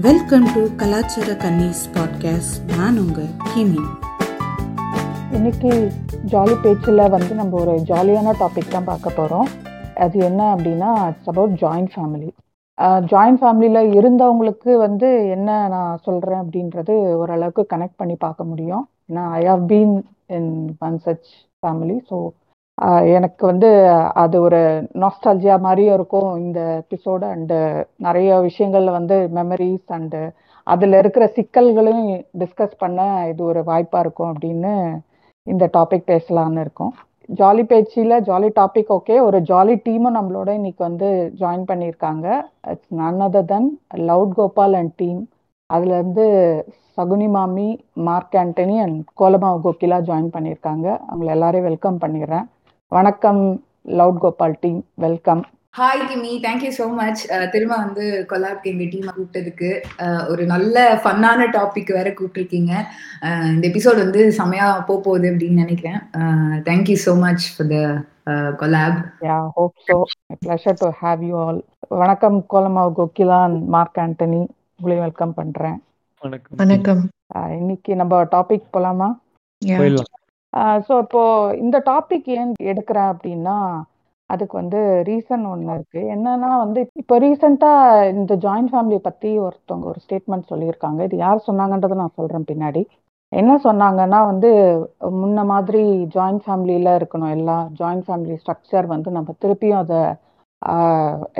Welcome 0.00 0.46
to 0.54 0.68
கலாச்சார 0.76 1.32
கன்னிஸ் 1.32 1.88
podcast 1.92 2.76
நான் 2.76 2.98
உங்க 2.98 3.20
கிமி. 3.20 3.82
இன்னைக்கு 5.32 5.70
ஜாலி 6.26 6.62
பேச்சில் 6.62 7.08
வந்து 7.08 7.34
நம்ம 7.34 7.60
ஒரு 7.60 7.70
ஜாலியான 7.70 8.34
டாபிக் 8.38 8.68
தான் 8.68 8.84
பார்க்க 8.84 9.10
போகிறோம் 9.10 9.48
அது 9.94 10.18
என்ன 10.18 10.54
அப்படின்னா 10.54 11.08
it's 11.08 11.28
about 11.28 11.50
joint 11.50 11.90
family 11.94 12.30
joint 13.06 13.40
ஃபேமிலியில் 13.40 13.92
இருந்தவங்களுக்கு 13.94 14.76
வந்து 14.76 15.28
என்ன 15.28 15.68
நான் 15.68 15.98
சொல்கிறேன் 16.02 16.40
அப்படின்றது 16.40 17.16
ஓரளவுக்கு 17.16 17.66
கனெக்ட் 17.76 17.96
பண்ணி 17.96 18.14
பார்க்க 18.14 18.44
முடியும். 18.44 18.88
ஏன்னா 19.10 19.30
I 19.30 19.44
have 19.44 19.70
been 19.70 20.04
in 20.26 20.76
one 20.78 21.00
such 21.04 21.30
family 21.62 22.00
so 22.10 22.30
எனக்கு 23.16 23.42
வந்து 23.46 23.68
அது 24.14 24.36
ஒரு 24.40 24.58
நாஸ்டாலஜியா 25.02 25.54
மாதிரியும் 25.60 25.94
இருக்கும் 25.94 26.30
இந்த 26.36 26.60
எபிசோடு 26.82 27.24
அண்டு 27.34 27.58
நிறைய 27.96 28.30
விஷயங்கள்ல 28.48 28.90
வந்து 28.90 29.16
மெமரிஸ் 29.38 29.94
அண்டு 29.96 30.20
அதில் 30.66 30.92
இருக்கிற 30.92 31.26
சிக்கல்களையும் 31.26 32.08
டிஸ்கஸ் 32.38 32.74
பண்ண 32.78 33.00
இது 33.28 33.42
ஒரு 33.44 33.60
வாய்ப்பாக 33.64 34.04
இருக்கும் 34.04 34.32
அப்படின்னு 34.32 34.72
இந்த 35.46 35.64
டாபிக் 35.76 36.08
பேசலான்னு 36.12 36.60
இருக்கோம். 36.60 36.94
ஜாலி 37.28 37.62
பேச்சியில் 37.70 38.16
ஜாலி 38.28 38.48
டாபிக் 38.58 38.90
ஓகே 38.96 39.16
ஒரு 39.28 39.38
ஜாலி 39.40 39.74
டீமும் 39.86 40.16
நம்மளோட 40.18 40.48
இன்னைக்கு 40.48 40.82
வந்து 40.84 41.08
ஜாயின் 41.40 41.64
பண்ணியிருக்காங்க. 41.70 42.26
It's 42.72 42.92
none 43.00 43.22
other 43.26 43.48
than 43.52 43.68
loud 44.10 44.34
Gopal 44.34 44.76
and 44.80 44.94
team 44.96 45.22
அதுலேருந்து 45.70 46.26
Saguni 46.96 47.28
Maami 47.28 47.68
Mark 48.08 48.36
Antony 48.42 48.76
and 48.84 49.00
Kolamaavu 49.20 49.58
Kokila 49.66 49.98
join 50.10 50.30
பண்ணியிருக்காங்க. 50.36 50.86
அவங்களை 51.10 51.30
எல்லாரையும் 51.36 51.68
வெல்கம் 51.70 52.02
பண்ணிடுறேன். 52.04 52.46
வணக்கம் 52.92 53.40
Loud 53.98 54.20
Gopal 54.22 54.54
team. 54.60 54.80
Welcome. 55.04 55.40
Hi 55.74 56.02
கிமி 56.08 56.30
thank you 56.44 56.70
so 56.76 56.84
much 56.98 57.22
திரும்ப 57.52 57.74
வந்து 57.76 58.04
கொலாப்க்கு 58.30 58.70
எங்கள் 58.72 58.90
டீமை 58.92 59.12
கூப்பிட்டதுக்கு 59.16 59.70
ஒரு 60.32 60.42
நல்ல 60.52 60.76
ஃபன்னான 61.02 61.48
டாபிக் 61.56 61.90
வேற 61.96 62.08
கூப்பிட்டுருக்கீங்க. 62.10 62.72
இந்த 63.54 63.64
எபிசோட் 63.70 63.98
வந்து 64.04 64.20
செமையா 64.38 64.68
போக 64.88 64.98
போகுது 65.06 65.26
அப்படின்னு 65.32 65.64
நினைக்கிறேன். 65.64 65.98
Thank you 66.68 66.96
so 67.06 67.14
much 67.24 67.46
for 67.54 67.70
the 67.74 67.78
collab 68.62 69.00
yeah 69.26 69.38
hope 69.58 69.76
so 69.88 69.96
pleasure 70.44 70.80
to 70.82 70.90
have 71.02 71.26
you 71.30 71.36
all 71.46 71.60
வணக்கம் 72.00 72.38
கோலமாவு 72.54 72.92
கோகிலா 73.00 73.40
மார்க் 73.76 74.00
ஆண்டனி. 74.04 74.42
உங்களையும் 74.78 75.06
வெல்கம் 75.06 75.36
பண்ணுறேன் 75.40 75.78
வணக்கம். 76.62 77.02
இன்னைக்கு 77.60 77.92
நம்ம 77.96 78.22
டாபிக் 78.34 78.72
போலாமா? 78.74 79.10
ஸோ 80.86 80.94
இப்போ 81.04 81.22
இந்த 81.64 81.76
டாபிக் 81.90 82.28
ஏன் 82.38 82.52
எடுக்கிறேன் 82.72 83.10
அப்படின்னா 83.14 83.56
அதுக்கு 84.30 84.54
வந்து 84.60 84.78
ரீசன் 85.08 85.44
ஒன்று 85.52 85.74
இருக்கு. 85.76 86.00
என்னன்னா 86.14 86.50
வந்து 86.64 86.80
இப்போ 87.02 87.14
ரீசெண்டாக 87.24 88.06
இந்த 88.18 88.32
ஜாயிண்ட் 88.44 88.70
ஃபேமிலியை 88.72 89.02
பற்றி 89.08 89.30
ஒருத்தவங்க 89.46 89.86
ஒரு 89.92 90.00
ஸ்டேட்மெண்ட் 90.04 90.50
சொல்லியிருக்காங்க. 90.52 91.00
இது 91.08 91.16
யார் 91.24 91.46
சொன்னாங்கன்றதை 91.48 91.96
நான் 92.02 92.16
சொல்கிறேன் 92.20 92.48
பின்னாடி. 92.52 92.82
என்ன 93.32 93.52
சொன்னாங்கன்னா 93.66 94.20
வந்து 94.30 94.50
முன்ன 95.20 95.44
மாதிரி 95.52 95.82
ஜாயிண்ட் 96.16 96.44
ஃபேமிலியில் 96.46 96.90
இருக்கணும். 96.98 97.32
எல்லா 97.36 97.56
ஜாயிண்ட் 97.80 98.06
ஃபேமிலி 98.08 98.36
ஸ்ட்ரக்சர் 98.42 98.86
வந்து 98.94 99.10
நம்ம 99.18 99.34
திருப்பியும் 99.44 99.82
அதை 99.84 100.00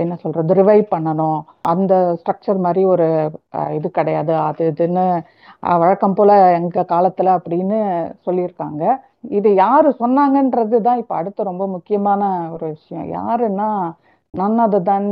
என்ன 0.03 0.15
சொல்றது 0.23 0.57
ரிவைவ் 0.61 0.85
பண்ணணும். 0.95 1.41
அந்த 1.73 1.93
ஸ்ட்ரக்சர் 2.21 2.59
மாதிரி 2.67 2.83
ஒரு 2.95 3.07
இது 3.79 3.89
கிடையாது. 3.99 4.33
அது 4.49 4.63
இதுன்னு 4.73 5.05
வழக்கம் 5.83 6.17
போல 6.19 6.33
எங்க 6.59 6.85
காலத்துல 6.95 7.35
அப்படின்னு 7.39 7.79
சொல்லியிருக்காங்க. 8.27 8.83
இது 9.39 9.51
யாரு 9.65 9.89
சொன்னாங்கன்றது 10.03 10.79
தான் 10.89 11.01
இப்ப 11.03 11.15
அடுத்த 11.21 11.49
ரொம்ப 11.51 11.65
முக்கியமான 11.77 12.23
ஒரு 12.55 12.67
விஷயம். 12.77 13.07
யாருன்னா 13.19 13.69
நன் 14.35 14.61
அது 14.67 14.81
தான் 14.91 15.09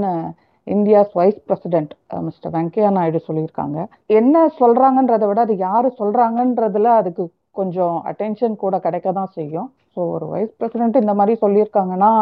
India's 0.66 1.14
vice 1.20 1.40
president 1.48 1.92
mister 2.26 2.52
Venkaiah 2.56 2.90
Naidu 2.96 3.20
சொல்லியிருக்காங்க. 3.28 3.78
என்ன 4.20 4.44
சொல்றாங்கன்றதை 4.60 5.26
விட 5.30 5.40
அது 5.46 5.56
யாரு 5.68 5.88
சொல்றாங்கன்றதுல 6.00 6.92
அதுக்கு 7.00 7.24
கொஞ்சம் 7.60 7.96
அட்டென்ஷன் 8.10 8.54
கூட 8.62 8.74
கிடைக்க 8.86 9.08
தான் 9.18 9.34
செய்யும். 9.38 9.68
ஸோ 9.94 10.00
ஒரு 10.14 10.26
வைஸ் 10.34 10.54
பிரசிடென்ட் 10.60 11.02
இந்த 11.02 11.14
மாதிரி 11.18 11.34
சொல்லியிருக்காங்கன்னா 11.44 12.12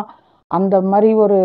அந்த 0.52 0.74
மாதிரி 0.90 1.10
ஒரு 1.24 1.38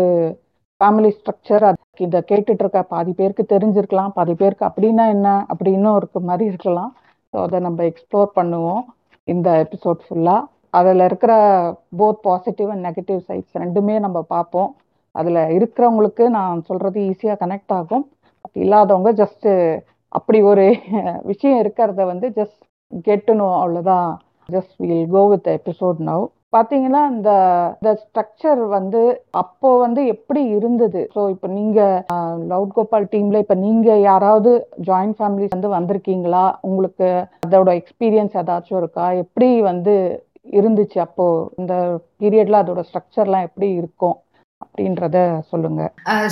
ஃபேமிலி 0.80 1.10
ஸ்ட்ரக்சர் 1.16 1.64
அதுக்கு 1.68 2.04
இதை 2.06 2.20
கேட்டுட்டு 2.30 2.62
இருக்க 2.64 2.80
பாதி 2.92 3.12
பேருக்கு 3.20 3.44
தெரிஞ்சிருக்கலாம். 3.54 4.12
பாதி 4.18 4.34
பேருக்கு 4.40 4.64
அப்படின்னா 4.68 5.04
என்ன? 5.16 5.28
அப்படின்னு 5.52 5.90
இருக்க 6.00 6.20
மாதிரி 6.30 6.44
இருக்கலாம். 6.52 6.92
ஸோ 7.34 7.36
அதை 7.46 7.58
நம்ம 7.66 7.80
எக்ஸ்ப்ளோர் 7.90 8.30
பண்ணுவோம். 8.38 8.82
இந்த 9.28 9.48
எபிசோட் 9.64 10.04
ஃபுல்லாக 10.06 10.48
அதில் 10.78 11.02
இருக்கிற 11.08 11.32
both 11.98 12.20
positive 12.28 12.70
and 12.74 12.86
negative 12.88 13.20
sides 13.28 13.58
ரெண்டுமே 13.64 13.94
நம்ம 14.06 14.18
பார்ப்போம். 14.34 14.70
அதில் 15.14 15.40
இருக்கிறவங்களுக்கு 15.56 16.24
நான் 16.38 16.64
சொல்கிறது 16.68 16.98
ஈஸியாக 17.10 17.40
கனெக்ட் 17.42 17.74
ஆகும். 17.78 18.04
இல்லாதவங்க 18.56 19.10
ஜஸ்ட்டு 19.22 19.50
அப்படி 20.12 20.38
ஒரு 20.50 20.64
விஷயம் 21.30 21.60
இருக்கிறத 21.62 22.02
வந்து 22.12 22.26
ஜஸ்ட் 22.38 22.62
கெட்டணும் 23.08 23.56
அவ்வளோதான் 23.62 24.08
just 24.48 24.74
will 24.82 25.10
go 25.16 25.22
with 25.32 25.48
episode 25.58 25.98
now 26.10 26.24
பாத்தீங்கன்னா 26.52 27.00
இந்த 27.14 27.30
இந்த 27.78 27.90
ஸ்ட்ரக்சர் 28.02 28.60
வந்து 28.76 29.00
அப்போ 29.42 29.70
வந்து 29.82 30.00
எப்படி 30.14 30.42
இருந்தது? 30.58 31.00
ஸோ 31.14 31.22
இப்போ 31.34 31.48
நீங்க 31.58 31.80
லவுட் 32.52 32.74
கோபால் 32.76 33.10
டீம்ல 33.14 33.42
இப்போ 33.44 33.56
நீங்க 33.66 33.88
யாராவது 34.10 34.52
ஜாயிண்ட் 34.88 35.18
ஃபேமிலிஸ் 35.18 35.56
வந்து 35.56 35.70
வந்திருக்கீங்களா? 35.76 36.44
உங்களுக்கு 36.68 37.08
அதோட 37.48 37.72
எக்ஸ்பீரியன்ஸ் 37.80 38.38
ஏதாச்சும் 38.42 38.80
இருக்கா? 38.82 39.06
எப்படி 39.24 39.50
வந்து 39.70 39.96
இருந்துச்சு 40.58 40.98
அப்போ? 41.06 41.26
இந்த 41.60 41.74
பீரியட்ல 42.22 42.62
அதோட 42.62 42.82
ஸ்ட்ரக்சர்லாம் 42.88 43.46
எப்படி 43.48 43.68
இருக்கும்? 43.80 44.16
அப்படின்றத 44.78 45.18
சொல்லுங்க. 45.50 45.82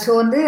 ஸோ 0.03 0.11
வந்து 0.21 0.41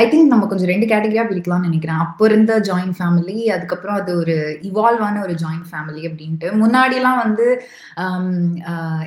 ஐ 0.00 0.04
திங்க் 0.12 0.32
நம்ம 0.32 0.44
கொஞ்சம் 0.50 0.70
ரெண்டு 0.70 0.86
கேட்டகரியா 0.90 1.24
பிரிக்கலாம்னு 1.30 1.68
நினைக்கிறேன். 1.68 2.00
அப்போ 2.04 2.22
இருந்த 2.28 2.52
ஜாயிண்ட் 2.68 2.96
ஃபேமிலி 2.98 3.36
அதுக்கப்புறம் 3.54 3.98
அது 4.00 4.12
ஒரு 4.22 4.36
இவால்வான 4.68 5.16
ஒரு 5.26 5.34
ஜாயிண்ட் 5.42 5.68
ஃபேமிலி 5.70 6.02
அப்படின்ட்டு. 6.08 6.48
முன்னாடிலாம் 6.62 7.18
வந்து 7.24 7.46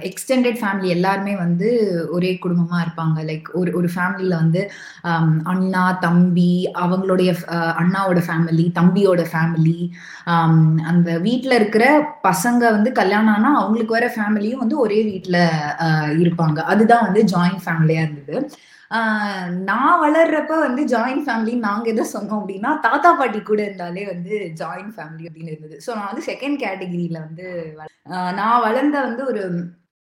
எக்ஸ்டெண்டட் 0.09 0.59
ஃபேமிலி 0.61 0.89
எல்லாருமே 0.97 1.33
வந்து 1.43 1.69
ஒரே 2.17 2.31
குடும்பமா 2.45 2.79
இருப்பாங்க. 2.85 3.17
லைக் 3.29 3.49
ஒரு 3.61 3.73
ஒரு 3.81 3.89
ஃபேமிலியில 3.95 4.37
வந்து 4.43 4.63
அண்ணா 5.53 5.83
தம்பி 6.05 6.51
அவங்களுடைய 6.85 7.31
அண்ணாவோட 7.83 8.23
ஃபேமிலி 8.29 8.67
தம்பியோட 8.79 9.25
ஃபேமிலி 9.33 9.79
அந்த 10.93 11.09
வீட்டில் 11.27 11.59
இருக்கிற 11.59 11.85
பசங்க 12.29 12.63
வந்து 12.77 12.91
கல்யாணம் 13.01 13.35
ஆனால் 13.37 13.59
அவங்களுக்கு 13.63 13.97
வர 13.99 14.09
ஃபேமிலியும் 14.17 14.63
வந்து 14.65 14.77
ஒரே 14.85 15.01
வீட்டில் 15.11 15.41
இருப்பாங்க. 16.23 16.59
அதுதான் 16.73 17.05
வந்து 17.09 17.23
ஜாயிண்ட் 17.35 17.63
ஃபேமிலியா 17.67 18.01
இருந்தது. 18.05 18.16
நான் 19.69 20.01
வளர்றப்ப 20.03 20.59
வந்து 20.59 20.83
ஜாயின்ட் 20.87 21.25
ஃபேமிலி 21.25 21.53
நாங்க 21.59 21.87
எதை 21.89 22.05
சொன்னோம் 22.13 22.39
அப்படின்னா 22.41 22.71
தாத்தா 22.79 23.09
பாட்டி 23.13 23.39
கூட 23.41 23.61
இருந்தாலே 23.65 24.05
வந்து 24.05 24.35
ஜாயிண்ட் 24.61 24.93
ஃபேமிலி 24.97 25.27
அப்படின்னு 25.29 25.53
இருந்தது. 25.53 25.77
ஸோ 25.85 25.89
நான் 25.95 26.11
வந்து 26.11 26.27
செகண்ட் 26.31 26.59
கேட்டகிரியில 26.65 27.19
வந்து 27.19 27.47
நான் 28.35 28.61
வளர்ந்த 28.61 28.97
வந்து 29.01 29.23
ஒரு 29.25 29.43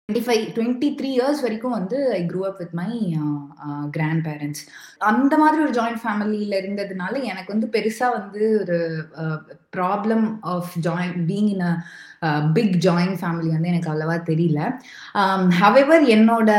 twenty 0.09 0.25
five 0.25 0.43
twenty 0.55 0.87
three 0.97 1.09
years 1.09 1.39
வரைக்கும் 1.41 1.75
வந்து 1.77 1.99
I 2.11 2.19
grew 2.25 2.41
up 2.45 2.59
with 2.59 2.75
my 2.79 2.89
grandparents 4.27 4.61
அந்த 5.01 5.33
மாதிரி 5.37 5.61
ஒரு 5.63 5.73
ஜாயிண்ட் 5.79 6.01
ஃபேமிலியில 6.03 6.59
இருந்ததுனால 6.61 7.23
எனக்கு 7.23 7.53
வந்து 7.53 7.67
பெருசா 7.67 8.09
வந்து 8.11 8.41
ஒரு 8.61 8.77
problem 9.77 10.25
of 10.53 10.73
join 10.79 11.17
being 11.31 11.49
in 11.55 11.65
a 11.69 11.73
big 12.55 12.75
joint 12.85 13.17
family 13.21 13.49
வந்து 13.55 13.71
எனக்கு 13.73 13.91
அவ்வளவா 13.91 14.17
தெரியல. 14.31 14.59
Um, 15.21 15.41
ஹவெவர் 15.61 16.03
என்னோட 16.15 16.49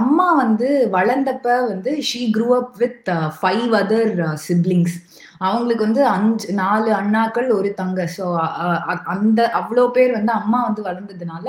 அம்மா 0.00 0.28
வந்து 0.34 0.68
வளர்ந்தப்ப 0.96 1.46
வந்து 1.72 1.92
she 2.10 2.22
grew 2.36 2.48
up 2.60 2.76
with 2.76 3.10
five 3.40 3.74
other 3.82 4.14
siblings 4.46 4.96
அவங்களுக்கு 5.38 5.82
வந்து 5.84 6.02
அஞ்சு 6.06 6.52
நாலு 6.54 6.90
அண்ணாக்கள் 7.00 7.48
ஒரு 7.56 7.70
தங்க. 7.74 8.06
ஸோ 8.16 8.26
அந்த 9.14 9.40
அவ்வளோ 9.60 9.84
பேர் 9.96 10.12
வந்து 10.12 10.32
அம்மா 10.32 10.60
வந்து 10.68 10.82
வளர்ந்ததுனால 10.88 11.46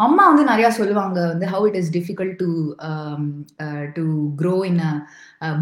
அம்மா 0.00 0.22
வந்து 0.30 0.44
நிறையா 0.50 0.70
சொல்லுவாங்க 0.78 1.18
வந்து 1.32 1.46
how 1.46 1.66
it 1.68 1.78
is 1.80 1.92
difficult 1.98 2.38
to 2.40 2.48
to 3.96 4.04
grow 4.40 4.54
in 4.70 4.82
a 4.88 4.92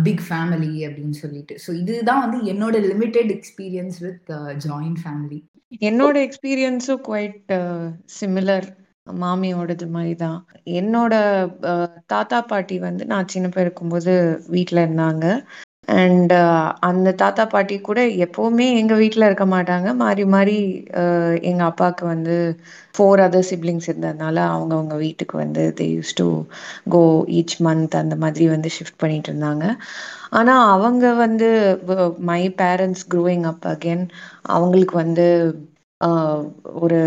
big 0.07 0.23
family 0.29 0.73
அப்படின்னு 0.87 1.17
சொல்லிட்டு. 1.25 1.57
ஸோ 1.67 1.73
இதுதான் 1.83 2.23
வந்து 2.27 2.39
என்னோட 2.53 2.77
limited 2.91 3.33
experience 3.39 3.99
with 4.07 4.31
joint 4.67 5.01
family 5.05 5.41
என்னோட 5.83 6.17
எக்ஸ்பீரியன்ஸும் 6.25 7.05
குவைட் 7.05 7.53
சிமிலர் 8.17 8.67
மாமியோடது 9.21 9.87
மாதிரி 9.89 10.15
தான் 10.17 10.37
என்னோட 10.75 11.15
uh, 11.71 11.87
தாத்தா 12.07 12.39
பாட்டி 12.43 12.77
வந்து 12.79 13.05
நான் 13.07 13.33
சின்ன 13.35 13.47
பேர் 13.49 13.67
இருக்கும்போது 13.67 14.13
வீட்டில் 14.49 14.85
இருந்தாங்க. 14.85 15.25
அண்ட் 15.95 16.33
uh, 16.35 16.67
அந்த 16.81 17.09
தாத்தா 17.21 17.45
பாட்டி 17.47 17.77
கூட 17.81 18.01
எப்பவுமே 18.25 18.67
எங்க 18.81 18.95
வீட்டில் 18.95 19.27
இருக்க 19.27 19.47
மாட்டாங்க. 19.49 19.89
மாறி 20.03 20.25
மாறி 20.35 20.57
எங்க 21.51 21.63
அப்பாவுக்கு 21.65 22.05
வந்து 22.07 22.37
ஃபோர் 22.95 23.23
அதர் 23.25 23.49
சிப்ளிங்ஸ் 23.51 23.89
இருந்ததுனால 23.91 24.37
அவங்க 24.51 24.73
அவங்க 24.77 24.97
வீட்டுக்கு 25.05 25.37
வந்து 25.39 25.63
they 25.79 25.87
use 25.93 26.13
to 26.15 26.27
go 26.91 27.03
each 27.39 27.57
month 27.67 27.97
அந்த 28.03 28.17
மாதிரி 28.17 28.47
வந்து 28.49 28.71
ஷிஃப்ட் 28.77 29.01
பண்ணிட்டு 29.03 29.31
இருந்தாங்க. 29.33 29.65
ஆனா 30.33 30.55
அவங்க 30.75 31.05
வந்து 31.25 31.49
my 32.31 32.43
parents 32.61 33.05
growing 33.13 33.47
up 33.53 33.67
again 33.75 34.05
அவங்களுக்கு 34.51 34.97
வந்து 34.99 35.27
ஒரு 36.83 36.99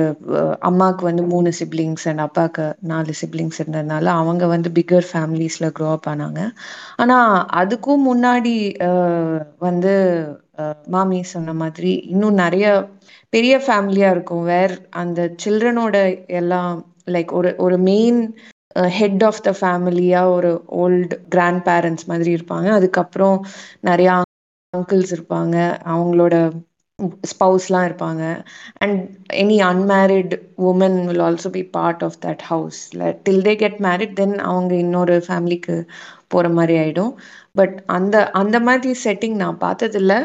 அம்மாவுக்கு 0.62 1.04
வந்து 1.06 1.24
மூணு 1.26 1.50
சிப்ளிங்ஸ் 1.60 2.06
அண்ட் 2.10 2.24
அப்பாவுக்கு 2.26 2.64
நாலு 2.92 3.14
சிப்ளிங்ஸ் 3.22 3.60
இருந்ததுனால 3.62 4.06
அவங்க 4.20 4.46
வந்து 4.48 4.70
பிக்கர் 4.78 5.08
ஃபேமிலிஸில் 5.12 5.74
க்ரோ 5.78 5.90
அப் 5.92 6.08
ஆனாங்க. 6.12 6.42
ஆனால் 6.98 7.32
அதுக்கும் 7.62 8.06
முன்னாடி 8.10 8.56
வந்து 9.68 9.94
மாமி 10.90 11.20
சொன்ன 11.32 11.54
மாதிரி 11.54 11.92
இன்னும் 12.14 12.40
நிறைய 12.44 12.68
பெரிய 13.34 13.56
ஃபேமிலியாக 13.66 14.16
இருக்கும். 14.16 14.44
வேர் 14.46 14.74
அந்த 15.02 15.20
சில்ட்ரனோட 15.44 15.96
எல்லாம் 16.40 16.72
லைக் 17.08 17.32
ஒரு 17.34 17.50
ஒரு 17.66 17.78
மெயின் 17.90 18.20
ஹெட் 18.96 19.24
ஆஃப் 19.24 19.44
த 19.44 19.52
ஃபேமிலியாக 19.60 20.34
ஒரு 20.34 20.52
ஓல்டு 20.82 21.16
கிராண்ட் 21.30 21.64
பேரண்ட்ஸ் 21.68 22.10
மாதிரி 22.12 22.32
இருப்பாங்க. 22.38 22.68
அதுக்கப்புறம் 22.78 23.38
நிறையா 23.90 24.16
அங்கிள்ஸ் 24.74 25.14
இருப்பாங்க. 25.16 25.56
அவங்களோட 25.92 26.36
ஸ்பவுஸ்லாம் 27.32 27.88
இருப்பாங்க. 27.88 28.24
And 28.84 29.00
any 29.44 29.58
unmarried 29.72 30.34
women 30.70 30.98
will 31.10 31.24
also 31.28 31.50
be 31.58 31.64
part 31.78 32.04
of 32.08 32.18
that 32.26 32.44
house 32.52 32.80
till 33.26 33.44
they 33.48 33.54
get 33.56 33.80
married 33.88 34.14
then 34.14 34.36
அவங்க 34.52 34.74
இன்னொரு 34.76 35.16
ஃபேமிலிக்கு 35.28 35.76
போகிற 36.28 36.50
மாதிரி 36.50 36.76
ஆகிடும் 36.84 37.12
பட் 37.54 37.76
அந்த 37.98 38.16
அந்த 38.42 38.58
மாதிரி 38.60 38.94
செட்டிங் 39.06 39.38
நான் 39.44 39.60
பார்த்ததில்ல. 39.66 40.16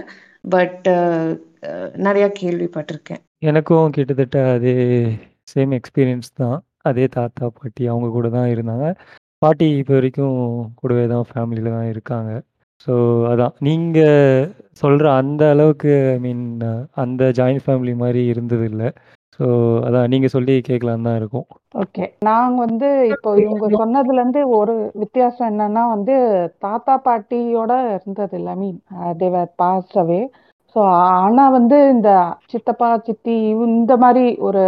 பட் 0.54 0.86
uh, 0.88 1.28
uh, 1.68 1.88
நிறையா 2.06 2.28
கேள்விப்பட்டிருக்கேன். 2.40 3.20
எனக்கும் 3.50 3.90
கிட்டத்தட்ட 3.90 4.38
அதே 4.52 4.76
சேம் 5.52 5.72
எக்ஸ்பீரியன்ஸ் 5.78 6.30
தான். 6.34 6.56
அதே 6.82 7.04
தாத்தா 7.08 7.46
பாட்டி 7.58 7.82
அவங்க 7.86 8.08
கூட 8.08 8.28
தான் 8.28 8.48
இருந்தாங்க. 8.54 8.86
பாட்டி 9.42 9.68
இப்போ 9.76 9.94
வரைக்கும் 9.94 10.38
கூடவே 10.74 11.04
தான் 11.06 11.28
ஃபேமிலியில் 11.30 11.76
தான் 11.76 11.88
இருக்காங்க. 11.88 12.32
ஸோ 12.82 12.92
அதான். 13.30 13.54
நீங்கள் 13.60 14.48
சொல்கிற 14.80 15.06
அந்த 15.20 15.42
அளவுக்கு 15.54 15.92
ஐ 16.12 16.18
மீன் 16.20 16.44
அந்த 17.02 17.24
ஜாயிண்ட் 17.38 17.64
ஃபேமிலி 17.64 17.94
மாதிரி 18.02 18.22
இருந்தது 18.32 18.64
இல்லை 18.70 18.88
ஸோ 19.38 19.44
அதான் 19.86 20.10
நீங்கள் 20.12 20.32
சொல்லி 20.34 20.54
கேட்கலான்னு 20.62 21.06
தான் 21.08 21.18
இருக்கும். 21.20 21.46
ஓகே 21.82 22.04
நாங்க 22.28 22.56
வந்து 22.64 22.88
இப்போ 23.12 23.30
இவங்க 23.42 23.68
சொன்னதுல 23.74 24.20
இருந்து 24.20 24.40
ஒரு 24.58 24.74
வித்தியாசம் 25.02 25.48
என்னன்னா 25.50 25.82
வந்து 25.94 26.16
தாத்தா 26.64 26.94
பாட்டியோட 27.06 27.72
இருந்தது 27.96 28.36
இல்லை 28.40 28.54
மீன் 28.62 28.78
தேவர் 29.20 29.50
பாஸ்ட் 29.62 29.96
அவே 30.02 30.20
ஸோ 30.76 30.82
ஆனா 31.16 31.44
வந்து 31.56 31.78
இந்த 31.94 32.10
சித்தப்பா 32.52 32.90
சித்தி 33.08 33.36
இந்த 33.70 33.94
மாதிரி 34.04 34.26
ஒரு 34.48 34.64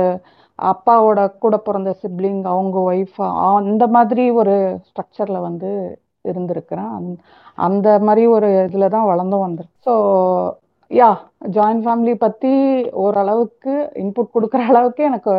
அப்பாவோட 0.59 1.21
கூட 1.45 1.55
பிறந்த 1.67 1.93
சிப்ளிங் 2.01 2.43
அவங்க 2.51 2.79
ஒய்ஃப் 2.91 3.21
அந்த 3.61 3.85
மாதிரி 3.97 4.25
ஒரு 4.41 4.57
ஸ்ட்ரக்சர்ல 4.89 5.39
வந்து 5.47 5.71
இருந்திருக்கிறேன். 6.31 6.91
அந் 6.97 7.09
அந்த 7.67 7.89
மாதிரி 8.07 8.23
ஒரு 8.37 8.49
இதில் 8.69 8.93
தான் 8.97 9.11
வளர்ந்தும் 9.13 9.47
வந்திருக்கு 9.47 9.85
ஸோ 9.89 9.95
யா 10.91 11.11
ஜாயிண்ட் 11.57 11.85
ஃபேமிலி 11.85 12.15
பற்றி 12.25 12.53
ஓரளவுக்கு 13.05 13.75
இன்புட் 14.03 14.35
கொடுக்குற 14.35 14.63
அளவுக்கு 14.73 15.03
எனக்கு 15.11 15.33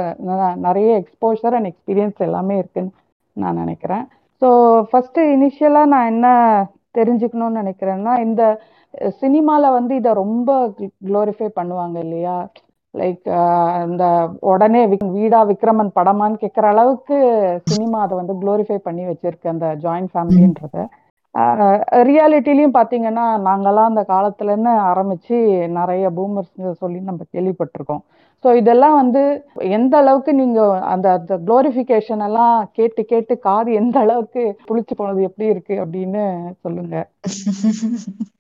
நிறைய 0.68 0.90
எக்ஸ்போஷர் 1.02 1.56
அண்ட் 1.58 1.70
எக்ஸ்பீரியன்ஸ் 1.72 2.26
எல்லாமே 2.28 2.56
இருக்குன்னு 2.62 2.94
நான் 3.36 3.62
நினைக்கிறேன். 3.64 4.06
ஸோ 4.42 4.48
ஃபஸ்ட்டு 4.90 5.28
இனிஷியலாக 5.36 5.92
நான் 5.94 6.10
என்ன 6.14 6.28
தெரிஞ்சுக்கணும்னு 7.00 7.62
நினைக்கிறேன்னா 7.62 8.14
இந்த 8.28 8.44
சினிமாவில் 9.22 9.76
வந்து 9.78 9.94
இதை 10.02 10.12
ரொம்ப 10.24 10.50
க்ளோரிஃபை 11.08 11.48
பண்ணுவாங்க 11.60 11.98
இல்லையா? 12.06 12.36
லைக் 12.96 13.26
இந்த 13.88 14.04
uh, 14.18 14.26
உடனே 14.52 14.82
வீடா 15.16 15.40
விக்ரமன் 15.50 15.96
படமான்னு 15.98 16.42
கேட்குற 16.44 16.68
அளவுக்கு 16.74 17.18
சினிமா 17.68 17.98
அதை 18.06 18.14
வந்து 18.22 18.36
க்ளோரிஃபை 18.42 18.78
பண்ணி 18.88 19.04
வச்சிருக்கு 19.10 19.54
அந்த 19.54 19.68
ஜாயிண்ட் 19.86 20.12
ஃபேமிலின்றத 20.14 20.86
ரியாலிட்டிலையும் 22.10 22.76
பார்த்தீங்கன்னா 22.76 23.26
நாங்கெல்லாம் 23.48 23.90
அந்த 23.92 24.04
காலத்துலேருந்து 24.12 24.74
ஆரம்பிச்சு 24.92 25.38
நிறைய 25.80 26.06
பூமர்ஸ் 26.18 26.78
சொல்லி 26.82 27.00
நம்ம 27.10 27.26
கேள்விப்பட்டிருக்கோம். 27.34 28.04
ஸோ 28.44 28.50
இதெல்லாம் 28.56 28.96
வந்து 28.96 29.24
எந்த 29.78 29.94
அளவுக்கு 29.98 30.32
நீங்கள் 30.34 30.82
அந்த 30.94 31.08
அந்த 31.18 31.36
குளோரிஃபிகேஷன் 31.48 32.24
எல்லாம் 32.28 32.56
கேட்டு 32.72 33.04
கேட்டு 33.06 33.36
காது 33.40 33.72
எந்த 33.74 33.98
அளவுக்கு 34.00 34.44
புளிச்சு 34.68 34.96
போனது 34.96 35.28
எப்படி 35.30 35.52
இருக்கு 35.54 35.76
அப்படின்னு 35.84 36.24
சொல்லுங்க. 36.64 36.96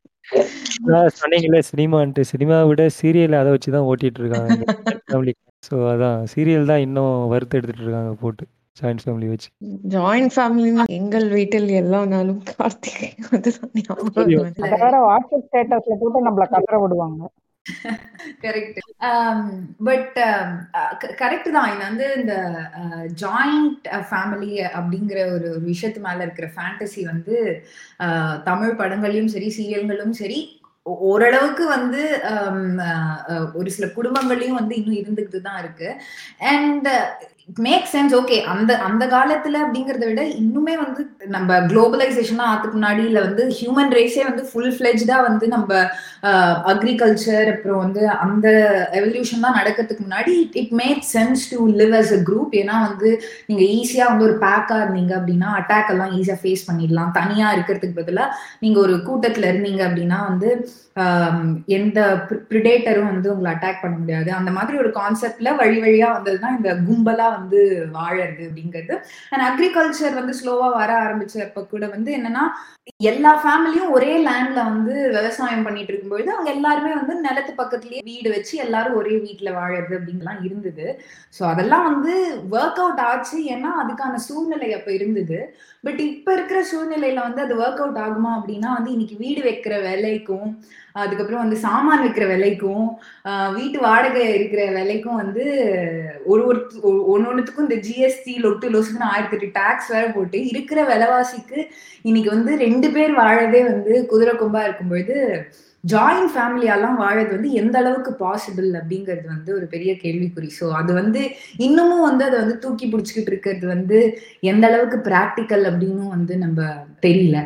சொன்னீங்களே 1.18 1.60
சினிமான்ட்டு 1.69 2.24
சினிமாவை 2.31 2.66
விட 2.69 2.83
சீரியல் 2.98 3.39
அதை 3.39 3.51
வச்சு 3.56 3.69
தான் 3.72 3.88
ஓட்டிட்டு 3.89 4.22
இருக்காங்க 4.24 4.57
ஃபேமிலி 5.06 5.33
ஸோ 5.63 5.75
அதான். 5.92 6.19
சீரியல் 6.31 6.69
தான் 6.72 6.83
இன்னும் 6.86 7.13
வறுத்து 7.31 7.57
எடுத்துட்டு 7.60 7.86
இருக்காங்க 7.86 8.12
போட்டு 8.22 8.44
ஜாயிண்ட் 8.77 9.04
ஃபேமிலி 9.04 9.27
வச்சு. 9.31 9.50
ஜாயிண்ட் 9.94 10.33
ஃபேமிலினா 10.36 10.83
எங்கள் 10.98 11.27
வீட்டில் 11.36 11.69
எல்லா 11.81 12.00
நாளும் 12.13 12.42
கார்த்திகை. 12.51 13.10
அதை 13.33 13.51
வேற 14.83 14.95
வாட்ஸ்அப் 15.06 15.45
ஸ்டேட்டஸ்ல 15.48 15.95
போட்டு 16.01 16.25
நம்மள 16.27 16.45
கதற 16.54 16.77
விடுவாங்க. 16.83 17.22
கரெக்ட் 18.44 18.79
பட் 19.88 20.17
கரெக்ட் 21.21 21.50
தான். 21.56 21.69
இது 21.71 21.83
வந்து 21.89 22.07
இந்த 22.19 22.35
uh, 22.81 23.03
ஜாயிண்ட் 23.23 23.88
ஃபேமிலி 24.09 24.51
uh, 24.57 24.71
அப்படிங்கிற 24.77 25.19
ஒரு 25.35 25.50
விஷயத்து 25.69 26.01
மேல 26.07 26.19
இருக்கிற 26.23 26.50
ஃபேண்டசி 26.56 27.03
வந்து 27.06 27.38
uh, 28.06 28.33
தமிழ் 28.50 28.77
படங்களையும் 28.81 29.33
சரி 29.35 29.50
சீரியல்களும் 29.57 30.15
சரி 30.21 30.39
ஓரளவுக்கு 31.12 31.63
வந்து 31.67 32.03
um, 32.31 32.59
ஒரு 33.53 33.69
சில 33.69 33.85
குடும்பங்களையும் 33.95 34.59
வந்து 34.62 34.75
இன்னும் 34.75 35.00
இருந்துகிட்டு 35.01 35.41
தான் 35.41 35.62
இருக்கு. 35.63 35.89
அண்ட் 36.53 36.89
மேக் 37.50 37.89
சென்ஸ் 37.92 38.13
ஓகே 38.15 38.38
அந்த 38.44 38.71
அந்த 38.86 39.03
காலத்துல 39.06 39.59
அப்படிங்கறத 39.63 40.06
விட 40.07 40.21
இன்னுமே 40.36 40.75
வந்து 40.77 41.01
நம்ம 41.27 41.57
குளோபலைசேஷனா 41.68 42.45
ஆத்துக்கு 42.51 42.77
முன்னாடி 42.77 43.03
இல்ல 43.06 43.19
வந்து 43.21 43.44
ஹியூமன் 43.57 43.94
ரேஸே 43.94 44.24
வந்து 44.24 44.44
ஃபுல் 44.44 44.74
ஃபிளெஜ்டா 44.75 45.18
வந்து 45.21 45.47
நம்ம 45.47 45.69
அக்ரிகல்ச்சர் 46.71 47.50
அப்புறம் 47.53 47.80
வந்து 47.80 48.01
அந்த 48.25 48.47
எவல்யூஷன் 48.94 49.45
தான் 49.45 49.57
நடக்கிறதுக்கு 49.59 50.06
முன்னாடி 50.06 50.33
it 50.56 50.74
make 50.74 51.03
sense 51.13 51.44
to 51.51 51.59
live 51.81 51.94
as 51.95 52.13
a 52.13 52.21
group 52.24 52.56
ஏன்னா 52.56 52.77
வந்து 52.88 53.12
நீங்க 53.48 53.63
ஈஸியா 53.77 54.07
வந்து 54.09 54.27
ஒரு 54.30 54.38
பேக்கா 54.41 54.77
இருந்தீங்க 54.81 55.13
அப்படின்னா 55.19 55.51
அட்டாக் 55.59 55.91
எல்லாம் 55.94 56.15
ஈஸியா 56.18 56.38
ஃபேஸ் 56.41 56.68
பண்ணிடலாம். 56.69 57.13
தனியா 57.13 57.50
இருக்கிறதுக்கு 57.56 58.00
பதிலாக 58.01 58.33
நீங்க 58.59 58.80
ஒரு 58.80 58.95
கூட்டத்துல 59.07 59.50
இருந்தீங்க 59.51 59.83
அப்படின்னா 59.88 60.19
வந்து 60.27 60.50
எந்த 61.77 62.00
ப்ரிடேட்டரும் 62.50 63.09
வந்து 63.12 63.31
உங்களை 63.31 63.50
அட்டாக் 63.53 63.81
பண்ண 63.81 63.95
முடியாது. 63.97 64.30
அந்த 64.31 64.51
மாதிரி 64.51 64.75
ஒரு 64.77 64.89
கான்செப்ட்ல 64.89 65.56
வழி 65.56 65.77
வழியா 65.81 66.09
வந்ததுதான் 66.18 66.57
இந்த 66.57 66.71
கும்பலா 66.88 67.27
வந்து 67.38 67.59
வாழறது 67.97 68.44
அப்படிங்கிறது. 68.47 68.95
அண்ட் 69.31 69.45
அக்ரிகல்ச்சர் 69.50 70.13
வந்து 70.13 70.36
ஸ்லோவா 70.39 70.69
வர 70.77 70.92
ஆரம்பிச்சப்ப 71.06 71.65
கூட 71.68 71.86
வந்து 71.88 72.12
என்னன்னா 72.18 72.45
எல்லா 73.09 73.31
ஃபேமிலியும் 73.44 73.92
ஒரே 73.92 74.13
லேண்ட்ல 74.25 74.59
வந்து 74.63 74.94
விவசாயம் 75.15 75.63
பண்ணிட்டு 75.63 75.92
இருக்கும்பொழுது 75.92 76.30
அவங்க 76.33 76.50
எல்லாருமே 76.51 76.92
வந்து 76.94 77.15
நிலத்து 77.27 77.53
பக்கத்துலயே 77.57 78.01
வீடு 78.03 78.30
வச்சு 78.30 78.56
எல்லாரும் 78.57 78.98
ஒரே 78.98 79.15
வீட்டுல 79.18 79.51
வாழறது 79.59 79.94
அப்படிங்கலாம் 80.00 80.41
இருந்தது. 80.48 80.88
ஸோ 81.38 81.44
அதெல்லாம் 81.44 81.86
வந்து 81.91 82.13
ஒர்க் 82.57 82.81
அவுட் 82.83 83.03
ஆச்சு. 83.09 83.38
ஏன்னா 83.56 83.71
அதுக்கான 83.83 84.19
சூழ்நிலை 84.27 84.69
அப்ப 84.74 84.91
இருந்தது. 84.94 85.39
பட் 85.83 86.00
இப்ப 86.09 86.33
இருக்கிற 86.33 86.59
சூழ்நிலையில 86.71 87.25
வந்து 87.27 87.41
அது 87.41 87.56
ஒர்க் 87.63 87.81
அவுட் 87.83 88.01
ஆகுமா 88.06 88.31
அப்படின்னா 88.38 88.69
வந்து 88.77 88.91
இன்னைக்கு 88.91 89.18
வீடு 89.18 89.41
வைக்கிற 89.41 89.75
விலைக்கும் 89.81 90.50
அதுக்கப்புறம் 90.95 91.44
வந்து 91.44 91.57
சாமான் 91.65 92.03
வைக்கிற 92.03 92.25
விலைக்கும் 92.31 92.86
வீட்டு 93.58 93.77
வாடகை 93.86 94.24
இருக்கிற 94.36 94.62
விலைக்கும் 94.77 95.19
வந்து 95.24 95.46
ஒரு 96.25 96.43
ஒரு 96.48 96.60
ஒன்னு 97.13 97.29
ஒன்றுத்துக்கும் 97.31 97.67
இந்த 97.69 97.79
ஜிஎஸ்டி 97.88 98.36
லொட்டு 98.46 98.74
லொசுக்குன்னு 98.74 99.12
ஆயிரத்தி 99.12 99.38
எட்டு 99.38 99.50
டேக்ஸ் 99.60 99.91
வேற 99.96 100.05
போட்டு 100.10 100.39
இருக்கிற 100.53 100.81
விலைவாசிக்கு 100.91 101.60
இன்னைக்கு 102.10 102.31
வந்து 102.31 102.53
ரெண்டு 102.65 102.89
பேர் 102.98 103.13
வாழவே 103.22 103.62
வந்து 103.72 103.93
குதிரை 104.13 104.36
கொம்பா 104.36 104.63
இருக்கும்பொழுது 104.65 105.17
ஜாயிண்ட் 105.84 106.31
ஃபேமிலியாலாம் 106.34 106.96
வாழறது 107.01 107.31
வந்து 107.36 107.50
எந்த 107.62 107.75
அளவுக்கு 107.81 108.12
பாசிபிள் 108.22 108.69
அப்படிங்கிறது 108.79 109.27
வந்து 109.34 109.51
ஒரு 109.58 109.65
பெரிய 109.74 109.91
கேள்விக்குறி. 110.03 110.50
ஸோ 110.60 110.65
அது 110.79 110.91
வந்து 110.93 111.22
இன்னமும் 111.67 112.05
வந்து 112.08 112.24
அதை 112.27 112.38
வந்து 112.43 112.55
தூக்கி 112.63 112.86
பிடிச்சிக்கிட்டு 112.88 113.31
இருக்கிறது 113.34 113.65
வந்து 113.74 114.00
எந்த 114.51 114.63
அளவுக்கு 114.69 115.00
ப்ராக்டிக்கல் 115.10 115.65
அப்படின்னு 115.72 116.05
வந்து 116.15 116.36
நம்ம 116.46 116.60
தெரியல. 117.05 117.38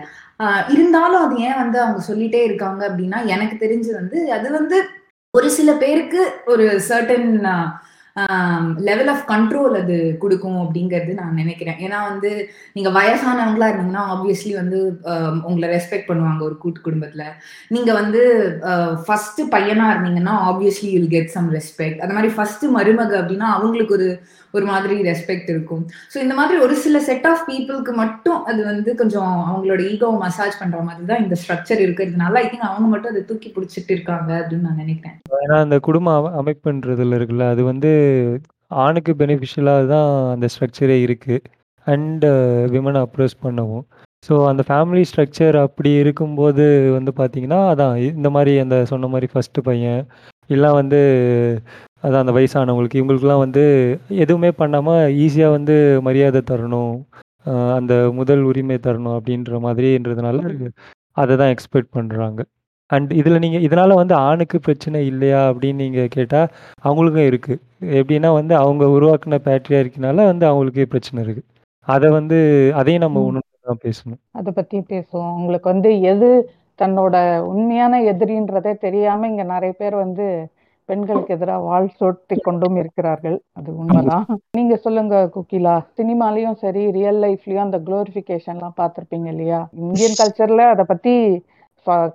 இருந்தாலும் 0.76 1.24
அது 1.26 1.36
ஏன் 1.50 1.60
வந்து 1.64 1.78
அவங்க 1.84 2.02
சொல்லிட்டே 2.08 2.42
இருக்காங்க 2.48 2.82
அப்படின்னா 2.90 3.20
எனக்கு 3.36 3.56
தெரிஞ்சு 3.66 3.92
வந்து 4.00 4.20
அது 4.38 4.50
வந்து 4.60 4.80
ஒரு 5.34 5.48
சில 5.60 5.70
பேருக்கு 5.84 6.22
ஒரு 6.54 6.66
சர்டன் 6.90 7.30
லெவல் 8.88 9.10
ஆஃப் 9.12 9.26
கண்ட்ரோல் 9.32 9.76
அது 9.82 9.98
கொடுக்கும் 10.22 10.58
அப்படிங்கிறது 10.64 11.12
நான் 11.20 11.38
நினைக்கிறேன். 11.42 11.78
ஏன்னா 11.86 12.00
வந்து 12.08 12.32
நீங்க 12.76 12.90
வயசானவங்களா 12.98 13.70
இருந்தீங்கன்னா 13.70 14.04
ஆப்வியஸ்லி 14.14 14.54
வந்து 14.62 14.80
உங்களை 15.48 15.68
ரெஸ்பெக்ட் 15.76 16.10
பண்ணுவாங்க 16.10 16.42
ஒரு 16.48 16.56
கூட்டு 16.64 16.80
குடும்பத்துல. 16.88 17.26
நீங்க 17.76 17.94
வந்து 18.00 18.22
ஃபர்ஸ்ட் 19.06 19.42
பையனா 19.56 19.86
இருந்தீங்கன்னா 19.94 20.34
obviously 20.50 20.90
you'll 20.96 21.14
get 21.16 21.32
some 21.36 21.50
respect 21.58 22.02
அந்த 22.04 22.14
மாதிரி 22.18 22.34
ஃபர்ஸ்ட் 22.38 22.66
மருமக 22.78 23.16
அப்படின்னா 23.22 23.50
அவங்களுக்கு 23.58 23.98
ஒரு 24.00 24.10
ஒரு 24.58 24.66
மாதிரி 24.72 24.96
ரெஸ்பெக்ட் 25.10 25.50
இருக்கும். 25.54 25.84
ஸோ 26.14 26.18
இந்த 26.26 26.36
மாதிரி 26.40 26.58
ஒரு 26.66 26.76
சில 26.86 27.00
செட் 27.08 27.28
ஆஃப் 27.32 27.44
பீப்புளுக்கு 27.50 27.94
மட்டும் 28.02 28.40
அது 28.52 28.62
வந்து 28.72 28.94
கொஞ்சம் 29.02 29.32
அவங்களோட 29.50 29.82
ஈகோ 29.92 30.10
மசாஜ் 30.24 30.60
பண்ற 30.62 30.80
மாதிரி 30.88 31.06
தான் 31.12 31.24
இந்த 31.26 31.38
ஸ்ட்ரக்சர் 31.42 31.84
இருக்கிறதுனால 31.86 32.42
ஐ 32.44 32.48
திங்க் 32.52 32.70
அவங்க 32.70 32.90
மட்டும் 32.94 33.14
அதை 33.14 33.24
தூக்கி 33.30 33.52
பிடிச்சிட்டு 33.56 33.94
இருக்காங்க 33.96 34.32
அப்படின்னு 34.42 34.68
நான் 34.70 34.82
நினைக்கிறேன். 34.84 35.18
ஏன்னா 35.44 35.60
அந்த 35.66 35.80
குடும்ப 35.90 36.18
அமைப்புன்றதுல 36.42 37.20
இருக்குல்ல 37.20 37.48
அது 37.54 37.64
வந்து 37.72 37.92
ஆணுக்கு 38.84 39.14
பெனிஃபிஷியலாக 39.22 39.88
தான் 39.94 40.10
அந்த 40.34 40.48
ஸ்ட்ரக்சரே 40.54 41.00
இருக்குது 41.06 41.46
அண்ட் 41.88 42.26
விமனை 42.74 43.00
அப்ரோச் 43.06 43.42
பண்ணவும். 43.46 43.86
ஸோ 44.24 44.34
அந்த 44.50 44.62
ஃபேமிலி 44.68 45.04
ஸ்ட்ரக்சர் 45.10 45.56
அப்படி 45.66 45.92
இருக்கும்போது 46.02 46.66
வந்து 46.98 47.12
பார்த்தீங்கன்னா 47.20 47.60
அதான் 47.72 47.96
இந்த 48.16 48.30
மாதிரி 48.36 48.54
அந்த 48.64 48.78
சொன்ன 48.92 49.10
மாதிரி 49.14 49.28
ஃபஸ்ட்டு 49.34 49.64
பையன் 49.68 50.02
இல்லை 50.50 50.70
வந்து 50.80 51.00
அதான் 52.04 52.24
அந்த 52.24 52.34
வயசானவங்களுக்கு. 52.38 53.00
இவங்களுக்குலாம் 53.00 53.44
வந்து 53.46 53.64
எதுவுமே 54.24 54.52
பண்ணாமல் 54.62 55.02
ஈஸியாக 55.24 55.56
வந்து 55.58 55.76
மரியாதை 56.08 56.42
தரணும் 56.52 56.94
அந்த 57.78 57.94
முதல் 58.20 58.44
உரிமை 58.50 58.78
தரணும் 58.88 59.18
அப்படின்ற 59.18 59.60
மாதிரின்றதுனால 59.66 60.40
அதை 61.18 61.34
தான் 61.42 61.54
எக்ஸ்பெக்ட் 61.54 61.96
பண்ணுறாங்க 61.98 62.42
அண்ட் 62.90 63.12
இதில் 63.20 63.42
நீங்கள் 63.44 63.66
இதனால் 63.68 64.00
வந்து 64.02 64.16
ஆணுக்கு 64.28 64.58
பிரச்சனை 64.68 65.00
இல்லையா 65.12 65.42
அப்படின்னு 65.50 65.84
நீங்கள் 65.84 66.14
கேட்டால் 66.16 66.52
அவங்களுக்கும் 66.84 67.28
இருக்குது 67.30 67.60
எப்படின்னா 68.00 68.30
வந்து 68.40 68.54
அவங்க 68.64 68.86
உருவாக்குன 68.96 69.40
பேட்ரியார்க்கினால 69.48 70.26
வந்து 70.32 70.46
அவங்களுக்கே 70.52 70.88
பிரச்சனை 70.94 71.20
இருக்குது 71.26 71.48
அதை 71.88 72.08
வந்து 72.18 72.38
அதையும் 72.80 73.04
நம்ம 73.06 73.22
ஒன்று 73.28 73.42
தான் 73.70 73.84
பேசணும். 73.86 74.20
அதை 74.40 74.52
பத்தி 74.60 74.78
பேசுவோம். 74.92 75.32
உங்களுக்கு 75.38 75.68
வந்து 75.74 75.92
எது 76.12 76.30
தன்னோட 76.80 77.16
உண்மையான 77.52 77.94
எதிரின்றதே 78.12 78.74
தெரியாம 78.86 79.28
இங்க 79.32 79.44
நிறைய 79.54 79.74
பேர் 79.82 79.96
வந்து 80.04 80.26
பெண்களுக்கு 80.90 81.36
எதிராக 81.36 81.66
வாழ் 81.70 81.88
சோட்டி 82.00 82.36
கொண்டும் 82.48 82.78
இருக்கிறார்கள். 82.82 83.38
அது 83.58 83.70
உண்மைதான். 83.82 84.26
நீங்க 84.58 84.76
சொல்லுங்க 84.86 85.16
குக்கிலா. 85.36 85.76
சினிமாலையும் 85.98 86.60
சரி 86.64 86.84
ரியல் 86.98 87.22
லைஃப்லயும் 87.26 87.66
அந்த 87.68 87.80
குளோரிபிகேஷன்லாம் 87.88 88.78
பார்த்துருப்பீங்க 88.82 89.30
இல்லையா? 89.36 89.62
இந்தியன் 89.86 90.20
கல்ச்சர்ல 90.22 90.66
அதை 90.74 90.86
பத்தி 90.88 91.16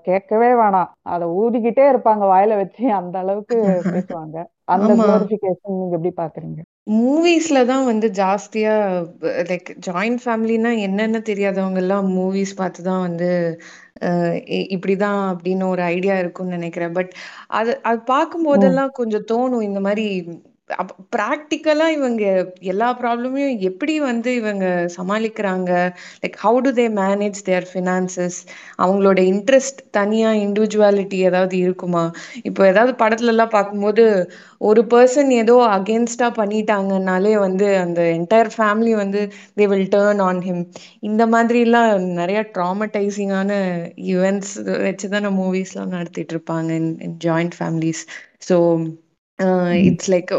கேட்கவே 0.09 0.51
வேணாம். 0.61 0.91
அதை 1.13 1.27
ஊதிக்கிட்டே 1.41 1.85
இருப்பாங்க 1.93 2.25
வாயில 2.33 2.57
வச்சு 2.63 2.85
அந்த 3.01 3.17
அளவுக்கு 3.19 3.57
பேசுவாங்க. 3.95 4.37
அந்த 4.75 4.91
குளோரிபிகேஷன் 5.01 5.79
நீங்க 5.79 5.97
எப்படி 5.99 6.13
பாக்குறீங்க? 6.21 6.61
மூவிஸ்ல 6.95 7.59
தான் 7.71 7.85
வந்து 7.91 8.07
ஜாஸ்தியா 8.19 8.73
லைக் 9.51 9.69
ஜாயிண்ட் 9.87 10.21
ஃபேமிலினா 10.25 10.71
என்னென்ன 10.87 11.21
தெரியாதவங்க 11.31 11.81
எல்லாம் 11.85 12.07
மூவிஸ் 12.17 12.53
பார்த்து 12.61 12.81
தான் 12.89 13.05
வந்து 13.07 13.29
இப்படிதான் 14.75 15.23
அப்படின்னு 15.33 15.65
ஒரு 15.75 15.83
ஐடியா 15.95 16.17
இருக்கும்னு 16.23 16.57
நினைக்கிறேன். 16.59 16.95
பட் 16.99 17.13
அது 17.61 17.73
அது 17.91 18.01
பார்க்கும் 18.13 18.47
போதெல்லாம் 18.49 18.93
கொஞ்சம் 19.01 19.29
தோணும் 19.33 19.67
இந்த 19.69 19.83
மாதிரி 19.89 20.07
ப்ராக்டிக்கலா 21.15 21.87
இவங்க 21.89 22.23
எல்லா 22.65 22.87
ப்ராப்ளமையும் 23.01 23.59
எப்படி 23.61 23.95
வந்து 24.01 24.31
இவங்க 24.35 24.67
சமாளிக்கிறாங்க? 24.97 25.71
Like 26.23 26.37
how 26.41 26.59
do 26.61 26.71
they 26.71 26.87
manage 26.99 27.39
their 27.43 27.67
finances 27.73 28.39
அவங்களோட 28.79 29.19
இன்ட்ரெஸ்ட் 29.33 29.81
தனியா 29.91 30.31
இண்டிவிஜுவாலிட்டி 30.45 31.19
ஏதாவது 31.21 31.57
இருக்குமா? 31.59 32.05
இப்போ 32.43 32.63
ஏதாவது 32.69 32.95
படத்துல 33.03 33.33
எல்லாம் 33.35 33.55
பார்க்கும்போது 33.57 34.07
ஒரு 34.61 34.83
பர்சன் 34.91 35.31
ஏதோ 35.35 35.57
அகேன்ஸ்டா 35.77 36.31
பண்ணிட்டாங்கனாலே 36.41 37.35
வந்து 37.39 37.69
அந்த 37.77 38.01
என்டையர் 38.17 38.53
ஃபேமிலி 38.57 38.95
வந்து 38.95 39.23
they 39.57 39.67
will 39.67 39.89
turn 39.89 40.23
on 40.23 40.43
him 40.43 40.65
இந்த 41.03 41.23
மாதிரிலாம் 41.27 41.91
நிறைய 42.21 42.41
ட்ராமடைசிங்கான 42.57 43.53
ஈவெண்ட்ஸ் 44.15 44.55
வச்சு 44.87 45.09
தான் 45.09 45.33
மூவிஸ்லாம் 45.41 45.95
நடத்திட்டு 45.97 46.35
இருப்பாங்க 46.37 46.71
in 46.81 47.19
joint 47.27 47.57
families 47.59 48.05
so 48.49 48.57
it's 49.89 50.11
like 50.15 50.33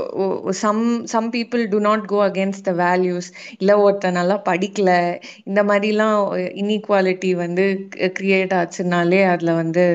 some 0.62 0.82
some 1.14 1.28
people 1.32 1.64
do 1.68 1.80
not 1.80 2.06
go 2.06 2.20
against 2.28 2.68
the 2.70 2.74
values 2.84 3.30
இல்லை 3.60 3.76
ஒருத்தர் 3.86 4.18
நல்லா 4.20 4.38
படிக்கல 4.50 4.92
இந்த 5.44 5.64
மாதிரிலாம் 5.64 6.20
இன்இக்வாலிட்டி 6.64 7.32
வந்து 7.36 7.66
கிரியேட் 8.20 8.56
ஆச்சுனாலே 8.62 9.22
அதில் 9.34 9.60
வந்து 9.62 9.86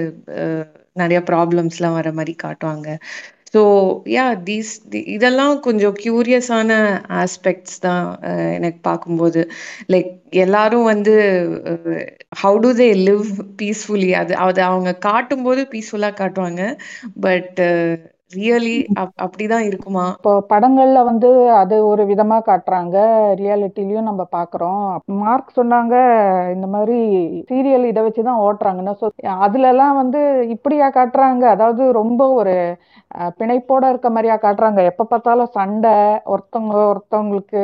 நிறைய 0.96 1.18
ப்ராப்ளம்ஸ்லாம் 1.30 1.98
வர 1.98 2.08
மாதிரி 2.12 2.34
காட்டுவாங்க. 2.42 2.88
ஸோ 3.54 3.60
யா 4.14 4.24
தீஸ் 4.48 4.70
இதெல்லாம் 5.14 5.54
கொஞ்சம் 5.60 5.94
க்யூரியஸான 6.02 6.72
ஆஸ்பெக்ட்ஸ் 7.22 7.78
தான் 7.86 8.04
எனக்கு 8.56 8.80
பார்க்கும்போது. 8.82 9.40
லைக் 9.92 10.10
எல்லாரும் 10.44 10.86
வந்து 10.92 11.14
how 12.42 12.58
do 12.66 12.70
they 12.82 12.88
live 13.08 13.26
peacefully 13.62 14.10
அது 14.20 14.34
அது 14.46 14.62
அவங்க 14.68 14.92
காட்டும்போது 15.08 15.62
பீஸ்ஃபுல்லாக 15.74 16.18
காட்டுவாங்க. 16.22 16.62
பட் 17.20 17.60
ரியலி 18.30 18.74
அப்படிதான் 19.22 19.64
இருக்குமா? 19.68 20.04
இப்போ 20.18 20.32
படங்கள்ல 20.50 20.98
வந்து 21.04 21.28
அது 21.52 21.76
ஒரு 21.86 22.02
விதமா 22.10 22.36
காட்டுறாங்க. 22.46 22.96
ரியாலிட்டிலயும் 23.40 24.08
நம்ம 24.10 24.22
பாக்குறோம். 24.32 24.84
மார்க் 25.22 25.50
சொன்னாங்க 25.56 25.94
இந்த 26.54 26.66
மாதிரி 26.66 26.98
சீரியல் 27.50 27.86
இதை 27.86 28.02
வச்சுதான் 28.06 28.42
ஓட்டுறாங்கன்னா. 28.46 28.94
ஸோ 29.00 29.08
அதுல 29.46 29.68
எல்லாம் 29.68 29.96
வந்து 29.96 30.20
இப்படியா 30.56 30.88
காட்டுறாங்க. 30.90 31.44
அதாவது 31.54 31.84
ரொம்ப 31.92 32.22
ஒரு 32.32 32.54
பிணைப்போட 33.38 33.84
இருக்க 33.88 34.10
மாதிரியா 34.10 34.36
காட்டுறாங்க. 34.38 34.80
எப்ப 34.90 35.06
பார்த்தாலும் 35.06 35.54
சண்டை 35.58 35.96
ஒருத்தவங்க 36.34 36.76
ஒருத்தவங்களுக்கு 36.92 37.62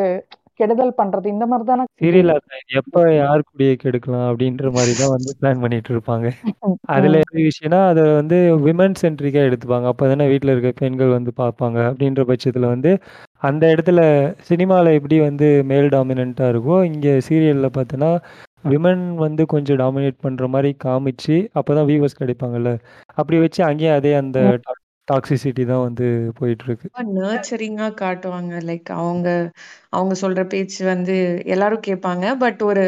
கெடுதல் 0.60 0.92
பண்றது 0.98 1.26
இந்த 1.32 1.44
மாதிரி 1.46 1.66
தானே? 1.68 1.84
சீரியல் 2.00 2.32
எப்ப 2.80 3.02
யார் 3.14 3.46
கூடிய 3.48 3.70
கெடுக்கலாம் 3.82 4.26
அப்படின்ற 4.28 4.70
மாதிரி 4.76 4.92
தான் 5.00 5.12
வந்து 5.14 5.32
பிளான் 5.38 5.62
பண்ணிட்டு 5.62 5.90
இருப்பாங்க. 5.94 6.26
அதுல 6.94 7.20
எப்படி 7.22 7.42
விஷயம்னா 7.48 7.80
அதை 7.90 8.04
வந்து 8.12 8.38
விமன் 8.66 8.98
சென்ட்ரிக்கா 9.02 9.42
எடுத்துப்பாங்க. 9.48 9.86
அப்பதானே 9.92 10.26
வீட்டுல 10.32 10.54
இருக்க 10.54 10.72
பெண்கள் 10.80 11.16
வந்து 11.16 11.32
பார்ப்பாங்க 11.40 11.78
அப்படின்ற 11.88 12.25
பட்சத்துல 12.30 12.72
வந்து 12.75 12.92
அந்த 13.42 13.64
இடத்துல 13.75 14.00
சினிமால 14.48 14.92
எப்படி 14.98 15.16
வந்து 15.20 15.48
மேல் 15.70 15.88
டாமினண்டா 15.90 16.46
இருக்கோ 16.52 16.78
இங்க 16.90 17.08
சீரியல்ல 17.28 17.70
பார்த்தோன்னா 17.76 18.10
விமன் 18.66 19.04
வந்து 19.18 19.42
கொஞ்சம் 19.46 19.80
டாமினேட் 19.80 20.22
பண்ற 20.22 20.46
மாதிரி 20.48 20.70
காமிச்சு 20.84 21.36
அப்பதான் 21.58 21.88
வியூவர்ஸ் 21.90 22.20
கிடைப்பாங்கல்ல. 22.20 22.70
அப்படி 23.14 23.36
வச்சு 23.42 23.60
அங்கேயும் 23.68 23.98
அதே 23.98 24.12
அந்த 24.22 24.38
டாக்ஸிசிட்டி 25.08 25.64
தான் 25.66 25.84
வந்து 25.84 26.06
போயிட்டு 26.38 26.64
இருக்கு 26.66 26.88
நர்ச்சரிங்கா 27.16 27.88
காட்டுவாங்க. 28.00 28.52
லைக் 28.68 28.90
அவங்க 28.96 29.28
அவங்க 29.90 30.14
சொல்ற 30.22 30.42
பேச்சு 30.48 30.80
வந்து 30.84 31.16
எல்லாரும் 31.46 31.86
கேட்பாங்க. 31.88 32.25
பட் 32.38 32.62
ஒரு 32.62 32.84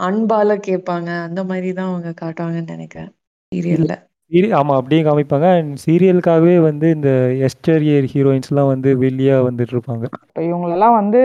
அன்பால 0.00 0.56
கேட்பாங்க. 0.68 1.10
அந்த 1.28 1.40
மாதிரி 1.44 1.70
தான் 1.72 1.90
அவங்க 1.90 2.12
காட்டுவாங்கன்னு 2.22 2.74
நினைக்கிறேன். 2.76 3.10
சீரியல்ல 3.52 3.94
ஆமா 4.58 4.72
அப்படியே 4.80 5.02
காமிப்பாங்க. 5.02 5.46
அண்ட் 5.56 5.72
சீரியலுக்காகவே 5.84 6.56
வந்து 6.66 6.86
இந்த 6.96 7.10
எஸ்டரியர் 7.46 8.06
ஹீரோயின்ஸ்லாம் 8.12 8.72
வந்து 8.74 8.90
வெளியா 9.04 9.36
வந்துட்டு 9.48 9.74
இருப்பாங்க. 9.76 10.04
இப்போ 10.24 10.42
இவங்களெல்லாம் 10.48 10.98
வந்து 11.00 11.22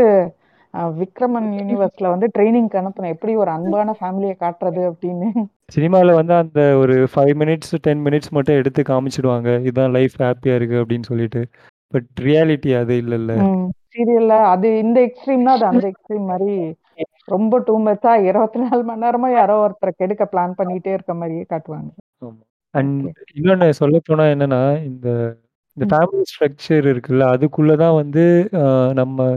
விக்ரமன் 0.99 1.49
யூனிவர்ஸ்ல 1.59 2.09
வந்து 2.13 2.27
ட்ரைனிங்க்கு 2.37 2.79
அனுப்பணும். 2.81 3.13
எப்படி 3.15 3.33
ஒரு 3.41 3.51
அன்பான 3.55 3.95
ஃபேமிலியை 3.99 4.35
காட்டுறது 4.43 4.81
அப்படின்னு. 4.89 5.29
சினிமாவில் 5.75 6.17
வந்து 6.19 6.33
அந்த 6.41 6.61
ஒரு 6.81 6.95
ஃபைவ் 7.13 7.35
மினிட்ஸ் 7.41 7.73
டென் 7.85 8.03
மினிட்ஸ் 8.05 8.33
மட்டும் 8.37 8.59
எடுத்து 8.61 8.81
காமிச்சிடுவாங்க. 8.89 9.49
இதுதான் 9.67 9.95
லைஃப் 9.97 10.15
ஹாப்பியா 10.23 10.55
இருக்கு 10.59 10.81
அப்படின்னு 10.81 11.09
சொல்லிட்டு. 11.11 11.43
பட் 11.93 12.09
ரியாலிட்டி 12.27 12.73
அது 12.81 12.95
இல்லைல்ல. 13.03 13.33
சீரியல்ல 13.95 14.37
அது 14.53 14.69
இந்த 14.77 14.97
எக்ஸ்ட்ரீம்னா 15.07 15.53
அது 15.57 15.65
அந்த 15.65 15.85
எக்ஸ்ட்ரீம் 15.91 16.25
மாதிரி 16.31 16.57
ரொம்ப 17.33 17.59
டூ 17.67 17.75
மச்சா 17.85 18.11
இருபத்தி 18.29 18.57
நாலு 18.63 18.81
மணி 18.87 19.01
நேரமா 19.03 19.29
யாரோ 19.35 19.55
ஒருத்தரை 19.65 19.91
கெடுக்க 19.95 20.23
பிளான் 20.31 20.57
பண்ணிட்டே 20.57 20.91
இருக்க 20.97 21.13
மாதிரியே 21.13 21.45
காட்டுவாங்க. 21.53 21.89
அண்ட் 22.75 23.05
இன்னொன்னு 23.39 23.69
சொல்ல 23.79 23.99
போனா 24.05 24.25
என்னன்னா 24.33 24.61
இந்த 24.89 25.07
இந்த 25.77 25.85
ஃபேமிலி 25.91 26.25
ஸ்ட்ரக்சர் 26.31 26.85
இருக்குல்ல 26.91 27.23
அதுக்குள்ளதான் 27.35 27.95
வந்து 27.95 28.23
நம்ம 28.93 29.27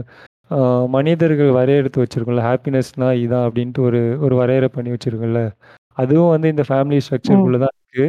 மனிதர்கள் 0.95 1.51
வரையறுத்து 1.59 2.01
வச்சிருக்கோம்ல 2.03 2.43
ஹாப்பினஸ்னா 2.49 3.09
இதான் 3.23 3.45
அப்படின்ட்டு 3.47 3.81
ஒரு 3.87 4.01
ஒரு 4.25 4.35
வரையறை 4.41 4.69
பண்ணி 4.77 4.91
வச்சிருக்கோம்ல. 4.95 5.41
அதுவும் 6.01 6.31
வந்து 6.35 6.47
இந்த 6.53 6.63
ஃபேமிலி 6.69 6.99
ஸ்ட்ரக்சருக்குள்ள 7.05 7.59
தான் 7.65 7.75
இருக்கு. 7.77 8.05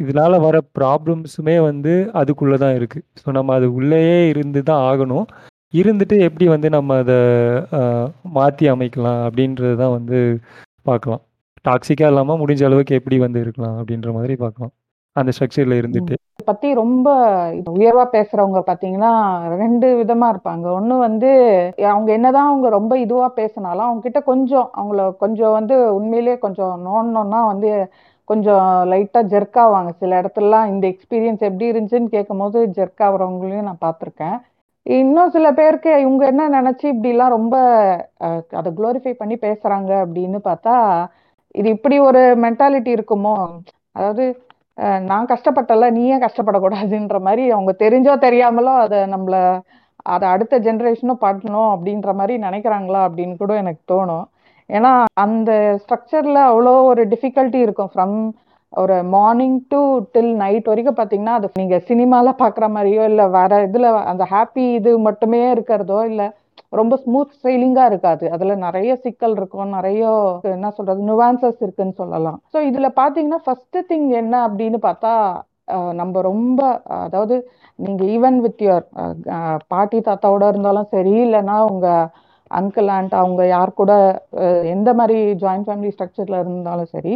இதனால 0.00 0.32
வர 0.46 0.56
ப்ராப்ளம்ஸுமே 0.78 1.56
வந்து 1.68 1.92
அதுக்குள்ள 2.20 2.56
தான் 2.64 2.76
இருக்கு. 2.78 3.00
ஸோ 3.20 3.26
நம்ம 3.38 3.54
அது 3.58 3.68
உள்ளேயே 3.78 4.18
இருந்து 4.32 4.60
தான் 4.70 4.82
ஆகணும். 4.90 5.26
இருந்துட்டு 5.74 6.16
எப்படி 6.26 6.46
வந்து 6.54 6.68
நம்ம 6.76 6.96
அதை 7.02 7.18
மாற்றி 8.36 8.66
அமைக்கலாம் 8.74 9.20
அப்படின்றது 9.28 9.74
தான் 9.82 9.94
வந்து 9.98 10.18
பார்க்கலாம். 10.90 11.22
டாக்ஸிக்காக 11.68 12.10
இல்லாமல் 12.12 12.40
முடிஞ்ச 12.42 12.62
அளவுக்கு 12.68 12.98
எப்படி 13.00 13.16
வந்து 13.26 13.40
இருக்கலாம் 13.44 13.76
அப்படின்ற 13.80 14.10
மாதிரி 14.18 14.34
பார்க்கலாம். 14.44 14.72
அந்த 15.16 15.30
ஸ்ட்ரக்சர்ல 15.36 15.78
இருந்துட்டு. 15.80 16.14
பத்தி 16.44 16.68
ரொம்ப 16.74 17.08
உயர்வா 17.72 18.04
பேசுறவங்க 18.12 18.60
பாத்தீங்கன்னா 18.68 19.12
ரெண்டு 19.62 19.86
விதமா 20.00 20.26
இருப்பாங்க. 20.32 20.66
ஒண்ணு 20.78 20.94
வந்து 20.98 21.30
அவங்க 21.92 22.10
என்னதான் 22.12 22.50
அவங்க 22.50 22.68
ரொம்ப 22.68 22.92
இதுவா 22.98 23.28
பேசினாலும் 23.40 23.86
அவங்க 23.86 24.02
கிட்ட 24.02 24.20
கொஞ்சம் 24.22 24.68
அவங்கள 24.78 25.06
கொஞ்சம் 25.24 25.56
வந்து 25.58 25.76
உண்மையிலேயே 25.98 26.36
கொஞ்சம் 26.38 26.74
நோண்டணும்னா 26.86 27.40
வந்து 27.46 27.70
கொஞ்சம் 28.28 28.64
லைட்டா 28.92 29.20
ஜெர்க் 29.32 29.58
ஆவாங்க. 29.64 29.90
சில 30.00 30.20
இடத்துலலாம் 30.22 30.70
இந்த 30.72 30.84
எக்ஸ்பீரியன்ஸ் 30.92 31.46
எப்படி 31.48 31.70
இருந்துச்சுன்னு 31.72 32.14
கேட்கும் 32.16 32.42
போது 32.44 32.60
ஜெர்க் 32.78 33.04
ஆகுறவங்களையும் 33.06 33.68
நான் 33.68 33.84
பார்த்துருக்கேன் 33.86 34.36
இன்னும் 34.86 35.32
சில 35.32 35.46
பேருக்கு 35.52 35.90
இவங்க 36.04 36.22
என்ன 36.26 36.42
நினைச்சு 36.50 36.86
இப்படிலாம் 36.94 37.34
ரொம்ப 37.36 37.56
அதை 38.58 38.68
குளோரிஃபை 38.78 39.12
பண்ணி 39.12 39.36
பேசுறாங்க 39.42 39.90
அப்படின்னு 40.04 40.38
பார்த்தா 40.44 40.76
இது 41.54 41.68
இப்படி 41.76 41.96
ஒரு 42.08 42.22
மென்டாலிட்டி 42.44 42.90
இருக்குமோ? 42.96 43.34
அதாவது 43.96 44.24
நான் 45.10 45.30
கஷ்டப்பட்டல 45.32 45.86
நீ 45.96 46.02
ஏன் 46.14 46.24
கஷ்டப்படக்கூடாதுன்ற 46.24 47.18
மாதிரி 47.26 47.44
அவங்க 47.56 47.72
தெரிஞ்சோ 47.84 48.14
தெரியாமலோ 48.26 48.74
அதை 48.84 48.98
நம்மள 49.14 49.36
அதை 50.06 50.26
அடுத்த 50.34 50.54
ஜென்ரேஷனும் 50.66 51.22
பண்ணணும் 51.24 51.70
அப்படின்ற 51.74 52.10
மாதிரி 52.18 52.34
நினைக்கிறாங்களா 52.44 53.00
அப்படின்னு 53.08 53.34
கூட 53.36 53.52
எனக்கு 53.62 53.82
தோணும். 53.92 54.26
ஏன்னா 54.70 54.92
அந்த 55.24 55.50
ஸ்ட்ரக்சர்ல 55.82 56.38
அவ்வளோ 56.50 56.74
ஒரு 56.90 57.02
டிஃபிகல்ட்டி 57.12 57.60
இருக்கும். 57.66 57.90
ஃப்ரம் 57.94 58.16
ஒரு 58.72 58.96
மார்னிங் 59.14 59.58
டு 59.72 59.80
டில் 60.14 60.32
நைட் 60.42 60.70
வரைக்கும் 60.70 60.98
பார்த்தீங்கன்னா 60.98 61.36
அது 61.38 61.48
நீங்க 61.60 61.76
சினிமால 61.90 62.32
பார்க்குற 62.42 62.66
மாதிரியோ 62.76 63.04
இல்லை 63.12 63.26
வேற 63.38 63.52
இதுல 63.68 63.90
அந்த 64.12 64.24
ஹாப்பி 64.32 64.64
இது 64.78 64.90
மட்டுமே 65.08 65.40
இருக்கிறதோ 65.54 66.00
இல்லை 66.10 66.26
ரொம்ப 66.72 66.94
ஸ்மூத் 67.04 67.34
ஸ்டைலிங்கா 67.36 67.84
இருக்காது. 67.90 68.24
அதுல 68.34 68.54
நிறைய 68.66 68.92
சிக்கல் 69.04 69.36
இருக்கும். 69.38 69.74
நிறைய 69.76 70.02
என்ன 70.56 70.70
சொல்றது 70.78 71.02
நுவான்சஸ் 71.10 71.60
இருக்குன்னு 71.64 71.94
சொல்லலாம். 72.02 72.38
ஸோ 72.52 72.60
இதுல 72.70 72.88
பாத்தீங்கன்னா 73.00 73.40
ஃபர்ஸ்ட் 73.46 73.78
திங் 73.90 74.08
என்ன 74.22 74.34
அப்படின்னு 74.48 74.80
பார்த்தா 74.88 75.12
நம்ம 76.00 76.20
ரொம்ப 76.30 76.60
அதாவது 77.06 77.36
நீங்க 77.78 78.02
ஈவன் 78.14 78.38
வித் 78.44 78.62
யுவர் 78.66 78.86
பாட்டி 79.72 79.98
தாத்தாவோட 80.06 80.44
இருந்தாலும் 80.52 80.90
சரி 80.94 81.12
இல்லைன்னா 81.24 81.56
உங்க 81.72 81.88
அங்கிள் 82.50 82.88
ஆண்ட் 82.96 83.14
அவங்க 83.22 83.42
யார் 83.46 83.78
கூட 83.80 83.92
எந்த 84.74 84.90
மாதிரி 85.00 85.18
ஜாயிண்ட் 85.42 85.66
ஃபேமிலி 85.68 85.90
ஸ்ட்ரக்சர்ல 85.94 86.38
இருந்தாலும் 86.44 86.92
சரி 86.94 87.14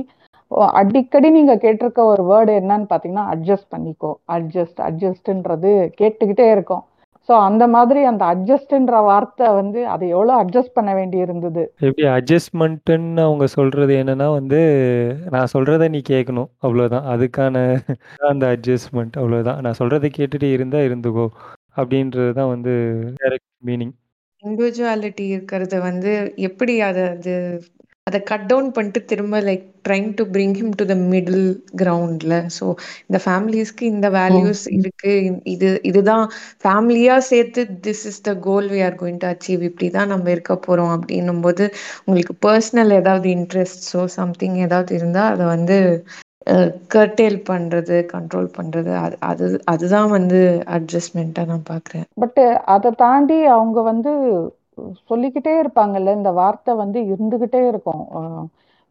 அடிக்கடி 0.80 1.28
நீங்க 1.36 1.54
கேட்டிருக்க 1.64 2.00
ஒரு 2.12 2.22
வேர்டு 2.30 2.52
என்னன்னு 2.60 2.86
பாத்தீங்கன்னா 2.90 3.26
அட்ஜஸ்ட் 3.34 3.72
பண்ணிக்கோ. 3.74 4.10
அட்ஜஸ்ட் 4.36 4.80
அட்ஜஸ்ட்ன்றது 4.88 5.70
கேட்டுக்கிட்டே 6.00 6.46
இருக்கும். 6.56 6.82
ஸோ 7.28 7.32
அந்த 7.40 7.64
மாதிரி 7.68 8.00
அந்த 8.02 8.22
அட்ஜஸ்ட்ன்ற 8.24 8.96
வார்த்தை 9.04 9.48
வந்து 9.54 9.80
அதை 9.88 10.06
எவ்வளோ 10.08 10.32
அட்ஜஸ்ட் 10.38 10.74
பண்ண 10.74 10.90
வேண்டி 10.94 11.18
இருந்தது 11.18 11.62
எப்படி 11.80 12.06
அட்ஜஸ்ட்மெண்ட்டுன்னு 12.10 13.22
அவங்க 13.22 13.46
சொல்றது 13.52 13.94
என்னன்னா 13.98 14.28
வந்து 14.32 14.60
நான் 15.30 15.52
சொல்றத 15.52 15.88
நீ 15.88 16.00
கேட்கணும் 16.10 16.50
அவ்வளோதான் 16.60 17.08
அதுக்கான 17.12 17.64
அந்த 18.30 18.46
அட்ஜஸ்ட்மெண்ட் 18.54 19.18
அவ்வளோதான் 19.18 19.60
நான் 19.60 19.80
சொல்றதை 19.80 20.10
கேட்டுட்டு 20.12 20.50
இருந்தா 20.52 20.80
இருந்துக்கோ 20.82 21.26
அப்படின்றது 21.76 22.32
தான் 22.32 22.52
வந்து 22.52 22.74
டேரக்ட் 23.22 23.50
மீனிங் 23.64 23.94
இண்டிவிஜுவாலிட்டி 24.44 25.24
இருக்கிறது 25.28 25.76
வந்து 25.82 26.12
எப்படி 26.42 26.74
அதை 26.82 27.04
அது 27.12 27.34
அதை 28.06 28.18
கட் 28.28 28.46
டவுன் 28.48 28.68
பண்ணிட்டு 28.76 29.00
திரும்ப 29.10 29.40
like 29.40 29.66
trying 29.86 30.08
to 30.16 30.22
bring 30.32 30.54
him 30.58 30.72
to 30.78 30.84
the 30.84 30.94
middle 31.10 31.44
கிரவுண்ட்ல 31.80 32.34
ஸோ 32.56 32.64
இந்த 33.02 33.18
ஃபேமிலிஸ்க்கு 33.24 33.84
இந்த 33.90 34.08
வேல்யூஸ் 34.16 34.62
இருக்கு. 34.76 35.12
இது 35.52 35.68
இதுதான். 35.90 36.24
ஃபேமிலியா 36.64 37.16
சேர்த்து 37.28 37.62
this 37.86 38.04
is 38.10 38.20
the 38.22 38.32
goal 38.46 38.66
we 38.72 38.80
are 38.82 38.96
going 39.02 39.20
to 39.22 39.28
achieve 39.30 39.62
இப்படி 39.68 39.88
தான் 39.90 40.10
நம்ம 40.14 40.30
இருக்க 40.30 40.56
போறோம் 40.66 40.92
அப்படின்னும் 40.96 41.42
போது 41.46 41.66
உங்களுக்கு 42.00 42.36
பர்சனல் 42.46 42.94
ஏதாவது 43.00 43.28
இன்ட்ரெஸ்ட்ஸோ 43.36 44.02
சம்திங் 44.18 44.58
ஏதாவது 44.66 44.92
இருந்தால் 44.94 45.32
அதை 45.34 45.46
வந்து 45.54 45.78
கர்டேல் 46.92 47.38
பண்றது 47.48 47.96
கண்ட்ரோல் 48.12 48.48
பண்றது 48.56 48.90
அது 49.02 49.16
அது 49.22 49.44
அதுதான் 49.66 50.10
வந்து 50.10 50.40
அட்ஜஸ்ட்மெண்ட்டாக 50.76 51.50
நான் 51.52 51.68
பார்க்குறேன் 51.70 52.06
பட் 52.22 52.40
அதை 52.74 52.90
தாண்டி 52.96 53.38
அவங்க 53.50 53.78
வந்து 53.82 54.14
சொல்லிக்கிட்டே 55.08 55.54
இருப்பாங்கல்ல 55.62 56.16
இந்த 56.16 56.30
வார்த்தை 56.32 56.72
வந்து 56.74 56.98
இருந்துகிட்டே 57.12 57.62
இருக்கும். 57.68 58.04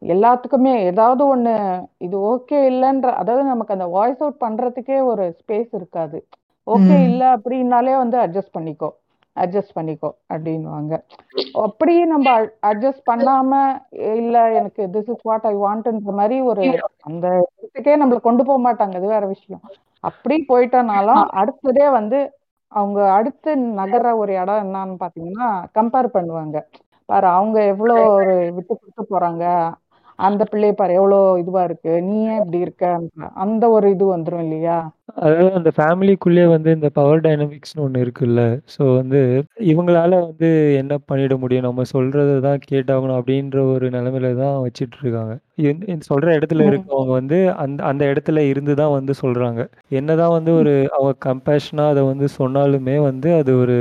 எல்லாத்துக்குமே 0.02 0.72
ஏதாவது 0.86 1.22
ஒண்ணு 1.26 1.52
இது 1.98 2.16
ஓகே 2.30 2.58
இல்லைன்ற 2.70 3.10
அதாவது 3.14 3.44
நமக்கு 3.44 3.76
அந்த 3.76 3.86
வாய்ஸ் 3.88 4.22
அவுட் 4.22 4.42
பண்றதுக்கே 4.42 4.98
ஒரு 5.10 5.24
ஸ்பேஸ் 5.40 5.70
இருக்காது. 5.74 6.18
ஓகே 6.66 6.96
ம். 6.96 7.04
இல்லை 7.06 7.28
அப்படின்னாலே 7.36 7.94
வந்து 7.96 8.16
அட்ஜஸ்ட் 8.24 8.56
பண்ணிக்கோ 8.56 8.90
அட்ஜஸ்ட் 9.36 9.76
பண்ணிக்கோ 9.76 10.10
அப்படின்வாங்க 10.32 10.94
அப்படியே 11.62 12.02
நம்ம 12.04 12.26
அட்ஜஸ்ட் 12.62 13.06
பண்ணாம 13.06 13.52
இல்ல 14.16 14.36
எனக்கு 14.52 14.82
திஸ் 14.94 15.10
இஸ் 15.10 15.24
வாட் 15.24 15.46
ஐ 15.46 15.54
வாண்ட்ன்ற 15.56 16.12
மாதிரி 16.18 16.36
ஒரு 16.50 16.64
அந்த 17.08 17.26
இடத்துக்கே 17.54 17.94
நம்மள 18.02 18.20
கொண்டு 18.20 18.44
போக 18.44 18.60
மாட்டாங்க 18.66 18.96
அது 18.96 19.14
வேற 19.14 19.24
விஷயம். 19.26 19.62
அப்படி 20.04 20.36
போயிட்டனாலும் 20.48 21.22
அடுத்ததே 21.40 21.86
வந்து 21.90 22.20
அவங்க 22.72 22.98
அடுத்து 23.12 23.50
நகர்ற 23.78 24.10
ஒரு 24.16 24.32
இடம் 24.34 24.62
என்னன்னு 24.64 24.96
பாத்தீங்கன்னா 25.02 25.46
கம்பேர் 25.74 26.08
பண்ணுவாங்க. 26.14 26.56
பாரு 27.08 27.26
அவங்க 27.30 27.58
எவ்வளோ 27.72 27.94
ஒரு 28.10 28.34
விட்டு 28.56 28.72
கொடுத்து 28.74 29.02
போறாங்க. 29.12 29.44
அந்த 30.18 30.42
பிள்ளைய 30.50 30.72
பாரு 30.72 30.92
எவ்வளோ 30.98 31.18
இதுவா 31.40 31.62
இருக்கு 31.64 31.92
நீ 32.06 32.16
ஏன் 32.26 32.40
இப்படி 32.40 32.58
இருக்க? 32.64 32.84
அந்த 33.44 33.64
ஒரு 33.74 33.86
இது 33.94 34.04
வந்துரும் 34.12 34.42
இல்லையா? 34.44 34.76
அதாவது 35.18 35.48
அந்த 35.58 35.70
ஃபேமிலிக்குள்ளே 35.76 36.44
வந்து 36.52 36.70
இந்த 36.76 36.88
பவர் 36.98 37.22
டைனமிக்ஸ்னு 37.24 37.84
ஒன்று 37.84 38.02
இருக்குல்ல. 38.04 38.42
ஸோ 38.74 38.82
வந்து 38.98 39.20
இவங்களால 39.72 40.20
வந்து 40.26 40.48
என்ன 40.80 40.98
பண்ணிட 41.08 41.36
முடியும். 41.42 41.66
நம்ம 41.68 41.86
சொல்றதை 41.92 42.36
தான் 42.46 42.64
கேட்டாகணும் 42.70 43.18
அப்படின்ற 43.18 43.58
ஒரு 43.72 43.88
நிலைமையில 43.96 44.30
தான் 44.42 44.56
வச்சிட்டு 44.64 44.98
இருக்காங்க 45.02 45.34
சொல்ற 46.08 46.28
இடத்துல. 46.36 46.66
இருக்கவங்க 46.70 47.12
வந்து 47.20 47.38
அந்த 47.64 47.80
அந்த 47.90 48.02
இடத்துல 48.10 48.40
இருந்து 48.50 48.74
தான் 48.74 48.96
வந்து 48.98 49.14
சொல்றாங்க. 49.22 49.60
என்னதான் 49.98 50.36
வந்து 50.38 50.52
ஒரு 50.60 50.74
அவங்க 50.96 51.14
கம்பேஷனா 51.28 51.86
அதை 51.92 52.04
வந்து 52.10 52.28
சொன்னாலுமே 52.38 52.96
வந்து 53.10 53.30
அது 53.40 53.52
ஒரு 53.62 53.78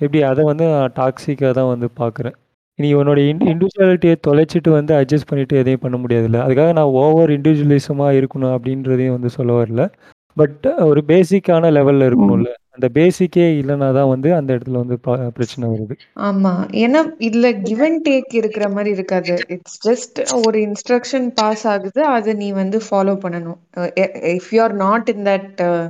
எப்படி 0.00 0.20
அதை 0.26 0.42
வந்து 0.48 0.64
நான் 0.72 0.94
டாக்ஸிக்காக 0.98 1.52
தான் 1.58 1.72
வந்து 1.72 1.88
பார்க்குறேன் 2.00 2.36
நீ 2.78 2.94
உன்னோட 2.94 3.28
இன் 3.28 3.38
இண்டிவிஜுவாலிட்டியை 3.38 4.14
தொலைச்சிட்டு 4.26 4.70
வந்து 4.70 4.94
அட்ஜஸ்ட் 4.94 5.26
பண்ணிட்டு 5.26 5.56
எதையும் 5.56 5.80
பண்ண 5.80 5.96
முடியாதுல்ல. 5.96 6.50
அதுக்காக 6.50 6.72
நான் 6.72 6.84
ஓவர் 6.84 7.30
இண்டிவிஜுவலிசமாக 7.30 8.24
இருக்கணும் 8.24 8.58
அப்படின்றதையும் 8.58 9.10
வந்து 9.10 9.28
சொல்ல 9.30 9.62
வரல. 9.62 9.92
பட் 10.34 10.74
ஒரு 10.78 11.02
பேசிக்கான 11.06 11.70
லெவல்ல 11.70 12.12
இருக்கணும்ல. 12.12 12.46
அந்த 12.70 13.00
பேசிக்கே 13.00 13.60
இல்லைன்னா 13.60 13.92
தான் 13.92 14.08
வந்து 14.08 14.34
அந்த 14.34 14.54
இடத்துல 14.54 14.70
வந்து 14.70 14.98
ப- 14.98 15.16
பிரச்சனை 15.16 15.70
வருது. 15.70 16.20
ஆமா. 16.20 16.54
ஏன்னா 16.72 17.12
இதுல 17.18 17.62
கிவ் 17.62 17.80
அண்ட் 17.80 18.08
டேக் 18.08 18.34
இருக்கிற 18.34 18.68
மாதிரி 18.68 18.90
இருக்காது. 18.90 19.38
இட்ஸ் 19.48 19.88
ஜஸ்ட் 19.88 20.46
ஒரு 20.46 20.58
இன்ஸ்ட்ரக்ஷன் 20.58 21.30
பாஸ் 21.34 21.68
ஆகுது. 21.68 22.04
அதை 22.04 22.32
நீ 22.32 22.52
வந்து 22.52 22.78
ஃபாலோ 22.90 23.18
பண்ணணும். 23.18 23.56
If 24.10 24.50
you 24.50 24.62
are 24.62 24.74
not 24.74 25.12
in 25.16 25.24
that 25.24 25.88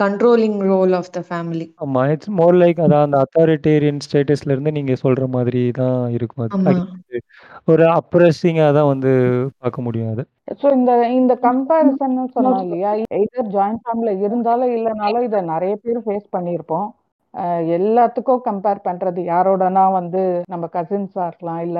controlling 0.00 0.58
role 0.68 0.92
of 0.98 1.10
the 1.12 1.20
family 1.26 1.66
ஆமா 1.84 2.02
இட்ஸ் 2.12 2.30
மோர் 2.38 2.56
லைக் 2.60 2.80
அதான் 2.84 3.06
அந்த 3.06 3.18
அத்தாரிட்டேரியன் 3.24 4.02
ஸ்டேட்டஸ்ல 4.04 4.52
இருந்து 4.52 4.72
நீங்க 4.76 4.94
சொல்ற 5.02 5.26
மாதிரி 5.34 5.62
தான் 5.78 5.98
இருக்கும் 6.16 6.44
அது. 6.44 6.54
ஆமா. 6.58 6.72
அது 6.72 7.20
ஒரு 7.68 7.84
அப்ரெஸிங்காக 7.96 8.70
தான் 8.76 8.90
வந்து 8.90 9.12
பார்க்க 9.58 9.86
முடியும் 9.86 10.12
அது. 10.12 10.22
ஸோ 10.60 10.68
இந்த 10.76 10.92
இந்த 11.14 11.34
கம்பேரிசன் 11.44 12.16
சொன்னோம் 12.34 12.62
இல்லையா? 12.64 12.92
எய்தர் 13.16 13.52
ஜாயிண்ட் 13.52 13.82
ஃபேமிலில 13.82 14.14
இருந்தாலும் 14.24 14.72
இல்லைனாலும் 14.76 15.26
இதை 15.28 15.40
நிறைய 15.50 15.74
பேர் 15.82 16.00
ஃபேஸ் 16.06 16.26
பண்ணியிருப்போம். 16.32 16.88
அஹ் 17.34 17.64
எல்லாத்துக்கும் 17.74 18.40
கம்பேர் 18.46 18.86
பண்றது 18.86 19.20
யாரோடனா 19.28 19.84
வந்து 19.96 20.22
நம்ம 20.48 20.68
கசின்ஸா 20.72 21.24
இருக்கலாம் 21.26 21.60
இல்ல 21.66 21.78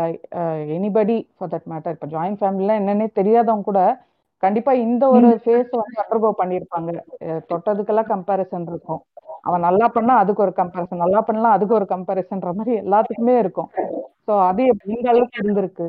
எனிபடி 0.77 1.17
ஃபார் 1.31 1.53
தட் 1.53 1.67
மேட்டர் 1.67 1.97
இப்போ 1.97 2.09
ஜாயிண்ட் 2.13 2.41
ஃபேமிலில 2.41 2.77
என்னன்னே 2.81 3.09
தெரியாதவங்க 3.17 3.65
கூட 3.65 3.81
கண்டிப்பா 4.43 4.73
இந்த 4.85 5.05
ஒரு 5.11 5.29
ஃபேஸ் 5.43 5.71
வந்து 5.77 6.01
அண்டர்கோ 6.03 6.31
பண்ணியிருப்பாங்க 6.39 6.91
அஹ் 7.27 7.43
தொட்டதுக்கெல்லாம் 7.51 8.11
கம்பேரிசன் 8.11 8.67
இருக்கும். 8.67 9.01
அவன் 9.45 9.65
நல்லா 9.67 9.87
பண்ணா 9.89 10.15
அதுக்கு 10.23 10.45
ஒரு 10.47 10.55
கம்பேரிசன் 10.57 11.03
நல்லா 11.05 11.21
பண்ணலாம் 11.23 11.57
அதுக்கு 11.57 11.75
ஒரு 11.75 11.87
கம்பேரிசன்ற 11.93 12.53
மாதிரி 12.53 12.75
எல்லாத்துக்குமே 12.83 13.35
இருக்கும். 13.39 13.71
ஸோ 14.27 14.35
அது 14.49 14.63
இந்த 14.91 15.07
அளவுக்கு 15.13 15.41
இருந்திருக்கு. 15.43 15.87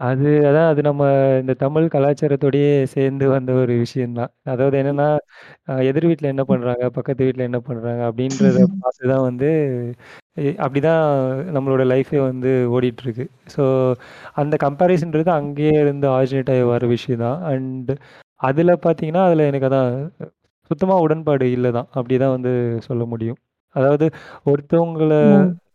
அது 0.00 0.28
அதான் 0.46 0.68
அது 0.70 0.80
நம்ம 0.82 1.02
இந்த 1.40 1.54
தமிழ் 1.60 1.84
கலாச்சாரத்தோடயே 1.92 2.70
சேர்ந்து 2.94 3.24
வந்த 3.34 3.50
ஒரு 3.60 3.74
விஷயம்தான். 3.82 4.32
அதாவது 4.52 4.76
என்னன்னா 4.80 5.08
அஹ் 5.68 5.82
எதிர் 5.88 6.08
வீட்டில் 6.08 6.32
என்ன 6.32 6.44
பண்றாங்க 6.44 6.84
பக்கத்து 6.96 7.26
வீட்டில் 7.26 7.48
என்ன 7.48 7.60
பண்றாங்க 7.68 8.02
அப்படின்றத 8.08 8.58
பார்த்து 8.84 9.12
தான் 9.12 9.26
வந்து 9.28 9.50
எ- 10.36 10.56
அப்படிதான் 10.58 11.02
நம்மளோட 11.52 11.82
லைஃபே 11.90 12.20
வந்து 12.22 12.52
ஓடிட்டு 12.70 13.02
இருக்கு 13.04 13.24
ஸோ 13.52 13.64
அந்த 14.34 14.54
கம்பேரிசன்றது 14.60 15.30
அங்கேயே 15.34 15.74
இருந்து 15.80 16.06
ஆரிஜினேட் 16.10 16.50
ஆகி 16.50 16.64
வர 16.70 16.86
விஷயம் 16.92 17.22
தான் 17.22 17.40
அண்ட் 17.50 17.90
அதில் 18.40 18.72
பார்த்தீங்கன்னா 18.82 19.24
அதில் 19.26 19.48
எனக்கு 19.48 19.68
அதான் 19.68 19.92
சுத்தமாக 20.70 21.00
உடன்பாடு 21.00 21.46
இல்லை 21.50 21.70
தான் 21.72 21.88
அப்படி 21.92 22.16
தான் 22.18 22.34
வந்து 22.36 22.52
சொல்ல 22.80 23.04
முடியும். 23.04 23.38
அதாவது 23.76 24.06
ஒருத்தவங்கள. 24.46 25.12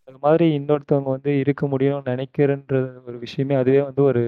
அந்த 0.01 0.19
மாதிரி 0.23 0.45
இன்னொருத்தவங்க 0.53 1.09
வந்து 1.15 1.31
இருக்க 1.39 1.63
முடியும்னு 1.67 2.09
நினைக்கிறன்ற 2.09 2.75
ஒரு 3.07 3.17
விஷயமே 3.23 3.55
அதுவே 3.55 3.81
வந்து 3.83 4.03
ஒரு 4.03 4.21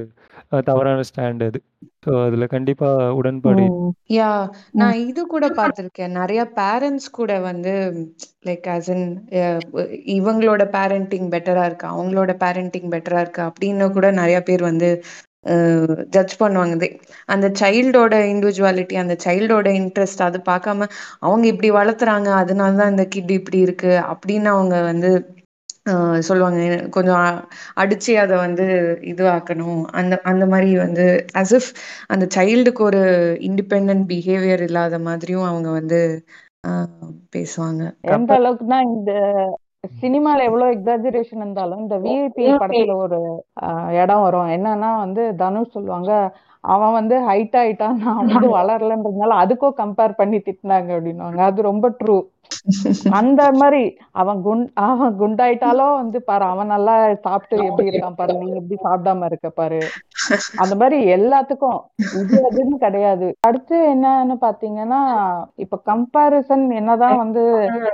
தவறான 0.67 1.03
ஸ்டாண்ட் 1.07 1.43
அது 1.43 1.59
ஸோ 2.05 2.11
அதில் 2.23 2.45
கண்டிப்பாக 2.47 3.13
உடன்பாடு 3.13 3.61
இல்லை. 3.61 3.79
ம். 3.81 3.91
யா 4.11 4.29
நான் 4.79 5.01
இது 5.03 5.21
கூட 5.27 5.45
பார்த்திருக்கேன் 5.57 6.15
நிறைய 6.17 6.41
பேரண்ட்ஸ் 6.57 7.09
கூட 7.13 7.31
வந்து 7.43 7.73
லைக் 8.45 8.67
in 8.93 9.01
அஹ், 9.39 9.61
இவங்களோட 10.15 10.63
பேரண்டிங் 10.73 11.27
பெட்டரா 11.33 11.65
இருக்கா 11.65 11.89
அவங்களோட 11.93 12.33
பேரண்டிங் 12.43 12.89
பெட்டரா 12.93 13.21
இருக்கா 13.21 13.43
அப்படின்னு 13.49 13.89
கூட 13.93 14.09
நிறைய 14.19 14.39
பேர் 14.43 14.63
வந்து 14.65 14.89
ஜட்ஜ் 16.15 16.33
பண்ணுவாங்க 16.39 16.87
அந்த 17.29 17.47
சைல்டோட 17.59 18.15
இண்டிவிஜுவாலிட்டி 18.31 18.95
அந்த 18.99 19.15
சைல்டோட 19.23 19.69
இன்ட்ரெஸ்ட் 19.79 20.21
அது 20.25 20.39
பார்க்காம 20.45 20.87
அவங்க 21.19 21.45
இப்படி 21.47 21.69
வளர்த்துறாங்க 21.73 22.29
அதனால 22.41 22.77
தான் 22.77 22.91
இந்த 22.91 23.05
கிட் 23.09 23.31
இப்படி 23.37 23.59
இருக்கு 23.59 23.93
அப்படின்னு 24.11 24.49
அவங்க 24.53 24.75
வந்து 24.89 25.11
சொல்லுவாங்க. 26.25 26.59
கொஞ்சம் 26.95 27.21
அடிச்சு 27.75 28.11
அதை 28.23 28.35
வந்து 28.43 28.65
இதுவாக்கணும். 29.11 29.79
அந்த 29.99 30.13
அந்த 30.31 30.45
மாதிரி 30.51 30.71
வந்து 30.83 31.05
as 31.41 31.51
if 31.53 31.65
அந்த 32.09 32.25
சைல்டுக்கு 32.35 32.83
ஒரு 32.89 33.01
இண்டிபெண்ட் 33.49 34.03
பிஹேவியர் 34.11 34.63
இல்லாத 34.69 34.99
மாதிரியும் 35.07 35.47
அவங்க 35.51 35.69
வந்து 35.79 35.99
பேசுவாங்க. 37.35 37.81
எந்த 38.11 38.31
அளவுக்குன்னா 38.39 38.79
இந்த 38.89 39.11
சினிமால 39.93 40.39
எவ்வளவு 40.47 40.73
எக்ஸாஜரேஷன் 40.75 41.41
இருந்தாலும் 41.41 41.81
இந்த 41.83 41.95
விஐபி 42.03 42.43
படத்துல 42.55 42.95
ஒரு 43.05 43.19
இடம் 44.01 44.23
வரும். 44.25 44.49
என்னன்னா 44.57 44.91
வந்து 45.03 45.23
தனுஷ் 45.39 45.75
சொல்லுவாங்க 45.75 46.11
அவன் 46.63 46.97
வந்து 46.97 47.15
ஹைட் 47.27 47.55
ஆயிட்டான் 47.61 47.95
நான் 48.01 48.19
வந்து 48.23 48.47
வளரலன்றதுனால 48.57 49.37
அதுக்கும் 49.43 49.77
கம்பேர் 49.79 50.19
பண்ணி 50.19 50.37
திட்டினாங்க 50.39 50.89
அப்படின்னுவாங்க. 50.95 51.39
அது 51.49 51.59
ரொம்ப 51.69 51.85
ட்ரூ 51.99 52.17
அந்த 53.09 53.41
மாதிரி 53.51 53.83
அவன் 54.11 54.41
குண் 54.41 54.63
அவன் 54.87 55.13
குண்டாயிட்டாலும் 55.19 55.95
வந்து 55.95 56.17
பாரு 56.21 56.45
அவன் 56.45 56.67
நல்லா 56.67 56.95
சாப்பிட்டு 57.27 57.57
எப்படி 57.65 57.89
இருக்கான் 57.89 58.17
பாரு 58.19 58.33
நீ 58.41 58.47
எப்படி 58.53 58.77
சாப்பிடாம 58.83 59.25
இருக்க 59.25 59.49
பாரு. 59.49 59.79
அந்த 60.55 60.73
மாதிரி 60.75 60.97
எல்லாத்துக்கும் 61.17 61.79
இது 62.21 62.37
அதுன்னு 62.49 62.77
கிடையாது. 62.77 63.29
அடுத்து 63.47 63.77
என்னன்னு 63.93 64.37
பாத்தீங்கன்னா 64.45 65.01
இப்ப 65.55 65.81
கம்பாரிசன் 65.91 66.67
என்னதான் 66.81 67.17
வந்து 67.17 67.43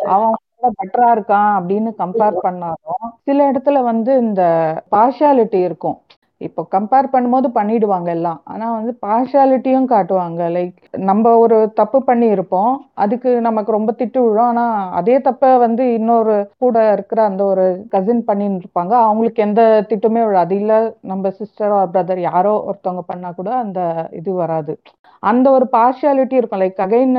அவன் 0.08 0.36
பெட்டரா 0.78 1.10
இருக்கான் 1.16 1.52
அப்படின்னு 1.58 1.90
கம்பேர் 2.00 2.44
பண்ணாலும் 2.46 3.08
சில 3.24 3.52
இடத்துல 3.52 3.82
வந்து 3.84 4.12
இந்த 4.18 4.44
பார்ஷியாலிட்டி 4.92 5.60
இருக்கும். 5.64 5.98
இப்போ 6.42 6.62
கம்பேர் 6.74 7.08
பண்ணும்போது 7.14 7.48
பண்ணிடுவாங்க 7.58 8.10
எல்லாம். 8.16 8.40
ஆனா 8.54 8.66
வந்து 8.78 8.92
பார்ஷாலிட்டியும் 9.06 9.88
காட்டுவாங்க. 9.94 10.42
லைக் 10.56 10.76
நம்ம 11.10 11.32
ஒரு 11.44 11.58
தப்பு 11.80 12.00
பண்ணியிருப்போம். 12.10 12.74
அதுக்கு 13.04 13.30
நமக்கு 13.48 13.72
ரொம்ப 13.78 13.92
திட்டு 14.00 14.20
விழும். 14.26 14.50
ஆனா 14.52 14.66
அதே 15.00 15.16
தப்ப 15.28 15.52
வந்து 15.66 15.84
இன்னொரு 16.00 16.36
கூட 16.64 16.76
இருக்கிற 16.96 17.20
அந்த 17.30 17.44
ஒரு 17.52 17.66
கசின் 17.96 18.24
பண்ணின்னு 18.30 18.60
இருப்பாங்க. 18.62 18.94
அவங்களுக்கு 19.08 19.46
எந்த 19.48 19.62
திட்டுமே 19.92 20.24
விழாது. 20.30 20.56
இல்ல 20.62 20.74
நம்ம 21.12 21.32
சிஸ்டரோ 21.40 21.80
பிரதர் 21.96 22.22
யாரோ 22.30 22.54
ஒருத்தவங்க 22.70 23.04
பண்ணா 23.12 23.32
கூட 23.40 23.52
அந்த 23.64 23.80
இது 24.20 24.32
வராது. 24.44 24.76
அந்த 25.24 25.48
ஒரு 25.58 25.68
பார்ஷியாலிட்டி 25.78 26.36
இருக்கும். 26.40 26.64
லைக் 26.64 26.84
அகைன் 26.88 27.18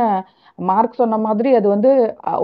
மார்க் 0.58 1.00
சொன்ன 1.00 1.18
மாதிரி 1.26 1.50
அது 1.58 1.66
வந்து 1.74 1.90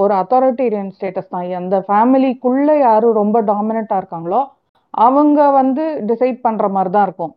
ஒரு 0.02 0.12
அத்தாரிட்டேரியன் 0.14 0.92
ஸ்டேட்டஸ் 0.96 1.32
தான். 1.32 1.46
அந்த 1.62 1.76
ஃபேமிலிக்குள்ள 1.88 2.68
யாரும் 2.87 3.18
ரொம்ப 3.22 3.38
டாமினண்டா 3.52 3.96
இருக்காங்களோ 4.02 4.42
அவங்க 5.07 5.40
வந்து 5.61 5.85
டிசைட் 6.11 6.38
பண்ற 6.46 6.64
மாதிரி 6.76 6.90
தான் 6.94 7.07
இருக்கும் 7.09 7.35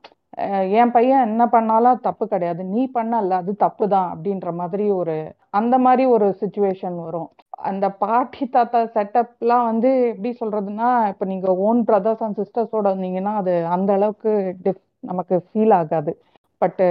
என் 0.79 0.91
பையன் 0.95 1.25
என்ன 1.27 1.43
பண்ணாலும் 1.53 2.01
தப்பு 2.07 2.25
கிடையாது. 2.33 2.61
நீ 2.73 2.81
பண்ணல 2.97 3.37
அது 3.41 3.51
தப்பு 3.65 3.85
தான் 3.93 4.09
அப்படின்ற 4.13 4.49
மாதிரி 4.59 4.85
ஒரு 4.99 5.15
அந்த 5.59 5.75
மாதிரி 5.85 6.03
ஒரு 6.15 6.27
சுச்சுவேஷன் 6.41 6.97
வரும். 7.05 7.29
அந்த 7.69 7.85
பாட்டி 8.03 8.45
தாத்தா 8.55 8.79
செட்டப்லாம் 8.95 9.65
வந்து 9.69 9.89
எப்படி 10.11 10.31
சொல்றதுன்னா 10.41 10.89
இப்போ 11.11 11.25
நீங்க 11.31 11.55
ஓன் 11.67 11.81
பிரதர்ஸ் 11.89 12.23
அண்ட் 12.25 12.39
சிஸ்டர்ஸோட 12.41 12.85
வந்தீங்கன்னா 12.93 13.33
அது 13.41 13.53
அந்த 13.75 13.91
அளவுக்கு 13.97 14.31
டிஃப் 14.65 14.83
நமக்கு 15.11 15.35
ஃபீல் 15.47 15.75
ஆகாது. 15.79 16.13
பட்டு 16.61 16.85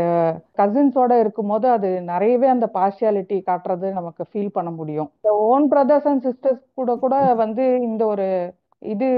கசின்ஸோட 0.58 1.12
இருக்கும்போது 1.22 1.66
அது 1.76 1.88
நிறையவே 2.10 2.48
அந்த 2.56 2.66
பார்ஷியாலிட்டி 2.76 3.38
காட்டுறது 3.48 3.86
நமக்கு 4.00 4.22
ஃபீல் 4.30 4.54
பண்ண 4.56 4.70
முடியும். 4.80 5.08
ஓன் 5.52 5.66
பிரதர்ஸ் 5.72 6.08
அண்ட் 6.10 6.24
சிஸ்டர்ஸ் 6.28 6.62
கூட 6.80 6.90
கூட 7.04 7.16
வந்து 7.44 7.64
இந்த 7.88 8.02
ஒரு 8.14 8.28
இது 8.82 9.08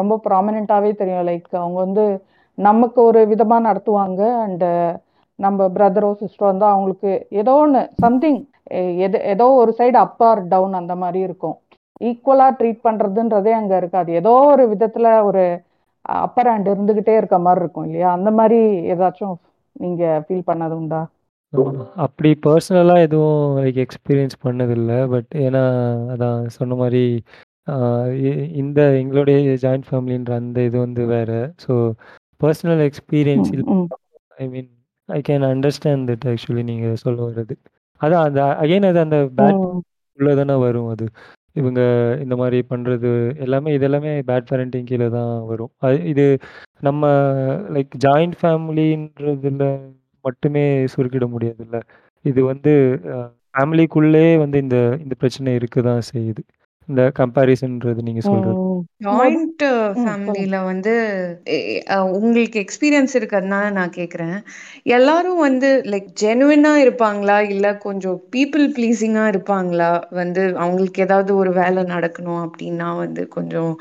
ரொம்ப 0.00 0.14
ப்ராமினெண்ட்டாகவே 0.28 0.90
தெரியும். 1.00 1.26
லைக் 1.30 1.48
அவங்க 1.62 1.78
வந்து 1.86 2.04
நமக்கு 2.58 3.00
ஒரு 3.08 3.20
விதமாக 3.32 3.66
நடத்துவாங்க. 3.68 4.22
அண்டு 4.46 4.70
நம்ம 5.38 5.68
பிரதரோ 5.76 6.10
சிஸ்டரோ 6.20 6.46
வந்து 6.52 6.66
அவங்களுக்கு 6.72 7.12
ஏதோ 7.40 7.54
ஒன்று 7.62 7.80
சம்திங் 8.04 8.40
எது 9.06 9.16
ஏதோ 9.32 9.46
ஒரு 9.60 9.70
சைடு 9.78 9.96
அப் 10.02 10.22
ஆர் 10.28 10.40
டவுன் 10.52 10.74
அந்த 10.80 10.94
மாதிரி 11.02 11.20
இருக்கும். 11.28 11.56
ஈக்குவலாக 12.08 12.56
ட்ரீட் 12.58 12.84
பண்ணுறதுன்றதே 12.86 13.52
அங்கே 13.60 13.76
இருக்காது. 13.80 14.10
ஏதோ 14.20 14.34
ஒரு 14.52 14.64
விதத்தில் 14.72 15.10
ஒரு 15.28 15.44
அப்பர் 16.22 16.48
ஹேண்ட் 16.50 16.70
இருந்துக்கிட்டே 16.72 17.14
இருக்க 17.18 17.36
மாதிரி 17.46 17.62
இருக்கும் 17.64 17.86
இல்லையா? 17.88 18.08
அந்த 18.18 18.30
மாதிரி 18.38 18.60
ஏதாச்சும் 18.94 19.36
நீங்கள் 19.82 20.22
ஃபீல் 20.24 20.48
பண்ணது 20.50 20.74
உண்டா? 20.80 21.02
அப்படி 22.04 22.30
பர்சனலாக 22.46 23.04
எதுவும் 23.06 23.42
லைக் 23.64 23.78
எக்ஸ்பீரியன்ஸ் 23.84 24.36
பண்ணதில்லை. 24.46 24.98
பட் 25.14 25.32
ஏன்னா 25.46 25.64
அதான் 26.14 26.38
சொன்ன 26.58 26.76
மாதிரி 26.82 27.04
இந்த 28.62 28.80
எங்களுடைய 29.02 29.38
ஜாயிண்ட் 29.64 29.86
ஃபேமிலின்ற 29.90 30.32
அந்த 30.42 30.58
இது 30.68 30.76
வந்து 30.86 31.02
வேற. 31.14 31.30
So 31.64 31.72
personal 32.42 32.82
experience 32.88 33.50
I 34.44 34.46
mean 34.54 34.70
I 35.08 35.20
can 35.28 35.46
understand 35.52 36.08
that 36.10 36.26
actually 36.32 36.64
நீங்கள் 36.72 37.00
சொல்ல 37.04 37.18
வர்றது. 37.28 37.54
அதான் 38.00 38.24
அந்த 38.28 38.40
அகைன் 38.64 38.88
அது 38.90 39.00
அந்த 39.06 39.18
பேட் 39.38 39.62
உள்ள 40.18 40.34
தானே 40.40 40.56
வரும் 40.66 40.90
அது. 40.94 41.06
இவங்க 41.60 41.80
இந்த 42.24 42.34
மாதிரி 42.40 42.58
பண்ணுறது 42.70 43.10
எல்லாமே 43.44 43.72
இதெல்லாமே 43.78 44.12
பேட் 44.30 44.48
பேரண்டிங் 44.50 44.88
கீழே 44.90 45.08
தான் 45.18 45.34
வரும். 45.50 45.72
அது 45.86 45.98
இது 46.12 46.24
நம்ம 46.88 47.02
லைக் 47.76 47.92
ஜாயிண்ட் 48.06 48.36
ஃபேமிலின்றதுல 48.40 49.66
மட்டுமே 50.24 50.64
சுருக்கிட 50.94 51.26
முடியாதுல்ல. 51.34 51.78
இது 52.24 52.40
வந்து 52.50 52.72
ஃபேமிலிக்குள்ளே 53.54 54.26
வந்து 54.42 54.58
இந்த 54.64 54.76
இந்த 55.04 55.14
பிரச்சனை 55.22 55.54
இருக்க 55.58 55.80
தான் 55.88 56.04
செய்யுது. 56.12 56.42
இந்த 56.88 57.12
கம்பேரிசன்ன்றது 57.18 58.02
நீங்க 58.02 58.20
சொல்றது. 58.20 58.60
ஜாயிண்ட் 59.00 59.62
ஃபேமிலியில 59.98 60.56
வந்து 60.68 60.92
உங்களுக்கு 62.16 62.58
எக்ஸ்பீரியன்ஸ் 62.62 63.14
இருக்கிறதுனால 63.18 63.64
நான் 63.76 63.94
கேக்குறேன். 63.96 64.36
எல்லாரும் 64.96 65.40
வந்து 65.44 65.60
லைக் 65.92 66.08
ஜெனுவினா 66.22 66.72
இருப்பாங்களா? 66.84 67.36
இல்ல 67.52 67.66
கொஞ்சம் 67.84 68.18
பீப்புள் 68.34 68.66
ப்ளீஸிங்கா 68.76 69.24
இருப்பாங்களா? 69.32 69.90
வந்து 70.20 70.42
அவங்களுக்கு 70.58 71.04
ஏதாவது 71.06 71.32
ஒரு 71.40 71.52
வேலை 71.60 71.82
நடக்கணும் 71.94 72.42
அப்படின்னா 72.46 72.88
வந்து 73.02 73.24
கொஞ்சம் 73.36 73.72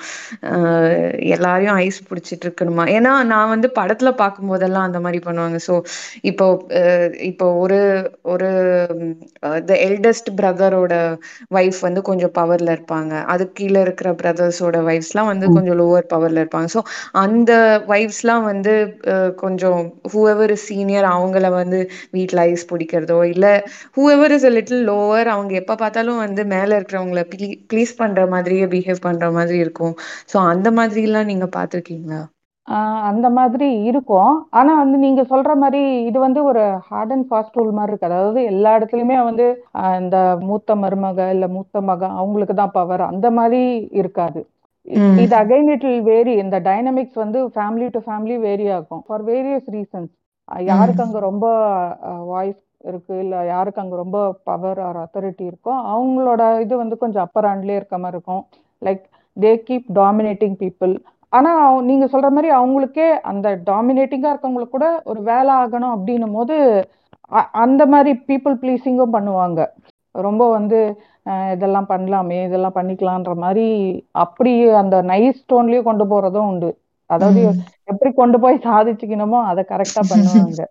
எல்லாரையும் 1.33 1.77
ஐஸ் 1.83 1.99
பிடிச்சிட்டு 2.09 2.45
இருக்கணுமா? 2.47 2.85
ஏன்னா 2.95 3.13
நான் 3.33 3.51
வந்து 3.53 3.69
படத்துல 3.79 4.11
பார்க்கும் 4.21 4.51
போதெல்லாம் 4.53 4.87
அந்த 4.89 5.01
மாதிரி 5.05 5.21
பண்ணுவாங்க. 5.27 5.57
ஸோ 5.67 5.73
இப்போ 6.31 6.47
இப்போ 7.31 7.47
ஒரு 7.63 7.79
ஒரு 8.33 8.49
த 9.67 9.81
எல்டஸ்ட் 9.87 10.29
பிரதரோட 10.39 10.93
ஒய்ஃப் 11.57 11.79
வந்து 11.87 12.01
கொஞ்சம் 12.09 12.35
பவர்ல 12.39 12.75
இருப்பாங்க. 12.75 12.91
அதுக்கு 13.33 13.55
கீழே 13.55 13.79
இருக்கிற 13.85 14.09
பிரதர்ஸோட 14.21 14.77
ஒய்ஃப்ஸ்லாம் 14.93 15.29
வந்து 15.31 15.47
கொஞ்சம் 15.55 15.77
லோவர் 15.79 16.07
பவர்ல 16.07 16.43
இருப்பாங்க. 16.43 16.69
ஸோ 16.75 16.81
அந்த 17.23 17.51
ஒய்ஃப்ஸ்லாம் 17.93 18.43
வந்து 18.51 18.73
கொஞ்சம் 19.43 19.79
ஹூஎவர் 20.11 20.53
சீனியர் 20.65 21.07
அவங்கள 21.13 21.49
வந்து 21.57 21.79
வீட்டில் 22.15 22.43
ஐஸ் 22.45 22.69
பிடிக்கிறதோ 22.69 23.19
இல்லை 23.33 23.53
whoever 23.97 24.35
is 24.37 24.45
a 24.45 24.53
little 24.57 24.83
lower 24.89 25.29
அவங்க 25.33 25.53
எப்போ 25.61 25.75
பார்த்தாலும் 25.77 26.21
வந்து 26.25 26.43
மேலே 26.53 26.73
இருக்கிறவங்கள 26.79 27.23
ப்ளீ 27.33 27.49
ப்ளீஸ் 27.69 27.93
பண்ற 27.97 28.21
மாதிரியே 28.33 28.67
பிஹேவ் 28.73 29.05
பண்ற 29.07 29.25
மாதிரி 29.31 29.57
இருக்கும். 29.65 29.95
ஸோ 30.27 30.37
அந்த 30.53 30.69
மாதிரிலாம் 30.79 31.29
நீங்க 31.31 31.47
பார்த்துருக்கீங்களா? 31.57 32.21
அந்த 33.09 33.27
மாதிரி 33.35 33.57
இருக்கும். 33.89 34.29
ஆனா 34.57 34.71
வந்து 34.79 34.97
நீங்க 35.03 35.21
சொல்ற 35.31 35.51
மாதிரி 35.57 35.79
இது 36.07 36.17
வந்து 36.21 36.41
ஒரு 36.49 36.61
ஹார்ட் 36.87 37.13
அண்ட் 37.13 37.27
ஃபாஸ்ட் 37.29 37.57
ரூல் 37.57 37.71
மாதிரி 37.71 37.91
இருக்கு. 37.91 38.09
அதாவது 38.11 38.39
எல்லா 38.51 38.71
இடத்துலயுமே 38.77 39.17
வந்து 39.23 39.45
இந்த 40.01 40.17
மூத்த 40.47 40.75
மருமக 40.77 41.29
இல்ல 41.35 41.47
மூத்த 41.55 41.81
மக 41.89 42.01
அவங்களுக்கு 42.17 42.55
தான் 42.55 42.75
பவர் 42.77 43.03
அந்த 43.11 43.29
மாதிரி 43.39 43.61
இருக்காது. 44.01 44.41
இது 45.23 45.35
அகைன் 45.41 45.69
இட் 45.73 45.85
வில் 45.87 46.05
வேரி 46.11 46.33
இந்த 46.43 46.57
டைனமிக்ஸ் 46.67 47.19
வந்து 47.23 47.39
ஃபேமிலி 47.55 47.87
டு 47.95 47.99
ஃபேமிலி 48.07 48.35
வேரி 48.47 48.67
ஆகும். 48.77 49.03
ஃபார் 49.07 49.23
வேரியஸ் 49.29 49.69
ரீசன்ஸ் 49.75 50.11
யாருக்கு 50.71 51.03
அங்க 51.05 51.19
ரொம்ப 51.29 51.45
வாய்ஸ் 52.31 52.59
இருக்கு? 52.89 53.13
இல்ல 53.23 53.35
யாருக்கு 53.53 53.81
அங்க 53.83 53.95
ரொம்ப 54.01 54.17
பவர் 54.49 54.79
ஆர் 54.87 54.99
அத்தாரிட்டி 55.03 55.45
இருக்கோ 55.51 55.73
அவங்களோட 55.93 56.41
இது 56.65 56.73
வந்து 56.83 56.95
கொஞ்சம் 57.03 57.25
அப்பர் 57.25 57.47
ஹேண்ட்லயே 57.49 57.79
இருக்க 57.79 57.97
மாதிரி 58.03 58.17
இருக்கும். 58.17 58.43
Like 58.81 59.03
they 59.37 59.51
keep 59.67 59.87
dominating 60.01 60.57
people 60.63 60.93
ஆனா 61.33 61.51
நீங்க 61.89 62.05
சொல்ற 62.13 62.27
மாதிரி 62.35 62.49
அவங்களுக்கே 62.57 63.07
அந்த 63.31 63.47
டாமினேட்டிங்கா 63.69 64.31
இருக்கவங்களுக்கு 64.33 64.75
கூட 64.77 64.87
ஒரு 65.11 65.21
வேலை 65.31 65.53
ஆகணும் 65.61 65.93
அப்படின்னும் 65.95 66.35
போது 66.37 66.57
அந்த 67.63 67.83
மாதிரி 67.93 68.11
பீப்புள் 68.29 68.55
ப்ளீஸிங்கும் 68.63 69.15
பண்ணுவாங்க. 69.15 69.61
ரொம்ப 70.15 70.43
வந்து 70.57 70.79
இதெல்லாம் 71.25 71.89
பண்ணலாமே 71.89 72.39
இதெல்லாம் 72.47 72.77
பண்ணிக்கலான்ற 72.77 73.33
மாதிரி 73.35 73.67
அப்படி 74.11 74.53
அந்த 74.81 74.95
நைஸ் 75.11 75.41
டோன்லயே 75.51 75.81
கொண்டு 75.83 76.05
போறதும் 76.05 76.49
உண்டு. 76.51 76.69
அதாவது 77.09 77.41
எப்படி 77.91 78.11
கொண்டு 78.13 78.37
போய் 78.39 78.65
சாதிச்சுக்கணுமோ 78.67 79.39
அதை 79.51 79.63
கரெக்டா 79.73 80.03
பண்ணுவாங்க. 80.11 80.63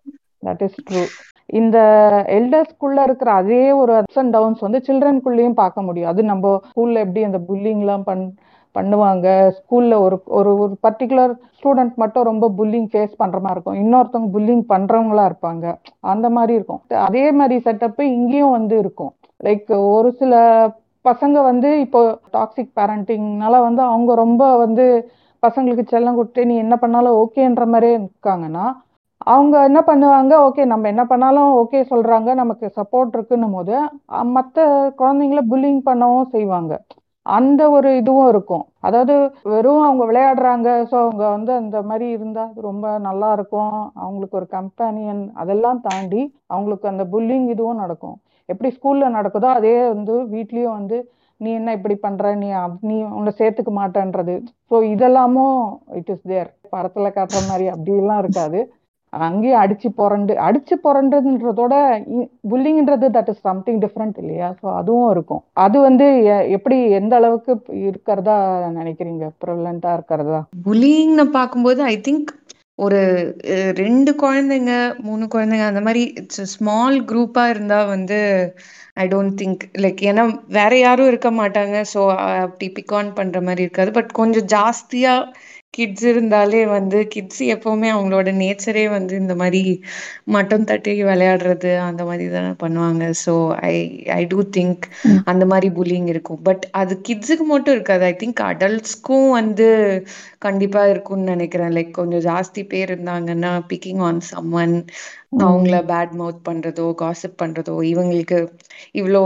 தட் 0.46 0.62
இஸ் 0.66 0.78
ட்ரூ 0.88 1.02
இந்த 1.48 1.78
எல்டர்ஸ்குள்ள 2.36 2.98
இருக்கிற 3.02 3.30
அதே 3.32 3.64
ஒரு 3.72 3.92
அப்ஸ் 4.00 4.20
அண்ட் 4.20 4.34
டவுன்ஸ் 4.36 4.60
வந்து 4.60 4.78
சில்ட்ரனுக்குள்ளேயும் 4.86 5.60
பார்க்க 5.60 5.82
முடியும். 5.82 6.10
அது 6.12 6.22
நம்ம 6.22 6.52
ஸ்கூல்ல 6.70 7.02
எப்படி 7.04 7.22
அந்த 7.28 7.40
புல்லிங்லாம் 7.48 8.06
பண் 8.10 8.24
பண்ணுவாங்க 8.74 9.26
ஸ்கூல்ல 9.56 9.94
ஒரு 10.04 10.16
ஒரு 10.38 10.50
ஒரு 10.58 10.74
பர்டிகுலர் 10.86 11.32
ஸ்டூடெண்ட் 11.56 11.94
மட்டும் 11.94 12.28
ரொம்ப 12.30 12.46
புல்லிங் 12.58 12.86
ஃபேஸ் 12.92 13.18
பண்ற 13.22 13.38
மாதிரி 13.40 13.56
இருக்கும். 13.56 13.80
இன்னொருத்தவங்க 13.82 14.30
புல்லிங் 14.36 14.64
பண்றவங்களா 14.72 15.24
இருப்பாங்க. 15.30 15.64
அந்த 16.00 16.30
மாதிரி 16.30 16.52
இருக்கும். 16.58 16.82
அதே 17.08 17.24
மாதிரி 17.32 17.56
செட்டப் 17.66 18.00
இங்கேயும் 18.16 18.50
வந்து 18.50 18.78
இருக்கும். 18.78 19.12
லைக் 19.42 19.70
ஒரு 19.94 20.10
சில 20.20 20.34
பசங்க 21.04 21.36
வந்து 21.50 21.68
இப்போ 21.84 22.00
டாக்ஸிக் 22.36 22.76
பேரண்டிங்னால 22.78 23.54
வந்து 23.66 23.82
அவங்க 23.90 24.12
ரொம்ப 24.24 24.42
வந்து 24.64 24.84
பசங்களுக்கு 25.42 25.84
செல்லம் 25.92 26.18
கொடுத்து 26.18 26.42
நீ 26.50 26.54
என்ன 26.64 26.74
பண்ணாலும் 26.82 27.18
ஓகேன்ற 27.22 27.64
மாதிரியே 27.66 27.94
இருக்காங்கன்னா 28.00 28.66
அவங்க 29.26 29.56
என்ன 29.68 29.80
பண்ணுவாங்க? 29.88 30.32
ஓகே 30.46 30.62
நம்ம 30.70 30.88
என்ன 30.92 31.02
பண்ணாலும் 31.10 31.50
ஓகே 31.60 31.80
சொல்றாங்க. 31.90 32.30
நமக்கு 32.40 32.66
சப்போர்ட் 32.78 33.14
இருக்குன்னும் 33.16 33.56
போது 33.58 33.74
மற்ற 34.36 34.64
குழந்தைங்கள 35.00 35.42
புல்லிங் 35.52 35.80
பண்ணவும் 35.88 36.32
செய்வாங்க. 36.34 36.72
அந்த 37.26 37.62
ஒரு 37.70 37.88
இதுவும் 38.00 38.28
இருக்கும். 38.32 38.64
அதாவது 38.86 39.14
வெறும் 39.52 39.84
அவங்க 39.88 40.04
விளையாடுறாங்க. 40.10 40.68
ஸோ 40.90 40.94
அவங்க 41.04 41.24
வந்து 41.36 41.52
அந்த 41.60 41.78
மாதிரி 41.90 42.06
இருந்தா 42.16 42.44
ரொம்ப 42.68 42.86
நல்லா 43.08 43.28
இருக்கும். 43.38 43.76
அவங்களுக்கு 44.02 44.38
ஒரு 44.40 44.48
கம்பேனியன் 44.56 45.22
அதெல்லாம் 45.42 45.80
தாண்டி 45.88 46.22
அவங்களுக்கு 46.54 46.88
அந்த 46.92 47.04
புல்லிங் 47.14 47.46
இதுவும் 47.54 47.82
நடக்கும். 47.84 48.16
எப்படி 48.48 48.70
ஸ்கூல்ல 48.76 49.08
நடக்குதோ 49.16 49.48
அதே 49.58 49.74
வந்து 49.94 50.14
வீட்லயும் 50.34 50.76
வந்து 50.78 50.98
நீ 51.40 51.50
என்ன 51.58 51.72
இப்படி 51.76 51.94
பண்ற? 51.94 52.24
நீ 52.42 52.48
நீ 52.88 52.96
உன்னை 53.18 53.32
சேர்த்துக்க 53.38 53.70
மாட்டேன்றது. 53.78 54.34
ஸோ 54.70 54.76
இதெல்லாமும் 54.92 55.58
இட் 56.00 56.12
இஸ் 56.14 56.28
தேர் 56.32 56.50
படத்துல 56.74 57.08
காட்டுற 57.16 57.40
மாதிரி 57.48 57.66
அப்படிலாம் 57.74 58.22
இருக்காது. 58.24 58.60
அங்கேயும் 59.12 59.62
அடிச்சு 59.62 59.88
புரண்டு 59.98 60.34
அடிச்சு 60.44 60.74
புரண்டுன்றதோட 60.84 61.74
புல்லிங்ன்றது 62.52 63.06
தட் 63.16 63.28
இஸ் 63.32 63.42
சம்திங் 63.48 63.80
டிஃப்ரெண்ட் 63.82 64.18
இல்லையா? 64.22 64.48
ஸோ 64.60 64.66
அதுவும் 64.80 65.10
இருக்கும். 65.14 65.42
அது 65.64 65.76
வந்து 65.88 66.06
எப்படி 66.56 66.76
எந்த 67.00 67.12
அளவுக்கு 67.16 67.52
இருக்கிறதா 67.88 68.36
நினைக்கிறீங்க? 68.78 69.26
ப்ரிவலண்டா 69.42 69.92
இருக்கிறதா? 69.98 70.40
புல்லிங்னு 70.68 71.26
பார்க்கும்போது 71.38 71.82
ஐ 71.92 71.96
திங்க் 72.08 72.32
ஒரு 72.78 73.00
ரெண்டு 73.76 74.10
குழந்தைங்க 74.22 74.72
மூணு 74.98 75.24
குழந்தைங்க 75.26 75.66
அந்த 75.66 75.80
மாதிரி 75.80 76.02
இட்ஸ் 76.20 76.44
ஸ்மால் 76.54 76.96
குரூப்பா 77.04 77.44
இருந்தா 77.48 77.78
வந்து 77.86 78.18
ஐ 78.96 79.04
டோன்ட் 79.08 79.36
திங்க் 79.40 79.62
லைக் 79.82 80.00
ஏன்னா 80.10 80.24
வேற 80.50 80.72
யாரும் 80.78 81.08
இருக்க 81.08 81.30
மாட்டாங்க. 81.32 81.76
ஸோ 81.92 82.00
அப்படி 82.40 82.68
பிக் 82.72 82.94
ஆன் 82.94 83.10
பண்ற 83.14 83.40
மாதிரி 83.40 83.62
இருக்காது. 83.62 83.90
பட் 83.92 84.10
கொஞ்சம் 84.12 84.48
ஜாஸ்தியா 84.54 85.14
கிட்ஸ் 85.74 86.04
இருந்தாலே 86.04 86.58
வந்து 86.66 86.98
கிட்ஸ் 87.08 87.42
எப்பவுமே 87.54 87.88
அவங்களோட 87.94 88.30
நேச்சரே 88.40 88.82
வந்து 88.90 89.14
இந்த 89.16 89.34
மாதிரி 89.34 89.62
மட்டம் 90.34 90.64
தட்டி 90.64 90.92
விளையாடுறது 91.02 91.70
அந்த 91.86 92.02
மாதிரி 92.04 92.26
தானே 92.30 92.50
பண்ணுவாங்க. 92.62 93.04
So 93.24 93.34
I 93.70 93.74
I 94.18 94.20
do 94.24 94.40
think 94.56 94.84
அந்த 95.24 95.44
மாதிரி 95.44 95.70
புல்லிங் 95.78 96.08
இருக்கும். 96.08 96.42
பட் 96.42 96.64
அது 96.72 96.94
கிட்ஸுக்கு 97.08 97.46
மட்டும் 97.54 97.74
இருக்காது. 97.74 98.04
ஐ 98.04 98.14
திங்க் 98.22 98.42
அடல்ட்ஸ்க்கும் 98.50 99.28
வந்து 99.30 99.68
கண்டிப்பா 100.38 100.82
இருக்கும்னு 100.86 101.32
நினைக்கிறேன். 101.34 101.74
லைக் 101.78 101.92
கொஞ்சம் 102.00 102.24
ஜாஸ்தி 102.30 102.64
பேர் 102.68 102.92
இருந்தாங்கன்னா 102.96 103.52
பிக்கிங் 103.72 104.02
ஆன் 104.08 104.22
சம் 104.32 104.52
ஒன் 104.62 104.76
அவங்கள 105.32 105.76
பேட் 105.86 106.12
மவுத் 106.12 106.44
பண்றதோ 106.44 106.86
காசிப் 107.00 107.38
பண்றதோ 107.38 107.74
இவங்களுக்கு 107.90 108.38
இவ்வளோ 108.94 109.22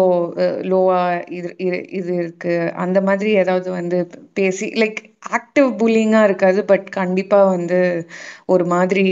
லோவா 0.71 1.01
இது 1.39 1.51
இது 1.99 2.13
இருக்கு. 2.21 2.55
அந்த 2.85 2.99
மாதிரி 3.09 3.31
ஏதாவது 3.43 3.69
வந்து 3.79 3.99
பேசி 4.39 4.67
லைக் 4.83 5.01
ஆக்டிவ் 5.37 5.69
புல்லிங்கா 5.81 6.21
இருக்காது 6.25 6.61
பட் 6.65 6.87
கண்டிப்பா 6.97 7.39
வந்து 7.55 7.79
ஒரு 8.47 8.65
மாதிரி 8.75 9.05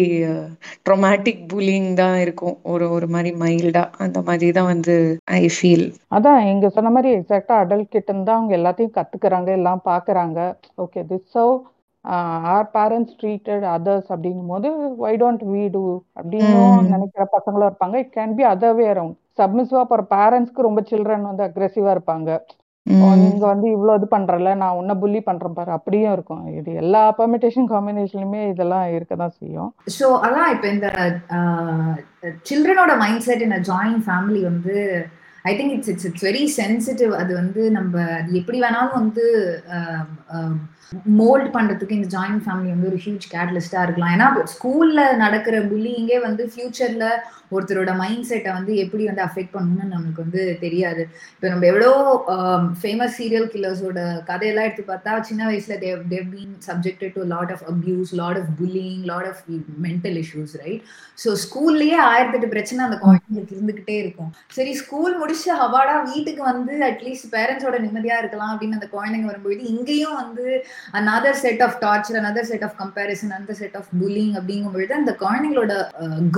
ட்ரொமேட்டிக் 0.87 1.42
புல்லிங் 1.52 1.90
தான் 1.94 2.16
இருக்கும். 2.24 2.57
ஒரு 2.72 2.87
ஒரு 2.96 3.09
மாதிரி 3.09 3.33
மைல்டா 3.42 3.85
அந்த 4.04 4.20
மாதிரி 4.28 4.50
தான் 4.59 4.70
வந்து 4.72 4.96
ஐ 5.35 5.44
ஃபீல் 5.57 5.87
அதான் 6.16 6.40
இங்க 6.52 6.66
சொன்ன 6.70 6.92
மாதிரி 6.94 7.11
எக்ஸாக்டா 7.18 7.54
அடல்ட் 7.62 7.94
கிட்ட 7.94 8.11
இருந்தா 8.11 8.35
அவங்க 8.38 8.54
எல்லாத்தையும் 8.59 8.96
கத்துக்கிறாங்க 8.96 9.50
எல்லாம் 9.59 9.83
பாக்குறாங்க. 9.87 10.38
Okay 10.78 11.00
this 11.11 11.30
how 11.35 11.54
our 12.55 12.69
parents 12.77 13.14
treated 13.21 13.64
others 13.77 14.09
அப்படிங்கும் 14.14 14.53
போது 14.55 14.69
ஒய் 15.05 15.21
டோன்ட் 15.23 15.45
வீ 15.53 15.62
டூ 15.77 15.85
அப்படின்னு 16.19 16.51
நினைக்கிற 16.95 17.25
பசங்களும் 17.37 17.69
இருப்பாங்க. 17.71 17.95
It 18.03 18.12
can 18.19 18.35
be 18.40 18.45
other 18.53 18.77
way 18.81 18.87
around 18.95 19.17
சப்மிசிவா 19.40 19.85
போற 19.93 20.03
பேரண்ட்ஸ்க்கு 20.17 20.69
ரொம்ப 20.69 20.83
சில்ட்ரன் 20.90 21.31
வந்து 21.31 21.47
அக்ரெசிவா 21.49 21.93
இருப்பாங்க. 21.97 22.38
நீங்க 23.23 23.45
வந்து 23.53 23.67
இவ்வளவு 23.75 23.99
இது 23.99 24.07
பண்றல 24.14 24.51
நான் 24.62 24.79
உன்ன 24.81 24.95
புள்ளி 25.03 25.21
பண்றேன் 25.29 25.57
பாரு. 25.59 25.71
அப்படியும் 25.77 26.14
இருக்கும். 26.17 26.43
இது 26.59 26.71
எல்லா 26.83 27.03
பெர்மிட்டேஷன் 27.21 27.69
காம்பினேஷன்லயுமே 27.73 28.43
இதெல்லாம் 28.53 28.87
இருக்கதான் 28.97 29.37
செய்யும். 29.40 29.71
ஸோ 29.97 30.09
அதான் 30.27 30.51
இப்போ 30.55 30.69
இந்த 30.75 30.88
சில்ட்ரனோட 32.51 32.95
மைண்ட் 33.05 33.25
செட் 33.29 33.47
இந்த 33.49 33.61
ஜாயிண்ட் 33.71 34.03
ஃபேமிலி 34.09 34.43
வந்து 34.51 34.77
I 35.51 35.55
think 35.57 35.75
it's 35.77 35.90
it's 35.93 36.07
it's 36.09 36.27
very 36.29 36.45
sensitive 36.61 37.14
அது 37.23 37.33
வந்து 37.40 37.62
நம்ம 37.79 38.05
அது 38.21 38.38
எப்படி 38.43 38.61
வேணாலும் 38.67 38.99
வந்து 39.01 39.25
மோல்ட் 41.20 41.49
பண்றதுக்கு 41.55 41.99
இந்த 41.99 42.18
ஜாயிண்ட் 42.18 42.42
ஃபேமிலி 42.44 42.70
வந்து 42.75 42.90
ஒரு 42.90 42.99
ஹியூஜ் 43.05 43.27
கேட்லிஸ்டா 43.35 43.83
இருக்கலாம். 43.83 44.12
ஏன்னா 44.16 44.27
ஸ்கூல்ல 44.55 45.16
நடக்கிற 45.16 45.59
புல்லிங்கே 45.61 46.20
வந்து 46.20 46.53
ஃபியூச்சர்ல 46.53 47.07
ஒருத்தரோட 47.55 47.93
மைண்ட் 48.03 48.29
செட்டை 48.31 48.51
வந்து 48.59 48.73
எப்படி 48.85 49.05
வந்து 49.11 49.25
அஃபெக்ட் 49.27 49.55
பண்ணணும்னு 49.57 49.95
நமக்கு 49.95 50.25
வந்து 50.25 50.43
தெரியாது. 50.64 51.03
இப்போ 51.35 51.49
நம்ம 51.53 51.67
எவ்வளோ 51.73 51.90
ஃபேமஸ் 52.81 53.17
சீரியல் 53.19 53.49
கில்லர்ஸோட 53.55 54.01
கதையெல்லாம் 54.31 54.69
எடுத்து 54.69 54.85
பார்த்தா 54.93 55.14
சின்ன 55.31 55.43
வயசுல 55.51 55.77
they've 55.85 56.03
they've 56.14 56.29
been 56.35 56.55
subjected 56.69 57.14
to 57.19 57.25
lot 57.35 57.53
of 57.57 57.64
abuse 57.73 58.12
lot 58.23 58.40
of 58.43 58.51
bullying 58.61 59.03
lot 59.12 59.29
of 59.33 59.43
mental 59.87 60.19
issues 60.25 60.55
right 60.62 60.83
so 61.25 61.31
ஸ்கூல்லயே 61.45 61.99
ஆயிரத்தெட்டு 62.11 62.49
பிரச்சனை 62.55 62.81
அந்த 62.87 62.99
குழந்தைங்களுக்கு 63.05 63.57
இருந்துகிட்டே 63.57 63.97
இருக்கும். 64.03 64.31
சரி 64.57 64.73
ஸ்கூல் 64.83 65.14
முடிச்சு 65.21 65.51
அவாடா 65.67 65.95
வீட்டுக்கு 66.11 66.43
வந்து 66.51 66.73
அட்லீஸ்ட் 66.90 67.29
பேரண்ட்ஸோட 67.35 67.77
நிம்மதியா 67.85 68.17
இருக்கலாம் 68.23 68.53
அப்படின்னு 68.53 68.79
அந்த 68.79 68.88
குழந்தைங்க 68.95 69.29
வரும்போது 69.31 69.69
இங்கேயும் 69.73 70.17
வந்து 70.23 70.47
another 71.01 71.40
set 71.43 71.62
of 71.67 71.79
torture 71.85 72.19
another 72.21 72.49
set 72.51 72.64
of 72.69 72.77
comparison 72.83 73.37
அந்த 73.38 73.55
செட் 73.61 73.77
ஆஃப் 73.81 73.90
புல்லிங் 74.01 74.35
அப்படிங்கும்பொழுது 74.38 74.95
அந்த 75.01 75.14
குழந்தைங்களோட 75.23 75.75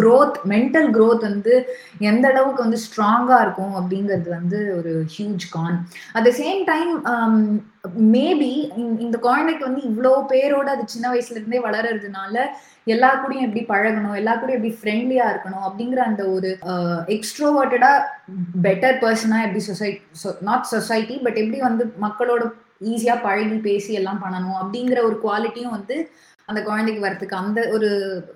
க்ரோத் 0.00 0.38
மென்டல் 0.52 0.88
க்ரோத் 0.96 1.05
வந்து 1.26 1.54
எந்த 2.00 2.26
அளவுக்கு 2.28 2.60
வந்து 2.62 2.80
ஸ்ட்ராங்காக 2.84 3.42
இருக்கும் 3.42 3.74
அப்படிங்கிறது 3.74 4.30
வந்து 4.30 4.60
ஒரு 4.76 4.92
huge 5.16 5.46
con 5.50 5.76
at 6.12 6.28
the 6.28 6.32
same 6.38 6.62
time 6.64 6.92
maybe 8.14 8.52
இந்த 8.98 9.16
குழந்தைக்கு 9.18 9.64
வந்து 9.64 9.82
இவ்வளோ 9.82 10.12
பேரோட 10.30 10.68
அது 10.70 10.84
சின்ன 10.86 11.06
வயசுல 11.08 11.38
இருந்தே 11.38 11.60
வளர்றதுனால 11.60 12.36
எல்லா 12.86 13.08
கூடயும் 13.14 13.46
எப்படி 13.46 13.62
பழகணும் 13.68 14.16
எல்லா 14.16 14.32
கூடயும் 14.32 14.58
எப்படி 14.58 14.74
ஃப்ரெண்ட்லியா 14.80 15.24
இருக்கணும் 15.32 15.64
அப்படிங்கிற 15.64 16.00
அந்த 16.04 16.22
ஒரு 16.28 16.50
எக்ஸ்ட்ரோவர்டடா 17.08 17.92
பெட்டர் 18.62 19.00
பர்சனா 19.02 19.40
எப்படி 19.42 19.62
சொசைட்டி 19.64 20.00
நாட் 20.40 20.70
சொசைட்டி 20.70 21.16
பட் 21.16 21.40
எப்படி 21.42 21.60
வந்து 21.60 21.86
மக்களோட 22.00 22.44
ஈஸியா 22.86 23.14
பழகி 23.22 23.58
பேசி 23.60 23.92
எல்லாம் 23.92 24.22
பண்ணணும் 24.22 24.58
அப்படிங்கிற 24.60 24.98
ஒரு 25.02 25.16
குவாலிட்டியும் 25.24 25.76
வந்து 25.76 25.96
அந்த 26.50 26.60
குழந்தைக்கு 26.68 27.04
வரத்துக்கு 27.04 27.36
அந்த 27.42 27.60
ஒரு 27.76 27.90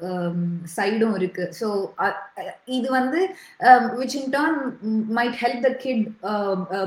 um, 0.09 0.39
சைடும் 0.77 1.15
இருக்கு. 1.19 1.45
ஸோ 1.59 1.67
இது 2.77 2.89
வந்து 2.99 3.21
which 4.01 4.17
in 4.21 4.31
turn 4.37 4.59
might 5.19 5.37
help 5.43 5.65
the 5.67 5.71
kid 5.85 6.05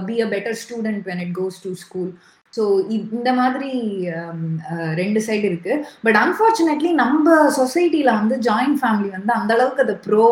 be 0.09 0.15
a 0.25 0.27
better 0.35 0.57
student 0.63 1.01
when 1.09 1.23
it 1.25 1.33
goes 1.39 1.59
to 1.65 1.71
school 1.83 2.11
so 2.53 2.63
இந்த 3.17 3.29
மாதிரி 3.39 3.71
um, 4.17 4.43
ரெண்டு 5.01 5.19
சைடு 5.27 5.45
இருக்கு. 5.51 5.73
பட் 6.07 6.19
அன்ஃபார்ச்சுனேட்லி 6.25 6.93
நம்ம 7.03 7.39
சொசைட்டில 7.61 8.11
வந்து 8.21 8.37
ஜாயிண்ட் 8.49 8.79
ஃபேமிலி 8.83 9.09
வந்து 9.17 9.33
அந்த 9.39 9.51
அளவுக்கு 9.57 9.85
அது 9.87 9.97
ப்ரோ 10.07 10.27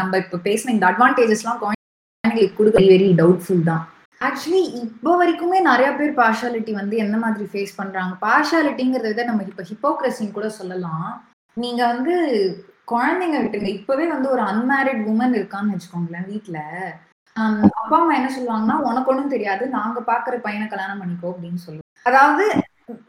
நம்ம 0.00 0.12
இப்போ 0.24 0.40
பேசின 0.50 0.74
இந்த 0.76 0.88
அட்வான்டேஜஸ்லாம் 0.92 1.62
குழந்தைங்களுக்கு 1.64 2.60
கொடுக்க 2.60 2.86
வெரி 2.94 3.10
டவுட்ஃபுல் 3.22 3.68
தான். 3.72 3.84
ஆக்சுவலி 4.24 4.60
இப்போ 4.82 5.12
வரைக்குமே 5.20 5.58
நிறைய 5.68 5.88
பேர் 5.98 6.12
பார்ஷாலிட்டி 6.18 6.72
வந்து 6.80 6.96
என்ன 7.04 7.16
மாதிரி 7.22 7.46
ஃபேஸ் 7.52 7.78
பண்றாங்க? 7.80 8.12
பார்ஷாலிட்டிங்கிறத 8.26 9.08
விட 9.10 9.24
நம்ம 9.30 9.44
இப்போ 9.50 9.64
ஹிப்போக்ரஸின்னு 9.70 10.36
கூட 10.36 10.48
சொல்லலாம். 10.58 11.08
நீங்க 11.56 11.80
வந்து 11.92 12.14
குழந்தைங்க 12.92 13.38
விட்டுருங்க 13.40 13.70
இப்பவே 13.78 14.06
வந்து 14.12 14.28
ஒரு 14.34 14.42
அன்மேரிட் 14.50 15.02
உமன் 15.12 15.36
இருக்கான்னு 15.38 15.74
வச்சுக்கோங்களேன் 15.74 16.28
வீட்டுல 16.32 16.58
அப்பா 17.76 17.96
அம்மா 18.00 18.12
என்ன 18.18 18.28
சொல்லுவாங்கன்னா 18.34 18.76
உனக்கு 18.88 19.10
ஒன்றும் 19.12 19.32
தெரியாது 19.34 19.64
நாங்க 19.76 20.00
பாக்குற 20.10 20.34
பையனை 20.44 20.66
கல்யாணம் 20.68 21.00
பண்ணிக்கோ 21.02 21.32
அப்படின்னு 21.32 21.62
சொல்லுவோம் 21.64 21.88
அதாவது 22.06 22.44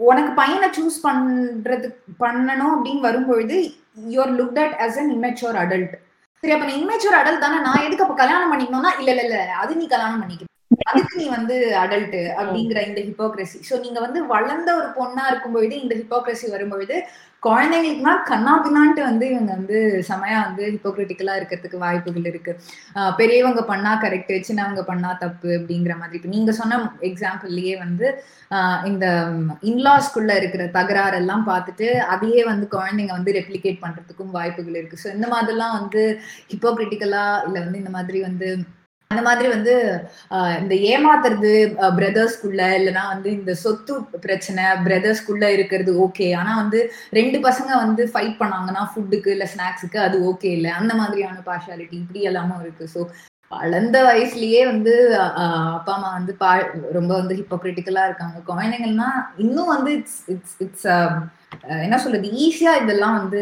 உனக்கு 0.09 0.31
பையனை 0.39 0.67
சூஸ் 0.77 0.97
பண்றது 1.05 1.87
பண்ணணும் 2.23 2.73
அப்படின்னு 2.75 3.05
வரும்பொழுது 3.07 3.57
you're 4.15 4.33
look 4.39 4.59
at 4.63 4.75
as 4.85 4.99
an 5.01 5.13
immature 5.17 5.59
adult 5.63 5.95
சரி 6.43 6.55
அப்ப 6.55 6.65
நீ 6.69 6.75
இமெச்சோர் 6.81 7.19
அடல்ட் 7.19 7.45
தானே 7.45 7.59
நான் 7.67 7.85
எதுக்கு 7.85 8.05
அப்ப 8.05 8.17
கல்யாணம் 8.23 8.51
பண்ணிக்கணும்னா 8.53 8.93
இல்ல 8.99 9.09
இல்ல 9.13 9.23
இல்ல 9.27 9.37
அது 9.61 9.79
நீ 9.81 9.85
கல்யாணம் 9.87 10.21
பண்ணிக்கணும். 10.23 10.51
அதுக்கு 10.83 11.19
நீ 11.19 11.25
வந்து 11.29 11.55
அடல்ட் 11.83 12.19
அப்படிங்கிற 12.39 12.79
இந்த 12.87 13.01
ஹிப்போக்ரசி 13.09 13.59
சோ 13.69 13.75
நீங்க 13.85 13.99
வந்து 13.99 14.19
வளர்ந்த 14.33 14.69
ஒரு 14.79 14.89
பொண்ணா 14.97 15.23
இருக்கும்பொழுது 15.31 15.75
இந்த 15.83 15.93
ஹிப்போக்ரசி 16.01 16.47
வரும்பொழுது 16.53 16.97
குழந்தைங்களுக்குனா 17.43 18.13
கண்ணா 18.29 18.53
பின்னான்ட்டு 18.63 19.01
வந்து 19.07 19.25
இவங்க 19.31 19.51
வந்து 19.57 19.77
செமையா 20.07 20.37
வந்து 20.45 20.63
ஹிப்போக்ரிட்டிக்கலா 20.75 21.33
இருக்கிறதுக்கு 21.39 21.81
வாய்ப்புகள் 21.83 22.29
இருக்கு. 22.29 22.51
பெரியவங்க 23.19 23.61
பண்ணா 23.71 23.91
கரெக்ட் 24.03 24.31
சின்னவங்க 24.47 24.83
பண்ணா 24.89 25.09
தப்பு 25.23 25.49
அப்படிங்கிற 25.57 25.95
மாதிரி. 25.99 26.17
இப்போ 26.19 26.31
நீங்க 26.35 26.53
சொன்ன 26.59 26.79
எக்ஸாம்பிள்லயே 27.09 27.75
வந்து 27.83 28.07
இந்த 28.91 29.05
இன்லாஸ்குள்ள 29.71 30.31
இருக்கிற 30.41 30.65
தகராறு 30.77 31.19
எல்லாம் 31.21 31.45
பார்த்துட்டு 31.51 31.89
அதையே 32.15 32.43
வந்து 32.51 32.67
குழந்தைங்க 32.75 33.13
வந்து 33.19 33.37
ரெப்ளிகேட் 33.39 33.83
பண்றதுக்கும் 33.85 34.35
வாய்ப்புகள் 34.37 34.79
இருக்கு. 34.79 35.01
ஸோ 35.03 35.09
இந்த 35.17 35.29
மாதிரிலாம் 35.35 35.77
வந்து 35.79 36.03
ஹிப்போக்ரிட்டிக்கலா 36.53 37.25
இல்ல 37.47 37.57
வந்து 37.65 37.81
இந்த 37.83 37.93
மாதிரி 37.97 38.21
வந்து 38.29 38.49
அந்த 39.11 39.21
மாதிரி 39.27 39.47
வந்து 39.55 39.73
இந்த 40.61 40.75
ஏமாத்துறது 40.91 41.51
பிரதர்ஸ்குள்ள 41.99 42.61
இல்லைன்னா 42.77 43.03
வந்து 43.11 43.29
இந்த 43.39 43.51
சொத்து 43.63 43.93
பிரச்சனை 44.25 44.63
பிரதர்ஸ்குள்ள 44.87 45.45
இருக்கிறது 45.57 45.91
ஓகே 46.05 46.27
ஆனா 46.39 46.51
வந்து 46.61 46.79
ரெண்டு 47.19 47.39
பசங்க 47.47 47.71
வந்து 47.83 48.03
ஃபைட் 48.13 48.35
பண்ணாங்கன்னா 48.41 48.83
ஃபுட்டுக்கு 48.91 49.31
இல்ல 49.35 49.47
ஸ்நாக்ஸுக்கு 49.53 49.99
அது 50.07 50.17
ஓகே 50.31 50.51
இல்லை. 50.57 50.71
அந்த 50.79 50.93
மாதிரியான 51.01 51.37
பார்ஷாலிட்டி 51.49 51.97
இப்படி 52.01 52.21
எல்லாமும் 52.31 52.61
இருக்கு. 52.65 52.87
ஸோ 52.95 53.01
வளர்ந்த 53.51 53.97
வயசுலயே 54.09 54.61
வந்து 54.71 54.93
அப்பா 55.77 55.93
அம்மா 55.97 56.09
வந்து 56.17 56.33
பா 56.43 56.51
ரொம்ப 56.97 57.11
வந்து 57.19 57.33
ஹிப்போக்ரிட்டிக்கலா 57.41 58.03
இருக்காங்க. 58.09 58.37
குழந்தைங்கள்னா 58.49 59.09
இன்னும் 59.43 59.73
வந்து 59.75 59.91
இட்ஸ் 59.99 60.21
இட்ஸ் 60.33 60.55
இட்ஸ் 60.65 60.87
என்ன 61.85 61.97
சொல்றது? 62.05 62.27
ஈஸியா 62.45 62.73
இதெல்லாம் 62.83 63.19
வந்து 63.21 63.41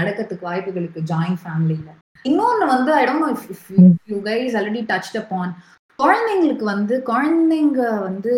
நடக்கிறதுக்கு 0.00 0.48
வாய்ப்புகள் 0.50 0.84
இருக்கு 0.84 1.08
ஃபேமிலியில 1.44 1.90
இன்னொன்னு 2.26 2.66
வந்து 2.66 2.90
I 2.94 3.02
don't 3.06 3.24
know 3.24 3.30
if 3.48 3.70
you 4.08 4.18
guys 4.24 4.56
already 4.56 4.82
touch 4.88 5.16
upon 5.16 5.52
குழந்தைங்களுக்கு 5.98 6.64
வந்து 6.64 6.94
குழந்தைங்க 7.06 7.82
வந்து 8.00 8.34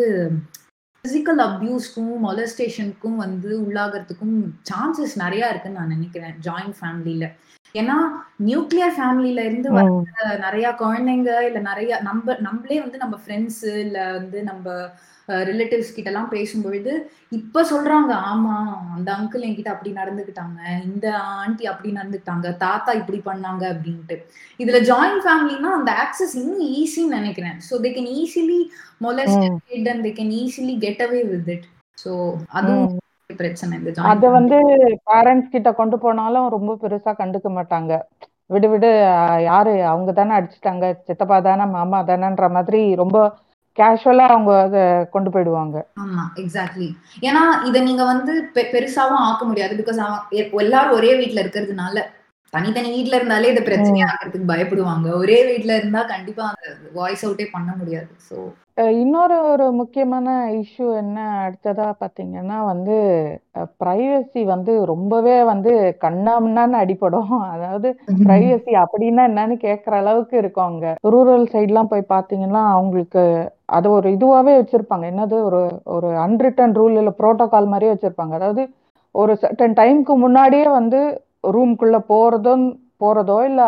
பிசிக்கல் 1.04 1.40
அப்யூஸ்க்கும் 1.40 2.14
மொலஸ்டேஷனுக்கும் 2.24 3.16
வந்து 3.16 3.50
உள்ளாகிறதுக்கும் 3.60 4.36
சான்சஸ் 4.62 5.14
நிறைய 5.16 5.50
இருக்குன்னு 5.50 5.80
நான் 5.80 5.94
நினைக்கிறேன் 5.96 6.34
ஜாயிண்ட் 6.46 6.78
ஃபேமிலியில 6.78 7.26
ஏன்னா 7.74 7.96
நியூக்ளியர் 8.40 8.94
ஃபேமிலியில 8.96 9.40
இருந்து 9.44 9.70
வர 9.70 9.86
நிறைய 10.38 10.66
குழந்தைங்க 10.78 11.32
இல்ல 11.48 11.60
நிறைய 11.60 11.98
நம்ம 12.02 12.36
நம்மளே 12.40 12.78
வந்து 12.80 12.98
நம்ம 12.98 13.16
ஃப்ரெண்ட்ஸ் 13.24 13.62
இல்ல 13.84 13.98
வந்து 14.12 14.38
நம்ம 14.42 14.66
ரிலேட்டிவ்ஸ் 15.48 15.94
கிட்ட 15.94 16.10
எல்லாம் 16.10 16.30
பேசும்பொழுது 16.34 16.92
இப்ப 17.32 17.62
சொல்றாங்க 17.70 18.12
ஆமா 18.30 18.54
அந்த 18.96 19.08
அங்கிள் 19.16 19.46
என்கிட்ட 19.48 19.70
அப்படி 19.74 19.90
நடந்துக்கிட்டாங்க 19.92 20.58
இந்த 20.88 21.06
ஆண்டி 21.38 21.64
அப்படி 21.72 21.90
நடந்துக்கிட்டாங்க 21.96 22.50
தாத்தா 22.64 22.92
இப்படி 23.00 23.18
பண்ணாங்க 23.26 23.64
அப்படின்ட்டு. 23.72 24.16
இதுல 24.60 24.80
ஜாயிண்ட் 24.90 25.24
ஃபேமிலினா 25.24 25.72
அந்த 25.78 25.92
ஆக்சஸ் 26.04 26.36
இன்னும் 26.40 26.64
ஈஸின்னு 26.80 27.18
நினைக்கிறேன். 27.18 27.58
So 27.68 27.80
they 27.84 27.90
can 27.96 28.12
easily 28.20 28.60
molested 29.06 29.90
and 29.92 30.04
they 30.06 30.12
can 30.20 30.32
easily 30.42 30.76
get 30.86 31.04
away 31.06 31.20
with 31.32 31.50
it 31.56 31.66
so 31.98 32.10
அதுவும் 32.58 32.86
பிரச்சனை 33.40 33.76
அத 34.10 34.28
வந்து 34.36 34.56
பேரண்ட்ஸ் 35.08 35.52
கிட்ட 35.54 35.70
கொண்டு 35.78 35.96
போனாலும் 36.02 36.46
ரொம்ப 36.54 36.72
பெருசா 36.82 37.12
கண்டுக்க 37.20 37.48
மாட்டாங்க. 37.56 37.92
விடு 38.50 38.68
விடு 38.72 38.90
யாரு? 39.48 39.72
அவங்க 39.90 40.10
தானே 40.18 40.32
அடிச்சுட்டாங்க. 40.36 40.84
சித்தப்பா 41.08 41.38
தானே 41.46 41.64
மாமா 41.74 41.98
தானேன்ற 42.10 42.46
மாதிரி 42.56 42.80
ரொம்ப 43.02 43.16
கேஷுவலா 43.78 44.26
அவங்க 44.32 44.52
அதை 44.62 44.82
கொண்டு 45.10 45.30
போயிடுவாங்க. 45.30 45.76
ஆமா 46.04 46.24
எக்ஸாக்ட்லி 46.34 46.88
ஏன்னா 47.20 47.42
இதை 47.64 47.80
நீங்க 47.80 48.04
வந்து 48.04 48.34
பெருசாவும் 48.54 49.24
ஆக்க 49.28 49.42
முடியாது. 49.44 49.74
பிகாஸ் 49.80 50.00
அவன் 50.06 50.20
எல்லாரும் 50.64 50.96
ஒரே 50.96 51.12
வீட்டுல 51.20 51.42
இருக்கிறதுனால. 51.44 51.98
தனித்தனி 52.52 52.90
வீட்ல 52.92 53.18
இருந்தாலே 53.18 53.50
இது 53.50 53.62
பிரச்சனையா 53.64 54.06
ஆகிறதுக்கு 54.10 54.52
பயப்படுவாங்க. 54.52 55.08
ஒரே 55.18 55.38
வீட்ல 55.48 55.72
இருந்தா 55.76 56.02
கண்டிப்பா 56.12 56.44
அந்த 56.52 56.68
வாய்ஸ் 56.94 57.24
அவுட்டே 57.26 57.46
பண்ண 57.52 57.70
முடியாது. 57.76 58.10
ஸோ 58.28 58.36
இன்னொரு 58.98 59.36
ஒரு 59.50 59.64
முக்கியமான 59.78 60.26
இஷ்யூ 60.58 60.88
என்ன? 61.00 61.16
அடுத்ததா 61.44 61.86
பாத்தீங்கன்னா 62.02 62.58
வந்து 62.64 62.96
பிரைவசி 63.80 64.42
வந்து 64.52 64.72
ரொம்பவே 64.90 65.36
வந்து 65.44 65.72
கண்ணாமண்ணான்னு 66.04 66.76
அடிப்படும் 66.82 67.16
அதாவது 67.54 67.88
பிரைவசி 68.22 68.72
அப்படின்னா 68.82 69.22
என்னன்னு 69.30 69.56
கேட்குற 69.64 69.94
அளவுக்கு 70.02 70.36
இருக்கும் 70.42 70.68
அங்க. 70.70 70.86
ரூரல் 71.06 71.46
சைட்லாம் 71.54 71.92
போய் 71.92 72.10
பாத்தீங்கன்னா 72.14 72.62
அவங்களுக்கு 72.74 73.24
அது 73.70 73.86
ஒரு 73.96 74.08
இதுவாகவே 74.16 74.52
வச்சிருப்பாங்க. 74.58 75.06
என்னது? 75.12 75.36
ஒரு 75.48 75.62
ஒரு 75.96 76.10
அன்ரிட்டன் 76.24 76.76
ரூல் 76.76 76.98
இல்லை 77.00 77.14
ப்ரோட்டோகால் 77.20 77.72
மாதிரியே 77.72 77.94
வச்சிருப்பாங்க. 77.94 78.34
அதாவது 78.40 78.62
ஒரு 79.14 79.32
சர்டன் 79.42 79.76
டைமுக்கு 79.76 80.14
முன்னாடியே 80.18 80.68
வந்து 80.72 81.00
ரூம்குள்ள 81.44 81.96
போறதும் 82.08 82.66
போறதோ 83.00 83.38
இல்ல 83.48 83.62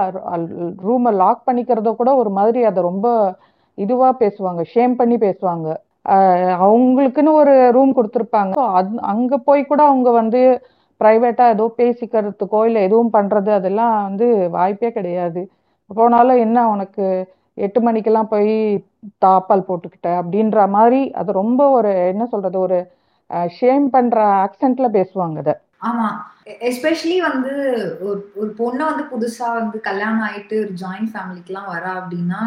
ரூமை 0.86 1.10
லாக் 1.22 1.46
பண்ணிக்கிறதோ 1.48 1.90
கூட 1.96 2.10
ஒரு 2.14 2.30
மாதிரி 2.38 2.60
அதை 2.64 2.80
ரொம்ப 2.82 3.06
இதுவா 3.78 4.08
பேசுவாங்க 4.20 4.62
ஷேம் 4.72 4.94
பண்ணி 4.96 5.16
பேசுவாங்க. 5.18 5.68
அவங்களுக்குன்னு 6.64 7.32
ஒரு 7.40 7.54
ரூம் 7.76 7.92
கொடுத்துருப்பாங்க. 7.96 8.54
அங்க 9.12 9.32
போய் 9.48 9.62
கூட 9.64 9.80
அவங்க 9.90 10.10
வந்து 10.20 10.40
பிரைவேட்டா 11.00 11.44
ஏதோ 11.52 11.66
பேசிக்கிறதுக்கோ 11.78 12.60
இல்லை 12.68 12.80
எதுவும் 12.88 13.14
பண்றது 13.14 13.50
அதெல்லாம் 13.58 13.94
வந்து 14.08 14.26
வாய்ப்பே 14.56 14.90
கிடையாது. 14.90 15.42
போனாலும் 15.90 16.42
என்ன 16.46 16.58
உனக்கு 16.70 17.04
எட்டு 17.58 17.80
மணிக்கெல்லாம் 17.80 18.32
போய் 18.32 18.52
தாப்பால் 19.24 19.66
போட்டுக்கிட்ட 19.68 20.08
அப்படின்ற 20.20 20.60
மாதிரி 20.76 21.00
அது 21.20 21.30
ரொம்ப 21.42 21.62
ஒரு 21.78 21.92
என்ன 22.12 22.24
சொல்றது 22.26 22.58
ஒரு 22.66 22.78
ஷேம் 23.56 23.86
பண்ற 23.94 24.16
ஆக்சென்ட்ல 24.44 24.88
பேசுவாங்க 24.96 25.38
அதை. 25.44 25.54
ஆமா. 25.88 26.08
எஸ்பெஷலி 26.46 27.16
வந்து 27.20 27.52
ஒரு 28.00 28.20
ஒரு 28.34 28.50
பொண்ணு 28.58 28.82
வந்து 28.84 29.04
புதுசா 29.12 29.48
வந்து 29.60 29.80
கல்யாணம் 29.80 30.26
ஆயிட்டு 30.28 30.56
ஒரு 30.64 30.74
ஜாயிண்ட் 30.82 31.12
ஃபேமிலிக்கு 31.14 31.52
எல்லாம் 31.52 31.72
வரா 31.74 31.92
அப்படின்னா 32.00 32.42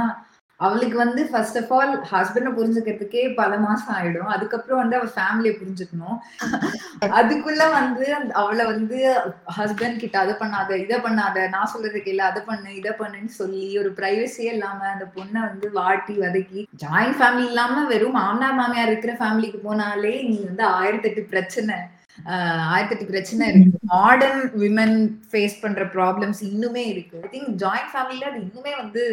அவளுக்கு 0.59 0.97
வந்து 0.97 1.21
ஃபர்ஸ்ட் 1.29 1.57
ஆஃப் 1.59 1.71
ஆல் 1.73 1.93
ஹஸ்பண்ட 2.11 2.49
புரிஞ்சுக்கிறதுக்கே 2.57 3.33
பல 3.35 3.57
மாசம் 3.57 3.95
ஆயிடும். 3.95 4.29
அதுக்கப்புறம் 4.35 4.81
வந்து 4.81 4.97
அவ 4.99 5.07
ஃபேமிலியை 5.15 5.53
புரிஞ்சுக்கணும். 5.61 6.17
அதுக்குள்ள 7.19 7.63
வந்து 7.71 8.05
அவளை 8.41 8.65
வந்து 8.65 8.97
ஹஸ்பண்ட் 9.57 10.01
கிட்ட 10.03 10.19
அதை 10.19 10.35
பண்ணாத 10.41 10.77
இதை 10.77 10.97
பண்ணாத 10.97 11.47
நான் 11.49 11.71
சொல்றதுக்கு 11.73 12.07
இல்ல 12.07 12.23
அதை 12.23 12.41
பண்ணு 12.41 12.69
இதை 12.75 12.93
பண்ணுன்னு 13.01 13.33
சொல்லி 13.39 13.77
ஒரு 13.81 13.91
பிரைவசியே 13.99 14.51
இல்லாம 14.57 14.87
அந்த 14.93 15.07
பொண்ணை 15.17 15.41
வந்து 15.49 15.69
வாட்டி 15.79 16.13
வதக்கி 16.13 16.67
ஜாயிண்ட் 16.85 17.17
ஃபேமிலி 17.21 17.47
இல்லாம 17.51 17.85
வெறும் 17.85 18.17
மாமனார் 18.19 18.59
மாமியார் 18.61 18.91
இருக்கிற 18.93 19.15
ஃபேமிலிக்கு 19.21 19.61
போனாலே 19.67 20.15
நீ 20.29 20.37
வந்து 20.43 20.63
ஆயிரத்தி 20.63 21.09
எட்டு 21.09 21.23
பிரச்சனை. 21.23 21.77
ஆயிரத்தி 22.73 23.05
பிரச்சனை 23.11 23.43
இருக்கு. 23.51 23.79
மாடர்ன் 23.93 24.43
விமன் 24.63 24.97
ஃபேஸ் 25.29 25.55
பண்ற 25.63 25.83
ப்ராப்ளம்ஸ் 25.95 26.41
இன்னுமே 26.51 26.83
இருக்கு. 26.93 27.17
ஐ 27.25 27.29
திங்க் 27.33 27.51
ஜாயிண்ட் 27.63 27.91
ஃபேமிலில 27.93 28.29
அது 28.31 28.39
இன்னுமே 28.47 28.73
வந்து 28.83 29.03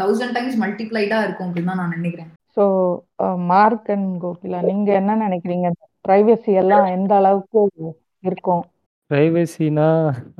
தௌசண்ட் 0.00 0.34
டைம்ஸ் 0.36 0.58
மல்டிப்ளைடா 0.64 1.20
இருக்கும் 1.26 1.48
அப்படின்னு 1.48 1.70
தான் 1.72 1.80
நான் 1.82 1.96
நினைக்கிறேன். 1.98 2.30
ஸோ 2.56 2.64
மார்க் 3.52 3.90
அண்ட் 3.94 4.10
கோகிலா 4.24 4.60
நீங்க 4.70 4.90
என்ன 5.00 5.16
நினைக்கிறீங்க? 5.26 5.68
பிரைவசி 6.04 6.52
எல்லாம் 6.62 6.86
எந்த 6.96 7.12
அளவுக்கு 7.20 7.60
இருக்கும்? 8.24 8.62
பிரைவசினா 9.10 9.88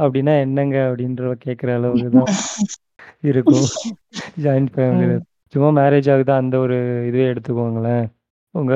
அப்படின்னா 0.03 0.33
என்னங்க 0.45 0.77
அப்படின்ற 0.89 1.33
கேட்குற 1.45 1.71
அளவுக்கு 1.79 2.11
தான் 2.17 2.31
இருக்கும். 3.31 3.67
ஜாயிண்ட் 4.45 4.73
ஃபேமிலியில் 4.75 5.23
சும்மா 5.53 5.69
மேரேஜ் 5.81 6.09
ஆகுதா? 6.15 6.35
அந்த 6.43 6.57
ஒரு 6.65 6.77
இதுவே 7.09 7.27
எடுத்துக்கோங்களேன். 7.33 8.07
உங்க 8.55 8.75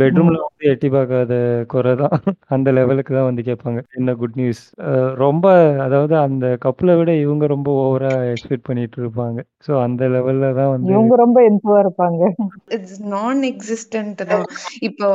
பெட்ரூம்ல 0.00 0.38
வந்து 0.42 0.64
எட்டி 0.70 0.88
பார்க்காத 0.94 1.34
குறை 1.72 1.92
தான். 2.00 2.14
அந்த 2.54 2.68
லெவலுக்கு 2.76 3.12
தான் 3.16 3.28
வந்து 3.28 3.42
கேட்பாங்க. 3.48 3.80
என்ன 3.98 4.14
குட் 4.20 4.36
நியூஸ் 4.40 4.62
ரொம்ப 5.22 5.46
அதாவது 5.84 6.14
அந்த 6.24 6.46
கப்பலை 6.64 6.94
விட 6.98 7.12
இவங்க 7.22 7.44
ரொம்ப 7.54 7.68
ஓவரா 7.84 8.12
எக்ஸ்பெக்ட் 8.32 8.68
பண்ணிட்டு 8.68 8.98
இருப்பாங்க. 9.02 9.38
ஸோ 9.66 9.72
அந்த 9.86 10.08
லெவல்ல 10.14 10.50
தான் 10.60 10.72
வந்து 10.74 10.92
இவங்க 10.94 11.16
ரொம்ப 11.22 11.38
எந்துவா 11.50 11.78
இருப்பாங்க. 11.84 12.22
இட்ஸ் 12.76 13.00
நான் 13.14 13.40
எக்ஸிஸ்டன்ட் 13.52 14.20
தான். 14.32 14.46
இப்போ 14.88 15.08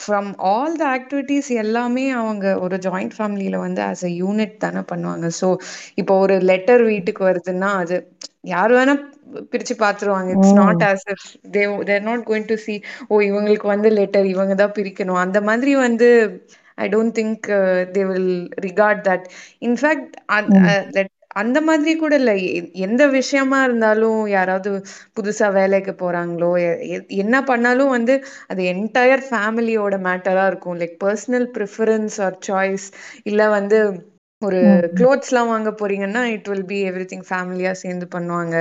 ஃப்ரம் 0.00 0.30
ஆல் 0.52 0.76
த 0.76 0.86
ஆக்டிவிட்டீஸ் 0.96 1.50
எல்லாமே 1.64 2.06
அவங்க 2.20 2.46
ஒரு 2.66 2.78
ஜாயிண்ட் 2.86 3.16
ஃபேமிலியில 3.18 3.58
வந்து 3.66 3.82
ஆஸ் 3.88 4.04
அ 4.04 4.12
யூனிட் 4.22 4.56
தானே 4.64 4.84
பண்ணுவாங்க. 4.92 5.26
ஸோ 5.40 5.48
இப்போ 6.02 6.14
ஒரு 6.24 6.36
லெட்டர் 6.50 6.84
வீட்டுக்கு 6.92 7.24
வருதுன்னா 7.30 7.70
அது 7.82 7.98
யார் 8.46 8.72
வேணா 8.72 8.94
பிரிச்சு 9.52 9.74
பாத்துருவாங்க. 9.78 10.30
It's 10.36 10.54
not 10.58 10.82
as 10.82 11.04
if 11.12 11.24
they 11.54 11.62
they're 11.88 12.04
not 12.04 12.24
going 12.28 12.48
to 12.48 12.56
see 12.58 12.74
oh 13.08 13.20
இவங்களுக்கு 13.22 13.66
வந்து 13.66 13.90
லெட்டர் 13.98 14.26
இவங்க 14.34 14.54
தான் 14.54 14.76
பிரிக்கணும். 14.78 15.22
அந்த 15.24 15.40
மாதிரி 15.42 15.72
வந்து 15.78 16.08
I 16.78 16.86
don't 16.88 17.14
think 17.14 17.46
they 17.94 18.02
will 18.08 18.32
regard 18.66 19.02
that 19.04 19.26
in fact 19.62 20.16
அந்த 21.36 21.58
மாதிரி 21.62 21.92
கூட 21.96 22.14
இல்ல. 22.16 22.32
எந்த 22.84 23.02
விஷயமா 23.16 23.58
இருந்தாலும் 23.64 24.20
யாராவது 24.28 24.70
புதுசா 25.16 25.48
வேலைக்கு 25.52 25.92
போறாங்களோ 25.94 26.50
என்ன 27.18 27.36
பண்ணாலும் 27.44 27.92
வந்து 27.96 28.14
அது 28.50 28.62
என்டையர் 28.72 29.24
ஃபேமிலியோட 29.28 29.96
மேட்டரா 30.06 30.44
இருக்கும். 30.46 30.78
Like 30.80 30.96
personal 31.04 31.48
preference 31.56 32.16
or 32.20 32.38
choice 32.48 32.86
இல்ல 33.24 33.42
வந்து 33.50 33.80
ஒரு 34.42 34.58
க்ளோத்ஸ்லாம் 34.96 35.50
வாங்க 35.50 35.70
போறீங்கன்னா 35.80 36.22
it 36.32 36.48
will 36.48 36.66
be 36.66 36.78
every 36.90 37.06
thing 37.12 37.26
ஃபேமிலியா 37.28 37.72
சேர்ந்து 37.82 38.06
பண்ணுவாங்க. 38.14 38.56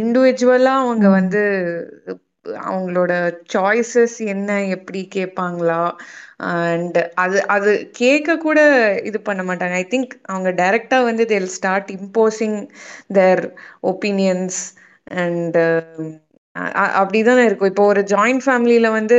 இண்டிவிஜுவலா 0.00 0.74
அவங்க 0.82 1.06
வந்து 1.10 1.42
அவங்களோட 2.64 3.12
சாய்ஸஸ் 3.54 4.16
என்ன 4.26 4.56
எப்படி 4.68 5.00
கேட்பாங்களா? 5.14 5.82
அண்ட் 6.50 6.98
அது 7.14 7.38
அது 7.46 7.70
கேட்க 7.92 8.36
கூட 8.38 8.58
இது 9.04 9.18
பண்ண 9.20 9.42
மாட்டாங்க. 9.42 9.74
ஐ 9.74 9.86
திங்க் 9.90 10.14
அவங்க 10.24 10.50
டைரக்டா 10.62 10.98
வந்து 11.04 11.24
they'll 11.26 11.50
start 11.56 11.90
imposing 11.98 12.58
their 13.12 13.42
opinions 13.84 14.60
and 15.20 15.58
அப்படிதானே 17.00 17.42
இருக்கும். 17.48 17.70
இப்போ 17.72 17.84
ஒரு 17.92 18.00
ஜாயிண்ட் 18.12 18.42
ஃபேமிலியில 18.44 18.88
வந்து 18.96 19.16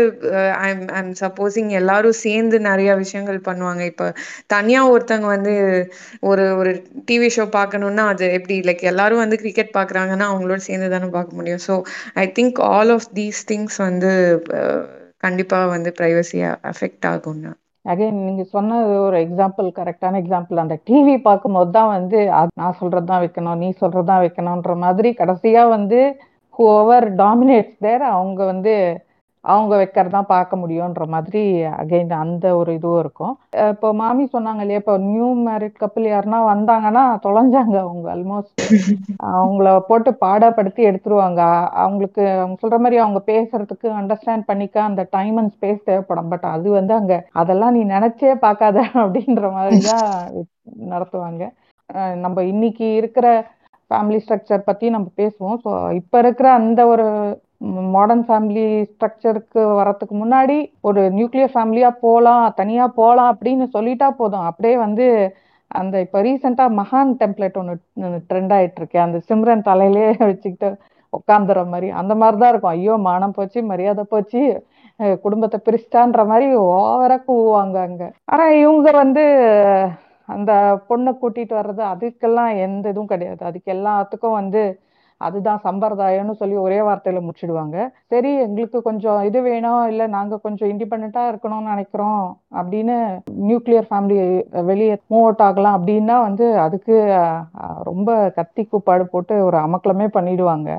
ஐம் 0.67 0.83
ஐம் 0.99 1.11
சப்போஸிங் 1.21 1.71
எல்லாரும் 1.79 2.17
சேர்ந்து 2.25 2.57
நிறைய 2.67 2.91
விஷயங்கள் 3.01 3.39
பண்ணுவாங்க. 3.47 3.81
இப்போ 3.91 4.05
தனியா 4.53 4.81
ஒருத்தவங்க 4.93 5.29
வந்து 5.35 5.53
ஒரு 6.29 6.45
ஒரு 6.59 6.71
டிவி 7.09 7.29
ஷோ 7.37 7.45
பார்க்கணும்னா 7.57 8.05
அது 8.13 8.25
எப்படி? 8.37 8.57
லைக் 8.69 8.83
எல்லாரும் 8.91 9.23
வந்து 9.23 9.41
கிரிக்கெட் 9.43 9.75
பார்க்குறாங்கன்னா 9.79 10.27
அவங்களோட 10.31 10.61
சேர்ந்து 10.69 10.93
தானே 10.95 11.09
பார்க்க 11.17 11.39
முடியும். 11.39 11.63
So 11.67 11.75
I 12.23 12.25
think 12.39 12.61
all 12.73 12.93
of 12.97 13.09
these 13.19 13.41
things 13.51 13.79
வந்து 13.87 14.11
கண்டிப்பா 15.25 15.59
வந்து 15.75 15.91
ப்ரைவசியை 15.99 16.49
அஃபெக்ட் 16.71 17.05
ஆகும்னா 17.11 17.51
அகைன் 17.85 18.21
நீங்க 18.27 18.43
சொன்னது 18.53 18.93
ஒரு 19.07 19.17
எக்ஸாம்பிள் 19.25 19.67
கரெக்டான 19.79 20.19
எக்ஸாம்பிள் 20.21 20.61
அந்த 20.63 20.75
டிவி 20.87 21.15
பார்க்கும்போது 21.27 21.69
தான் 21.77 21.91
வந்து 21.95 22.19
நான் 22.61 22.77
சொல்றது 22.79 23.07
தான் 23.11 23.21
வைக்கணும் 23.25 23.59
நீ 23.63 23.67
சொல்றது 23.81 24.07
தான் 24.11 24.23
வைக்கணுன்ற 24.23 24.73
மாதிரி 24.85 25.09
கடைசியா 25.19 25.63
வந்து 25.75 25.99
ஹூவர் 26.59 27.07
டாமினேட்ஸ் 27.23 27.77
தேர் 27.85 28.05
அவங்க 28.15 28.39
வந்து 28.53 28.75
அவங்க 29.45 29.73
வைக்கிறதான் 29.79 30.31
பார்க்க 30.31 30.59
முடியுன்ற 30.61 31.03
மாதிரி 31.13 31.41
அகைன் 31.81 32.13
அந்த 32.21 32.45
ஒரு 32.59 32.71
இதுவும் 32.77 33.01
இருக்கும். 33.01 33.33
இப்போ 33.73 33.87
மாமி 33.99 34.23
சொன்னாங்க 34.35 34.61
இல்லையா 34.63 34.79
இப்போ 34.81 34.95
நியூ 35.09 35.27
மேரிட் 35.47 35.75
கப்பிள் 35.81 36.05
யாருன்னா 36.11 36.39
வந்தாங்கன்னா 36.53 37.03
தொலைஞ்சாங்க 37.25 37.75
அவங்க 37.83 38.07
ஆல்மோஸ்ட் 38.15 38.63
அவங்கள 39.33 39.75
போட்டு 39.89 40.11
பாடப்படுத்தி 40.23 40.81
எடுத்துருவாங்க. 40.89 41.41
அவங்களுக்கு 41.83 42.23
அவங்க 42.39 42.57
சொல்ற 42.63 42.79
மாதிரி 42.85 42.99
அவங்க 43.03 43.21
பேசுறதுக்கு 43.31 43.89
அண்டர்ஸ்டாண்ட் 44.01 44.49
பண்ணிக்க 44.49 44.81
அந்த 44.89 45.05
டைம் 45.17 45.37
அண்ட் 45.41 45.53
ஸ்பேஸ் 45.57 45.87
தேவைப்படும். 45.89 46.31
பட் 46.33 46.47
அது 46.55 46.67
வந்து 46.79 46.95
அங்க 46.99 47.15
அதெல்லாம் 47.41 47.75
நீ 47.77 47.83
நினைச்சே 47.95 48.33
பார்க்காத 48.47 48.77
அப்படின்ற 49.03 49.51
மாதிரி 49.57 49.79
தான் 49.91 50.09
நடத்துவாங்க 50.93 51.43
நம்ம 52.25 52.37
இன்னைக்கு 52.53 52.87
இருக்கிற 52.99 53.27
ஃபேமிலி 53.91 54.19
ஸ்ட்ரக்சர் 54.23 54.67
பற்றி 54.69 54.85
நம்ம 54.95 55.07
பேசுவோம். 55.21 55.57
ஸோ 55.63 55.71
இப்போ 55.99 56.17
இருக்கிற 56.23 56.47
அந்த 56.59 56.81
ஒரு 56.93 57.07
மாடர்ன் 57.95 58.23
ஃபேமிலி 58.27 58.65
ஸ்ட்ரக்சருக்கு 58.91 59.61
வரத்துக்கு 59.79 60.15
முன்னாடி 60.23 60.57
ஒரு 60.87 61.01
நியூக்ளியர் 61.17 61.53
ஃபேமிலியாக 61.53 61.99
போகலாம் 62.05 62.45
தனியாக 62.59 62.95
போகலாம் 62.99 63.31
அப்படின்னு 63.33 63.65
சொல்லிட்டா 63.75 64.09
போதும். 64.21 64.47
அப்படியே 64.49 64.75
வந்து 64.85 65.07
அந்த 65.79 65.95
இப்போ 66.05 66.19
ரீசெண்டாக 66.25 66.75
மகான் 66.79 67.13
டெம்ப்ளேட் 67.21 67.59
ஒன்று 67.61 67.75
ட்ரெண்ட் 68.29 68.53
ஆயிட்டு 68.57 69.05
அந்த 69.05 69.19
சிம்ரன் 69.29 69.67
தலையிலே 69.69 70.05
வச்சுக்கிட்டு 70.29 70.69
உட்காந்துற 71.13 71.59
மாதிரி. 71.73 71.87
அந்த 71.99 72.13
மாதிரி 72.21 72.37
தான் 72.41 72.51
இருக்கும். 72.51 72.75
ஐயோ 72.77 72.95
மானம் 73.09 73.35
போச்சு 73.37 73.59
மரியாதை 73.71 74.03
போச்சு 74.13 74.41
குடும்பத்தை 75.23 75.57
பிரிச்சிட்டான்ற 75.65 76.21
மாதிரி 76.31 76.47
ஓவராக 76.73 77.21
கூவாங்க 77.29 77.77
அங்கே. 77.87 78.07
ஆனால் 78.31 78.53
இவங்க 78.63 78.91
வந்து 79.03 79.23
அந்த 80.29 80.51
பொண்ணை 80.89 81.11
கூட்டிட்டு 81.21 81.53
வர்றது 81.59 81.83
அதுக்கெல்லாம் 81.93 82.51
எந்த 82.65 82.85
இதுவும் 82.93 83.11
கிடையாது. 83.13 83.41
அதுக்கு 83.49 83.69
எல்லாத்துக்கும் 83.77 84.39
வந்து 84.41 84.63
அதுதான் 85.21 85.59
சம்பிரதாயம்னு 85.65 86.33
சொல்லி 86.39 86.55
ஒரே 86.63 86.79
வார்த்தையில 86.87 87.19
முடிச்சிடுவாங்க. 87.25 87.75
சரி 88.13 88.31
எங்களுக்கு 88.45 88.79
கொஞ்சம் 88.87 89.19
இது 89.27 89.39
வேணும் 89.41 89.83
இல்லை 89.91 90.05
நாங்க 90.15 90.39
கொஞ்சம் 90.45 90.69
இண்டிபெண்டா 90.71 91.23
இருக்கணும்னு 91.31 91.71
நினைக்கிறோம் 91.73 92.25
அப்படின்னு 92.59 92.95
நியூக்ளியர் 93.49 93.87
ஃபேமிலி 93.91 94.17
வெளியே 94.71 94.95
மூவ் 95.13 95.25
அவுட் 95.25 95.45
ஆகலாம் 95.47 95.77
அப்படின்னா 95.79 96.17
வந்து 96.27 96.47
அதுக்கு 96.65 96.97
ரொம்ப 97.89 98.09
கத்தி 98.39 98.65
கூப்பாடு 98.65 99.05
போட்டு 99.13 99.37
ஒரு 99.47 99.59
அமக்கலமே 99.65 100.09
பண்ணிடுவாங்க. 100.17 100.69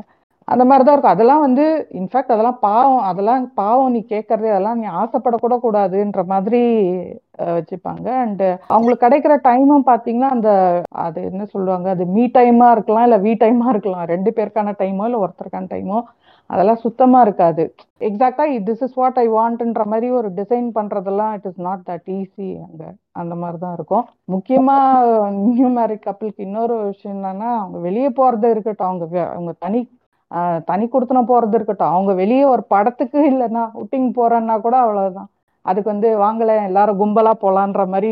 அந்த 0.53 0.65
மாதிரி 0.69 0.85
தான் 0.87 0.95
இருக்கும். 0.97 1.15
அதெல்லாம் 1.17 1.45
வந்து 1.45 1.65
இன்ஃபேக்ட் 2.01 2.35
அதெல்லாம் 2.35 2.59
பாவம். 2.67 3.01
அதெல்லாம் 3.11 3.45
பாவம் 3.61 3.95
நீ 3.95 4.01
கேட்கறது 4.13 4.49
அதெல்லாம் 4.55 4.81
நீ 4.81 4.87
ஆசைப்படக்கூட 5.03 5.57
கூடாதுன்ற 5.65 6.23
மாதிரி 6.33 6.61
வச்சுப்பாங்க. 7.57 8.07
அண்ட் 8.25 8.45
அவங்களுக்கு 8.73 9.05
கிடைக்கிற 9.07 9.35
டைமும் 9.49 9.89
பார்த்தீங்கன்னா 9.89 10.31
அந்த 10.37 10.51
அது 11.07 11.23
என்ன 11.31 11.47
சொல்லுவாங்க? 11.55 11.89
அது 11.97 12.07
மீ 12.17 12.27
டைமா 12.37 12.69
இருக்கலாம் 12.77 13.07
இல்லை 13.09 13.19
வீ 13.27 13.33
டைமா 13.43 13.67
இருக்கலாம். 13.75 14.07
ரெண்டு 14.15 14.33
பேருக்கான 14.39 14.77
டைமோ 14.83 15.09
இல்லை 15.09 15.21
ஒருத்தருக்கான 15.25 15.71
டைமோ 15.75 15.99
அதெல்லாம் 16.51 16.83
சுத்தமா 16.83 17.21
இருக்காது. 17.27 17.63
எக்ஸாக்டா 18.09 18.45
திஸ் 18.67 18.83
இஸ் 18.87 18.97
வாட் 18.99 19.19
ஐ 19.23 19.25
வாண்ட்ன்ற 19.37 19.85
மாதிரி 19.93 20.09
ஒரு 20.19 20.29
டிசைன் 20.39 20.69
பண்றதெல்லாம் 20.77 21.33
it 21.37 21.49
is 21.51 21.61
not 21.67 21.83
that 21.89 22.11
easy 22.19 22.49
அங்க 22.67 22.83
அந்த 23.21 23.35
மாதிரி 23.41 23.59
தான் 23.65 23.77
இருக்கும். 23.79 24.05
முக்கியமா 24.35 24.77
நியூ 25.47 25.69
மேரிட் 25.79 26.07
கப்பிளுக்கு 26.07 26.47
இன்னொரு 26.49 26.77
விஷயம் 26.91 27.15
என்னன்னா 27.17 27.51
அவங்க 27.63 27.79
வெளியே 27.89 28.11
போறது 28.21 28.49
இருக்கட்டும். 28.55 28.91
அவங்க 28.91 29.19
அவங்க 29.35 29.55
தனி 29.65 29.81
தனி 30.69 30.85
கொடுத்தனம் 30.87 31.31
போறது 31.31 31.57
இருக்கட்டும். 31.59 31.93
அவங்க 31.95 32.13
வெளியே 32.23 32.45
ஒரு 32.55 32.63
படத்துக்கு 32.75 33.19
இல்லைன்னா 33.33 33.63
அவுட்டிங் 33.77 34.09
போறேன்னா 34.19 34.57
கூட 34.67 34.77
அவ்வளவுதான். 34.85 35.29
அதுக்கு 35.65 35.89
வந்து 35.93 36.09
வாங்கல 36.25 36.57
எல்லாரும் 36.69 37.01
கும்பலா 37.03 37.33
போலான்ற 37.45 37.85
மாதிரி 37.93 38.11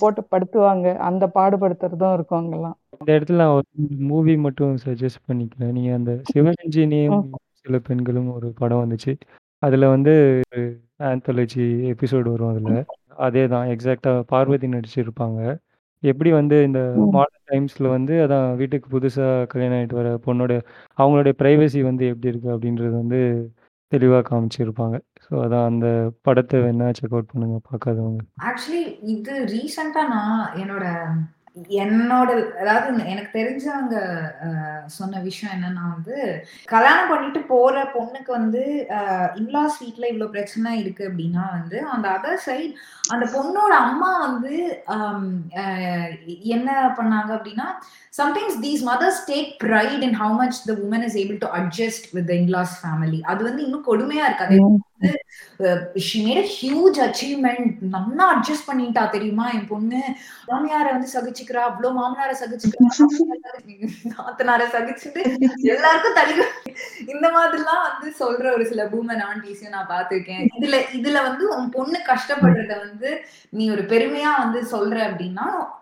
போட்டு 0.00 0.22
படுத்துவாங்க. 0.32 0.86
அந்த 1.08 1.24
பாடுபடுத்துறதும் 1.36 2.14
இருக்கும் 2.16 2.40
அங்கெல்லாம். 2.40 2.76
இந்த 3.00 3.10
இடத்துல 3.16 3.40
நான் 3.42 3.56
ஒரு 3.58 3.66
மூவி 4.10 4.34
மட்டும் 4.46 4.74
சஜஸ்ட் 4.84 5.26
பண்ணிக்கிறேன். 5.28 5.74
நீங்க 5.76 5.92
அந்த 6.00 6.12
சிவரஞ்சினியும் 6.32 7.22
சில 7.62 7.78
பெண்களும் 7.88 8.30
ஒரு 8.36 8.48
படம் 8.60 8.82
வந்துச்சு. 8.84 9.12
அதுல 9.62 9.88
வந்து 9.94 10.14
ஆந்தாலஜி 11.08 11.64
எபிசோடு 11.92 12.28
வரும் 12.34 12.52
அதுல. 12.52 12.78
அதே 13.26 13.44
தான் 13.52 13.68
எக்ஸாக்டா 13.74 14.12
பார்வதி 14.32 14.68
நடிச்சிருப்பாங்க. 14.74 15.40
எப்படி 16.02 16.30
வந்து 16.30 16.56
இந்த 16.64 16.80
மாடர்ன் 17.16 17.46
டைம்ஸ்ல 17.50 17.86
வந்து 17.88 18.14
அதான் 18.24 18.46
வீட்டுக்கு 18.60 18.88
புதுசா 18.94 19.26
கல்யாணம் 19.52 19.78
ஆயிட்டு 19.78 19.98
வர 20.00 20.10
பொண்ணோட 20.26 20.52
அவங்களுடைய 20.98 21.34
பிரைவசி 21.40 21.82
வந்து 21.82 22.04
எப்படி 22.06 22.30
இருக்கு 22.32 22.48
அப்படின்றது 22.54 22.94
வந்து 23.02 23.20
தெளிவா 23.92 24.18
காமிச்சிருப்பாங்க. 24.28 24.96
ஸோ 25.24 25.32
அதான் 25.44 25.66
அந்த 25.70 25.86
படத்தை 26.22 26.58
வேணா 26.60 26.86
செக் 26.98 27.14
அவுட் 27.14 27.32
பண்ணுங்க 27.32 27.56
பார்க்காதவங்க. 27.70 28.20
ஆக்சுவலி 28.50 28.82
இது 29.14 29.34
ரீசெண்டா 29.54 30.02
நான் 30.14 30.42
என்னோட 30.62 30.84
என்னோட 31.76 32.28
அதாவது 32.60 32.90
எனக்கு 33.06 33.30
தெரிஞ்சவங்க 33.32 33.96
சொன்ன 34.94 35.18
விஷயம் 35.20 35.52
என்னன்னா 35.54 35.82
வந்து 35.88 36.16
கல்யாணம் 36.68 37.10
பண்ணிட்டு 37.10 37.40
போற 37.50 37.82
பொண்ணுக்கு 37.92 38.30
வந்து 38.32 38.62
இன்லாஸ் 39.40 39.76
வீட்ல 39.82 40.04
இவ்வளவு 40.08 40.32
பிரச்சனை 40.32 40.70
இருக்கு 40.78 41.04
அப்படின்னா 41.08 41.44
வந்து 41.52 41.78
அந்த 41.92 42.06
அதர் 42.10 42.40
சைட் 42.40 42.72
அந்த 43.08 43.26
பொண்ணோட 43.34 43.74
அம்மா 43.82 44.10
வந்து 44.20 44.54
என்ன 46.52 46.70
பண்ணாங்க 46.96 47.30
அப்படின்னா 47.36 47.68
sometimes 48.12 48.58
these 48.60 48.84
mothers 48.84 49.22
take 49.28 49.52
pride 49.60 50.02
in 50.02 50.18
how 50.18 50.38
much 50.40 50.62
the 50.66 50.78
woman 50.82 51.04
is 51.04 51.18
able 51.22 51.38
to 51.38 51.50
adjust 51.58 52.08
with 52.12 52.32
in laws 52.34 52.74
family 52.80 53.20
அது 53.24 53.42
வந்து 53.44 53.64
இன்னும் 53.64 53.86
கொடுமையா 53.86 54.26
இருக்காது 54.26 54.58
ஷி 55.96 56.18
மேட் 56.26 56.48
ஹியூஜ் 56.58 56.98
அச்சீவ்மெண்ட் 57.06 57.76
நல்லா 57.80 58.24
அட்ஜஸ்ட் 58.34 58.66
பண்ணிட்டா 58.66 59.10
தெரியுமா? 59.10 59.50
என் 59.50 59.66
பொண்ணு. 59.66 60.00
மாமியார 60.48 60.86
வந்து 60.90 61.08
சகிச்சுக்கிறா. 61.12 61.62
அவ்வளவு 61.70 61.96
மாமனார 61.98 62.30
சகிச்சுக்கிறா. 62.42 62.88
நாத்தனார 64.14 64.62
சகிச்சுட்டு 64.76 65.22
எல்லாருக்கும் 65.74 66.14
தடி 66.14 66.34
இந்த 67.06 67.26
மாதிரிலாம் 67.28 67.84
வந்து 67.88 68.08
சொல்ற 68.18 68.52
ஒரு 68.52 68.66
சில 68.66 68.84
பூமன் 68.84 69.22
ஆண்டிஸையும் 69.30 69.68
நான் 69.68 69.88
பார்த்திருக்கேன். 69.88 70.46
இதுல 70.60 70.78
இதுல 70.92 71.22
வந்து 71.22 71.56
உன் 71.56 71.70
பொண்ணு 71.70 71.98
கஷ்டப்படுறத 72.06 72.78
வந்து 72.78 73.24
நீ 73.50 73.70
ஒரு 73.70 73.82
பெருமையா 73.82 74.32
வந்து 74.38 74.62
சொல்ற 74.74 74.98
அப்படின்னா 75.10 75.80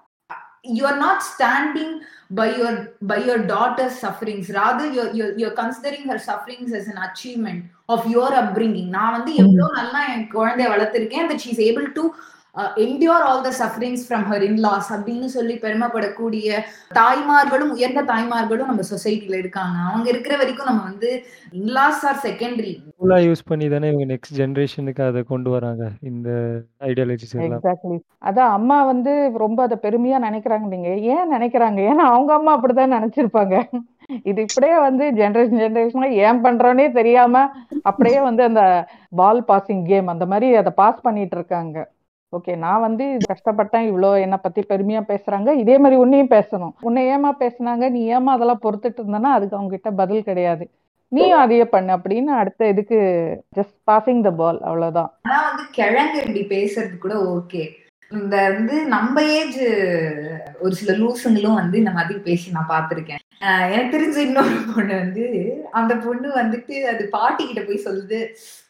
you 0.65 0.85
are 0.85 0.99
not 0.99 1.23
standing 1.23 2.03
by 2.31 2.55
your 2.57 2.73
by 3.03 3.17
your 3.19 3.39
daughter's 3.39 3.99
sufferings. 3.99 4.51
Rather 4.51 4.87
you're, 4.87 5.13
you're 5.13 5.39
you're 5.39 5.55
considering 5.55 6.03
her 6.03 6.19
sufferings 6.19 6.73
as 6.73 6.89
an 6.89 6.99
achievement. 6.99 7.65
Of 7.95 8.03
your 8.17 8.33
upbringing. 8.43 8.89
நான் 8.97 9.15
வந்து 9.19 9.33
எவ்வளவு 9.45 9.79
நல்லா 9.79 10.03
என் 10.15 10.27
குழந்தைய 10.37 10.69
வளர்த்திருக்கேன் 10.75 11.41
she 11.45 11.53
is 11.55 11.63
able 11.71 11.89
to 12.01 12.05
endure 12.85 13.25
all 13.27 13.43
the 13.45 13.51
sufferings 13.59 14.05
from 14.07 14.25
her 14.31 14.45
in laws 14.47 14.89
அப்படின்னு 14.95 15.29
சொல்லி 15.35 15.55
பெருமைப்படக்கூடிய 15.65 16.57
தாய்மார்களும் 16.99 17.71
உயர்ந்த 17.77 18.03
தாய்மார்களும் 18.09 18.71
நம்ம 18.71 18.85
சொசைட்டில 18.91 19.39
இருக்காங்க. 19.43 19.77
அவங்க 19.91 20.07
இருக்கிற 20.13 20.35
வரைக்கும் 20.41 20.69
நம்ம 20.71 20.83
வந்து 20.89 21.11
இன்லாஸ் 21.61 22.03
ஆர் 22.11 22.19
செகண்டரி 22.25 22.73
யூஸ் 23.27 23.45
பண்ணி 23.51 23.69
தானே 23.75 23.91
இவங்க 23.91 24.07
நெக்ஸ்ட் 24.13 24.37
ஜெனரேஷனுக்கு 24.41 25.05
அதை 25.09 25.23
கொண்டு 25.31 25.51
வராங்க 25.57 25.85
இந்த 26.11 26.29
ஐடியாலஜிஸ் 26.89 27.37
எக்ஸாக்ட்லி 27.47 27.99
அதான் 28.29 28.57
அம்மா 28.59 28.79
வந்து 28.93 29.15
ரொம்ப 29.45 29.63
அதை 29.69 29.79
பெருமையா 29.87 30.21
நினைக்கிறாங்க 30.29 30.67
நீங்க. 30.75 30.91
ஏன் 31.15 31.33
நினைக்கிறாங்க? 31.37 31.81
ஏன்னா 31.93 32.07
அவங்க 32.15 32.33
அம்மா 32.39 32.55
அப்படிதான் 32.57 32.97
நினைச்சிருப்பாங்க. 32.99 33.57
இது 34.23 34.41
இப்படியே 34.47 34.79
வந்து 34.79 35.05
ஜென்ரேஷன் 35.11 35.63
ஜென்ரேஷனா 35.63 36.11
ஏன் 36.27 36.43
பண்றோன்னே 36.45 36.93
தெரியாம 36.93 37.45
அப்படியே 37.83 38.21
வந்து 38.21 38.43
அந்த 38.43 38.63
பால் 39.21 39.43
பாசிங் 39.49 39.85
கேம் 39.87 40.07
அந்த 40.07 40.27
மாதிரி 40.27 40.55
அதை 40.55 40.73
பாஸ் 40.75 41.01
பண்ணிட்டு 41.01 41.37
இருக்காங்க. 41.37 41.79
ஓகே 42.33 42.57
நான் 42.57 42.81
வந்து 42.81 43.05
கஷ்டப்பட்டேன். 43.31 43.87
இவ்வளோ 43.91 44.21
என்னை 44.21 44.39
பத்தி 44.43 44.61
பெருமையா 44.69 45.01
பேசுறாங்க. 45.13 45.51
இதே 45.63 45.79
மாதிரி 45.79 46.01
உன்னையும் 46.01 46.35
பேசணும். 46.37 46.75
உன்னை 46.81 47.03
ஏமா 47.07 47.31
பேசுனாங்க? 47.41 47.91
நீ 47.91 48.03
ஏமா 48.13 48.35
அதெல்லாம் 48.37 48.63
பொறுத்துட்டு 48.63 49.01
இருந்தனா 49.03 49.31
அதுக்கு 49.37 49.57
அவங்க 49.57 49.73
கிட்ட 49.75 49.91
பதில் 49.91 50.29
கிடையாது. 50.29 50.71
நீயும் 51.09 51.39
அதையே 51.39 51.65
பண்ணு 51.65 51.97
அப்படின்னு 51.97 52.33
அடுத்த 52.41 52.69
இதுக்கு 52.69 52.99
ஜஸ்ட் 53.57 53.77
பாசிங் 53.91 54.21
த 54.21 54.31
பால் 54.31 54.61
அவ்வளவுதான். 54.61 55.11
ஆனா 55.23 55.39
வந்து 55.49 55.65
கிழங்கு 55.79 56.19
இப்படி 56.19 56.43
பேசுறது 56.57 56.99
கூட 56.99 57.15
ஓகே 57.37 57.63
இந்த 58.19 58.37
வந்து 58.55 58.77
நம்ம 58.95 59.23
ஏஜ் 59.39 59.59
ஒரு 60.65 60.75
சில 60.79 60.93
லூசுங்களும் 61.01 61.59
வந்து 61.59 61.77
இந்த 61.79 61.93
மாதிரி 61.99 62.19
பேசி 62.25 62.55
நான் 62.55 62.73
பார்த்துருக்கேன். 62.73 63.21
எனக்கு 63.75 63.93
தெரிஞ்ச 63.95 64.17
இன்னொரு 64.29 64.57
பொண்ணு 64.71 64.95
வந்து 65.03 65.27
அந்த 65.81 65.93
பொண்ணு 66.07 66.29
வந்துட்டு 66.39 66.75
அது 66.93 67.03
பாட்டி 67.15 67.43
கிட்ட 67.45 67.63
போய் 67.69 67.85
சொல்லுது 67.85 68.19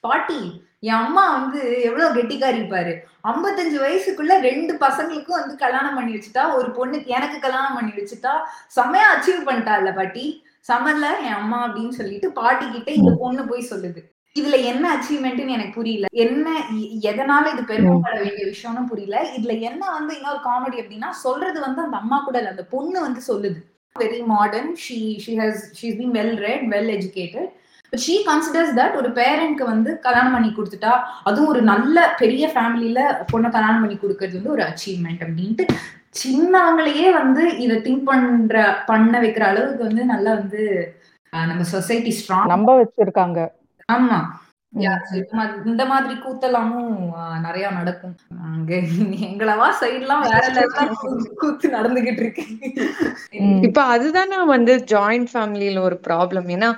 பாட்டி 0.06 0.40
என் 0.88 1.00
அம்மா 1.04 1.24
வந்து 1.38 1.60
எவ்வளவு 1.88 2.16
கெட்டிக்காரி 2.18 2.58
இருப்பாரு. 2.60 2.92
ஐம்பத்தஞ்சு 3.32 3.78
வயசுக்குள்ள 3.84 4.36
ரெண்டு 4.48 4.74
பசங்களுக்கும் 4.84 5.40
வந்து 5.40 5.56
கல்யாணம் 5.64 5.96
பண்ணி 5.98 6.12
வச்சுட்டா 6.16 6.44
ஒரு 6.58 6.68
பொண்ணுக்கு 6.78 7.16
எனக்கு 7.18 7.40
கல்யாணம் 7.46 7.76
பண்ணி 7.78 7.92
வச்சுட்டா 7.98 8.34
செமையா 8.76 9.08
அச்சீவ் 9.16 9.48
பண்ணிட்டா 9.48 9.74
இல்ல 9.82 9.92
பாட்டி. 9.98 10.24
சமர்ல 10.68 11.06
என் 11.26 11.38
அம்மா 11.42 11.58
அப்படின்னு 11.66 11.98
சொல்லிட்டு 12.00 12.30
பாட்டி 12.40 12.66
கிட்ட 12.70 12.90
இந்த 13.00 13.12
பொண்ணு 13.20 13.44
போய் 13.50 13.70
சொல்லுது. 13.72 14.00
இதுல 14.36 14.56
என்ன 14.70 14.84
அச்சீவ்மெண்ட்னு 14.94 15.54
எனக்கு 15.56 15.74
புரியல. 15.78 16.08
என்ன 16.24 16.48
எதனால 17.10 17.44
இது 17.54 17.62
பெருமைப்பட 17.70 18.16
வேண்டிய 18.24 18.44
விஷயம்னு 18.50 18.82
புரியல. 18.90 19.16
இதுல 19.38 19.54
என்ன 19.68 19.82
வந்து 19.96 20.12
இன்னொரு 20.18 20.40
காமெடி 20.48 20.76
அப்படின்னா 20.82 21.08
சொல்றது 21.24 21.58
வந்து 21.66 21.80
அந்த 21.84 21.96
அம்மா 22.02 22.18
கூட 22.26 22.38
அந்த 22.52 22.64
பொண்ணு 22.74 22.98
வந்து 23.06 23.22
சொல்லுது. 23.30 23.58
Very 23.96 24.20
modern 24.34 24.70
she 24.84 24.98
she 25.24 25.32
has 25.42 25.64
she's 25.78 25.98
been 26.00 26.14
well 26.18 26.36
read 26.46 26.64
well 26.74 26.90
educated 26.96 27.48
but 27.92 28.02
she 28.06 28.14
considers 28.28 28.74
that 28.80 28.96
ஒரு 29.00 29.08
பேரண்ட்க்கு 29.20 29.64
வந்து 29.72 29.90
கல்யாணம் 30.06 30.34
பண்ணி 30.36 30.50
கொடுத்துட்டா 30.52 30.92
அதுவும் 31.28 31.50
ஒரு 31.52 31.62
நல்ல 31.72 32.06
பெரிய 32.22 32.46
ஃபேமிலியில 32.54 33.00
பொண்ணை 33.32 33.50
கல்யாணம் 33.56 33.82
பண்ணி 33.84 33.96
கொடுக்கறது 33.98 34.38
வந்து 34.38 34.54
ஒரு 34.56 34.64
அச்சீவ்மெண்ட் 34.70 35.24
அப்படின்ட்டு 35.26 35.66
சின்னவங்களையே 36.20 37.08
வந்து 37.20 37.42
இதை 37.64 37.76
திங்க் 37.86 38.08
பண்ற 38.10 38.62
பண்ண 38.90 39.14
வைக்கிற 39.24 39.46
அளவுக்கு 39.50 39.82
வந்து 39.88 40.04
நல்லா 40.14 40.32
வந்து 40.40 40.62
நம்ம 41.32 41.64
சொசைட்டி 41.74 42.12
ஸ்ட்ராங் 42.18 42.52
நம்ப 42.54 42.70
வச்சிருக்காங்க. 42.80 43.40
ஆமா. 43.90 44.20
இந்த 45.68 45.82
மாதிரி 45.88 46.14
கூத்தலாமும் 46.16 46.90
நிறைய 47.40 47.66
நடக்கும். 47.70 48.12
அங்க 48.48 48.72
எங்களவா 49.28 49.68
சைட்லாம் 49.80 50.22
வேற 50.26 50.66
கூத்து 51.40 51.68
நடந்துகிட்டு 51.72 52.22
இருக்கு. 52.22 52.44
இப்ப 53.68 53.82
அதுதானே 53.94 54.38
வந்து 54.52 54.74
ஜாயிண்ட் 54.92 55.30
ஃபேமிலியில 55.32 55.80
ஒரு 55.80 55.96
ப்ராப்ளம் 56.06 56.46
ஏன்னா 56.48 56.68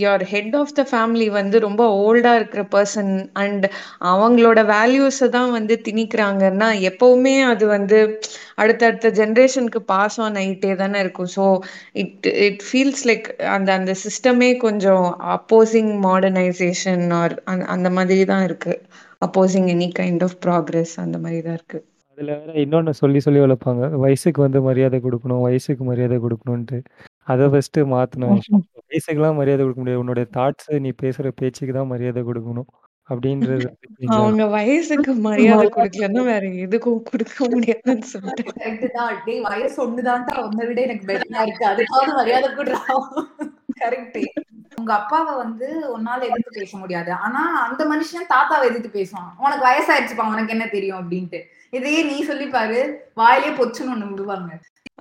your 0.00 0.24
head 0.32 0.56
of 0.56 0.74
the 0.74 0.84
family 0.90 1.28
வந்து 1.32 1.58
ரொம்ப 1.60 1.82
ஓல்டா 2.00 2.34
இருக்கிற 2.34 2.64
பர்சன் 2.72 3.12
அண்ட் 3.40 3.66
அவங்களோட 4.12 4.62
வேல்யூஸை 4.72 5.28
தான் 5.30 5.50
வந்து 5.50 5.76
திணிக்கிறாங்கன்னா 5.84 6.70
எப்பவுமே 6.90 7.36
அது 7.48 7.66
வந்து 7.68 8.00
அடுத்தடுத்த 8.62 9.10
ஜென்ரேஷனுக்கு 9.20 9.80
பாஸ் 9.92 10.18
ஆன் 10.24 10.38
ஆகிட்டே 10.42 10.72
தானே 10.82 10.98
இருக்கும். 11.04 11.30
So 11.36 11.44
it 12.02 12.28
it 12.46 12.62
feels 12.68 13.04
like 13.10 13.28
அந்த 13.56 13.70
அந்த 13.78 13.94
சிஸ்டமே 14.04 14.50
கொஞ்சம் 14.66 15.06
அப்போசிங் 15.36 15.92
மாடர்னைசேஷன் 16.08 17.06
ஆர் 17.20 17.36
அந்த 17.76 17.90
மாதிரி 17.98 18.24
தான் 18.32 18.44
இருக்கு. 18.48 18.74
Opposing 19.26 19.68
any 19.74 19.88
kind 20.00 20.24
of 20.28 20.36
progress 20.46 20.94
அந்த 21.04 21.16
மாதிரி 21.24 21.40
தான் 21.46 21.56
இருக்கு. 21.60 21.80
அதில் 22.18 22.32
வேற 22.40 22.52
இன்னொன்று 22.64 22.92
சொல்லி 23.02 23.20
சொல்லி 23.26 23.40
வளர்ப்பாங்க. 23.44 23.84
வயசுக்கு 24.04 24.40
வந்து 24.46 24.60
மரியாதை 24.68 24.98
கொடுக்கணும் 25.06 25.42
வயசுக்கு 25.46 25.84
மரியாதை 25.90 26.18
கொடுக்கணுன்ட்டு 26.24 26.78
அதை 27.32 27.46
ஃபஸ்ட்டு 27.52 27.80
மாற்றணும் 27.94 28.38
வயசுக்கெல்லாம் 28.90 29.38
மரியாதை 29.40 29.62
கொடுக்க 29.64 29.80
முடியாது. 29.82 30.02
உன்னோட 30.04 30.22
தாட்ஸ் 30.36 30.70
நீ 30.84 30.90
பேசுகிற 31.02 31.28
பேச்சுக்கு 31.40 31.72
தான் 31.76 31.90
மரியாதை 31.92 32.22
கொடுக்கணும். 32.28 32.68
அப்படின்றது 33.10 33.66
அவங்க 34.16 34.44
வயசுக்கு 34.54 35.12
மரியாதை 35.26 35.66
கொடுக்கலன்னா 35.68 36.22
வேற 36.24 36.44
எதுக்கும் 36.64 37.02
கொடுக்க 37.10 37.48
முடியாதுன்னு 37.52 38.10
சொல்லிட்டு. 38.14 38.44
வயசு 39.48 39.78
ஒண்ணுதான்டா. 39.86 40.34
உன்னை 40.46 40.66
விட 40.66 40.80
எனக்கு 40.80 41.08
பெட்டரா 41.10 41.42
இருக்கு. 41.42 41.64
அதுக்காவது 41.72 42.14
மரியாதை 42.20 42.50
கொடுறா. 42.50 42.80
கரெக்ட் 43.82 44.20
உங்க 44.80 44.92
அப்பாவை 44.94 45.32
வந்து 45.36 45.66
உன்னால 45.96 46.26
எதிர்த்து 46.28 46.60
பேச 46.60 46.76
முடியாது. 46.76 47.10
ஆனா 47.24 47.40
அந்த 47.66 47.82
மனுஷன் 47.84 48.30
தாத்தாவை 48.34 48.66
எதிர்த்து 48.70 48.90
பேசுவான். 48.98 49.30
உனக்கு 49.38 49.64
வயசாயிருச்சுப்பா 49.68 50.26
உனக்கு 50.32 50.54
என்ன 50.56 50.66
தெரியும் 50.68 51.00
அப்படின்ட்டு. 51.00 51.40
இதையே 51.72 52.02
நீ 52.02 52.16
சொல்லி 52.24 52.46
பாரு 52.48 52.78
வாயிலே 53.14 53.50
பொச்சுன்னு 53.56 53.94
ஒண்ணு 53.94 54.10
விடுவாங்க. 54.12 54.50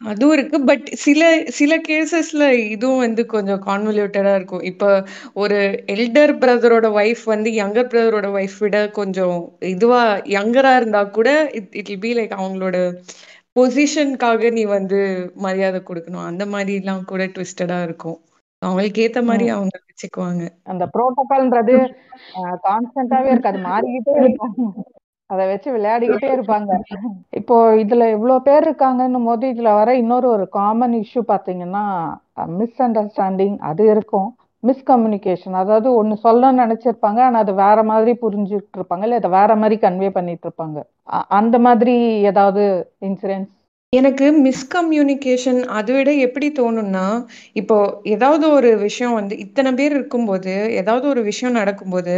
அதுவும் 0.01 0.33
இருக்கு. 0.33 0.57
பட் 0.61 0.85
சில 0.97 1.21
சில 1.51 1.73
கேஸஸ்ல 1.87 2.43
இதுவும் 2.67 2.97
வந்து 2.97 3.25
கொஞ்சம் 3.25 3.61
கான்வல்யூட்டடா 3.63 4.33
இருக்கும். 4.35 4.63
இப்ப 4.63 4.91
ஒரு 5.35 5.57
எல்டர் 5.95 6.33
பிரதரோட 6.41 6.87
ஒய்ஃப் 6.97 7.23
வந்து 7.25 7.49
யங்கர் 7.53 7.91
பிரதரோட 7.91 8.27
ஒய்ஃப் 8.37 8.57
விட 8.59 8.87
கொஞ்சம் 8.91 9.37
இதுவா 9.73 10.03
யங்கரா 10.37 10.75
இருந்தா 10.75 11.03
கூட 11.17 11.29
இட் 11.59 11.75
இட் 11.81 12.01
பி 12.01 12.11
லைக் 12.13 12.39
அவங்களோட 12.39 12.77
பொசிஷனுக்காக 13.55 14.51
நீ 14.51 14.63
வந்து 14.69 14.99
மரியாதை 15.37 15.81
கொடுக்கணும். 15.81 16.27
அந்த 16.29 16.43
மாதிரிலாம் 16.45 17.05
கூட 17.05 17.23
ட்விஸ்டடா 17.27 17.83
இருக்கும். 17.83 18.17
அவங்களுக்கு 18.61 19.03
ஏத்த 19.03 19.19
மாதிரி 19.23 19.47
அவங்க 19.49 19.75
வச்சுக்குவாங்க. 19.87 20.43
அந்த 20.71 20.83
புரோட்டோகால்ன்றது 20.93 21.75
கான்ஸ்டன்டாவே 22.65 23.29
இருக்காது. 23.31 23.59
மாறிக்கிட்டே 23.67 24.13
இருக்கும். 24.19 24.55
அத 25.29 25.41
வச்சு 25.49 25.69
விளையாடிக்கிட்டே 25.75 26.29
இருப்பாங்க. 26.35 26.71
இப்போ 27.33 27.55
இதுல 27.83 28.03
இவ்வளவு 28.15 28.45
பேர் 28.47 28.65
இருக்காங்கன்னும் 28.67 29.27
போது, 29.29 29.45
இதுல 29.53 29.69
வர 29.79 29.89
இன்னொரு 30.01 30.27
ஒரு 30.35 30.45
காமன் 30.57 30.95
இஷ்யூ 31.01 31.21
பாத்தீங்கன்னா 31.31 31.83
மிஸ் 32.61 32.79
அண்டர்ஸ்டாண்டிங் 32.87 33.57
அது 33.69 33.83
இருக்கும். 33.93 34.29
மிஸ்கம்யூனிகேஷன் 34.63 35.55
அதாவது 35.61 35.89
ஒண்ணு 35.99 36.15
சொல்லணும்னு 36.23 36.63
நினைச்சிருப்பாங்க 36.63 37.19
ஆனா 37.27 37.37
அது 37.45 37.53
வேற 37.65 37.79
மாதிரி 37.91 38.13
புரிஞ்சுட்டு 38.23 38.77
இருப்பாங்க. 38.79 39.03
இல்ல 39.07 39.19
அத 39.21 39.29
வேற 39.37 39.51
மாதிரி 39.61 39.75
கன்வே 39.85 40.09
பண்ணிட்டு 40.17 40.45
இருப்பாங்க. 40.47 40.79
அந்த 41.39 41.55
மாதிரி 41.67 41.95
ஏதாவது 42.31 42.63
இன்சூரன்ஸ் 43.09 43.51
எனக்கு 43.93 44.25
மிஸ்கம்யூனிகேஷன் 44.43 45.59
அதை 45.77 45.93
விட 45.95 46.09
எப்படி 46.25 46.47
தோணும்னா, 46.57 47.05
இப்போ 47.55 47.77
ஏதாவது 48.05 48.45
ஒரு 48.51 48.71
விஷயம் 48.83 49.15
வந்து 49.15 49.35
இத்தனை 49.45 49.71
பேர் 49.73 49.93
இருக்கும்போது, 49.93 50.51
ஏதாவது 50.81 51.05
ஒரு 51.09 51.21
விஷயம் 51.23 51.57
நடக்கும்போது, 51.57 52.15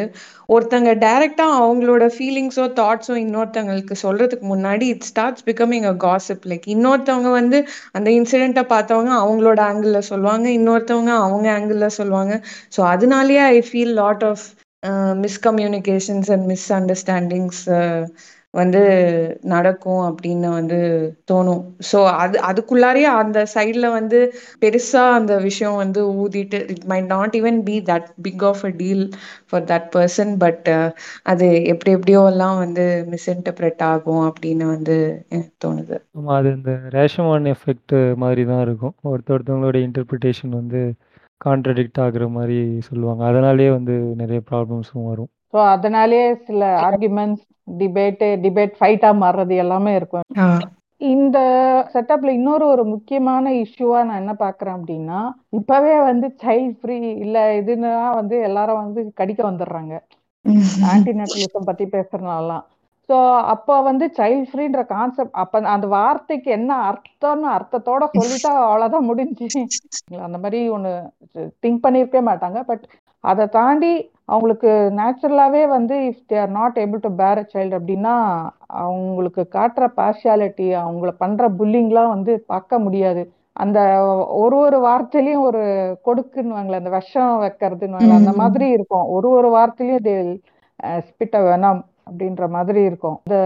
ஒருத்தங்க 0.49 0.93
டைரக்ட்டா 1.03 1.45
அவங்களோட 1.59 2.05
ஃபீலிங்ஸோ, 2.15 2.65
தாட்ஸோ 2.79 3.15
இன்னொருத்தங்களுக்கு 3.23 3.97
சொல்றதுக்கு 4.03 4.47
முன்னாடி 4.51 4.87
it 4.93 5.07
starts 5.09 5.45
becoming 5.49 5.87
a 5.87 5.95
gossip. 6.05 6.43
Like 6.45 6.67
இன்னொருத்தவங்க 6.67 7.31
வந்து 7.39 7.59
அந்த 7.93 8.09
இன்சிடென்ட்ட 8.17 8.63
பார்த்தவங்க 8.73 9.13
அவங்களோட 9.21 9.61
ஆங்கிள்ல 9.69 10.01
சொல்லுவாங்க. 10.11 10.47
இன்னொருத்தவங்க 10.57 11.13
அவங்க 11.21 11.49
ஆங்கிள்ல 11.55 11.89
சொல்லுவாங்க. 11.99 12.35
ஸோ 12.75 12.81
அதனாலேயே 12.93 13.43
I 13.51 13.61
feel 13.69 13.95
lot 13.95 14.25
of 14.25 14.45
a 14.83 14.93
miscommunications 15.23 16.29
and 16.33 16.47
misunderstandings 16.73 17.63
வந்து 18.53 18.79
நடக்கும் 19.51 20.01
அப்படின்னு 20.07 20.47
வந்து 20.51 20.79
தோணும். 21.31 21.61
ஸோ 21.91 21.99
அது 22.15 22.37
அதுக்குள்ளாரே 22.47 23.03
அந்த 23.15 23.39
சைட்ல 23.53 23.85
வந்து 23.93 24.19
பெருசா 24.61 25.03
அந்த 25.11 25.33
விஷயம் 25.45 25.75
வந்து 25.75 26.01
ஊதிட்டு 26.17 26.59
it 26.73 26.85
might 26.85 27.07
not 27.07 27.35
even 27.39 27.59
be 27.63 27.75
that 27.89 28.09
big 28.21 28.43
of 28.49 28.63
a 28.65 28.71
deal 28.81 29.05
for 29.49 29.65
that 29.71 29.87
person 29.95 30.33
but 30.37 30.67
அது 31.25 31.47
எப்படி 31.73 31.91
எப்படியோ 31.91 32.23
எல்லாம் 32.31 32.57
வந்து 32.57 32.85
மிஸ்இன்டர்பிரட் 33.13 33.83
ஆகும் 33.91 34.23
அப்படின்னு 34.29 34.67
வந்து 34.75 34.97
எனக்கு 35.29 35.53
தோணுது. 35.65 35.97
அது 36.35 36.47
இந்த 36.57 36.71
ரேஷமான் 36.95 37.47
எஃபெக்ட் 37.53 37.95
மாதிரி 38.17 38.43
தான் 38.45 38.61
இருக்கும். 38.61 38.95
ஒருத்த 39.11 39.35
ஒருத்தவங்களோட 39.35 39.77
இன்டர்பிரிட்டேஷன் 39.87 40.53
வந்து 40.61 40.81
கான்ட்ரடிக்ட் 41.41 42.01
ஆகுற 42.03 42.25
மாதிரி 42.31 42.57
சொல்லுவாங்க. 42.89 43.21
அதனாலேயே 43.25 43.69
வந்து 43.77 43.93
நிறைய 44.21 44.39
ப்ராப்ளம்ஸும் 44.49 45.07
வரும். 45.11 45.31
ஸோ 45.53 45.59
அதனாலேயே 45.73 46.27
சில 46.47 46.61
ஆர்குமெண்ட்ஸ், 46.87 47.43
டிபேட்டு 47.79 48.27
டிபேட் 48.45 48.73
ஃபைட்டா 48.79 49.09
மாறுறது 49.21 49.55
எல்லாமே 49.63 49.91
இருக்கும். 49.95 50.25
இந்த 51.01 51.37
செட்டப்ல 51.93 52.31
இன்னொரு 52.37 52.65
ஒரு 52.73 52.83
முக்கியமான 52.93 53.51
இஷ்யூவா 53.61 53.99
நான் 54.07 54.21
என்ன 54.23 54.33
பார்க்குறேன் 54.41 54.75
அப்படின்னா, 54.77 55.19
இப்பவே 55.59 55.95
வந்து 56.09 56.27
சைல்ட் 56.43 56.75
ஃப்ரீ 56.79 56.95
இல்ல 57.25 57.37
இதுன்னா 57.61 57.93
வந்து 58.19 58.35
எல்லாரும் 58.49 58.81
வந்து 58.83 59.03
கடிக்க 59.19 59.41
வந்துடுறாங்க. 59.49 59.93
ஆன்டிநேட்டலிசம் 60.91 61.67
பத்தி 61.69 61.85
பேசுறனாலலாம். 61.95 62.63
ஸோ 63.09 63.15
அப்போ 63.53 63.75
வந்து 63.81 64.05
சைல்ட் 64.17 64.49
ஃப்ரீன்ற 64.49 64.81
கான்செப்ட் 64.87 65.37
அப்ப 65.41 65.61
அந்த 65.73 65.87
வார்த்தைக்கு 65.95 66.49
என்ன 66.51 66.71
அர்த்தம்னு 66.89 67.47
அர்த்தத்தோட 67.55 68.03
சொல்லிட்டா 68.17 68.51
அவ்வளோதான் 68.65 69.07
முடிஞ்சுச்சு. 69.09 69.63
அந்த 70.27 70.37
மாரி 70.37 70.59
ஒண்ணு 70.75 70.91
திங்க் 71.63 71.83
பண்ணியிருக்கவே 71.85 72.23
மாட்டாங்க. 72.29 72.59
பட் 72.69 72.85
அத 73.23 73.47
தாண்டி 73.55 73.91
அவங்களுக்கு 74.31 74.69
நேச்சுரலாவே 74.97 75.61
வந்து 75.71 75.95
if 76.09 76.23
they 76.29 76.37
are 76.41 76.51
not 76.57 76.77
able 76.81 77.01
to 77.01 77.11
bear 77.19 77.39
a 77.39 77.49
child 77.49 77.77
அப்படின்னா, 77.79 78.15
அவங்களுக்கு 78.81 79.43
காட்டுற 79.55 79.85
பார்ஷியாலிட்டி, 79.97 80.67
அவங்கள 80.81 81.11
பண்ற 81.21 81.49
புல்லிங்லாம் 81.59 82.13
வந்து 82.15 82.33
பார்க்க 82.47 82.79
முடியாது. 82.85 83.23
அந்த 83.55 83.79
ஒரு 84.41 84.55
ஒரு 84.61 84.77
வார்த்தையிலயும் 84.85 85.45
ஒரு 85.49 85.61
கொடுக்குன்னுவாங்கல்ல, 86.05 86.81
அந்த 86.81 86.91
விஷம் 86.97 87.33
வைக்கிறதுன்னுவாங்கல்ல, 87.43 88.19
அந்த. 88.21 88.33
மாதிரி 88.41 88.67
இருக்கும். 88.77 89.05
ஒரு 89.15 89.29
ஒரு 89.37 89.49
வார்த்தையிலயும் 89.57 90.05
they 90.07 90.15
will 90.19 90.35
a 90.79 91.01
spit 91.07 91.37
a 91.39 91.43
venom 91.47 91.79
அப்படின்ற 92.07 92.45
மாதிரி 92.55 92.81
இருக்கும். 92.89 93.17
இந்த 93.25 93.37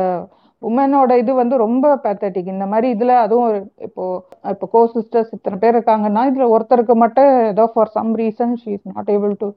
உமனோட 0.62 1.14
இது 1.22 1.32
வந்து 1.40 1.56
ரொம்ப 1.64 1.88
பேத்தட்டிக். 2.04 2.52
இந்த 2.54 2.66
மாரி 2.68 2.88
இதுல 2.94 3.14
அதுவும் 3.26 3.50
இப்போ 3.88 4.04
இப்போ 4.52 4.68
கோ 4.74 4.82
சிஸ்டர்ஸ் 4.94 5.34
இத்தனை 5.38 5.58
பேர் 5.64 5.76
இருக்காங்கன்னா, 5.76 6.24
இதுல 6.32 6.48
ஒருத்தருக்கு 6.56 6.96
மட்டும் 7.04 7.32
ஏதோ 7.52 7.66
for 7.74 7.94
some 7.96 8.12
reason 8.22 8.56
she 8.62 8.72
is 8.78 8.88
not 8.92 9.12
able 9.16 9.36
to 9.38 9.50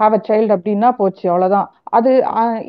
have 0.00 0.14
a 0.18 0.20
child 0.28 0.54
அப்படின்னா 0.56 0.88
போச்சு 1.00 1.24
அவ்வளோதான். 1.32 1.68
அது 1.96 2.10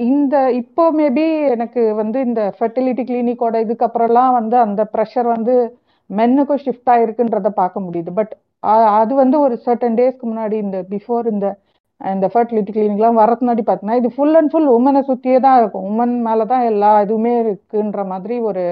இந்த 0.09 0.36
இப்போ 0.61 0.84
மேபி 0.99 1.25
எனக்கு 1.55 1.82
வந்து 2.01 2.17
இந்த 2.28 2.41
ஃபெர்டிலிட்டி 2.57 3.03
கிளினிக்கோட 3.09 3.55
இதுக்கப்புறம்லாம் 3.65 4.34
வந்து 4.39 4.57
அந்த 4.65 4.82
ப்ரெஷர் 4.93 5.28
வந்து 5.36 5.55
மென்னுக்கும் 6.09 6.63
ஷிஃப்ட் 6.65 6.91
ஆயிருக்குன்றத 6.93 7.49
பார்க்க 7.61 7.86
முடியுது. 7.88 8.11
பட் 8.19 8.34
அது 9.01 9.13
வந்து 9.23 9.38
ஒரு 9.45 9.55
சர்டன் 9.65 9.97
டேஸ்க்கு 9.99 10.25
முன்னாடி 10.32 10.55
இந்த 10.65 10.78
பிஃபோர் 10.93 11.28
இந்த 11.34 11.47
இந்த 12.01 12.25
ஃபெர்டிலிட்டி 12.34 12.71
கிளினிக்லாம் 12.73 13.19
வரது 13.19 13.41
முன்னாடி 13.41 13.63
பார்த்தீங்கன்னா, 13.65 13.99
இது 14.01 14.09
ஃபுல் 14.15 14.36
அண்ட் 14.39 14.51
ஃபுல் 14.53 14.67
உமனை 14.75 15.01
சுற்றியே 15.07 15.38
தான் 15.45 15.57
இருக்கும். 15.61 15.86
உமன் 15.91 16.13
மேலே 16.28 16.43
தான் 16.51 16.65
எல்லா 16.71 16.91
இதுவுமே 17.05 17.32
இருக்குன்ற 17.43 18.01
மாதிரி 18.11 18.36
ஒரு 18.49 18.63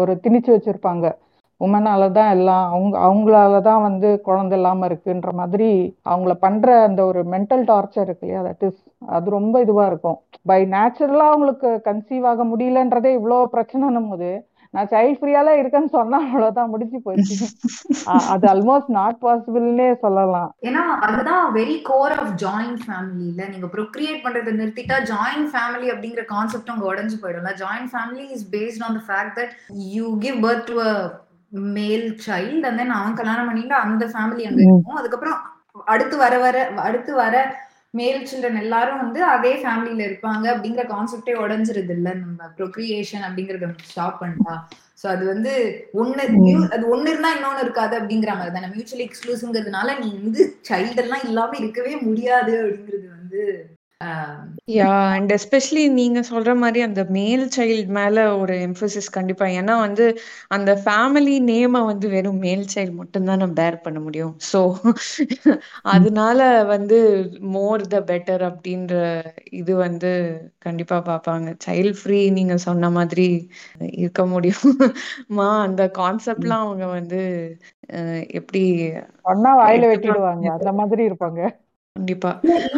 ஒரு 0.00 0.12
திணிச்சு 0.24 0.50
வச்சுருப்பாங்க 0.54 1.06
உமனால 1.60 2.02
தான் 2.12 2.30
எல்லாம் 2.36 2.64
அவங்க 2.70 2.94
அவங்களால 3.06 3.60
தான் 3.62 3.84
வந்து 3.84 4.08
குழந்தை 4.26 4.56
இல்லாம 4.58 4.86
இருக்குன்ற 4.90 5.30
மாதிரி 5.34 5.68
அவங்கள 6.06 6.32
பண்ற 6.40 6.68
அந்த 6.86 7.00
ஒரு 7.10 7.20
மென்டல் 7.34 7.62
டார்ச்சர் 7.70 8.06
இருக்கு 8.06 8.26
இல்லையா? 8.26 8.42
தட் 8.48 8.64
இஸ் 8.68 8.80
அது 9.12 9.36
ரொம்ப 9.36 9.54
இதுவா 9.64 9.84
இருக்கும். 9.90 10.18
பை 10.46 10.60
நேச்சுரலா 10.74 11.28
அவங்களுக்கு 11.30 11.70
கன்சீவ் 11.86 12.26
ஆக 12.30 12.44
முடியலன்றதே 12.50 13.12
இவ்ளோ 13.18 13.38
பிரச்சனைன்னும் 13.54 14.10
போது, 14.12 14.30
நான் 14.74 14.90
சைல்ட் 14.92 15.18
ஃப்ரீயால 15.18 15.50
இருக்கேன்னு 15.58 15.90
சொன்னா 15.92 16.18
அவ்வளோதான் 16.24 16.72
முடிஞ்சு. 16.72 16.98
அ 18.08 18.14
அது 18.32 18.44
ஆல்மோஸ்ட் 18.50 18.90
நாட் 18.96 19.18
பாசிபிள்னே 19.20 19.88
சொல்லலாம். 20.02 20.50
ஏன்னா 20.68 20.82
அதுதான் 21.06 21.44
வெரி 21.56 21.76
கோர் 21.88 22.14
ஆஃப் 22.16 22.32
ஜாயிண்ட் 22.42 22.80
ஃபேமிலில 22.82 23.46
நீங்க 23.50 23.68
ப்ரொக்ரியேட் 23.74 24.22
பண்றதை 24.24 24.52
நிறுத்திட்டா 24.58 24.96
ஜாயிண்ட் 25.10 25.48
ஃபேமிலி 25.52 25.88
அப்படிங்கிற 25.92 26.24
கான்செப்ட் 26.32 26.72
அங்க 26.72 26.86
உடைஞ்சு 26.90 27.18
போயிடும்ல 27.22 27.52
joint 27.60 27.92
family 27.92 28.26
is 28.36 28.46
based 28.54 28.84
on 28.86 28.96
the 28.98 29.02
fact 29.08 29.36
that 29.38 29.54
you 29.94 30.06
give 30.24 30.38
birth 30.44 30.66
to 30.70 30.76
male 31.74 32.06
child 32.26 32.66
and 32.66 32.78
then 32.78 32.90
அவன் 32.90 33.14
கல்யாணம் 33.14 33.46
பண்ணிட்டு 33.46 33.74
அந்த 33.74 34.04
ஃபேமிலி 34.06 34.44
அங்க. 34.44 34.62
இருக்கும். 34.62 34.96
அதுக்கப்புறம் 34.96 35.38
அடுத்து 35.86 36.16
வர 36.16 36.34
வர 36.38 36.56
அடுத்து 36.78 37.14
வர 37.14 37.36
மேல் 37.94 38.26
சில்ட்ரன் 38.30 38.62
எல்லாரும் 38.62 38.98
வந்து 38.98 39.24
அதே 39.24 39.52
ஃபேமிலியில 39.54 40.06
இருப்பாங்க 40.06 40.44
அப்படிங்கிற 40.52 40.84
கான்செப்டே 40.86 41.34
உடஞ்சிருது 41.40 41.94
இல்ல 41.94 42.14
நம்ம 42.14 42.48
ப்ரொக்ரியேஷன் 42.58 43.26
அப்படிங்கறத 43.26 43.68
ஸ்டாப் 43.82 44.20
பண்ணிட்டா. 44.22 44.54
சோ 44.96 45.08
அது 45.08 45.24
வந்து 45.26 45.52
ஒண்ணு 45.94 46.24
அது 46.72 46.84
ஒண்ணு 46.94 47.08
இருந்தா 47.08 47.30
இன்னொன்னு 47.36 47.62
இருக்காது 47.62 47.94
அப்படிங்கிற 48.00 48.32
மாதிரி 48.34 48.54
தானே. 48.54 48.72
மியூச்சுவலி 48.74 49.06
எக்ஸ்க்ளூசிவ்ங்கிறதுனால 49.08 49.98
நீ 50.00 50.08
வந்து 50.18 50.42
சைல்டு 50.68 51.02
எல்லாம் 51.02 51.24
இல்லாம 51.24 51.56
இருக்கவே 51.56 51.94
முடியாது 52.00 52.54
அப்படிங்கிறது 52.62 53.08
வந்து 53.16 53.42
யா 54.74 54.86
அண்ட் 55.14 55.30
எஸ்பெஷலி 55.32 55.82
நீங்க 55.92 56.20
சொல்ற 56.28 56.50
மாதிரி 56.56 56.80
அந்த 56.82 57.02
மேல் 57.10 57.42
சைல்டு 57.54 57.94
மேல 57.96 58.36
ஒரு 58.38 58.54
எம்பசிஸ் 58.66 59.08
கண்டிப்பா. 59.10 59.46
ஏன்னா 59.58 59.74
வந்து 59.80 60.04
அந்த 60.48 60.70
ஃபேமிலி 60.82 61.34
நேம 61.48 61.82
வந்து 61.86 62.06
வெறும் 62.08 62.40
மேல் 62.40 62.64
சைல்டு 62.74 62.94
மட்டும்தான் 62.94 63.40
நம்ம 63.42 63.56
பேர் 63.60 63.76
பண்ண 63.82 64.00
முடியும். 64.00 64.34
ஸோ 64.50 64.60
அதனால 65.92 66.40
வந்து 66.72 66.98
மோர் 67.54 67.84
த 67.88 68.00
பெட்டர் 68.08 68.44
அப்படின்ற 68.48 68.94
இது 69.54 69.74
வந்து 69.78 70.12
கண்டிப்பா 70.58 70.98
பார்ப்பாங்க. 71.06 71.48
சைல்ட் 71.66 71.98
ஃப்ரீ 72.00 72.20
நீங்க 72.30 72.56
சொன்ன 72.64 72.90
மாதிரி 72.90 73.28
இருக்க 73.98 74.24
முடியுமா. 74.26 75.48
அந்த 75.66 75.82
கான்செப்ட்லாம் 75.98 76.66
அவங்க 76.66 76.86
வந்து 76.94 77.20
அஹ், 77.94 78.24
எப்படி 78.32 78.62
சொன்னா 79.26 79.50
வாயில 79.60 79.84
வெட்டிடுவாங்க. 79.92 80.46
அந்த 80.56 80.72
மாதிரி 80.80 81.02
இருப்பாங்க. 81.04 81.40
கண்டிப்பா. 81.96 82.30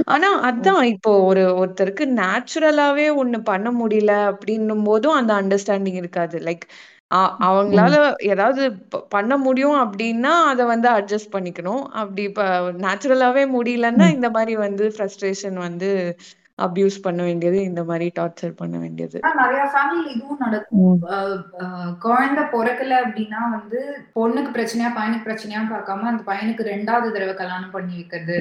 ஆனா 0.06 0.28
அதான் 0.48 0.80
இப்போ 0.88 1.10
ஒரு 1.26 1.42
ஒருத்தருக்கு 1.60 2.04
நேச்சுரலாவே 2.16 3.06
ஒண்ணு 3.16 3.38
பண்ண 3.44 3.68
முடியல 3.78 4.12
அப்படின்னும் 4.30 4.82
போதும் 4.84 5.16
அந்த 5.16 5.32
அண்டர்ஸ்டாண்டிங் 5.36 5.98
இருக்காது. 5.98 6.36
லைக் 6.40 6.64
அ 7.10 7.18
அவங்களால 7.46 7.94
ம். 7.94 7.98
ஏதாவது 8.30 8.62
ப 8.92 9.00
பண்ண 9.10 9.34
முடியும் 9.38 9.76
அப்படின்னா, 9.82 10.32
அத 10.48 10.60
வந்து 10.66 10.88
அட்ஜஸ்ட் 10.92 11.34
பண்ணிக்கணும். 11.34 11.82
அப்படி 11.96 12.22
இப்ப 12.24 12.44
நேச்சுரலாவே 12.80 13.44
முடியலன்னா, 13.52 14.06
ம். 14.06 14.16
இந்த 14.16 14.28
மாரி 14.30 14.54
வந்து 14.58 14.86
ஃப்ரஸ்ட்ரேஷன் 14.94 15.58
வந்து 15.60 15.90
அபியூஸ் 16.64 16.96
பண்ண 17.02 17.20
வேண்டியது 17.22 17.58
இந்த 17.62 17.82
மாதிரி 17.88 18.06
டார்ச்சர் 18.18 18.52
பண்ண 18.60 18.76
வேண்டியது. 18.82 19.18
நிறைய 19.40 19.62
ஃபேமிலி 19.72 20.04
இதுவும் 20.14 20.42
நடக்கும். 20.44 21.00
குழந்தை 22.04 22.44
பிறக்கல 22.54 22.92
அப்படின்னா 23.04 23.40
வந்து 23.56 23.80
பொண்ணுக்கு 24.18 24.50
பிரச்சனையா 24.56 24.90
பையனுக்கு 24.98 25.26
பிரச்சனையா 25.28 25.62
பார்க்காம 25.72 26.08
அந்த 26.12 26.22
பையனுக்கு 26.30 26.62
ரெண்டாவது 26.72 27.14
தடவை 27.16 27.34
கல்யாணம் 27.40 27.74
பண்ணி 27.76 27.94
வைக்கிறது. 27.94 28.36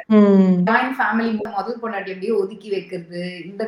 ஜாயிண்ட் 0.69 0.95
ஃபேமிலி 0.99 1.31
முதல் 1.57 1.81
பொண்டாட்டி 1.81 2.13
அப்படியே 2.13 2.33
ஒதுக்கி 2.41 2.69
வைக்கிறது. 2.75 3.23
இந்த 3.49 3.63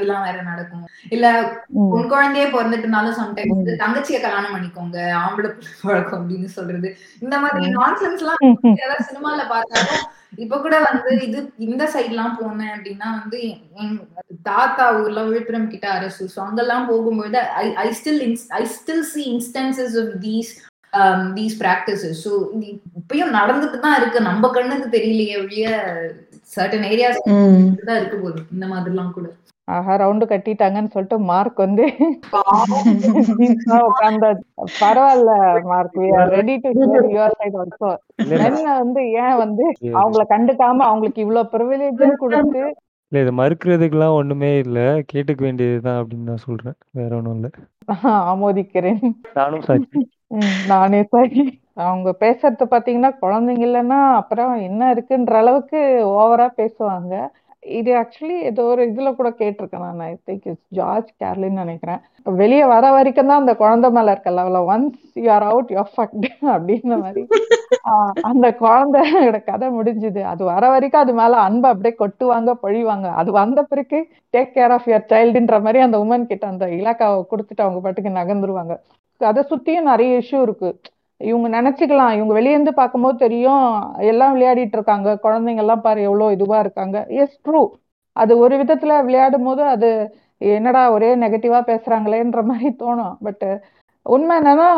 எல்லாம் 0.00 0.24
வேற 0.28 0.38
நடக்கும். 0.50 0.86
இல்ல 1.16 1.26
பொன் 1.92 2.10
குழந்தையே 2.14 2.46
பிறந்துட்டுனாலும் 2.56 3.18
சம்டைம்ஸ் 3.20 3.70
தங்கச்சிய 3.84 4.18
கல்யாணம் 4.24 4.54
பண்ணிக்கோங்க 4.54 4.98
ஆம்பளை 5.22 5.52
பழக்கம் 5.82 6.20
அப்படின்னு 6.22 6.50
சொல்றது. 6.58 6.90
இந்த 7.20 7.38
மாதிரி 7.44 7.72
நான்சென்ஸ் 7.78 8.24
எல்லாம் 8.24 9.06
சினிமால 9.10 9.40
பார்த்தாலும் 9.54 10.04
இப்ப 10.32 10.58
கூட 10.58 10.76
வந்து 10.88 11.10
இது 11.26 11.38
இந்த 11.66 11.84
சைட் 11.92 12.12
எல்லாம் 12.12 12.36
போனேன் 12.40 12.74
அப்படின்னா 12.74 13.08
வந்து 13.20 13.40
தாத்தா 14.50 14.84
ஊர்ல 15.00 15.22
விழுப்புரம் 15.28 15.70
கிட்ட 15.72 15.86
அரசு. 15.98 16.24
ஸோ 16.34 16.38
அங்கெல்லாம் 16.46 16.88
போகும்போது 16.90 17.40
I 17.62 17.64
I 17.84 17.88
still 18.00 18.22
I 18.60 18.62
still 18.76 19.04
see 19.12 19.22
instances 19.34 19.96
of 20.02 20.14
these 20.26 20.52
these 21.36 21.56
practices 21.62 22.18
so 22.24 22.32
இப்பயும் 22.98 23.36
நடந்துட்டு 23.38 23.78
தான் 23.84 23.98
இருக்கு. 24.00 24.20
நம்ம 24.30 24.50
கண்ணுக்கு 24.56 24.88
தெரியலையே 24.96 25.36
ஒழிய 25.42 25.68
சர்டன் 26.54 26.88
ஏரியாஸ் 26.92 27.22
தான் 27.90 27.98
இருக்கு 28.00 28.18
போது 28.24 28.38
இந்த 28.54 28.66
மாதிரிலாம் 28.72 29.14
கூட. 29.18 29.28
ஆஹா 29.68 29.92
ரவுண்டு 29.96 30.24
கட்டிட்டாங்கன்னு 30.28 30.92
சொல்லிட்டு 30.94 31.16
மார்க் 31.28 31.58
வந்து 31.64 31.84
உட்கார்ந்த 33.88 34.26
பரவாயில்ல 34.80 35.30
mark 35.68 35.98
ready 36.34 36.54
to 36.64 36.70
your 37.08 37.36
side 37.40 37.58
also 37.60 37.90
என்ன 38.38 38.48
வந்து 38.80 39.02
ஏன் 39.22 39.36
வந்து 39.42 39.64
அவங்கள 39.96 40.24
கண்டுக்காம 40.32 40.84
அவங்களுக்கு 40.88 41.24
இவ்வளவு 41.24 41.52
ப்ரிவிலேஜ் 41.54 42.02
கொடுத்து 42.22 42.62
இல்ல 43.12 43.22
இதை 43.22 43.32
மறுக்கிறதுக்கெல்லாம் 43.38 44.18
ஒண்ணுமே 44.18 44.50
இல்ல. 44.60 44.78
கேட்டுக்க 45.10 45.40
வேண்டியதுதான் 45.42 45.98
அப்படின்னு 46.00 46.30
நான் 46.30 46.44
சொல்றேன். 46.44 46.76
வேற 46.92 47.10
ஒண்ணும் 47.16 47.36
இல்ல. 47.38 47.48
ஆமோதிக்கிறேன். 48.30 49.02
நானும் 49.34 49.64
சாட்சி 49.66 50.00
நானே 50.70 51.00
சாட்சி 51.10 51.44
அவங்க 51.82 52.08
பேசுறது 52.20 52.64
பாத்தீங்கன்னா 52.66 53.10
குழந்தைங்க 53.20 53.64
இல்லைன்னா 53.66 53.98
அப்புறம் 54.20 54.52
என்ன 54.68 54.82
இருக்குன்ற 54.94 55.34
அளவுக்கு 55.42 55.80
ஓவரா 56.14 56.48
பேசுவாங்க. 56.56 57.12
இது 57.62 57.90
ஆக்சுவலி 57.98 58.36
ஏதோ 58.48 58.62
ஒரு 58.70 58.82
இதுல 58.90 59.08
கூட 59.18 59.28
கேட்டிருக்கேன் 59.40 59.84
நான். 59.86 60.00
ஐ 60.06 60.12
திங்க் 60.28 60.46
இட்ஸ் 60.50 60.68
ஜார்ஜ் 60.78 61.10
கேர்லின்னு 61.22 61.62
நினைக்கிறேன். 61.64 62.00
வெளியே 62.40 62.64
வர 62.72 62.84
வரைக்கும் 62.96 63.30
தான் 63.30 63.42
அந்த 63.42 63.54
குழந்தை 63.60 63.88
மேல 63.96 64.12
இருக்க 64.14 64.30
லெவல 64.38 64.60
once 64.74 64.96
you 65.24 65.28
are 65.36 65.46
out 65.50 65.70
you 65.74 65.82
fucked 65.94 66.26
அப்படின்ற 66.54 66.96
மாதிரி. 67.04 67.22
அந்த 68.30 68.46
குழந்தையோட 68.62 69.38
கதை 69.50 69.68
முடிஞ்சுது. 69.78 70.22
அது 70.32 70.42
வர 70.52 70.64
வரைக்கும் 70.74 71.02
அது 71.04 71.14
மேல 71.20 71.36
அன்பை 71.46 71.70
அப்படியே 71.74 71.94
கொட்டுவாங்க 72.02 72.54
பொழிவாங்க. 72.64 73.08
அது 73.22 73.32
வந்த 73.40 73.62
பிறகு 73.72 74.00
டேக் 74.36 74.54
கேர் 74.56 74.74
ஆஃப் 74.78 74.88
யுவர் 74.92 75.08
சைல்டுன்ற 75.12 75.58
மாதிரி 75.66 75.80
அந்த 75.86 75.98
உமன் 76.04 76.28
கிட்ட 76.32 76.46
அந்த 76.52 76.66
இலாக்காவை 76.78 77.22
கொடுத்துட்டு 77.32 77.66
அவங்க 77.66 77.80
பாட்டுக்கு 77.86 78.18
நகர்ந்துருவாங்க. 78.20 78.76
அதை 79.20 79.42
சுத்தியும் 79.50 79.90
நிறைய 79.92 80.20
இஷ்யூ 80.22 80.40
இருக்கு. 80.48 80.70
இவங்க 81.28 81.48
நினைச்சுக்கலாம். 81.56 82.14
இவங்க 82.16 82.32
வெளியேந்து 82.38 82.72
பார்க்கும்போது 82.80 83.16
தெரியும். 83.16 83.66
எல்லாம் 84.12 84.34
விளையாடிட்டு 84.36 84.76
இருக்காங்க. 84.78 85.08
குழந்தைங்க 85.24 85.62
எல்லாம் 85.64 85.84
பாரு 85.86 86.00
எவ்வளவு 86.08 86.34
இதுவா 86.36 86.58
இருக்காங்க. 86.58 86.98
எஸ் 87.22 87.38
ட்ரூ 87.46 87.62
அது 88.16 88.32
ஒரு 88.38 88.54
விதத்துல 88.62 88.92
விளையாடும் 89.04 89.46
போது 89.48 89.62
அது 89.74 89.90
என்னடா 90.56 90.82
ஒரே 90.92 91.10
நெகட்டிவா 91.16 91.60
பேசுறாங்களேன்ற 91.70 92.40
மாதிரி 92.50 92.70
தோணும். 92.82 93.14
பட் 93.26 93.46
உண்மை 94.06 94.34
என்னன்னா 94.40 94.68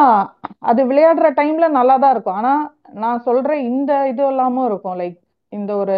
அது 0.71 0.81
விளையாடுற 0.87 1.29
டைம்ல 1.41 1.67
நல்லா 1.79 1.97
தான் 1.97 2.15
இருக்கும். 2.15 2.39
ஆனா 2.41 2.55
நான் 3.03 3.25
சொல்றேன் 3.29 3.63
இந்த 3.71 3.93
இது 4.09 4.23
எல்லாமும் 4.27 4.67
இருக்கும். 4.67 4.99
லைக் 5.03 5.19
இந்த 5.53 5.73
ஒரு 5.77 5.97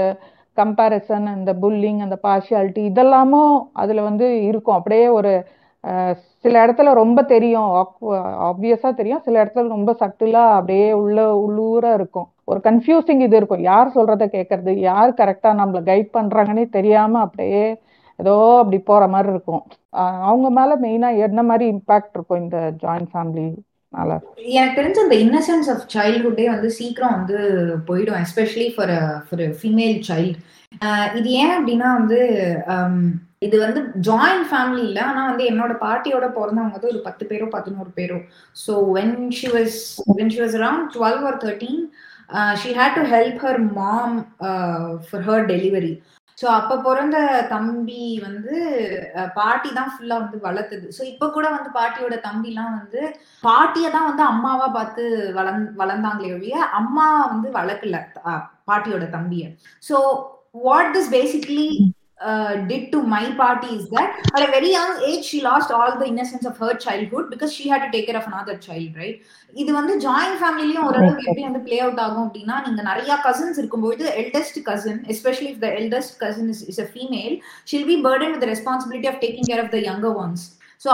கம்பேரிசன் 0.57 1.27
அந்த 1.35 1.53
புல்லிங் 1.63 2.01
அந்த 2.07 2.17
பார்ஷியாலிட்டி 2.27 2.83
இதெல்லாமும் 2.91 3.55
அதுல 3.83 4.03
வந்து 4.03 4.27
இருக்கும். 4.43 4.79
அப்படியே 4.79 5.07
ஒரு 5.19 5.33
சில 6.45 6.55
இடத்துல 6.67 6.93
ரொம்ப 7.01 7.21
தெரியும். 7.35 7.71
ஆப்வியஸா 8.49 8.91
தெரியும். 8.95 9.23
சில 9.27 9.35
இடத்துல 9.45 9.75
ரொம்ப 9.77 9.93
சட்டிலா 10.01 10.45
அப்படியே 10.59 10.89
உள்ள 11.03 11.19
உள்ளூர 11.45 11.95
இருக்கும். 11.99 12.29
ஒரு 12.51 12.61
கன்ஃபியூசிங் 12.65 13.23
இது 13.27 13.37
இருக்கும். 13.37 13.63
யார் 13.71 13.95
சொல்றத 13.95 14.25
கேட்கறது 14.37 14.73
யார் 14.91 15.19
கரெக்டா 15.21 15.53
நம்மள 15.61 15.81
கைட் 15.91 16.11
பண்றாங்கன்னே 16.19 16.65
தெரியாம 16.79 17.21
அப்படியே 17.27 17.65
ஏதோ 18.19 18.35
அப்படி 18.61 18.79
போற 18.91 19.03
மாதிரி 19.15 19.31
இருக்கும். 19.35 19.63
அவங்க 20.29 20.49
மேல 20.59 20.75
மெயினா 20.85 21.09
என்ன 21.27 21.41
மாதிரி 21.43 21.65
இம்பாக்ட் 21.75 22.15
இருக்கும் 22.15 22.43
இந்த 22.45 22.59
ஜாயிண்ட் 22.85 23.11
ஃபேமிலி 23.15 23.49
எனக்கு 24.59 24.79
தெரிஞ்ச 24.79 24.99
அந்த 25.05 25.17
இன்னசென்ஸ் 25.25 25.69
ஆஃப் 25.73 25.85
சைல்ட்ஹுட்டே 25.95 26.47
வந்து 26.55 26.71
சீக்கிரம் 26.79 27.15
வந்து 27.19 27.37
போயிடும் 27.89 28.19
especially 28.25 28.67
for 28.75 28.95
for 29.27 29.43
female 29.61 29.99
child 30.09 30.39
இது 31.19 31.29
ஏன் 31.43 31.55
அப்படின்னா 31.59 31.91
வந்து 32.01 32.19
இது 33.43 33.57
வந்து 33.65 33.81
ஜாயின்ட் 34.09 34.49
ஃபேமிலி 34.51 34.83
இல்லை. 34.89 35.03
ஆனால் 35.11 35.29
வந்து 35.31 35.45
என்னோட 35.53 35.73
பாட்டியோட 35.85 36.27
பிறந்தவங்க 36.37 36.77
வந்து 36.77 36.93
ஒரு 36.93 37.01
பத்து 37.07 37.25
பேரோ 37.31 37.47
பதினோரு 37.57 37.91
பேரோ. 37.99 38.19
So 38.65 38.73
when 38.99 39.17
she 39.39 39.49
was 39.57 39.79
when 40.19 40.33
she 40.35 40.41
was 40.43 40.59
around 40.61 40.93
twelve 40.97 41.23
or 41.31 41.41
thirteen 41.47 41.81
she 42.63 42.71
had 42.79 42.99
to 42.99 43.05
help 43.15 43.41
her 43.47 43.61
mom 43.81 44.17
for 45.09 45.27
her 45.29 45.45
delivery 45.53 45.95
so 46.39 46.47
அப்போ 46.57 46.75
பிறந்த 46.87 47.19
தம்பி 47.53 48.03
வந்து 48.25 48.57
பாட்டி 49.37 49.69
தான் 49.77 49.93
ஃபுல்லாக 49.93 50.23
வந்து 50.23 50.39
வளர்த்துது. 50.47 50.87
ஸோ 50.97 51.03
இப்போ 51.11 51.27
கூட 51.37 51.47
வந்து 51.55 51.71
பாட்டியோட 51.77 52.17
தம்பிலாம் 52.27 52.75
வந்து 52.79 53.01
பாட்டியை 53.47 53.91
தான் 53.95 54.09
வந்து 54.09 54.25
அம்மாவா 54.33 54.67
பார்த்து 54.77 55.05
வளர்ந் 55.39 55.65
வளர்ந்தாங்களே 55.83 56.33
ஒழிய 56.37 56.57
அம்மா 56.81 57.07
வந்து 57.33 57.51
வளர்க்கல 57.59 58.01
பாட்டியோட 58.71 59.07
தம்பியை. 59.17 59.49
So 59.89 59.97
what 60.67 60.93
this 60.97 61.11
basically 61.17 61.69
uh, 62.21 62.57
did 62.67 62.91
to 62.93 63.03
my 63.05 63.35
party 63.35 63.75
is 63.77 63.89
that 63.91 64.19
at 64.35 64.49
a 64.49 64.51
very 64.51 64.71
young 64.71 65.03
age 65.03 65.25
she 65.25 65.43
lost 65.43 65.71
all 65.71 65.99
the 65.99 66.07
innocence 66.07 66.47
of 66.47 66.57
her 66.57 66.75
childhood 66.77 67.29
because 67.31 67.53
she 67.53 67.69
had 67.69 67.85
to 67.85 67.91
take 67.91 68.07
care 68.07 68.17
of 68.17 68.27
another 68.27 68.57
child 68.59 68.97
right? 68.97 69.19
இது 69.55 69.71
வந்து 69.77 69.93
joint 70.05 70.39
ஃபேமிலிலயும் 70.41 70.87
ஓரளவுக்கு 70.87 71.27
எப்படி 71.29 71.45
வந்து 71.47 71.61
play 71.67 71.77
out 71.85 72.01
ஆகும் 72.07 72.25
அப்படின்னா 72.27 72.57
நீங்க 72.65 72.83
நிறைய 72.89 73.13
cousins 73.27 73.61
இருக்கும்போது 73.63 74.05
eldest 74.23 74.59
cousin 74.69 75.01
especially 75.15 75.49
if 75.53 75.63
the 75.65 75.69
eldest 75.81 76.17
cousin 76.25 76.51
is 76.55 76.63
is 76.73 76.81
a 76.85 76.89
female 76.95 77.35
she'll 77.71 77.89
be 77.93 77.97
burden 78.07 78.35
with 78.35 78.47
responsibility 78.53 79.09
of 79.13 79.21
taking 79.25 79.49
care 79.51 79.63
of 79.65 79.73
the 79.77 79.81
younger 79.91 80.19
ones 80.25 80.45
so 80.85 80.89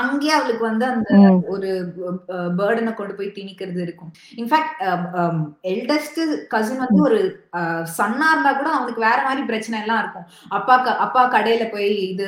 அங்கேயே 0.00 0.34
அவளுக்கு 0.38 0.64
வந்து 0.68 0.86
அந்த 0.92 1.10
ஒரு 1.54 1.70
பேர்டனை 2.58 2.92
கொண்டு 2.98 3.14
போய் 3.18 3.34
திணிக்கிறது 3.38 3.80
இருக்கும். 3.86 4.10
இன்ஃபேக்ட் 4.42 4.74
எல்டஸ்ட் 5.72 6.20
கசின் 6.54 6.82
வந்து 6.84 7.00
ஒரு 7.08 7.20
சன்னா 7.98 8.28
இருந்தா 8.32 8.52
கூட 8.58 8.70
அவனுக்கு 8.76 9.06
வேற 9.08 9.18
மாதிரி 9.26 9.44
பிரச்சனை 9.50 9.78
எல்லாம் 9.84 10.02
இருக்கும். 10.02 10.26
அப்பா 10.58 10.76
அப்பா 11.06 11.22
கடையில 11.36 11.66
போய் 11.74 11.90
இது 12.10 12.26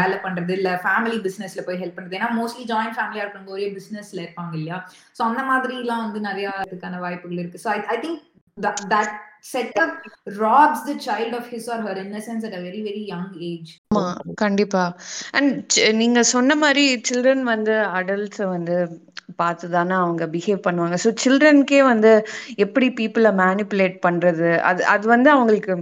வேலை 0.00 0.18
பண்றது 0.26 0.54
இல்ல 0.58 0.72
ஃபேமிலி 0.86 1.18
பிசினஸ்ல 1.26 1.66
போய் 1.68 1.80
ஹெல்ப் 1.82 1.96
பண்றது. 1.98 2.18
ஏன்னா 2.20 2.30
மோஸ்ட்லி 2.40 2.66
ஜாயிண்ட் 2.72 2.98
ஃபேமிலியா 2.98 3.24
இருக்கிறவங்க 3.24 3.56
ஒரே 3.58 3.68
பிசினஸ்ல 3.78 4.22
இருப்பாங்க 4.24 4.54
இல்லையா? 4.60 4.80
ஸோ 5.18 5.22
அந்த 5.30 5.44
மாதிரி 5.52 5.76
எல்லாம் 5.84 6.04
வந்து 6.06 6.22
நிறைய 6.30 6.48
இதுக்கான 6.68 7.00
வாய்ப்புகள் 7.06 7.42
இருக்கு. 7.42 7.64
So 7.66 7.70
I 7.94 7.98
think 8.04 8.20
that 8.92 9.14
setup 9.48 9.94
robs 10.40 10.84
the 10.88 10.94
child 11.06 11.36
of 11.38 11.48
his 11.52 11.68
or 11.74 11.82
her 11.86 12.00
innocence 12.04 12.44
at 12.48 12.56
a 12.58 12.62
very 12.66 12.80
very 12.88 13.04
young 13.12 13.28
age 13.50 13.70
ஆமா 13.90 14.04
கண்டிப்பா. 14.42 14.84
அண்ட் 15.34 15.54
நீங்க 16.00 16.22
சொன்ன 16.32 16.56
மாதிரி 16.56 16.84
சில்ட்ரன் 17.08 17.44
வந்து 17.52 17.76
அடல்ட்ஸ் 17.98 18.42
வந்து 18.54 18.76
பார்த்து 19.36 19.66
தானே 19.68 19.94
அவங்க 19.96 20.24
பிஹேவ் 20.34 20.66
பண்ணுவாங்க. 20.66 20.96
ஸோ 21.04 21.10
சில்ட்ரனுக்கே 21.22 21.80
வந்து 21.84 22.12
எப்படி 22.64 22.86
பீப்புளை 22.98 23.32
மேனிப்புலேட் 23.42 23.96
பண்றது? 24.06 24.50
அது 24.70 24.82
அது 24.86 25.06
வந்து 25.08 25.30
அவங்களுக்கு 25.30 25.74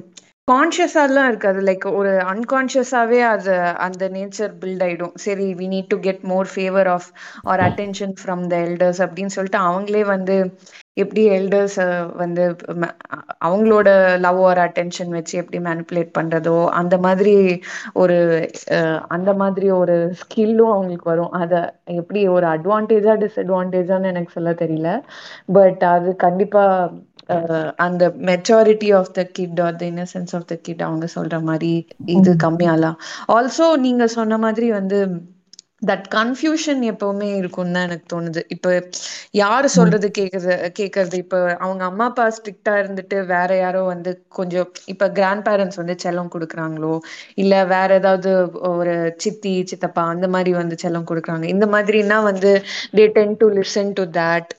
கான்ஷியஸாலாம் 0.49 1.29
இருக்காது. 1.29 1.61
லைக் 1.69 1.87
ஒரு 1.93 2.11
அன்கான்ஷியஸாவே 2.33 3.21
அது 3.31 3.55
அந்த 3.87 4.09
நேச்சர் 4.09 4.53
பில்ட் 4.61 4.85
ஆயிடும். 4.87 5.15
சரி 5.25 5.47
we 5.61 5.67
need 5.73 5.93
to 5.93 5.99
get 6.01 6.23
more 6.25 6.49
favour 6.53 6.91
of 6.97 7.09
or 7.45 7.63
attention 7.69 8.15
from 8.21 8.45
the 8.53 8.57
elders 8.67 9.03
அப்படின்னு 9.07 9.35
சொல்லிட்டு 9.37 9.61
அவங்களே 9.67 10.03
வந்து 10.15 10.37
எப்படி 10.97 11.23
எல்டர்ஸ் 11.37 11.79
வந்து 12.21 12.45
அவங்களோட 13.47 13.89
லவ் 14.27 14.39
ஆர் 14.49 14.61
அட்டென்ஷன் 14.65 15.11
வச்சு 15.17 15.35
எப்படி 15.43 15.59
மேனிப்புலேட் 15.67 16.13
பண்றதோ 16.19 16.57
அந்த 16.81 16.95
மாதிரி 17.07 17.35
ஒரு 18.03 18.17
அந்த 19.17 19.31
மாதிரி 19.43 19.69
ஒரு 19.81 19.97
ஸ்கில்லும் 20.21 20.73
அவங்களுக்கு 20.75 21.11
வரும். 21.13 21.35
அதை 21.43 21.61
எப்படி 22.01 22.23
ஒரு 22.37 22.49
அட்வான்டேஜா 22.55 23.15
டிஸ்அட்வான்டேஜான்னு 23.25 24.13
எனக்கு 24.15 24.37
சொல்ல 24.39 24.53
தெரியல. 24.63 24.91
பட் 25.59 25.85
அது 25.95 26.09
கண்டிப்பா 26.27 26.65
அந்த 27.87 28.03
maturity 28.31 28.91
of 28.99 29.15
the 29.15 29.23
kid 29.37 29.61
or 29.67 29.79
the 29.81 29.85
innocence 29.93 30.35
of 30.39 30.49
the 30.51 30.57
kid 30.67 30.85
அவங்க 30.89 31.07
சொல்ற 31.15 31.37
மாதிரி 31.49 31.73
இது 32.17 32.33
கம்மியாலாம். 32.45 32.99
ஆல்சோ 33.37 33.67
நீங்க 33.87 34.05
சொன்ன 34.19 34.39
மாதிரி 34.45 34.69
வந்து 34.79 34.99
தட் 35.83 36.07
கன்ஃபியூஷன் 36.13 36.83
எப்பவுமே 36.91 37.29
இருக்கும் 37.35 37.73
தான் 37.73 37.87
எனக்கு 37.87 38.07
தோணுது. 38.13 38.41
இப்ப 38.49 38.69
யாரு 39.35 39.69
சொல்றது 39.69 40.07
கேக்குறது 40.19 40.49
கேக்குறது? 40.79 41.17
இப்ப 41.25 41.35
அவங்க 41.57 41.83
அம்மா 41.85 42.05
அப்பா 42.05 42.25
ஸ்ட்ரிக்டா 42.37 42.75
இருந்துட்டு 42.83 43.19
வேற 43.27 43.51
யாரோ 43.57 43.83
வந்து 43.91 44.11
கொஞ்சம் 44.31 44.71
இப்ப 44.87 45.09
கிராண்ட் 45.11 45.45
பேரண்ட்ஸ் 45.49 45.81
வந்து 45.83 45.97
செல்லம் 46.05 46.33
கொடுக்குறாங்களோ? 46.35 46.95
இல்ல 47.37 47.55
வேற 47.67 47.89
ஏதாவது 47.95 48.33
ஒரு 48.73 48.95
சித்தி 49.25 49.55
சித்தப்பா 49.73 50.05
அந்த 50.15 50.29
மாதிரி 50.29 50.53
வந்து 50.55 50.79
செல்லம் 50.85 51.09
கொடுக்குறாங்க. 51.11 51.47
இந்த 51.55 51.69
மாதிரினா 51.69 52.19
வந்து 52.23 52.53
they 52.95 53.07
tend 53.17 53.39
to 53.39 53.49
listen 53.59 53.95
to 53.95 54.07
that 54.19 54.53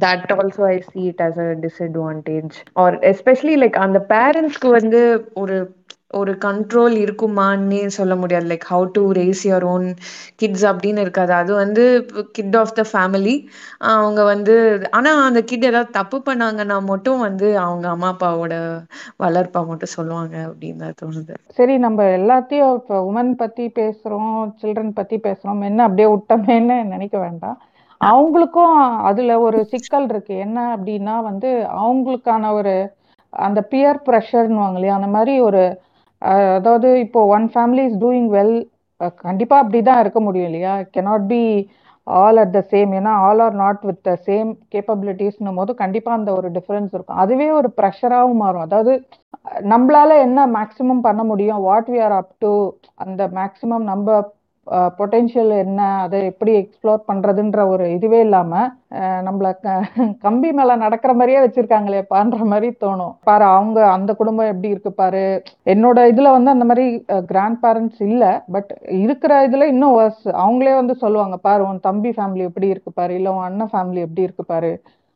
that 0.00 0.30
also 0.34 0.62
I 0.68 0.76
see 0.86 1.00
it 1.08 1.22
as 1.22 1.34
a 1.38 1.48
disadvantage 1.64 2.54
or 2.76 2.94
especially 3.10 3.56
like 3.62 3.76
அந்த 3.82 3.98
பேரண்ட்ஸ்க்கு 4.12 4.68
வந்து 4.78 5.00
ஒரு 5.34 5.56
ஒரு 6.12 6.32
கண்ட்ரோல் 6.44 6.94
இருக்குமான்னே 7.04 7.80
சொல்ல 7.96 8.14
முடியாது. 8.22 8.46
Like 8.50 8.66
how 8.70 8.86
to 8.96 9.02
raise 9.18 9.42
your 9.48 9.66
own 9.72 9.86
kids 10.40 10.64
அப்படின்னு 10.70 11.04
இருக்காது. 11.04 11.32
அது 11.40 11.52
வந்து 11.62 11.84
கிட் 12.38 12.56
ஆஃப் 12.62 12.74
த 12.78 12.84
ஃபேமிலி 12.92 13.34
அவங்க 13.92 14.20
வந்து 14.32 14.54
ஆனால் 14.98 15.22
அந்த 15.28 15.42
கிட் 15.50 15.68
ஏதாவது 15.70 15.96
தப்பு 15.98 16.18
பண்ணாங்கன்னா 16.28 16.78
மட்டும் 16.90 17.24
வந்து 17.26 17.48
அவங்க 17.66 17.88
அம்மா 17.94 18.10
அப்பாவோட 18.14 18.54
வளர்ப்பா 19.24 19.62
மட்டும் 19.70 19.94
சொல்லுவாங்க 19.96 20.36
அப்படின்னு 20.48 20.84
தான் 20.84 20.98
தோணுது. 21.02 21.34
சரி 21.58 21.76
நம்ம 21.78 22.02
எல்லாத்தையும் 22.18 22.74
இப்போ 22.80 22.96
உமன் 23.10 23.34
பத்தி 23.42 23.66
பேசுறோம் 23.80 24.32
சில்ட்ரன் 24.62 24.96
பத்தி 25.00 25.18
பேசுறோம் 25.26 25.62
என்ன 25.70 25.84
அப்படியே 25.88 26.08
விட்டமேன்னு 26.14 26.78
நினைக்க 26.94 27.16
வேண்டாம். 27.18 27.58
அவங்களுக்கும் 28.00 28.76
அதுல 29.08 29.32
ஒரு 29.46 29.58
சிக்கல் 29.72 30.08
இருக்கு. 30.12 30.34
என்ன 30.46 30.58
அப்படின்னா 30.76 31.14
வந்து 31.30 31.50
அவங்களுக்கான 31.82 32.50
ஒரு 32.60 32.74
அந்த 33.32 33.60
பியர் 33.72 34.00
ப்ரெஷர்னுவாங்க 34.06 34.76
இல்லையா? 34.78 34.96
அந்த 34.98 35.10
மாதிரி 35.16 35.34
ஒரு 35.48 35.62
அதாவது 36.56 36.88
இப்போ 37.04 37.20
one 37.34 37.46
family 37.52 37.84
is 37.88 38.00
doing 38.02 38.28
well 38.36 38.54
கண்டிப்பா 39.24 39.56
அப்படிதான் 39.62 40.02
இருக்க 40.02 40.18
முடியும் 40.20 40.48
இல்லையா? 40.50 40.74
Cannot 40.94 41.26
be 41.28 41.42
all 42.06 42.38
at 42.42 42.52
the 42.52 42.60
same 42.70 42.90
ஏன்னா 42.98 43.12
all 43.24 43.40
are 43.40 43.56
not 43.58 43.82
with 43.88 44.02
the 44.02 44.12
same 44.26 44.48
கேப்பபிலிட்டிஸ்னும் 44.72 45.58
போது 45.60 45.72
கண்டிப்பா 45.76 46.10
அந்த 46.18 46.30
ஒரு 46.38 46.48
டிஃபரன்ஸ் 46.56 46.92
இருக்கும். 46.92 47.20
அதுவே 47.22 47.48
ஒரு 47.52 47.68
ப்ரெஷராகவும் 47.78 48.42
மாறும். 48.44 48.64
அதாவது 48.66 48.92
நம்மளால 49.72 50.10
என்ன 50.26 50.40
மேக்சிமம் 50.56 51.04
பண்ண 51.06 51.22
முடியும்? 51.24 51.60
What 51.62 51.88
we 51.88 51.98
are 52.06 52.16
up 52.18 52.32
to 52.36 52.52
அந்த 53.04 53.22
மேக்சிமம் 53.38 53.84
நம்ம 53.84 54.06
பொட்டென்ஷியல் 54.98 55.52
என்ன 55.64 55.80
அதை 56.02 56.18
எப்படி 56.30 56.52
எக்ஸ்ப்ளோர் 56.58 57.00
பண்றதுன்ற 57.08 57.60
ஒரு 57.72 57.84
இதுவே 57.96 58.20
இல்லாம 58.26 58.52
நம்மள 59.26 59.48
கம்பி 60.26 60.50
மேல 60.58 60.76
நடக்கிற 60.82 61.12
மாதிரியே 61.18 61.40
வச்சிருக்காங்களே 61.44 62.00
பான்ற 62.12 62.38
மாதிரி 62.52 62.68
தோணும். 62.84 63.14
பாரு 63.28 63.44
அவங்க 63.56 63.78
அந்த 63.96 64.10
குடும்பம் 64.20 64.50
எப்படி 64.52 64.72
இருக்கு 64.74 64.92
பாரு. 64.92 65.24
என்னோட 65.74 65.98
இதுல 66.12 66.30
வந்து 66.36 66.54
அந்த 66.54 66.66
மாதிரி 66.70 66.86
கிராண்ட் 67.30 67.60
பேரண்ட்ஸ் 67.64 68.02
இல்ல 68.08 68.24
பட் 68.56 68.70
இருக்கிற 69.04 69.32
இதுல 69.48 69.68
இன்னும் 69.74 69.96
வர்ஸ் 70.00 70.26
அவங்களே 70.44 70.74
வந்து 70.80 70.96
சொல்லுவாங்க 71.04 71.38
பாரு 71.48 71.64
உன் 71.70 71.86
தம்பி 71.88 72.12
ஃபேமிலி 72.18 72.44
எப்படி 72.50 72.68
இருக்கு 72.74 72.92
பாரு 73.00 73.14
இல்ல 73.20 73.32
உன் 73.36 73.48
அண்ணன் 73.50 73.72
ஃபேமிலி 73.74 74.02
எப்படி 74.06 74.26
இருக்கு 74.28 74.46
பாரு. 74.52 74.72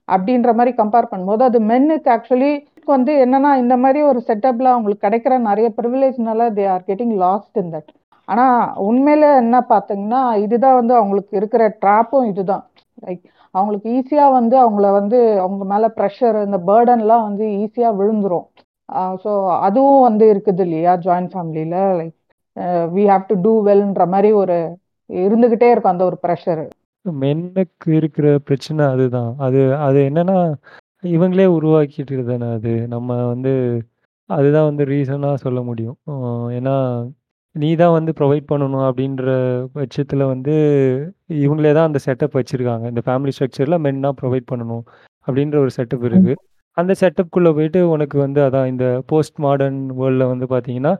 அப்படின்ற 0.08 0.50
மாதிரி 0.58 0.72
கம்பேர் 0.80 1.10
பண்ணும்போது 1.12 1.42
அது 1.42 1.58
மென்னுக்கு 1.70 2.10
ஆக்சுவலி 2.16 2.50
வந்து 2.86 3.12
என்னன்னா 3.24 3.52
இந்த 3.62 3.76
மாதிரி 3.84 4.00
ஒரு 4.10 4.20
செட்டப்ல 4.28 4.72
அவங்களுக்கு 4.74 5.06
கிடைக்கிற 5.06 5.36
நிறைய 5.46 5.68
ப்ரிவிலேஜ்னால 5.78 6.48
they 6.58 6.66
are 6.74 6.84
getting 6.90 7.14
lost 7.24 7.58
in 7.62 7.72
that 7.74 7.90
ஆனால் 8.28 8.60
உண்மையில் 8.88 9.28
என்ன 9.42 9.56
பார்த்தீங்கன்னா 9.72 10.22
இதுதான் 10.44 10.78
வந்து 10.80 10.94
அவங்களுக்கு 11.00 11.32
இருக்கிற 11.40 11.62
ட்ராப்பும் 11.82 12.28
இதுதான். 12.32 12.64
லைக் 13.04 13.22
அவங்களுக்கு 13.54 13.88
ஈஸியாக 13.98 14.36
வந்து 14.38 14.56
அவங்கள 14.62 14.86
வந்து 15.00 15.18
அவங்க 15.44 15.64
மேலே 15.72 15.88
ப்ரெஷர் 15.98 16.38
இந்த 16.46 16.58
பேர்டன்லாம் 16.70 17.26
வந்து 17.28 17.44
ஈஸியாக 17.62 17.98
விழுந்துரும். 18.00 18.46
ஸோ 19.22 19.30
அதுவும் 19.66 20.04
வந்து 20.08 20.24
இருக்குது 20.32 20.62
இல்லையா 20.66 20.92
ஜாயின்ட் 21.06 21.32
ஃபேமிலியில் 21.34 21.78
like 22.00 22.16
we 22.96 23.04
have 23.12 23.24
to 23.30 23.36
do 23.46 23.52
வெல்ன்ற 23.68 24.04
மாதிரி 24.14 24.30
ஒரு 24.42 24.56
இருந்துகிட்டே 25.10 25.70
இருக்கும் 25.70 25.94
அந்த 25.94 26.04
ஒரு 26.10 26.18
ப்ரெஷர் 26.24 26.62
மென்னுக்கு 27.04 27.88
இருக்கிற 27.98 28.26
பிரச்சனை 28.48 28.82
அதுதான். 28.94 29.30
அது 29.46 29.60
அது 29.86 29.98
என்னன்னா 30.10 30.38
இவங்களே 31.16 31.46
உருவாக்கிட்டு 31.58 32.22
தானே 32.30 32.48
அது. 32.56 32.72
நம்ம 32.94 33.18
வந்து 33.32 33.52
அதுதான் 34.30 34.68
வந்து 34.70 34.84
ரீசனாக 34.92 35.42
சொல்ல 35.44 35.60
முடியும். 35.68 35.98
ஏன்னா 36.58 36.74
நீ 37.56 37.68
தான் 37.74 37.94
வந்து 37.94 38.12
ப்ரொவைட் 38.18 38.46
பண்ணணும் 38.50 38.86
அப்படின்ற 38.88 39.24
பட்சத்தில் 39.74 40.24
வந்து 40.24 40.54
இவங்களே 41.38 41.72
தான் 41.72 41.88
அந்த 41.90 42.00
செட்டப் 42.06 42.36
வச்சுருக்காங்க. 42.38 42.84
இந்த 42.88 43.02
ஃபேமிலி 43.06 43.32
ஸ்ட்ரக்சரில் 43.36 43.82
மென் 43.84 44.04
தான் 44.06 44.18
ப்ரொவைட் 44.20 44.46
பண்ணணும் 44.50 44.84
அப்படின்ற 45.28 45.56
ஒரு 45.58 45.72
செட்டப் 45.78 46.04
இருக்குது 46.08 46.34
அந்த 46.76 46.92
செட்டப்குள்ளே 47.00 47.50
போயிட்டு 47.52 47.80
உனக்கு 47.88 48.16
வந்து 48.18 48.40
அதான் 48.46 48.66
இந்த 48.66 48.86
போஸ்ட் 49.06 49.38
மாடர்ன் 49.38 49.78
வேர்ல்டில் 50.00 50.30
வந்து 50.32 50.46
பார்த்தீங்கன்னா 50.46 50.92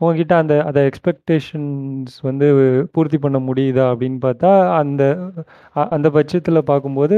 உங்ககிட்ட 0.00 0.34
அந்த 0.36 0.54
அந்த 0.64 0.80
எக்ஸ்பெக்டேஷன்ஸ் 0.88 2.14
வந்து 2.22 2.46
பூர்த்தி 2.94 3.18
பண்ண 3.18 3.38
முடியுதா 3.38 3.84
அப்படின்னு 3.92 4.18
பார்த்தா 4.22 4.50
அந்த 4.80 5.02
அந்த 5.90 6.08
பட்சத்தில் 6.10 6.68
பார்க்கும்போது 6.70 7.16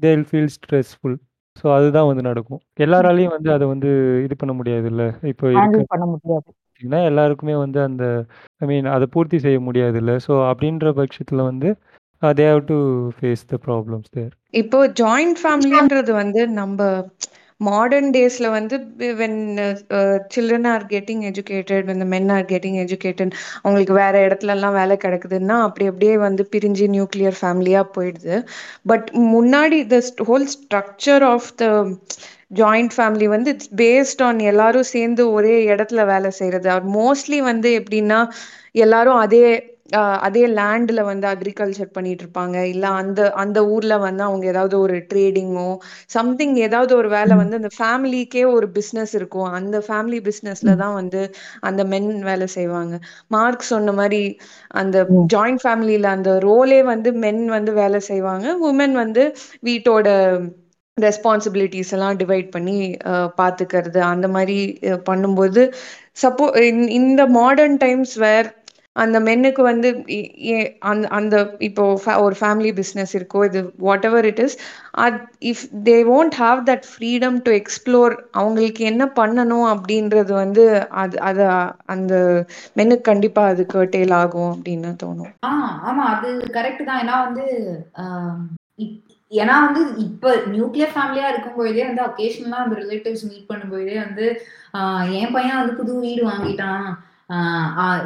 தேல் 0.00 0.26
ஃபீல் 0.28 0.52
ஸ்ட்ரெஸ்ஃபுல் 0.54 1.16
ஸோ 1.60 1.66
அதுதான் 1.76 2.08
வந்து 2.08 2.22
நடக்கும். 2.22 2.60
எல்லாராலையும் 2.84 3.34
வந்து 3.36 3.50
அதை 3.56 3.66
வந்து 3.72 3.90
இது 4.24 4.34
பண்ண 4.36 4.52
முடியாது 4.52 4.88
இல்லை 4.92 5.08
இப்போ 5.32 5.46
இருக்கு 5.54 5.82
பண்ண 5.94 6.06
முடியாது. 6.06 6.46
பார்த்தீங்கன்னா 6.48 7.00
எல்லாருக்குமே 7.08 7.54
வந்து 7.56 7.80
அந்த 7.86 8.04
ஐ 8.60 8.66
மீன் 8.66 8.88
அதை 8.94 9.06
பூர்த்தி 9.14 9.38
செய்ய 9.38 9.58
முடியாது 9.60 9.98
இல்லை 10.02 10.16
ஸோ 10.26 10.34
அப்படின்ற 10.50 10.92
பட்சத்தில் 11.00 11.48
வந்து 11.50 11.70
they 12.22 12.46
have 12.48 12.64
to 12.66 12.78
face 13.16 13.42
the 13.50 13.58
problems 13.66 14.10
there 14.16 14.32
இப்போ 14.60 14.78
ஜாயிண்ட் 15.00 15.38
ஃபேமிலின்றது 15.42 16.12
வந்து 16.14 16.40
நம்ம 16.58 16.78
மாடர்ன் 17.60 18.10
டேஸ்ல 18.12 18.46
வந்து 18.50 18.76
when 19.18 19.38
children 20.34 20.68
are 20.68 20.84
getting 20.90 21.22
educated 21.30 21.84
when 21.90 22.04
men 22.06 22.30
are 22.30 22.46
getting 22.52 22.78
educated 22.84 23.32
அவங்களுக்கு 23.62 23.94
வேற 23.94 24.14
இடத்துல 24.26 24.54
எல்லாம் 24.56 24.72
வேலை 24.72 24.96
கிடைக்குதுன்னா 25.04 25.56
அப்படி 25.60 25.86
அப்படியே 25.86 26.16
வந்து 26.18 26.44
பிரிஞ்சு 26.52 26.86
நியூக்ளியர் 26.96 27.38
ஃபேமிலியா 27.40 27.82
போயிடுது. 27.96 28.36
பட் 28.86 29.08
முன்னாடி 29.34 29.80
the 29.86 29.98
whole 30.28 30.46
structure 30.54 31.26
of 31.26 31.50
the 31.56 31.66
joint 32.54 32.94
family 32.96 33.26
வந்து 33.28 33.50
இட்ஸ் 33.50 33.72
பேஸ்ட் 33.76 34.22
ஆன் 34.22 34.38
எல்லாரும் 34.52 34.88
சேர்ந்து 34.94 35.24
ஒரே 35.32 35.56
இடத்துல 35.72 36.04
வேலை 36.06 36.30
செய்யறது 36.38 36.70
மோஸ்ட்லி 36.94 37.38
வந்து 37.50 37.70
எப்படின்னா 37.80 38.20
எல்லாரும் 38.78 39.18
அதே 39.18 39.44
அதே 40.26 40.42
லேண்டில் 40.58 41.02
வந்து 41.02 41.26
அக்ரிகல்ச்சர் 41.26 41.90
பண்ணிட்டு 41.96 42.22
இருப்பாங்க 42.24 42.56
இல்லை 42.72 42.88
அந்த 43.00 43.20
அந்த 43.42 43.58
ஊரில் 43.66 43.96
வந்து 43.98 44.22
அவங்க 44.22 44.44
ஏதாவது 44.46 44.76
ஒரு 44.80 44.96
ட்ரேடிங்கோ 45.10 45.68
சம்திங் 46.16 46.54
ஏதாவது 46.66 46.92
ஒரு 46.96 47.08
வேலை 47.08 47.36
வந்து 47.36 47.58
அந்த 47.60 47.70
ஃபேமிலிக்கே 47.78 48.44
ஒரு 48.56 48.68
பிஸ்னஸ் 48.78 49.14
இருக்கும். 49.14 49.50
அந்த 49.58 49.78
ஃபேமிலி 49.88 50.20
பிஸ்னஸ்ல 50.28 50.74
தான் 50.76 50.94
வந்து 50.94 51.22
அந்த 51.60 51.84
மென் 51.84 52.10
வேலை 52.30 52.48
செய்வாங்க. 52.56 52.94
மார்க் 53.28 53.70
சொன்ன 53.72 53.92
மாதிரி 53.92 54.22
அந்த 54.82 54.96
ஜாயிண்ட் 55.34 55.62
ஃபேமிலியில் 55.64 56.08
அந்த 56.16 56.32
ரோலே 56.48 56.80
வந்து 56.92 57.12
மென் 57.26 57.44
வந்து 57.48 57.72
வேலை 57.82 58.00
செய்வாங்க. 58.10 58.46
உமன் 58.70 58.96
வந்து 59.04 59.24
வீட்டோட 59.68 60.08
ரெஸ்பான்சிபிலிட்டிஸ் 60.98 61.92
எல்லாம் 61.96 62.16
டிவைட் 62.22 62.48
பண்ணி 62.54 62.76
பார்த்துக்கிறது 63.40 64.00
அந்த 64.12 64.26
மாதிரி 64.28 64.56
பண்ணும்போது 65.08 65.62
சப்போ 66.22 66.46
இந்த 66.98 67.22
மாடர்ன் 67.36 67.76
டைம்ஸ் 67.76 68.14
வேர் 68.24 68.48
அந்த 68.96 69.16
மென்னுக்கு 69.26 69.62
வந்து 69.62 69.88
அந்த 70.90 71.04
அந்த 71.18 71.36
இப்போ 71.68 71.84
ஒரு 72.24 72.36
ஃபேமிலி 72.40 72.70
பிஸ்னஸ் 72.78 73.12
இருக்கோ 73.18 73.40
இது 73.48 73.60
whatever 74.08 74.26
it 74.30 74.42
is 74.46 74.56
at 75.04 75.18
if 75.50 75.62
they 75.88 75.96
won't 76.16 76.36
have 76.40 76.60
that 76.70 76.86
freedom 76.90 77.38
to 77.46 77.52
explore 77.60 78.14
அவங்களுக்கு 78.40 78.84
என்ன 78.90 79.04
பண்ணணும் 79.20 79.66
அப்படின்றது 79.74 80.32
வந்து 80.42 80.64
அது 81.02 81.18
அது 81.28 81.44
அந்த 81.94 82.14
மென்னுக்கு 82.76 83.08
கண்டிப்பா 83.10 83.44
அது 83.52 83.64
கர்டேல் 83.74 84.14
ஆகும் 84.22 84.50
அப்படின்னு 84.54 84.92
தோணும். 85.04 85.32
ஆமா 85.88 86.04
அது 86.14 86.28
கரெக்ட் 86.56 86.88
தான். 86.88 87.00
ஏன்னா 87.04 87.16
வந்து 87.26 87.46
ஏன்னா 89.32 89.56
வந்து 89.64 89.80
இப்ப 90.04 90.30
நியூக்ளியர் 90.52 90.94
ஃபேமிலியா 90.94 91.26
இருக்கும் 91.32 91.58
போதே 91.58 91.82
வந்து 91.88 92.02
அக்கேஷனலா 92.06 92.64
அந்த 92.64 92.76
ரிலேட்டிவ்ஸ் 92.80 93.28
மீட் 93.28 93.50
பண்ணும்போதே 93.50 93.96
வந்து 94.04 94.26
என் 95.20 95.34
பையன் 95.36 95.60
வந்து 95.60 95.76
புது 95.80 95.92
வீடு 96.04 96.22
வாங்கிட்டான். 96.30 96.88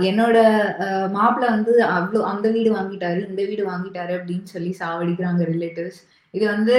என்னோட 0.08 0.38
மாப்பிள்ள 1.16 1.46
வந்து 1.56 1.74
அவ்வளோ 1.96 2.22
அந்த 2.32 2.46
வீடு 2.56 2.70
வாங்கிட்டாரு 2.76 3.20
இந்த 3.30 3.42
வீடு 3.50 3.62
வாங்கிட்டாரு 3.70 4.12
அப்படின்னு 4.18 4.48
சொல்லி 4.54 4.72
சாவடிக்கிறாங்க 4.80 5.44
ரிலேட்டிவ்ஸ் 5.52 6.00
இது 6.34 6.44
வந்து 6.46 6.76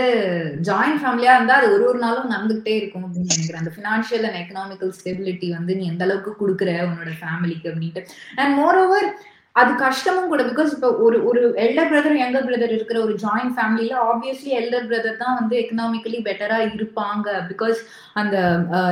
ஜாயிண்ட் 0.69 1.01
ஃபேமிலியா 1.01 1.33
இருந்தா 1.35 1.57
அது 1.59 1.67
ஒரு 1.75 1.83
ஒரு 1.89 1.99
நாளும் 1.99 2.31
நடந்துகிட்டே 2.31 2.73
இருக்கும் 2.79 3.05
அப்படின்னு 3.05 3.33
நினைக்கிறேன். 3.33 3.61
அந்த 3.61 3.73
ஃபினான்ஷியல் 3.75 4.25
அண்ட் 4.27 4.39
எக்கனாமிக்கல் 4.41 4.91
ஸ்டெபிலிட்டி 4.97 5.49
வந்து 5.57 5.75
நீ 5.75 5.85
எந்த 5.93 6.03
அளவுக்கு 6.07 6.31
கொடுக்குற 6.41 6.71
உன்னோட 6.89 7.13
ஃபேமிலிக்கு 7.21 7.69
அப்படின்ட்டு. 7.71 8.03
அண்ட் 8.41 8.53
மோர் 8.59 8.79
ஓவர் 8.83 9.07
அது 9.55 9.71
கஷ்டமும் 9.81 10.31
கூட 10.31 10.41
பிகாஸ் 10.47 10.71
இப்போ 10.75 10.87
ஒரு 11.03 11.17
ஒரு 11.29 11.41
எல்டர் 11.65 11.89
பிரதர் 11.91 12.15
யங்கர் 12.21 12.47
பிரதர் 12.47 12.73
இருக்கிற 12.77 12.97
ஒரு 13.03 13.13
ஜாயிண்ட் 13.21 13.53
ஃபேமிலியில 13.57 13.93
ஆப்வியஸ்லி 14.07 14.51
எல்டர் 14.57 14.87
பிரதர் 14.89 15.21
தான் 15.21 15.37
வந்து 15.39 15.55
எக்கனாமிக்கலி 15.61 16.19
பெட்டரா 16.25 16.57
இருப்பாங்க. 16.67 17.27
பிகாஸ் 17.51 17.79
அந்த 18.21 18.35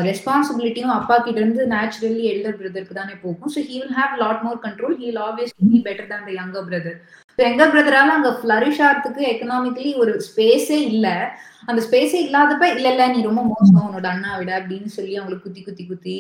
ரெஸ்பான்சிபிலிட்டியும் 0.08 0.96
அப்பா 1.00 1.18
கிட்ட 1.18 1.42
இருந்து 1.42 1.66
நேச்சுரலி 1.74 2.24
எல்டர் 2.34 2.58
பிரதருக்கு 2.62 3.00
தானே 3.00 3.16
போகும். 3.24 3.52
So 3.56 3.64
he 3.68 3.76
will 3.76 3.98
have 4.00 4.16
lot 4.24 4.46
more 4.46 4.64
control 4.68 4.96
he'll 5.02 5.22
obviously 5.28 5.68
be 5.74 5.82
better 5.90 6.12
than 6.14 6.26
the 6.30 6.38
younger 6.40 6.68
brother 6.70 6.98
so 7.38 7.42
younger 7.48 7.74
பிரதரால 7.76 8.16
அங்க 8.18 8.32
ஃபிளரிஷ் 8.40 8.82
ஆகிறதுக்கு 8.88 9.22
எக்கனாமிக்கலி 9.34 9.94
ஒரு 10.02 10.16
ஸ்பேஸே 10.30 10.80
இல்லை. 10.92 11.16
அந்த 11.70 11.80
ஸ்பேஸே 11.86 12.18
இல்லாதப்ப 12.26 12.66
இல்ல 12.76 12.88
இல்ல 12.94 13.04
நீ 13.12 13.20
ரொம்ப 13.28 13.42
மோசம் 13.52 13.86
உன்னோட 13.86 14.08
அண்ணா 14.14 14.32
விட 14.40 14.52
அப்படின்னு 14.60 14.90
சொல்லி 14.98 15.14
அவங்களுக்கு 15.20 15.46
குத்தி 15.48 15.62
குத்தி 15.68 15.84
குத்தி 15.92 16.18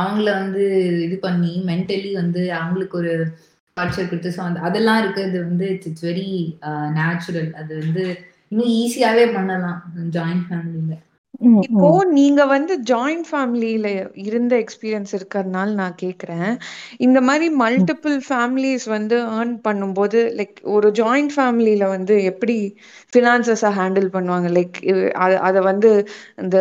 அவங்கள 0.00 0.28
வந்து 0.40 0.64
இது 1.06 1.16
பண்ணி 1.28 1.52
மென்டலி 1.70 2.10
வந்து 2.22 2.42
அவங்களுக்கு 2.58 2.96
ஒரு 3.02 3.14
டார்ச்சர் 3.76 4.08
கொடுத்து 4.08 4.30
ஸோ 4.30 4.42
அந்த 4.42 4.60
அதெல்லாம் 4.60 5.00
இருக்கிறது 5.02 5.38
வந்து 5.44 5.66
இட்ஸ் 5.68 5.88
இட்ஸ் 5.88 6.06
வெரி 6.06 6.28
நேச்சுரல் 6.92 7.50
அது 7.52 7.72
வந்து 7.78 8.04
இன்னும் 8.52 8.72
ஈஸியாகவே 8.78 9.24
பண்ணலாம் 9.34 9.80
ஜாயின் 10.10 10.44
ஃபேமிலியில் 10.46 10.98
இப்போ 11.66 11.88
நீங்க 12.16 12.40
வந்து 12.52 12.74
ஜாயிண்ட் 12.90 13.26
ஃபேமிலியில 13.28 13.86
இருந்த 14.24 14.52
எக்ஸ்பீரியன்ஸ் 14.62 15.12
இருக்கிறதுனால 15.18 15.68
நான் 15.80 15.94
கேக்குறேன். 16.02 16.50
இந்த 17.06 17.18
மாதிரி 17.28 17.46
மல்டிபிள் 17.62 18.16
ஃபேமிலிஸ் 18.26 18.86
வந்து 18.94 19.16
ஏர்ன் 19.36 19.54
பண்ணும்போது 19.68 20.18
லைக் 20.40 20.58
ஒரு 20.74 20.88
ஜாயிண்ட் 21.00 21.32
ஃபேமிலியில 21.36 21.86
வந்து 21.94 22.16
எப்படி 22.32 22.56
ஃபினான்சஸை 23.12 23.70
ஹேண்டில் 23.78 24.08
பண்ணுவாங்க? 24.16 24.50
லைக் 24.58 24.76
அதை 25.48 25.62
வந்து 25.70 25.92
இந்த 26.44 26.58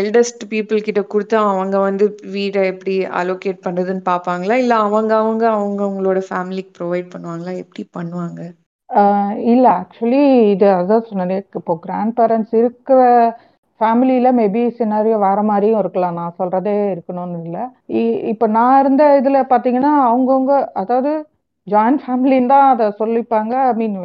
எல்டஸ்ட் 0.00 0.44
பீப்புள் 0.54 0.86
கிட்ட 0.88 1.02
கொடுத்தா 1.14 1.40
அவங்க 1.54 1.76
வந்து 1.88 2.06
வீடை 2.36 2.64
எப்படி 2.74 2.96
அலோகேட் 3.22 3.64
பண்றதுன்னு 3.66 4.04
பார்ப்பாங்களா? 4.12 4.56
இல்ல 4.64 4.76
அவங்க 4.86 5.12
அவங்க 5.22 5.44
அவங்க 5.56 5.82
அவங்களோட 5.88 6.22
ஃபேமிலிக்கு 6.30 6.72
ப்ரொவைட் 6.80 7.12
பண்ணுவாங்களா? 7.16 7.54
எப்படி 7.64 7.84
பண்ணுவாங்க? 7.98 8.40
இல்ல 9.52 9.64
ஆக்சுவலி 9.80 10.22
இது 10.52 10.66
அதான் 10.78 11.06
சொன்னேன். 11.08 11.32
இப்போ 11.60 11.74
கிராண்ட் 11.84 12.14
பேரண்ட்ஸ் 12.18 12.54
இருக்கிற 12.60 13.00
ஃபேமிலியில் 13.80 14.36
மேபி 14.40 14.62
சினாரியோ 14.78 15.16
வேற 15.26 15.40
மாதிரியும் 15.50 15.80
இருக்கலாம். 15.82 16.18
நான் 16.20 16.38
சொல்றதே 16.40 16.76
இருக்கணும்னு 16.94 17.40
இல்லை. 17.46 17.64
இப்போ 18.32 18.46
நான் 18.58 18.78
இருந்த 18.82 19.04
இதில் 19.20 19.48
பார்த்தீங்கன்னா 19.52 19.92
அவங்கவுங்க 20.10 20.54
அதாவது 20.82 21.12
ஜாயிண்ட் 21.66 22.02
ஃபேமிலின்னு 22.04 22.52
தான் 22.54 22.68
அதை 22.72 22.86
சொல்லிப்பாங்க. 23.00 23.54
ஐ 23.70 23.72
மீன் 23.80 23.96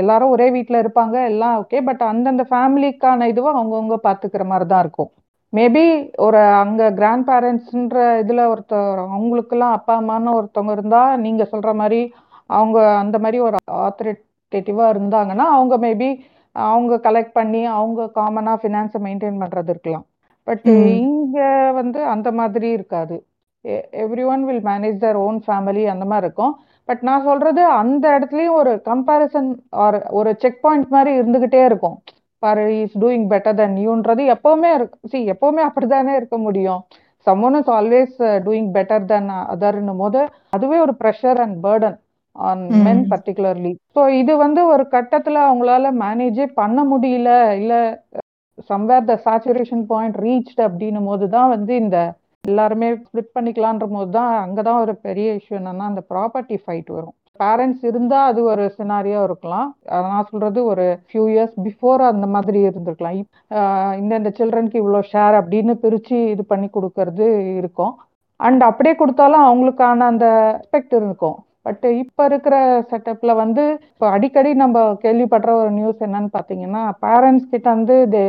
எல்லாரும் 0.00 0.32
ஒரே 0.34 0.46
வீட்டில் 0.56 0.82
இருப்பாங்க 0.82 1.16
எல்லாம் 1.30 1.54
ஓகே 1.62 1.78
பட் 1.88 2.02
அந்தந்த 2.12 2.44
ஃபேமிலிக்கான 2.50 3.28
இதுவும் 3.32 3.56
அவங்கவுங்க 3.56 3.98
பார்த்துக்கிற 4.08 4.44
மாதிரி 4.52 4.66
தான் 4.72 4.84
இருக்கும். 4.84 5.10
மேபி 5.52 5.84
ஒரு 6.26 6.40
அங்கே 6.62 6.86
கிராண்ட் 6.98 7.26
பேரண்ட்ஸ்ன்ற 7.28 7.98
இதில் 8.22 8.42
ஒருத்தர் 8.52 9.00
அவங்களுக்கெல்லாம் 9.16 9.76
அப்பா 9.78 9.94
அம்மான்னு 10.00 10.36
ஒருத்தவங்க 10.38 10.72
இருந்தால் 10.76 11.20
நீங்கள் 11.24 11.50
சொல்கிற 11.52 11.72
மாதிரி 11.82 12.00
அவங்க 12.58 12.78
அந்த 13.02 13.16
மாதிரி 13.24 13.38
ஒரு 13.48 13.58
ஆத்தரிட்டேட்டிவாக 13.86 14.92
இருந்தாங்கன்னா 14.94 15.46
அவங்க 15.56 15.76
மேபி 15.86 16.08
அவங்க 16.68 16.94
கலெக்ட் 17.06 17.36
பண்ணி 17.38 17.62
அவங்க 17.78 18.02
காமனாக 18.18 18.60
ஃபினான்ஸை 18.62 19.00
மெயின்டைன் 19.06 19.40
பண்ணுறது 19.42 19.70
இருக்கலாம். 19.74 20.06
பட் 20.48 20.66
இங்கே 20.98 21.48
வந்து 21.78 22.00
அந்த 22.14 22.28
மாதிரி 22.40 22.68
இருக்காது. 22.76 23.16
Everyone 24.32 24.42
will 24.48 24.64
manage 24.70 24.98
their 25.04 25.18
own 25.26 25.38
family 25.46 25.84
அந்த 25.92 26.04
மாதிரி 26.10 26.26
இருக்கும். 26.26 26.52
பட் 26.88 27.02
நான் 27.08 27.26
சொல்றது 27.28 27.62
அந்த 27.80 28.04
இடத்துலையும் 28.16 28.58
ஒரு 28.60 28.72
கம்பேரிசன் 28.90 29.48
ஆர் 29.84 29.98
ஒரு 30.18 30.32
செக் 30.42 30.60
பாயிண்ட் 30.64 30.92
மாதிரி 30.96 31.12
இருந்துகிட்டே 31.20 31.62
இருக்கும். 31.70 31.96
பாரு 32.42 32.64
இஸ் 32.82 32.96
டூயிங் 33.02 33.26
பெட்டர் 33.32 33.58
தென் 33.60 33.76
யூன்றது 33.86 34.22
எப்பவுமே 34.34 34.70
சி 35.12 35.18
எப்பவுமே 35.32 35.62
அப்படித்தானே 35.68 36.14
இருக்க 36.20 36.38
முடியும். 36.46 36.82
Someone 37.26 37.56
is 37.60 37.70
always 37.76 38.16
doing 38.46 38.70
better 38.76 39.06
than 39.12 39.30
அதர்னும் 39.54 40.02
போது 40.02 40.20
அதுவே 40.56 40.78
ஒரு 40.86 40.94
pressure 41.00 41.40
and 41.44 41.56
burden 41.64 41.96
on 42.50 42.62
men 42.86 43.02
particularly 43.12 43.72
so 43.96 44.02
இது 44.20 44.32
வந்து 44.44 44.62
ஒரு 44.74 44.86
கட்டத்தில் 44.94 45.40
அவங்களால 45.46 45.92
மேனேஜே 46.04 46.46
பண்ண 46.60 46.84
முடியல 46.92 47.30
இல்லை 47.60 47.80
somewhere 48.70 49.08
the 49.10 49.14
saturation 49.26 49.84
point 49.92 50.16
reached 50.26 50.60
அப்படின்னும் 50.68 51.08
போது 51.10 51.26
தான் 51.36 51.52
வந்து 51.56 51.72
இந்த 51.84 51.98
எல்லாருமே 52.44 52.88
ஸ்பிளிட் 53.04 53.34
பண்ணிக்கலான்ற 53.36 53.86
போது 53.94 54.10
தான் 54.16 54.32
அங்கே 54.42 54.62
தான் 54.68 54.82
ஒரு 54.84 54.92
பெரிய 55.06 55.28
இஷ்யூ 55.38 55.54
என்னன்னா 55.60 55.86
அந்த 55.92 56.02
ப்ராப்பர்ட்டி 56.12 56.56
ஃபைட் 56.64 56.90
வரும். 56.96 57.14
பேரண்ட்ஸ் 57.40 57.82
இருந்தால் 57.88 58.28
அது 58.30 58.40
ஒரு 58.50 58.64
சினாரியோ 58.76 59.20
இருக்கலாம். 59.28 59.68
நான் 60.12 60.28
சொல்றது 60.30 60.60
ஒரு 60.72 60.84
ஃபியூ 61.08 61.24
இயர்ஸ் 61.32 61.56
பிஃபோர் 61.66 62.02
அந்த 62.12 62.26
மாதிரி 62.34 62.58
இருந்திருக்கலாம். 62.68 63.18
இந்த 64.00 64.12
இந்த 64.20 64.30
சில்ட்ரனுக்கு 64.38 64.80
இவ்வளோ 64.82 65.00
ஷேர் 65.12 65.36
அப்படின்னு 65.40 65.74
பிரித்து 65.82 66.18
இது 66.34 66.44
பண்ணி 66.52 66.68
கொடுக்கறது 66.76 67.26
இருக்கும். 67.60 67.92
அண்ட் 68.40 68.62
அப்படியே 68.70 68.94
கொடுத்தாலும் 69.02 69.44
அவங்களுக்கான 69.48 70.06
அந்த 70.12 70.26
ரெஸ்பெக்ட் 70.56 70.96
இருக்கும். 71.00 71.36
பட் 71.66 71.86
இப்போ 72.02 72.22
இருக்கிற 72.30 72.56
செட்டப்ல 72.90 73.32
வந்து 73.42 73.64
இப்போ 73.92 74.06
அடிக்கடி 74.16 74.50
நம்ம 74.64 74.82
கேள்விப்படுற 75.04 75.52
ஒரு 75.62 75.70
நியூஸ் 75.78 76.04
என்னன்னு 76.06 76.30
பார்த்தீங்கன்னா 76.36 76.82
பேரண்ட்ஸ் 77.04 77.52
கிட்ட 77.52 77.68
வந்து 77.76 77.96
இது 78.06 78.22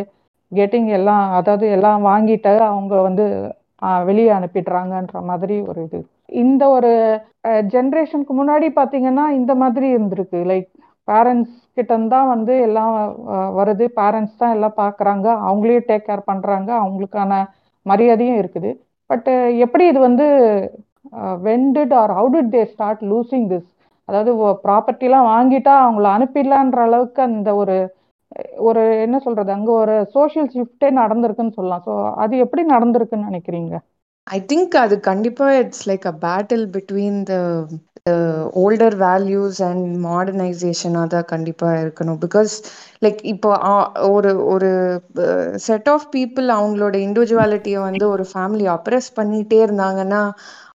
கெட்டிங் 0.52 0.90
எல்லாம் 0.98 1.26
அதாவது 1.40 1.66
எல்லாம் 1.78 2.02
வாங்கிட்டு 2.10 2.54
அவங்க 2.72 2.96
வந்து 3.08 3.26
வெளியே 4.10 4.30
அனுப்பிடுறாங்கன்ற 4.38 5.18
மாதிரி 5.30 5.56
ஒரு 5.70 5.80
இது. 5.88 6.00
இந்த 6.44 6.64
ஒரு 6.78 6.92
ஜென்ரேஷனுக்கு 7.74 8.34
முன்னாடி 8.40 8.68
பார்த்தீங்கன்னா 8.80 9.26
இந்த 9.40 9.52
மாதிரி 9.62 9.88
இருந்திருக்கு. 9.96 10.40
லைக் 10.52 10.70
பேரண்ட்ஸ் 11.08 11.54
கிட்டந்தான் 11.78 12.12
தான் 12.14 12.32
வந்து 12.34 12.54
எல்லாம் 12.68 12.94
வருது. 13.60 13.86
பேரண்ட்ஸ் 14.00 14.40
தான் 14.42 14.54
எல்லாம் 14.56 14.76
பார்க்குறாங்க 14.84 15.28
அவங்களே 15.50 15.78
டேக் 15.90 16.08
கேர் 16.10 16.28
பண்ணுறாங்க 16.32 16.70
அவங்களுக்கான 16.84 17.34
மரியாதையும் 17.86 18.40
இருக்குது. 18.42 18.72
பட் 19.10 19.30
எப்படி 19.66 19.84
இது 19.92 20.00
வந்து 20.08 20.26
when 21.46 21.68
did 21.76 21.96
or 21.98 22.14
how 22.14 22.30
did 22.36 22.54
they 22.54 22.64
start 22.72 23.04
losing 23.10 23.48
this 23.52 23.70
அதாவது 24.10 24.32
ப்ராப்பர்ட்டிலாம் 24.64 25.30
வாங்கிட்டா 25.30 25.74
அவங்கள 25.82 26.08
அனுப்பிடலான்ற 26.16 26.82
அளவுக்கு 26.88 27.22
அந்த 27.28 27.50
ஒரு 27.62 27.78
ஒரு 28.68 28.82
என்ன 29.04 29.18
சொல்றது 29.22 29.52
அங்க 29.56 29.70
ஒரு 29.78 29.96
சோஷியல் 30.14 30.50
ஷிஃப்டே 30.54 30.90
நடந்திருக்குன்னு 31.00 31.58
சொல்லலாம். 31.58 31.86
ஸோ 31.88 31.94
அது 32.24 32.44
எப்படி 32.46 32.64
நடந்திருக்குன்னு 32.74 33.30
நினைக்கிறீங்க? 33.30 33.74
ஐ 34.28 34.38
திங்க் 34.48 34.74
அது 34.80 34.96
கண்டிப்பா 35.06 35.46
it's 35.58 35.84
like 35.90 36.06
a 36.06 36.16
battle 36.22 36.64
between 36.74 37.20
the 37.28 37.34
older 38.62 38.96
values 39.02 39.60
and 39.68 39.86
மாடர்னைசேஷனாக 40.06 41.08
தான் 41.14 41.30
கண்டிப்பாக 41.32 41.80
இருக்கணும். 41.84 42.20
பிகாஸ் 42.26 42.54
லைக் 43.02 43.22
இப்போ 43.34 43.50
ஒரு 44.12 44.32
ஒரு 44.54 44.70
செட் 45.66 45.90
ஆஃப் 45.94 46.08
பீப்புள் 46.14 46.48
அவங்களோட 46.58 46.96
இண்டிவிஜுவாலிட்டியை 47.08 47.82
வந்து 47.84 48.06
ஒரு 48.14 48.26
ஃபேமிலி 48.32 48.68
அப்ரெஸ் 48.78 49.10
பண்ணிகிட்டே 49.14 49.60
இருந்தாங்கன்னா 49.66 50.22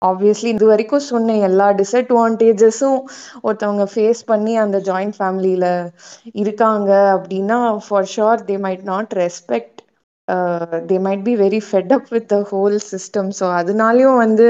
ஆப்வியஸ்லி 0.01 0.49
இது 0.53 0.65
வரைக்கும் 0.65 1.07
சொன்ன 1.07 1.35
எல்லா 1.47 1.67
டிஸ்அட்வான்டேஜஸும் 1.79 2.99
ஒருத்தவங்க 3.41 3.85
ஃபேஸ் 3.93 4.21
பண்ணி 4.25 4.53
அந்த 4.59 4.77
ஜாயிண்ட் 4.85 5.17
ஃபேமிலியில் 5.17 5.69
இருக்காங்க 6.35 6.91
அப்படின்னா 7.15 7.57
for 7.85 8.09
sure 8.13 8.45
they 8.45 8.57
might 8.65 8.85
not 8.85 9.13
respect 9.19 9.75
they 10.89 10.97
might 11.05 11.23
be 11.23 11.33
very 11.37 11.59
fed 11.67 11.93
up 11.95 12.09
with 12.11 12.27
the 12.27 12.37
whole 12.49 12.75
system 12.89 13.29
so 13.37 13.45
அதனாலையும் 13.59 14.17
வந்து 14.17 14.47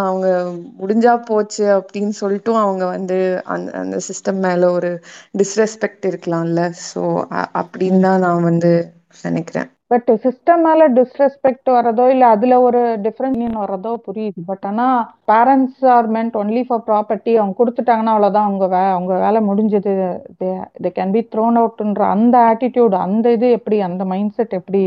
அவங்க 0.00 0.26
முடிஞ்சா 0.80 1.14
போச்சு 1.26 1.64
அப்படின்னு 1.76 2.14
சொல்லிட்டும் 2.20 2.60
அவங்க 2.60 2.84
வந்து 2.94 3.18
அந்த 3.54 3.70
அந்த 3.80 3.98
சிஸ்டம் 4.08 4.40
மேலே 4.46 4.68
ஒரு 4.78 4.90
டிஸ்ரெஸ்பெக்ட் 5.38 6.08
இருக்கலாம்ல. 6.10 6.62
ஸோ 6.88 7.02
அப்படின்னு 7.62 8.00
தான் 8.08 8.24
நான் 8.26 8.48
வந்து 8.50 8.72
நினைக்கிறேன். 9.24 9.70
பட் 9.90 10.10
சிஸ்டம் 10.24 10.62
மேல 10.66 10.82
டிஸ்ரெஸ்பெக்ட் 10.98 11.68
வரதோ 11.76 12.04
இல்ல 12.14 12.24
அதுல 12.34 12.58
ஒரு 12.66 12.80
டிஃபரெண்ட் 13.06 13.56
வரதோ 13.62 13.92
புரியுது. 14.06 14.40
பட் 14.50 14.64
ஆனா 14.70 14.86
parents 15.30 15.82
are 15.94 16.08
meant 16.16 16.38
only 16.42 16.62
for 16.68 16.84
property 16.90 17.34
அவங்க 17.40 17.56
கொடுத்துட்டாங்கன்னா 17.60 18.14
அவ்வளவுதான். 18.14 18.48
அவங்க 18.48 18.66
வே 18.74 18.82
அவங்க 18.96 19.12
வேலை 19.24 19.42
முடிஞ்சது. 19.50 19.94
தே 20.84 20.92
கேன் 20.98 21.14
பி 21.16 21.22
த்ரோன் 21.34 21.60
அவுட்ன்ற 21.62 22.06
அந்த 22.16 22.36
ஆட்டிடியூட் 22.50 22.96
அந்த 23.06 23.32
இது 23.38 23.50
எப்படி 23.58 23.78
அந்த 23.90 24.04
மைண்ட் 24.14 24.34
செட் 24.38 24.58
எப்படி 24.60 24.82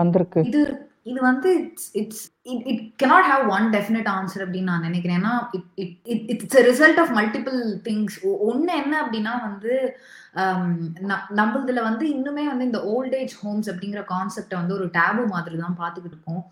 வந்திருக்கு? 0.00 0.40
இது 0.52 0.62
இது 1.10 1.20
வந்து 1.28 1.50
it's 1.60 1.88
it's 2.00 2.24
it 2.50 2.66
it 2.70 2.82
cannot 3.02 3.28
have 3.30 3.44
one 3.54 3.64
definite 3.76 4.10
answer 4.16 4.42
அப்படின்னு 4.44 4.70
நான் 4.72 4.86
நினைக்கிறேன். 4.88 5.18
ஏன்னா 5.20 5.32
it 5.82 5.94
it 6.12 6.28
it's 6.34 6.60
result 6.68 7.00
of 7.02 7.12
multiple 7.18 7.58
things 7.86 8.16
ஒன்று 8.48 8.72
என்ன 8.82 8.94
அப்படின்னா 9.04 9.32
வந்து 9.48 9.72
நம்மளதுல 11.38 11.80
வந்து 11.82 12.04
இன்னுமே 12.14 12.44
வந்து 12.50 12.64
இந்த 12.64 12.80
ஓல்ட் 12.92 13.14
ஏஜ் 13.14 13.34
ஹோம்ஸ் 13.42 13.70
அப்படிங்கிற 13.70 14.02
கான்செப்டை 14.12 14.56
வந்து 14.60 14.74
ஒரு 14.74 14.86
டேபு 14.98 15.24
மாதிரி 15.34 15.56
தான் 15.56 15.76
பார்த்துக்கிட்டு 15.80 16.16
இருக்கோம். 16.16 16.42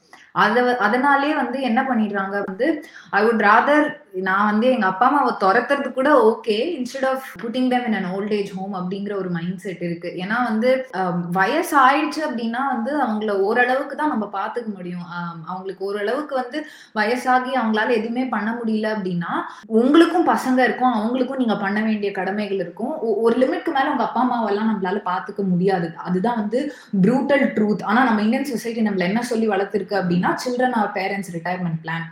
அதை 0.42 0.62
அதனாலே 0.86 1.34
வந்து 1.34 1.60
என்ன 1.60 1.80
பண்ணிடுறாங்க 1.90 2.36
வந்து 2.48 2.66
ஐ 3.10 3.20
வுட் 3.26 3.44
ராதர் 3.48 3.88
நான் 4.26 4.48
வந்து 4.50 4.66
எங்க 4.74 4.86
அப்பா 4.86 5.06
அம்மாவை 5.08 5.32
துரத்துறது 5.42 5.88
கூட 5.92 6.10
okay 6.30 6.56
instead 6.76 7.06
of 7.10 7.26
putting 7.42 7.68
them 7.72 7.84
in 7.88 7.96
an 7.98 8.08
old 8.14 8.32
age 8.38 8.50
home 8.56 8.74
அப்படிங்கிற 8.78 9.12
ஒரு 9.20 9.30
மைண்ட் 9.36 9.60
செட் 9.64 9.82
இருக்கு. 9.88 10.10
ஏன்னா 10.22 10.36
வந்து 10.48 10.70
um, 11.00 11.18
வயசு 11.38 11.74
ஆயிடுச்சு 11.86 12.20
அப்படின்னா 12.28 12.62
வந்து 12.72 12.92
அவங்கள 13.04 13.34
ஓரளவுக்கு 13.46 13.94
தான் 13.96 14.12
நம்ம 14.14 14.26
பார்த்துக்க 14.38 14.70
முடியும். 14.76 15.04
Um, 15.18 15.36
அவங்களுக்கு 15.50 15.84
ஓரளவுக்கு 15.90 16.34
வந்து 16.34 16.60
வயசாகி 16.94 17.52
அவங்களால 17.60 17.94
எதுவுமே 18.00 18.24
பண்ண 18.34 18.50
முடியல 18.60 18.88
அப்படின்னா 18.96 19.32
உங்களுக்கும் 19.80 20.28
பசங்க 20.32 20.58
இருக்கும் 20.68 20.96
அவங்களுக்கும் 20.98 21.42
நீங்க 21.42 21.58
பண்ண 21.64 21.80
வேண்டிய 21.88 22.12
கடமைகள் 22.12 22.62
இருக்கும். 22.64 22.94
ஒரு 23.24 23.36
லிமிட்க்கு 23.42 23.72
மேல 23.78 23.92
உங்க 23.94 24.06
அப்பா 24.08 24.22
அம்மாவெல்லாம் 24.26 24.70
நம்மளால 24.70 25.02
பாத்துக்க 25.10 25.44
முடியாது. 25.52 25.90
அதுதான் 26.08 26.40
வந்து 26.42 26.60
ப்ரூட்டல் 27.06 27.46
ட்ரூத் 27.58 27.86
ஆனா 27.90 28.02
நம்ம 28.04 28.22
இந்தியன் 28.22 28.50
சொசைட்டி 28.54 28.82
நம்மள 28.88 29.08
என்ன 29.10 29.22
சொல்லி 29.32 29.48
வளர்த்துருக்கு 29.54 30.00
அப்படின்னா 30.02 30.32
children 30.44 30.76
are 30.80 30.92
parents 30.98 31.32
retirement 31.36 31.80
plan 31.86 32.06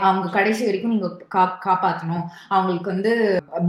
அவங்க 0.00 0.26
கடைசி 0.30 0.62
வரைக்கும் 0.64 0.94
நீங்க 0.94 1.08
கா 1.28 1.42
காப்பாற்றணும் 1.64 2.24
அவங்களுக்கு 2.48 2.88
வந்து 2.92 3.12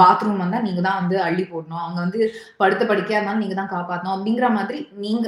பாத்ரூம் 0.02 0.44
வந்தா 0.44 0.60
நீங்க 0.60 0.82
தான் 0.82 1.00
வந்து 1.02 1.18
அள்ளி 1.22 1.44
போடணும். 1.44 1.82
அவங்க 1.84 2.00
வந்து 2.00 2.20
படுத்த 2.58 2.84
படுக்கையா 2.86 3.20
இருந்தாலும் 3.20 3.44
நீங்க 3.44 3.56
தான் 3.56 3.74
காப்பாற்றணும் 3.74 4.16
அப்படிங்கிற 4.16 4.50
மாதிரி 4.52 4.80
நீங்க 4.98 5.26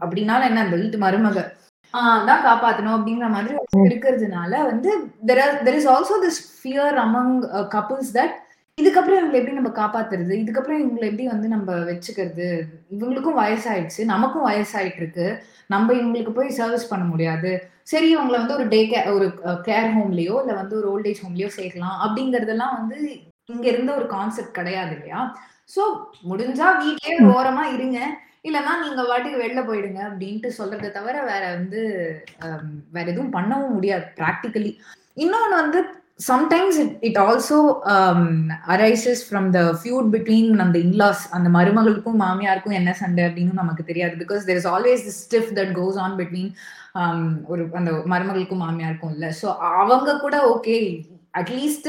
அப்படின்னால 0.00 0.48
என்ன 0.50 0.64
அந்த 0.64 0.76
வீட்டு 0.76 0.98
மருமக 0.98 1.44
தான் 2.24 2.44
காப்பாற்றணும் 2.44 2.96
அப்படிங்கிற 2.96 3.28
மாதிரி 3.30 3.54
இருக்கிறதுனால 3.86 4.52
வந்து 4.64 4.90
there 5.28 5.42
are 5.42 5.56
there 5.62 5.78
is 5.78 5.90
also 5.94 6.16
this 6.22 6.40
fear 6.54 6.98
among 6.98 7.34
couples 7.72 8.12
that 8.14 8.34
இதுக்கப்புறம் 8.80 9.20
இவங்களை 9.20 9.38
எப்படி 9.40 9.56
நம்ம 9.58 9.70
காப்பாத்துறது? 9.78 10.32
இதுக்கப்புறம் 10.42 10.80
இவங்களை 10.82 11.06
எப்படி 11.10 11.26
வந்து 11.32 11.48
நம்ம 11.54 11.72
வச்சுக்கிறது? 11.90 12.48
இவங்களுக்கும் 12.96 13.40
வயசாயிடுச்சு 13.42 14.04
நமக்கும் 14.12 14.46
வயசாயிட்டு 14.48 15.00
இருக்கு 15.02 15.26
நம்ம 15.74 15.92
இவங்களுக்கு 16.00 16.32
போய் 16.38 16.56
சர்வீஸ் 16.60 16.90
பண்ண 16.92 17.04
முடியாது. 17.10 17.50
சரி 17.92 18.08
இவங்களை 18.14 18.36
வந்து 18.40 18.56
ஒரு 18.58 18.66
டே 18.74 18.80
கேர் 18.92 19.10
ஒரு 19.16 19.26
கேர் 19.68 19.90
ஹோம்லயோ 19.96 20.34
இல்ல 20.42 20.54
வந்து 20.60 20.74
ஒரு 20.80 20.88
ஓல்டேஜ் 20.94 21.22
ஹோம்லயோ 21.24 21.50
சேர்க்கலாம். 21.58 21.96
அப்படிங்கறதெல்லாம் 22.04 22.74
வந்து 22.80 22.98
இங்க 23.54 23.66
இருந்த 23.72 23.90
ஒரு 23.98 24.06
கான்செப்ட் 24.16 24.58
கிடையாது 24.58 24.92
இல்லையா? 24.96 25.20
சோ 25.74 25.82
முடிஞ்சா 26.30 26.68
வீட்லயே 26.82 27.16
ஓரமா 27.34 27.64
இருங்க. 27.76 27.98
இல்லைன்னா 28.48 28.74
நீங்க 28.82 29.02
வாட்டுக்கு 29.08 29.42
வெளில 29.42 29.60
போயிடுங்க 29.68 30.00
அப்படின்ட்டு 30.08 30.50
சொல்றதை 30.58 30.88
தவிர 30.90 31.16
வேற 31.30 31.42
வந்து 31.56 31.80
வேற 32.94 33.04
எதுவும் 33.12 33.34
பண்ணவும் 33.34 33.74
முடியாது 33.76 34.06
ப்ராக்டிக்கலி 34.20 34.70
இன்னொன்று 35.24 35.54
வந்து 35.62 35.80
sometimes 36.28 36.78
it 36.82 36.94
it 37.08 37.18
also 37.24 37.58
arises 38.74 39.22
from 39.28 39.48
the 39.56 39.60
feud 39.82 40.08
between 40.14 40.50
அந்த 40.64 40.76
இன்லாஸ் 40.86 41.22
அந்த 41.36 41.48
மருமகளுக்கும் 41.56 42.20
மாமியாருக்கும் 42.24 42.78
என்ன 42.80 42.94
சண்டை 43.02 43.22
அப்படின்னு 43.28 43.60
நமக்கு 43.62 43.84
தெரியாது. 43.90 44.14
Because 44.22 44.44
there 44.48 44.60
is 44.62 44.68
always 44.74 45.06
the 45.08 45.14
strife 45.22 45.50
that 45.60 45.72
goes 45.80 46.00
on 46.06 46.18
between 46.20 46.50
ஒரு 47.52 47.64
அந்த 47.80 47.92
மருமகளுக்கும் 48.14 48.62
மாமியாருக்கும் 48.66 49.14
இல்லை. 49.16 49.30
ஸோ 49.40 49.48
அவங்க 49.82 50.18
கூட 50.26 50.36
ஓகே 50.54 50.78
அட்லீஸ்ட் 51.34 51.88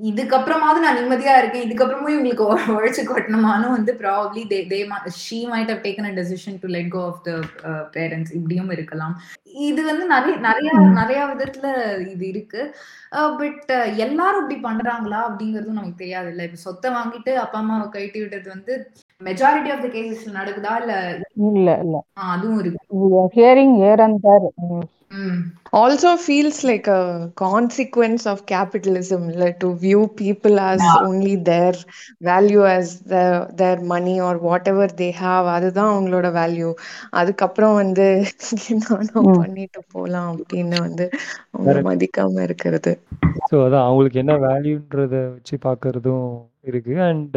இதுக்கப்புறமாவது 0.00 0.82
நான் 0.82 0.98
நிம்மதியா 0.98 1.32
இருக்கேன். 1.38 1.64
இதுக்கப்புறமும் 1.66 2.12
இவங்களுக்கு 2.14 2.44
உழைச்சு 2.74 3.02
கொட்டணுமானும் 3.04 3.74
வந்து 3.76 3.92
probably 4.02 4.42
they 4.52 4.58
they 4.72 4.78
she 5.22 5.38
might 5.52 5.72
have 5.72 5.82
taken 5.86 6.08
a 6.10 6.12
decision 6.18 6.60
to 6.62 6.68
let 6.76 6.92
go 6.94 7.00
of 7.08 7.22
the 7.26 7.32
parents 7.96 8.34
இப்படியும் 8.38 8.70
இருக்கலாம். 8.76 9.14
இது 9.68 9.80
வந்து 9.90 10.04
நிறைய 10.14 10.34
நிறைய 10.48 10.70
நிறைய 11.00 11.20
விதத்துல 11.32 11.66
இது 12.12 12.24
இருக்கு. 12.32 12.62
பட் 13.40 13.70
எல்லாரும் 14.06 14.42
இப்படி 14.44 14.58
பண்றாங்களா 14.68 15.20
அப்படிங்கறதும் 15.28 15.78
நமக்கு 15.80 16.02
தெரியாது 16.04 16.30
இல்ல 16.34 16.48
இப்ப 16.48 16.60
சொத்தை 16.66 16.90
வாங்கிட்டு 16.98 17.34
அப்பா 17.44 17.60
அம்மாவை 17.62 17.88
கைட்டி 17.96 18.20
விட்டது 18.22 18.48
வந்து 18.56 18.74
மெஜாரிட்டி 19.20 19.70
ஆஃப் 19.74 19.82
த 19.84 19.88
கேசஸ் 19.94 20.24
நடக்குதா 20.36 20.74
இல்ல? 20.80 20.94
இல்ல 21.48 21.70
இல்ல. 21.84 21.96
அதுவும் 22.32 22.58
இருக்கு. 22.58 22.84
Hearing 23.36 23.74
here 23.82 24.04
and 24.06 24.20
there 24.28 24.46
also 25.78 26.10
feels 26.16 26.58
like 26.64 26.86
a 26.86 27.00
consequence 27.36 28.22
of 28.32 28.38
capitalism 28.46 29.22
like 29.42 29.56
to 29.60 29.68
view 29.84 30.00
people 30.20 30.54
as 30.60 30.80
yeah. 30.80 31.06
only 31.08 31.34
their 31.48 31.74
value 32.20 32.64
as 32.74 32.86
the, 33.12 33.22
their 33.56 33.78
money 33.92 34.16
or 34.20 34.34
whatever 34.48 34.86
they 35.00 35.10
have. 35.22 35.46
அதுதான் 35.56 35.90
அவங்களோட 35.92 36.30
value 36.38 36.70
அதுக்கப்புறம் 37.10 37.74
வந்து 37.74 38.06
நானும் 38.82 39.30
பண்ணிட்டு 39.40 39.82
போலாம் 39.94 40.30
அப்படின்னு 40.34 40.78
வந்து 40.80 41.06
அவங்க 41.52 41.76
மதிக்காம 41.90 42.42
இருக்கிறது. 42.42 42.92
ஸோ 43.50 43.56
அதான் 43.66 43.86
அவங்களுக்கு 43.86 44.22
என்ன 44.24 44.36
வேல்யூன்றத 44.48 45.16
வச்சு 45.34 45.56
பார்க்கறதும் 45.68 46.28
இருக்கு. 46.62 46.96
அண்ட் 47.00 47.36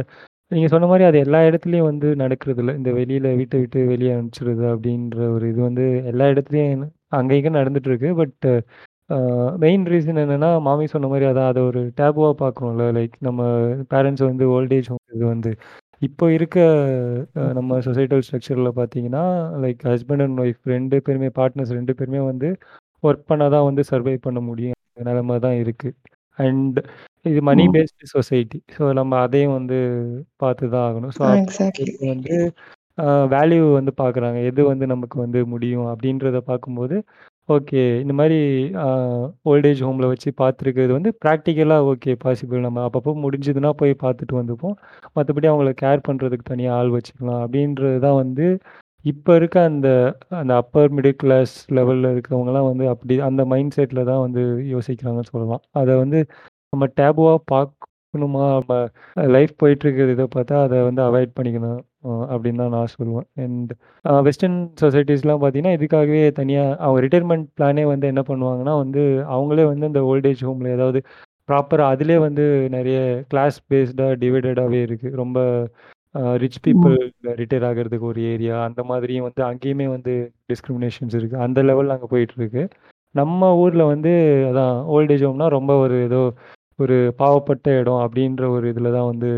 நீங்க 0.52 0.68
சொன்ன 0.68 0.88
மாதிரி 0.88 1.04
அது 1.08 1.18
எல்லா 1.20 1.40
இடத்துலயும் 1.48 1.90
வந்து 1.90 2.08
நடக்கிறது 2.22 2.62
இல்லை 2.62 2.74
இந்த 2.76 2.90
வெளியில 2.92 3.28
வீட்டை 3.36 3.58
விட்டு 3.60 3.82
வெளியே 3.88 4.14
அனுப்பிச்சிடுது 4.14 4.66
அப்படின்ற 4.72 5.20
ஒரு 5.36 5.46
இது 5.48 5.60
வந்து 5.62 5.86
எல்லா 6.12 6.26
இடத்துலயும் 6.34 6.84
அங்கே 7.12 7.38
இங்கே 7.40 7.52
நடந்துட்டு 7.58 7.90
இருக்கு 7.92 8.10
பட் 8.16 8.48
மெயின் 9.58 9.86
ரீசன் 9.86 10.22
என்னன்னா 10.24 10.50
மாமி 10.62 10.86
சொன்ன 10.88 11.08
மாதிரி 11.08 11.26
அதான் 11.26 11.50
அதை 11.52 11.62
ஒரு 11.64 11.82
டேபுவாக 11.98 12.36
பார்க்குறோம்ல 12.42 12.86
லைக் 12.98 13.16
நம்ம 13.20 13.42
பேரண்ட்ஸ் 13.92 14.26
வந்து 14.28 14.46
ஓல்டேஜ் 14.54 14.90
ஹோம் 14.92 15.04
இது 15.16 15.26
வந்து 15.26 15.52
இப்போ 16.02 16.26
இருக்க 16.32 16.60
நம்ம 17.54 17.80
சொசைட்டல் 17.80 18.24
ஸ்ட்ரக்சரில் 18.28 18.70
பார்த்தீங்கன்னா 18.78 19.24
லைக் 19.64 19.82
ஹஸ்பண்ட் 19.90 20.24
அண்ட் 20.26 20.40
ஒய்ஃப் 20.40 20.62
ரெண்டு 20.68 20.98
பேருமே 21.02 21.30
பார்ட்னர்ஸ் 21.36 21.74
ரெண்டு 21.74 21.96
பேருமே 21.96 22.22
வந்து 22.26 22.50
ஒர்க் 23.04 23.28
பண்ணால் 23.30 23.54
தான் 23.56 23.68
வந்து 23.68 23.84
சர்வை 23.92 24.16
பண்ண 24.20 24.40
முடியும். 24.42 24.78
நிலைமை 25.02 25.36
தான் 25.40 25.58
இருக்குது 25.62 25.98
அண்ட் 26.38 26.80
இது 27.26 27.40
மணி 27.50 27.64
பேஸ்டு 27.76 28.12
சொசைட்டி. 28.14 28.60
ஸோ 28.76 28.84
நம்ம 29.00 29.20
அதையும் 29.26 29.56
வந்து 29.58 29.78
பார்த்து 30.44 30.72
தான் 30.76 30.86
ஆகணும். 30.88 31.14
ஸோ 31.18 31.24
வந்து 32.14 32.36
வேல்யூ 33.34 33.62
வந்து 33.80 33.92
பார்க்குறாங்க. 34.02 34.38
எது 34.50 34.62
வந்து 34.72 34.86
நமக்கு 34.94 35.18
வந்து 35.24 35.40
முடியும் 35.54 35.88
அப்படின்றத 35.92 36.40
பார்க்கும்போது 36.50 36.98
ஓகே 37.50 37.82
இந்த 38.04 38.14
மாதிரி 38.20 38.38
ஓல்டேஜ் 39.52 39.82
ஹோமில் 39.86 40.10
வச்சு 40.12 40.30
பார்த்துருக்கிறது 40.42 40.94
வந்து 40.98 41.12
ப்ராக்டிக்கலாக 41.24 41.88
ஓகே 41.92 42.12
பாசிபிள். 42.24 42.66
நம்ம 42.68 42.84
அப்பப்போ 42.88 43.14
முடிஞ்சதுன்னா 43.24 43.72
போய் 43.82 43.94
பார்த்துட்டு 44.04 44.36
வந்துப்போம். 44.42 44.76
மற்றபடி 45.18 45.50
அவங்கள 45.52 45.72
கேர் 45.84 46.06
பண்ணுறதுக்கு 46.08 46.46
தனியாக 46.52 46.78
ஆள் 46.80 46.94
வச்சுக்கலாம். 46.98 47.42
அப்படின்றது 47.46 48.00
தான் 48.08 48.20
வந்து 48.24 48.48
இப்போ 49.06 49.32
இருக்க 49.40 49.58
அந்த 49.70 49.88
அந்த 50.42 50.54
அப்பர் 50.62 50.92
மிடில் 50.98 51.20
கிளாஸ் 51.24 51.54
லெவலில் 51.78 52.10
இருக்கிறவங்கலாம் 52.14 52.68
வந்து 52.72 52.86
அப்படி 52.94 53.14
அந்த 53.30 53.42
மைண்ட் 53.54 53.76
செட்டில் 53.78 54.10
தான் 54.12 54.24
வந்து 54.26 54.42
யோசிக்கிறாங்கன்னு 54.74 55.32
சொல்லலாம். 55.34 55.64
அதை 55.82 55.94
வந்து 56.04 56.20
நம்ம 56.74 56.86
டேபுவாக 57.00 57.40
பார்க்கணுமா 57.52 58.44
நம்ம 58.58 58.74
லைஃப் 59.34 59.54
போயிட்டுருக்கிறது 59.62 60.14
இதை 60.16 60.26
பார்த்தா 60.36 60.58
அதை 60.66 60.78
வந்து 60.88 61.02
அவாய்ட் 61.08 61.34
பண்ணிக்கணும் 61.38 61.82
அப்படின்னு 62.34 62.62
தான் 62.62 62.72
நான் 62.76 62.94
சொல்லுவேன். 62.94 63.26
அண்ட் 63.44 63.72
வெஸ்டர்ன் 64.28 64.56
சொசைட்டிஸ்லாம் 64.82 65.42
பார்த்தீங்கன்னா 65.42 65.74
இதுக்காகவே 65.78 66.22
தனியாக 66.40 66.78
அவங்க 66.86 67.00
ரிட்டைர்மெண்ட் 67.06 67.48
பிளானே 67.58 67.84
வந்து 67.92 68.06
என்ன 68.12 68.22
பண்ணுவாங்கன்னா 68.30 68.76
வந்து 68.84 69.02
அவங்களே 69.36 69.66
வந்து 69.72 69.90
இந்த 69.92 70.04
ஓல்டேஜ் 70.12 70.44
ஹோமில் 70.48 70.74
ஏதாவது 70.78 71.02
ப்ராப்பராக 71.50 71.94
அதிலே 71.96 72.18
வந்து 72.26 72.46
நிறைய 72.78 72.98
கிளாஸ் 73.34 73.58
பேஸ்டாக 73.72 74.16
டிவைடடாகவே 74.24 74.80
இருக்குது 74.88 75.20
ரொம்ப 75.22 75.40
ரிச் 76.44 76.62
பீப்புள் 76.66 76.96
ரிட்டையர் 77.42 77.68
ஆகிறதுக்கு 77.72 78.10
ஒரு 78.12 78.22
ஏரியா 78.32 78.56
அந்த 78.70 78.82
மாதிரியும் 78.92 79.28
வந்து 79.28 79.44
அங்கேயுமே 79.50 79.90
வந்து 79.96 80.14
டிஸ்கிரிமினேஷன்ஸ் 80.52 81.18
இருக்குது 81.20 81.44
அந்த 81.48 81.60
லெவலில் 81.70 81.96
அங்கே 81.98 82.10
போயிட்டுருக்கு. 82.14 82.64
நம்ம 83.16 83.48
ஊரில் 83.62 83.90
வந்து 83.94 84.12
அதான் 84.50 84.76
ஓல்டேஜ் 84.96 85.24
ஹோம்னா 85.28 85.48
ரொம்ப 85.58 85.72
ஒரு 85.84 85.96
ஏதோ 86.08 86.20
ஒரு 86.82 86.98
பாவப்பட்ட 87.20 87.68
இடம் 87.80 88.02
அப்படின்ற 88.06 88.44
ஒரு 88.56 88.66
இதில் 88.72 88.96
தான் 88.96 89.10
வந்து 89.10 89.30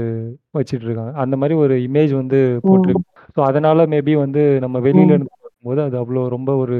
வச்சுட்டு 0.57 0.85
இருக்காங்க. 0.87 1.13
அந்த 1.23 1.35
மாதிரி 1.41 1.55
ஒரு 1.63 1.75
இமேஜ் 1.87 2.13
வந்து 2.21 2.39
போட்டிருக்கு. 2.65 3.05
ஸோ 3.35 3.41
அதனால 3.49 3.85
மேபி 3.93 4.13
வந்து 4.23 4.43
நம்ம 4.65 4.79
வெளியில 4.87 5.13
இருந்து 5.13 5.31
பார்க்கும்போது 5.33 5.81
அது 5.87 5.97
அவ்வளோ 6.01 6.23
ரொம்ப 6.35 6.51
ஒரு 6.63 6.77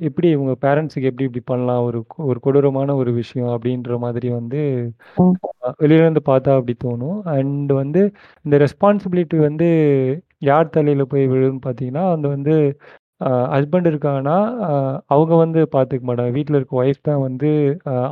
எப்படி 0.00 0.26
இவங்க 0.34 0.52
பேரண்ட்ஸுக்கு 0.64 1.08
எப்படி 1.10 1.26
இப்படி 1.28 1.42
பண்ணலாம்? 1.46 1.84
ஒரு 1.86 1.98
ஒரு 2.30 2.38
கொடூரமான 2.40 2.94
ஒரு 2.94 3.10
விஷயம் 3.12 3.50
அப்படின்ற 3.54 3.94
மாதிரி 4.04 4.28
வந்து 4.36 4.60
வெளியில 5.80 6.04
இருந்து 6.04 6.22
பார்த்தா 6.28 6.56
அப்படி 6.58 6.74
தோணும். 6.78 7.18
அண்ட் 7.34 7.72
வந்து 7.80 8.02
இந்த 8.44 8.56
ரெஸ்பான்சிபிலிட்டி 8.64 9.38
வந்து 9.48 9.68
யார் 10.42 10.74
தலையில 10.76 11.04
போய் 11.10 11.24
விழுன்னு 11.32 11.62
பார்த்தீங்கன்னா 11.66 12.04
அந்த 12.14 12.26
வந்து 12.34 12.54
ஹஸ்பண்ட் 13.54 13.88
இருக்காங்கன்னா 13.90 14.36
அவங்க 15.14 15.32
வந்து 15.44 15.60
பார்த்துக்க 15.74 16.04
மாட்டாங்க. 16.08 16.32
வீட்டில் 16.38 16.58
இருக்க 16.58 16.82
ஒய்ஃப் 16.82 17.06
தான் 17.08 17.24
வந்து 17.26 17.50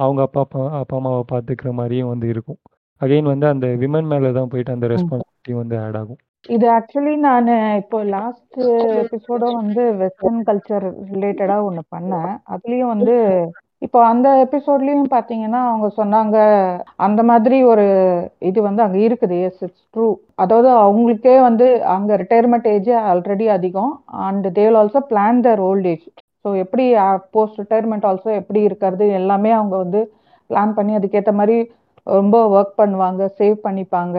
அவங்க 0.04 0.20
அப்பா 0.26 0.42
அப்பா 0.46 0.62
அப்பா 0.80 0.96
அம்மாவை 1.00 1.24
பார்த்துக்கிற 1.32 1.72
மாதிரியும் 1.80 2.12
வந்து 2.14 2.28
இருக்கும். 2.34 2.60
அகைன் 3.00 3.30
வந்து 3.32 3.46
அந்த 3.52 3.66
விமன் 3.82 4.10
மேலே 4.12 4.30
தான் 4.38 4.50
போயிட்டு 4.52 4.76
அந்த 4.76 4.88
ரெஸ்பான்சிபிலிட்டி 4.94 5.54
வந்து 5.60 5.76
ஆட் 5.84 5.98
ஆகும். 6.00 6.20
இது 6.56 6.66
ஆக்சுவலி 6.74 7.14
நான் 7.28 7.48
இப்போ 7.80 7.98
லாஸ்ட் 8.16 8.58
எபிசோட 9.00 9.42
வந்து 9.60 9.82
வெஸ்டர்ன் 10.02 10.44
கல்ச்சர் 10.48 10.86
ரிலேட்டடா 11.12 11.56
ஒன்று 11.68 11.82
பண்ணேன். 11.94 12.32
அதுலயும் 12.54 12.92
வந்து 12.94 13.16
இப்போ 13.82 13.98
அந்த 14.12 14.28
எபிசோட்லயும் 14.44 15.06
பாத்தீங்கன்னா 15.14 15.60
அவங்க 15.68 15.86
சொன்னாங்க 15.98 16.36
அந்த 17.06 17.20
மாதிரி 17.30 17.58
ஒரு 17.72 17.84
இது 18.48 18.58
வந்து 18.66 18.82
அங்க 18.86 18.98
இருக்குது. 19.06 19.36
எஸ் 19.46 19.62
இட்ஸ் 19.66 19.84
ட்ரூ 19.94 20.06
அதாவது 20.42 20.68
அவங்களுக்கே 20.84 21.36
வந்து 21.48 21.66
அங்க 21.94 22.10
ரிட்டையர்மெண்ட் 22.22 22.68
ஏஜ் 22.74 22.90
ஆல்ரெடி 23.12 23.46
அதிகம். 23.56 23.92
And 24.26 24.48
they'll 24.58 24.78
also 24.80 25.02
plan 25.12 25.40
their 25.46 25.62
old 25.68 25.88
age 25.92 26.06
so 26.44 26.50
எப்படி 26.64 26.84
போஸ்ட் 27.36 27.60
ரிட்டையர்மெண்ட் 27.62 28.06
ஆல்சோ 28.10 28.30
எப்படி 28.40 28.60
இருக்கிறது 28.68 29.06
எல்லாமே 29.20 29.50
அவங்க 29.58 29.74
வந்து 29.84 30.02
பிளான் 30.50 30.76
பண்ணி 30.78 30.92
அதுக்கேற்ற 30.98 31.32
மாதிரி 31.40 31.58
ரொம்ப 32.06 32.36
ஒர்க் 32.56 32.78
பண்ணுவாங்க 32.82 33.22
சேவ் 33.40 33.56
பண்ணிப்பாங்க. 33.66 34.18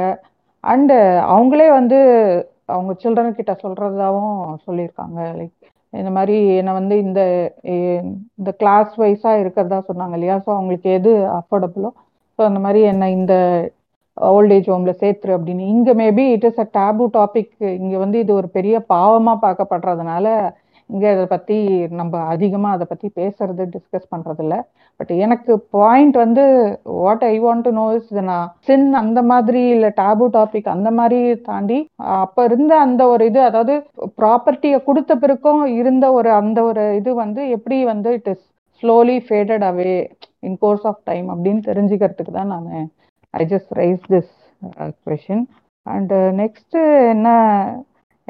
அண்டு 0.64 0.98
அவங்களே 1.36 1.68
வந்து 1.80 2.00
அவங்க 2.74 2.92
சில்ட்ரன் 3.04 3.38
கிட்ட 3.40 3.54
சொல்றதாவும் 3.64 4.36
சொல்லியிருக்காங்க 4.68 5.20
லைக் 5.40 5.56
இந்த 5.94 6.12
மாதிரி 6.18 6.36
என்னை 6.60 6.74
வந்து 6.74 6.96
இந்த 7.06 7.22
இந்த 8.40 8.50
கிளாஸ் 8.62 8.92
வைஸாக 9.02 9.42
இருக்கிறதா 9.44 9.80
சொன்னாங்க 9.90 10.16
இல்லையா? 10.18 10.36
ஸோ 10.46 10.50
அவங்களுக்கு 10.58 10.90
எது 10.98 11.12
அஃபோர்டபுளோ 11.40 11.90
ஸோ 12.40 12.42
அந்த 12.50 12.60
மாதிரி 12.66 12.82
என்னை 12.92 13.08
இந்த 13.20 13.34
ஓல்ட் 14.18 14.54
ஏஜ் 14.56 14.70
ஹோமில் 14.72 15.00
சேர்த்துரு 15.02 15.34
அப்படின்னு. 15.38 15.64
இங்கே 15.76 15.94
maybe 16.02 16.24
it 16.36 16.48
is 16.50 16.62
a 16.64 16.68
taboo 16.78 17.06
topic 17.18 17.52
இங்கே 17.80 17.98
வந்து 17.98 18.18
இது 18.24 18.32
ஒரு 18.40 18.48
பெரிய 18.58 18.76
பாவமாக 18.94 19.44
பார்க்கப்படுறதுனால 19.46 20.26
இங்கே 20.92 21.10
அதை 21.10 21.26
பற்றி 21.28 21.58
நம்ம 22.00 22.22
அதிகமாக 22.28 22.76
அதை 22.76 22.86
பற்றி 22.86 23.08
பேசுறது 23.16 23.66
டிஸ்கஸ் 23.74 24.12
பண்ணுறதில்ல 24.14 24.56
பட் 25.00 25.14
எனக்கு 25.18 25.54
பாயிண்ட் 25.72 26.16
வந்து 26.18 26.44
what 26.98 27.24
I 27.26 27.36
want 27.40 27.64
to 27.64 27.72
know 27.72 27.86
is 27.94 28.12
நான் 28.24 28.50
சின் 28.62 28.88
அந்த 28.94 29.20
மாதிரி 29.24 29.62
இல்லை 29.68 29.90
டேபு 29.98 30.26
டாபிக் 30.34 30.68
அந்த 30.68 30.90
மாதிரி 30.92 31.20
தாண்டி 31.42 31.80
அப்போ 32.18 32.44
இருந்த 32.44 32.74
அந்த 32.80 33.02
ஒரு 33.08 33.26
இது 33.26 33.42
அதாவது 33.42 33.76
ப்ராப்பர்ட்டியை 34.22 34.80
கொடுத்த 34.82 35.16
பிறக்கும் 35.16 35.64
இருந்த 35.78 36.08
ஒரு 36.12 36.32
அந்த 36.34 36.62
ஒரு 36.64 36.86
இது 36.96 37.14
வந்து 37.16 37.44
எப்படி 37.50 37.80
வந்து 37.86 38.12
it 38.14 38.30
is 38.30 38.46
slowly 38.84 39.18
faded 39.26 39.66
away 39.66 39.96
in 40.44 40.60
course 40.62 40.86
of 40.86 41.02
time 41.04 41.28
அப்படின்னு 41.30 41.64
தெரிஞ்சுக்கிறதுக்கு 41.66 42.34
தான் 42.34 42.54
நான் 42.54 42.90
I 43.34 43.46
just 43.46 43.72
raise 43.76 44.06
this 44.10 44.32
question 45.06 45.46
and 45.86 46.14
next 46.36 46.78
என்ன 47.08 47.30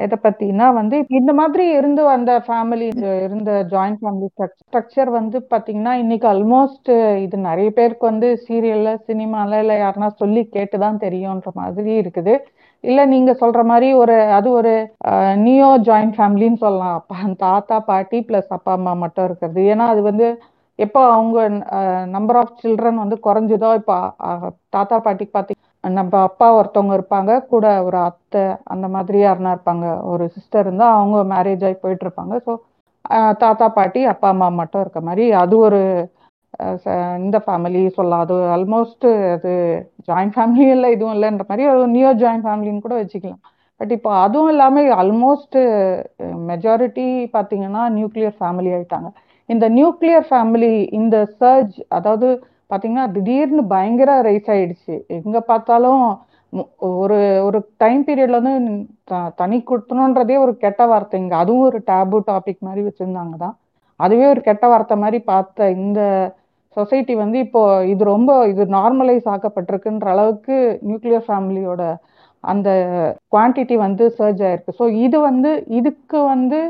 எதை 0.04 0.16
பத்தினா 0.24 0.66
வந்து 0.78 0.96
இந்த 1.18 1.32
மாதிரி 1.40 1.64
இருந்து 1.78 2.02
வந்த 2.12 2.32
ஃபேமிலி 2.46 2.86
இருந்த 3.26 3.50
ஜாயிண்ட் 3.72 4.00
ஃபேமிலி 4.02 4.28
ஸ்ட்ரக்சர் 4.62 5.10
வந்து 5.18 5.38
பாத்தீங்கன்னா 5.52 5.94
இன்னைக்கு 6.02 6.26
ஆல்மோஸ்ட் 6.32 6.90
இது 7.24 7.36
நிறைய 7.48 7.70
பேருக்கு 7.78 8.06
வந்து 8.10 8.30
சீரியல்ல 8.46 8.92
சினிமால 9.08 9.60
இல்ல 9.64 9.76
யாருன்னா 9.84 10.10
சொல்லி 10.22 10.42
கேட்டுதான் 10.56 11.02
தெரியும்ன்ற 11.06 11.52
மாதிரி 11.62 11.92
இருக்குது. 12.02 12.34
இல்ல 12.84 13.00
நீங்க 13.14 13.32
சொல்ற 13.42 13.60
மாதிரி 13.70 13.88
ஒரு 14.02 14.14
அது 14.38 14.48
ஒரு 14.60 14.72
நியோ 15.46 15.68
ஜாயிண்ட் 15.88 16.16
ஃபேமிலின்னு 16.16 16.62
சொல்லலாம். 16.64 16.96
அப்பா 17.00 17.16
தாத்தா 17.44 17.76
பாட்டி 17.90 18.18
பிளஸ் 18.28 18.50
அப்பா 18.56 18.72
அம்மா 18.78 18.94
மட்டும் 19.04 19.26
இருக்கிறது. 19.28 19.60
ஏன்னா 19.72 19.86
அது 19.94 20.02
வந்து 20.10 20.26
எப்போ 20.78 21.00
அவங்க 21.16 21.38
நம்பர் 22.16 22.38
ஆஃப் 22.40 22.54
சில்ட்ரன் 22.62 23.02
வந்து 23.02 23.16
குறைஞ்சதோ 23.26 23.70
இப்போ 23.80 23.96
தாத்தா 24.76 24.96
பாட்டிக்கு 25.06 25.34
பார்த்தி 25.36 25.54
நம்ம 25.84 26.18
அப்பா 26.28 26.46
ஒருத்தவங்க 26.58 26.94
இருப்பாங்க 26.98 27.32
கூட 27.52 27.66
ஒரு 27.86 27.98
அத்தை 28.08 28.42
அந்த 28.72 28.86
மாதிரி 28.94 29.18
யாருனா 29.26 29.52
இருப்பாங்க. 29.54 29.86
ஒரு 30.12 30.24
சிஸ்டர் 30.34 30.66
இருந்தால் 30.66 30.96
அவங்க 30.98 31.18
மேரேஜ் 31.34 31.64
ஆகி 31.68 31.76
போயிட்டு 31.84 32.04
இருப்பாங்க. 32.06 32.34
ஸோ 32.46 32.52
தாத்தா 33.42 33.66
பாட்டி 33.78 34.00
அப்பா 34.12 34.28
அம்மா 34.34 34.48
மட்டும் 34.60 34.82
இருக்க 34.84 35.00
மாதிரி 35.08 35.24
அது 35.42 35.54
ஒரு 35.66 35.80
இந்த 37.24 37.36
ஃபேமிலி 37.46 37.82
சொல்லலாம். 37.96 38.22
அது 38.26 38.34
ஆல்மோஸ்ட் 38.56 39.06
அது 39.34 39.52
ஜாயிண்ட் 40.08 40.34
ஃபேமிலி 40.36 40.66
இல்லை 40.76 40.88
இதுவும் 40.96 41.14
இல்லைன்ற 41.16 41.44
மாதிரி 41.50 41.64
ஒரு 41.72 41.84
நியோ 41.96 42.10
ஜாயிண்ட் 42.22 42.46
ஃபேமிலின்னு 42.46 42.84
கூட 42.86 42.94
வச்சுக்கலாம். 43.00 43.42
பட் 43.80 43.92
இப்போ 43.96 44.10
அதுவும் 44.24 44.50
இல்லாமல் 44.54 44.90
ஆல்மோஸ்ட் 45.02 45.58
மெஜாரிட்டி 46.50 47.06
பார்த்தீங்கன்னா 47.36 47.84
நியூக்ளியர் 47.98 48.36
ஃபேமிலி 48.40 48.70
ஆயிட்டாங்க. 48.76 49.10
இந்த 49.48 49.66
நியூக்ளியர் 49.78 50.26
ஃபேமிலி 50.30 50.72
இந்த 51.00 51.16
சர்ஜ் 51.40 51.76
அதாவது 51.98 52.28
பார்த்தீங்கன்னா 52.72 53.06
திடீர்னு 53.16 53.62
பயங்கர 53.74 54.10
ரைஸ் 54.28 54.50
ஆயிடுச்சு. 54.54 54.94
எங்கே 55.18 55.40
பார்த்தாலும் 55.52 56.04
ஒரு 57.02 57.18
ஒரு 57.46 57.58
டைம் 57.82 58.02
பீரியட்ல 58.06 58.38
வந்து 58.40 58.54
தனி 59.40 59.58
குடுத்தணுன்றதே 59.70 60.36
ஒரு 60.44 60.52
கெட்ட 60.64 60.82
வார்த்தைங்க 60.92 61.34
அதுவும் 61.42 61.68
ஒரு 61.70 61.78
டேபு 61.90 62.18
டாபிக் 62.30 62.66
மாதிரி 62.68 62.82
வச்சிருந்தாங்க 62.88 63.36
தான். 63.44 63.54
அதுவே 64.00 64.26
ஒரு 64.34 64.40
கெட்ட 64.48 64.64
வார்த்தை 64.72 64.96
மாதிரி 65.04 65.18
பார்த்த 65.32 65.70
இந்த 65.78 66.00
சொசைட்டி 66.76 67.14
வந்து 67.22 67.38
இப்போ 67.46 67.62
இது 67.92 68.02
ரொம்ப 68.14 68.30
இது 68.52 68.62
நார்மலைஸ் 68.76 69.26
ஆக்கப்பட்டிருக்குன்ற 69.32 70.06
அளவுக்கு 70.14 70.56
நியூக்ளியர் 70.88 71.26
ஃபேமிலியோட 71.26 71.82
அந்த 72.44 72.68
குவான்டிட்டி 73.32 73.76
வந்து 73.86 74.04
சர்ஜ் 74.20 74.40
ஆயிருக்கு. 74.46 74.72
ஸோ 74.78 74.84
இது 75.06 75.18
வந்து 75.28 75.50
இதுக்கு 75.80 76.20
வந்து 76.32 76.60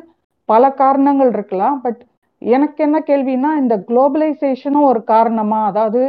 பல 0.49 0.71
காரணங்கள் 0.83 1.31
இருக்கலாம். 1.37 1.77
பட் 1.85 2.01
எனக்கு 2.51 2.85
என்ன 2.85 2.99
கேள்வின்னா 3.07 3.51
இந்த 3.57 3.85
குளோபலைசேஷனும் 3.89 4.83
ஒரு 4.83 5.05
காரணமா? 5.05 5.67
அதாவது 5.67 6.03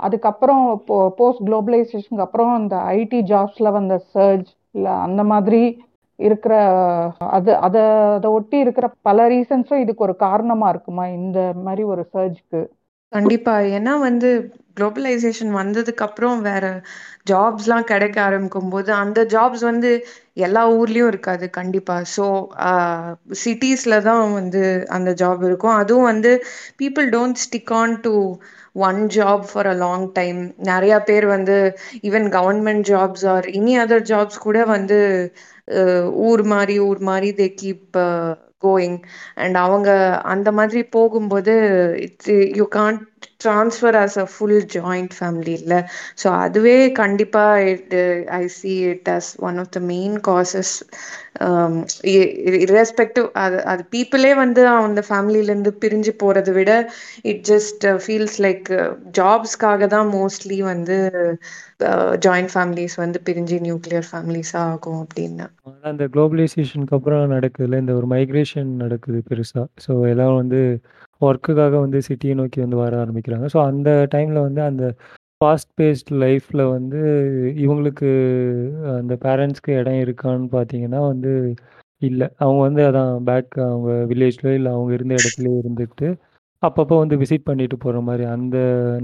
அதுக்கப்புறம் 0.00 0.82
போ 0.86 1.10
போஸ்ட் 1.16 1.42
குளோபலைசேஷனுக்கு 1.42 2.26
அப்புறம் 2.26 2.58
இந்த 2.58 2.76
ஐடி 2.76 3.20
ஜாப்ஸ்ல 3.24 3.72
வந்த 3.72 4.02
சர்ஜ் 4.14 4.48
இல்லை 4.70 4.92
அந்த 4.92 5.24
மாதிரி 5.24 5.62
இருக்கிற 6.18 6.54
அது 7.18 7.56
அதை 7.56 7.82
அதை 8.10 8.30
ஒட்டி 8.30 8.58
இருக்கிற 8.58 8.92
பல 9.02 9.28
ரீசன்ஸும் 9.28 9.78
இதுக்கு 9.78 10.02
ஒரு 10.02 10.16
காரணமா 10.16 10.68
இருக்குமா? 10.68 11.06
இந்த 11.18 11.52
மாதிரி 11.54 11.82
ஒரு 11.82 12.08
சர்ஜ்க்கு 12.14 12.60
கண்டிப்பா. 13.14 13.54
ஏன்னா 13.76 13.92
வந்து 14.04 14.28
குளோபலைசேஷன் 14.78 15.52
வந்ததுக்கு 15.58 16.04
அப்புறம் 16.06 16.38
வேற 16.46 16.64
ஜாப்ஸ்லாம் 17.30 17.88
கிடைக்க 17.90 18.16
ஆரம்பிக்கும் 18.24 18.72
போது 18.72 18.90
அந்த 18.96 19.20
ஜாப்ஸ் 19.32 19.64
வந்து 19.68 19.90
எல்லா 20.44 20.62
ஊர்லயும் 20.78 21.10
இருக்காது 21.12 21.46
கண்டிப்பா. 21.58 21.96
ஸோ 22.14 22.24
சிட்டிஸ்ல 23.42 23.96
தான் 24.08 24.24
வந்து 24.38 24.62
அந்த 24.96 25.10
ஜாப் 25.22 25.44
இருக்கும். 25.48 25.76
அதுவும் 25.80 26.10
வந்து 26.12 26.32
people 26.80 27.08
don't 27.14 27.42
stick 27.44 27.72
on 27.74 27.94
to 28.02 28.14
one 28.80 29.00
job 29.14 29.44
for 29.48 29.68
a 29.68 29.76
long 29.80 30.06
time 30.14 30.38
நிறைய 30.68 30.94
பேர் 31.08 31.26
வந்து 31.34 31.56
even 32.04 32.26
government 32.36 32.86
jobs 32.88 33.26
or 33.34 33.46
any 33.58 33.74
other 33.82 34.06
jobs 34.10 34.40
கூட 34.40 34.58
வந்து 34.72 34.98
ஊர் 36.24 36.42
மாதிரி 36.52 36.76
ஊர் 36.86 37.00
மாதிரி 37.08 37.28
தே 37.36 37.46
கீப் 37.56 37.98
கோயிங் 38.64 38.96
அண்ட் 39.36 39.56
அவங்க 39.56 39.90
அந்த 40.26 40.52
மாதிரி 40.52 40.82
போகும்போது 40.88 41.54
it's 42.00 42.32
you 42.56 42.66
can't 42.72 43.02
transfer 43.44 43.98
as 44.02 44.18
a 44.24 44.26
full 44.34 44.60
joint 44.76 45.14
family 45.18 45.54
இல்லை. 45.60 45.80
ஸோ 46.22 46.28
அதுவே 46.44 46.76
கண்டிப்பாக 47.02 47.68
it 47.72 47.94
I 48.40 48.44
see 48.58 48.74
it 48.92 49.10
as 49.16 49.30
one 49.48 49.58
of 49.64 49.72
the 49.76 49.82
main 49.92 50.16
causes 50.30 50.74
irrespective 52.64 53.26
அது 53.44 53.56
அது 53.64 53.82
பீப்புளே 53.94 54.32
வந்து 54.34 54.62
அந்த 54.74 55.02
ஃபேமிலியிலேருந்து 55.08 55.72
பிரிஞ்சு 55.82 56.12
போகிறத 56.20 56.50
விட 56.58 56.72
இட் 57.30 57.42
ஜஸ்ட் 57.50 57.84
ஃபீல்ஸ் 58.04 58.38
லைக் 58.46 58.68
ஜாப்ஸ்க்காக 59.18 59.88
தான் 59.94 60.08
மோஸ்ட்லி 60.18 60.58
வந்து 60.72 60.98
uh, 61.84 62.12
ஜாயிண்ட் 62.24 62.52
ஃபேமிலிஸ் 62.54 62.96
வந்து 63.02 63.18
பிரிஞ்சு 63.28 63.56
நியூக்ளியர் 63.66 64.06
ஃபேமிலிஸாக 64.10 64.70
ஆகும் 64.72 65.00
அப்படின்னு. 65.04 65.46
அந்த 65.90 66.04
குளோபலைசேஷனுக்கு 66.14 66.96
அப்புறம் 66.98 67.34
நடக்குதுல 67.36 67.80
இந்த 67.82 67.94
ஒரு 68.00 68.08
மைக்ரேஷன் 68.14 68.70
நடக்குது 68.84 69.20
பெருசாக 69.30 69.66
ஸோ 69.86 69.94
எல்லாம் 70.12 70.36
வந்து 70.40 70.60
ஒர்க்குக்காக 71.26 71.74
வந்து 71.84 71.98
சிட்டியை 72.08 72.34
நோக்கி 72.40 72.58
வந்து 72.64 72.78
வர 72.82 72.92
ஆரம்பிக்கிறாங்க. 73.04 73.46
ஸோ 73.54 73.58
அந்த 73.70 73.90
டைமில் 74.14 74.46
வந்து 74.46 74.62
அந்த 74.70 74.84
ஃபாஸ்ட் 75.40 75.72
பேஸ்ட் 75.80 76.10
லைஃப்பில் 76.22 76.62
வந்து 76.74 77.00
இவங்களுக்கு 77.64 78.10
அந்த 78.98 79.14
பேரண்ட்ஸ்க்கு 79.24 79.72
இடம் 79.80 80.02
இருக்கான்னு 80.04 80.46
பார்த்தீங்கன்னா 80.54 81.00
வந்து 81.12 81.32
இல்லை. 82.02 82.26
அவங்க 82.44 82.60
வந்து 82.68 82.82
அதான் 82.88 83.24
பேக் 83.24 83.58
அவங்க 83.66 83.90
வில்லேஜ்ல 84.10 84.54
இல்லை 84.58 84.70
அவங்க 84.76 84.92
இருந்த 84.96 85.14
இடத்துல 85.14 85.50
இருந்துட்டு 85.60 86.08
அப்பப்போ 86.62 86.96
வந்து 87.00 87.16
விசிட் 87.20 87.48
பண்ணிட்டு 87.48 87.76
போகிற 87.76 87.98
மாதிரி 88.00 88.24
அந்த 88.34 88.56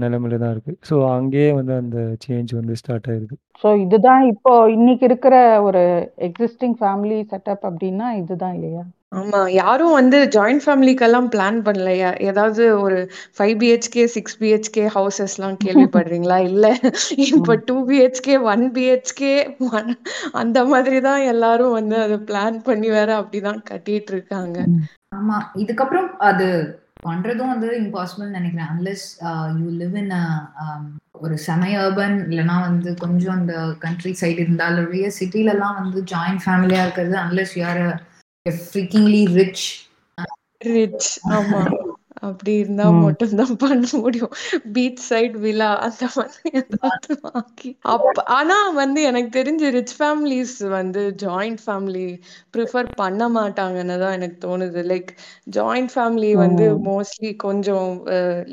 நிலைமையில 0.03 0.39
தான் 0.43 0.53
இருக்குது 0.53 0.79
ஸோ 0.89 0.95
அங்கேயே 1.15 1.49
வந்து 1.57 1.73
அந்த 1.81 1.97
சேஞ்ச் 2.23 2.51
வந்து 2.59 2.77
ஸ்டார்ட் 2.79 3.09
ஆயிருக்கு. 3.11 3.35
ஸோ 3.63 3.69
இதுதான் 3.83 4.23
இப்போ 4.33 4.53
இன்னைக்கு 4.75 5.05
இருக்கிற 5.05 5.35
ஒரு 5.67 5.83
எக்ஸிஸ்டிங் 6.27 6.75
ஃபேமிலி 6.79 7.19
செட்டப் 7.33 7.65
அப்படின்னா 7.69 8.07
இதுதான் 8.21 8.55
இல்லையா? 8.57 8.83
ஆமா 9.11 9.39
யாரும் 9.53 9.95
வந்து 9.97 10.17
ஜாயிண்ட் 10.35 10.63
ஃபேமிலிக்கெல்லாம் 10.65 11.25
பிளான் 11.33 11.57
பண்ணலையா? 11.65 12.09
ஏதாவது 12.27 12.63
ஒரு 12.83 12.99
five 13.37 13.55
BHK 13.61 14.03
six 14.13 14.37
BHK 14.41 14.83
houses 14.93 15.35
எல்லாம் 15.37 15.57
கேள்விப்படுறீங்களா? 15.63 16.37
இல்ல 16.49 16.65
இப்ப 17.27 17.55
two 17.67 17.75
BHK 17.89 18.35
one 18.51 18.63
BHK 18.77 19.33
one 19.71 19.89
அந்த 20.41 20.59
மாதிரி 20.65 20.99
தான் 21.07 21.23
எல்லாரும் 21.33 21.75
வந்து 21.79 21.97
அதை 22.05 22.17
பிளான் 22.29 22.59
பண்ணி 22.67 22.89
வேற 22.97 23.09
அப்படிதான் 23.21 23.59
கட்டிட்டு 23.71 24.13
இருக்காங்க. 24.15 24.57
ஆமா 25.17 25.39
இதுக்கப்புறம் 25.63 26.09
அது 26.29 26.47
பண்றதும் 27.05 27.51
வந்து 27.53 27.69
இம்பாசிபிள் 27.83 28.35
நினைக்கிறேன். 28.37 28.71
அன்லெஸ் 28.73 29.05
யூ 29.59 29.67
லிவ் 29.81 29.95
இன் 30.01 30.11
ஒரு 31.23 31.35
செம 31.45 31.63
அர்பன் 31.79 32.15
இல்லைன்னா 32.25 32.55
வந்து 32.67 32.89
கொஞ்சம் 33.03 33.35
அந்த 33.37 33.55
கண்ட்ரி 33.83 34.13
சைடு 34.21 34.39
இருந்தாலும் 34.45 34.89
சிட்டிலலாம் 35.19 35.79
வந்து 35.81 35.99
ஜாயிண்ட் 36.13 36.43
ஃபேமிலியா 36.45 36.83
இருக்கிறது 36.85 37.17
unless 37.23 37.53
you're 38.45 38.61
freakingly 38.63 39.21
rich 39.33 39.65
rich 40.67 41.09
ஆமா. 41.31 41.61
அப்படி 42.23 42.53
இருந்தா 42.57 42.87
மட்டும்தான் 42.99 43.19
பண்ண 43.59 43.83
முடியும். 44.01 44.33
பீச் 44.73 45.03
சைட் 45.07 45.35
விழா 45.43 45.69
அந்த 45.87 46.05
மாதிரி 46.15 46.49
ஏதாவது 46.61 46.97
வாங்கி. 47.27 47.71
அப்ப 47.93 48.23
ஆனா 48.37 48.57
வந்து 48.79 48.99
எனக்கு 49.09 49.31
தெரிஞ்ச 49.37 49.71
ரிச் 49.77 49.95
ஃபேமிலிஸ் 49.97 50.55
வந்து 50.75 51.03
ஜாயிண்ட் 51.23 51.61
ஃபேமிலி 51.65 52.05
ப்ரிஃபர் 52.55 52.89
பண்ண 52.97 53.21
மாட்டாங்கன்னு 53.37 53.97
தான் 54.03 54.15
எனக்கு 54.17 54.37
தோணுது. 54.45 54.81
லைக் 54.91 55.11
ஜாயிண்ட் 55.57 55.93
ஃபேமிலி 55.93 56.31
வந்து 56.37 56.65
மோஸ்ட்லி 56.87 57.31
கொஞ்சம் 57.45 57.89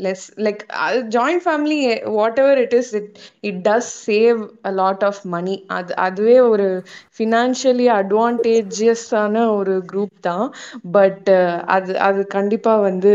less 0.05 0.27
like 0.47 0.63
joint 1.11 1.45
family 1.47 1.79
whatever 2.39 2.61
it 2.65 2.77
is 2.81 2.93
it 2.95 3.11
it 3.45 3.61
does 3.67 3.91
save 4.07 4.41
a 4.63 4.73
lot 4.81 5.05
of 5.05 5.23
money 5.35 5.57
அது 5.79 5.93
அதுவே 6.07 6.37
ஒரு 6.49 6.69
ஃபினான்ஷியலி 7.19 7.89
அட்வான்டேஜியஸான 7.99 9.27
ஒரு 9.57 9.75
குரூப் 9.91 10.15
தான். 10.23 10.47
பட் 10.95 11.31
அது 11.77 11.93
அது 12.09 12.21
கண்டிப்பா 12.37 12.75
வந்து 12.81 13.13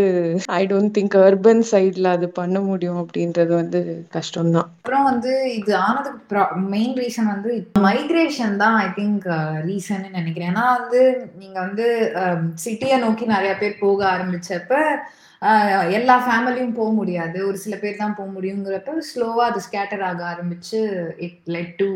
ஐ 0.57 0.61
டோன்ட் 0.71 0.93
திங்க் 0.95 1.15
அர்பன் 1.19 1.63
சைட்ல 1.71 2.07
அது 2.15 2.27
பண்ண 2.39 2.57
முடியும் 2.67 2.99
அப்படின்றது 3.01 3.53
வந்து 3.61 3.79
கஷ்டம்தான். 4.15 4.69
அப்புறம் 4.75 5.07
வந்து 5.09 5.33
இது 5.57 5.71
ஆனதுக்கு 5.87 6.43
மெயின் 6.73 6.95
ரீசன் 7.01 7.31
வந்து 7.33 7.51
மைக்ரேஷன் 7.87 8.55
தான் 8.63 8.77
ஐ 8.77 8.87
திங்க் 8.99 9.27
ரீசன் 9.69 10.05
நினைக்கிறேன். 10.19 10.51
ஏன்னா 10.51 10.65
வந்து 10.77 11.01
நீங்க 11.41 11.57
வந்து 11.65 11.87
um, 12.21 12.43
சிட்டியை 12.65 12.97
நோக்கி 13.05 13.27
நிறைய 13.35 13.53
பேர் 13.61 13.81
போக 13.83 13.99
ஆரம்பிச்சப்ப 14.13 14.73
uh, 15.41 15.83
எல்லா 15.97 16.15
ஃபேமிலியும் 16.27 16.77
போக 16.79 16.91
முடியாது. 16.91 17.39
ஒரு 17.49 17.59
சில 17.65 17.75
பேர் 17.83 18.01
தான் 18.01 18.17
போக 18.19 18.29
முடியுங்கிறப்ப 18.37 18.97
ஸ்லோவா 19.11 19.45
அது 19.51 19.61
ஸ்கேட்டர் 19.67 20.05
ஆக 20.09 20.23
ஆரம்பிச்சு 20.33 20.81
it 21.27 21.39
led 21.55 21.75
to 21.81 21.91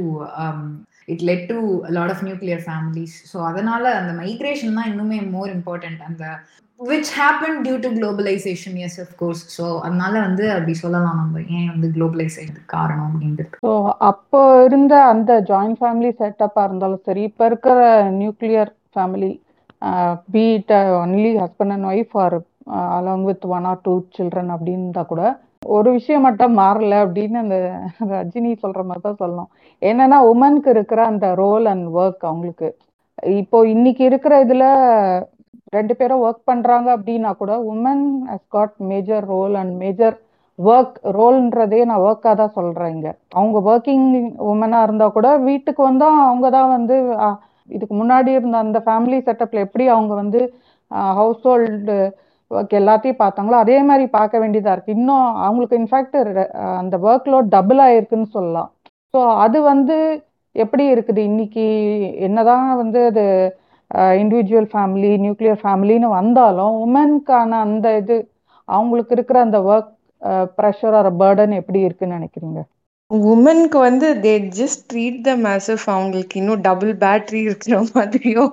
it 1.13 1.25
led 1.29 1.45
to 1.51 1.59
lot 1.97 2.13
of 2.13 2.23
nuclear 2.27 2.63
families 2.65 3.17
so 3.31 3.37
அதனால 3.49 3.83
அந்த 3.99 4.13
மைக்ரேஷன் 4.21 4.77
தான் 4.79 4.89
இன்னுமே 4.91 5.19
மோர் 5.35 5.51
இம்பார்ட்டன்ட் 5.57 6.01
அந்த 6.07 6.25
which 6.79 7.11
happen 7.17 7.55
due 7.65 7.75
to 7.83 7.89
globalisation 7.97 8.75
yes 8.85 8.97
of 9.03 9.13
course 9.21 9.41
so 9.55 9.63
அதனால 9.85 10.13
வந்து 10.25 10.43
அப்படி 10.55 10.73
சொல்லலாம் 10.81 11.19
நம்ம. 11.21 11.41
ஏன் 11.57 11.69
வந்து 11.73 11.87
குளோபலைசேஷன் 11.95 12.59
காரணம் 12.75 13.07
அப்படின்றது? 13.09 13.57
ஸோ 13.65 13.71
அப்போ 14.09 14.41
இருந்த 14.67 14.93
அந்த 15.13 15.31
ஜாயிண்ட் 15.49 15.79
ஃபேமிலி 15.79 16.11
செட்டப்பாக 16.19 16.67
இருந்தாலும் 16.69 17.03
சரி 17.07 17.23
இப்போ 17.29 17.45
இருக்கிற 17.51 17.77
nuclear 18.19 18.71
family 18.95 19.31
beat 20.35 20.73
only 21.01 21.31
husband 21.43 21.75
and 21.75 21.87
wife 21.91 22.15
or 22.25 22.37
along 22.97 23.25
with 23.29 23.47
one 23.55 23.67
or 23.71 23.83
two 23.87 23.95
children 24.17 24.53
அப்படின்னா 24.55 25.03
கூட 25.11 25.23
ஒரு 25.77 25.89
விஷயம் 25.97 26.25
மட்டும் 26.27 26.53
மாறல 26.61 26.95
அப்படின்னு 27.05 27.37
அந்த 27.43 27.57
ரஜினி 28.13 28.51
சொல்ற 28.63 28.81
மாதிரி 28.89 29.03
தான் 29.07 29.21
சொல்லணும். 29.21 29.49
என்னன்னா 29.81 30.17
உமனுக்கு 30.31 30.69
இருக்கிற 30.75 30.99
அந்த 31.11 31.27
ரோல் 31.41 31.65
அண்ட் 31.71 31.87
ஒர்க் 32.01 32.23
அவங்களுக்கு. 32.29 32.69
இப்போ 33.41 33.57
இன்னைக்கு 33.73 34.03
இருக்கிற 34.09 34.33
இதுல 34.45 34.65
ரெண்டு 35.73 35.93
பேரும் 35.99 36.23
ஒர்க் 36.25 36.47
பண்றாங்க 36.49 36.87
அப்படின்னா 36.97 37.31
கூட 37.41 37.53
woman 37.71 38.03
has 38.31 38.47
got 38.55 38.75
major 38.91 39.25
role 39.33 39.55
and 39.61 39.73
major 39.83 40.15
work 40.59 40.95
ரோல்ன்றதே 41.17 41.79
நான் 41.89 42.03
ஒர்க்காக 42.05 42.35
தான் 42.35 42.55
சொல்கிறேன் 42.57 42.93
இங்கே. 42.95 43.11
அவங்க 43.37 43.57
ஒர்க்கிங் 43.71 44.05
உமனாக 44.51 44.85
இருந்தால் 44.87 45.15
கூட 45.17 45.27
வீட்டுக்கு 45.49 45.81
வந்தால் 45.89 46.21
அவங்க 46.27 46.47
தான் 46.57 46.71
வந்து 46.75 46.95
இதுக்கு 47.69 47.95
முன்னாடி 48.01 48.31
இருந்த 48.37 48.57
அந்த 48.65 48.79
ஃபேமிலி 48.85 49.17
செட்டப்பில் 49.27 49.65
எப்படி 49.65 49.85
அவங்க 49.95 50.13
வந்து 50.21 50.41
ஹவுஸ் 51.17 51.43
ஹோல்டு 51.47 51.97
ஒர்க் 52.51 52.73
எல்லாத்தையும் 52.79 53.21
பார்த்தாங்களோ 53.23 53.57
அதே 53.63 53.77
மாதிரி 53.89 54.05
பார்க்க 54.17 54.41
வேண்டியதாக 54.43 54.75
இருக்குது 54.75 54.97
இன்னும் 54.97 55.27
அவங்களுக்கு 55.45 55.79
இன்ஃபேக்ட் 55.81 56.17
அந்த 56.81 56.95
ஒர்க் 57.07 57.29
லோட் 57.33 57.53
டபுள் 57.55 57.81
ஆயிருக்குன்னு 57.85 58.29
சொல்லலாம். 58.37 58.69
ஸோ 59.13 59.19
அது 59.45 59.57
வந்து 59.71 59.97
எப்படி 60.55 60.83
இருக்குது? 60.93 61.21
இன்னைக்கு 61.31 61.65
என்னதான் 62.27 62.67
வந்து 62.81 62.99
அது 63.11 63.25
இண்டிவிஜுவல் 64.21 64.69
ஃபேமிலி 64.71 65.11
நியூக்ளியர் 65.23 65.61
ஃபேமிலின்னு 65.61 66.09
வந்தாலும் 66.13 66.73
உமனுக்கான 66.85 67.59
அந்த 67.65 67.95
இது 67.97 68.17
அவங்களுக்கு 68.69 69.13
இருக்கிற 69.15 69.39
அந்த 69.39 69.59
ஒர்க் 69.69 69.91
ப்ரெஷர் 70.57 70.97
ஆர் 70.99 71.11
பேர்டன் 71.21 71.53
எப்படி 71.59 71.79
இருக்குன்னு 71.81 72.17
நினைக்கிறீங்க? 72.19 72.59
உமனுக்கு 73.31 73.77
வந்து 73.79 74.07
they 74.23 74.31
just 74.57 74.81
treat 74.89 75.19
them 75.23 75.45
as 75.51 75.67
if 75.73 75.85
அவங்களுக்கு 75.87 76.35
இன்னும் 76.39 76.63
டபுள் 76.65 76.91
பேட்டரி 77.03 77.41
இருக்கிற 77.47 77.75
மாதிரியோ 77.91 78.43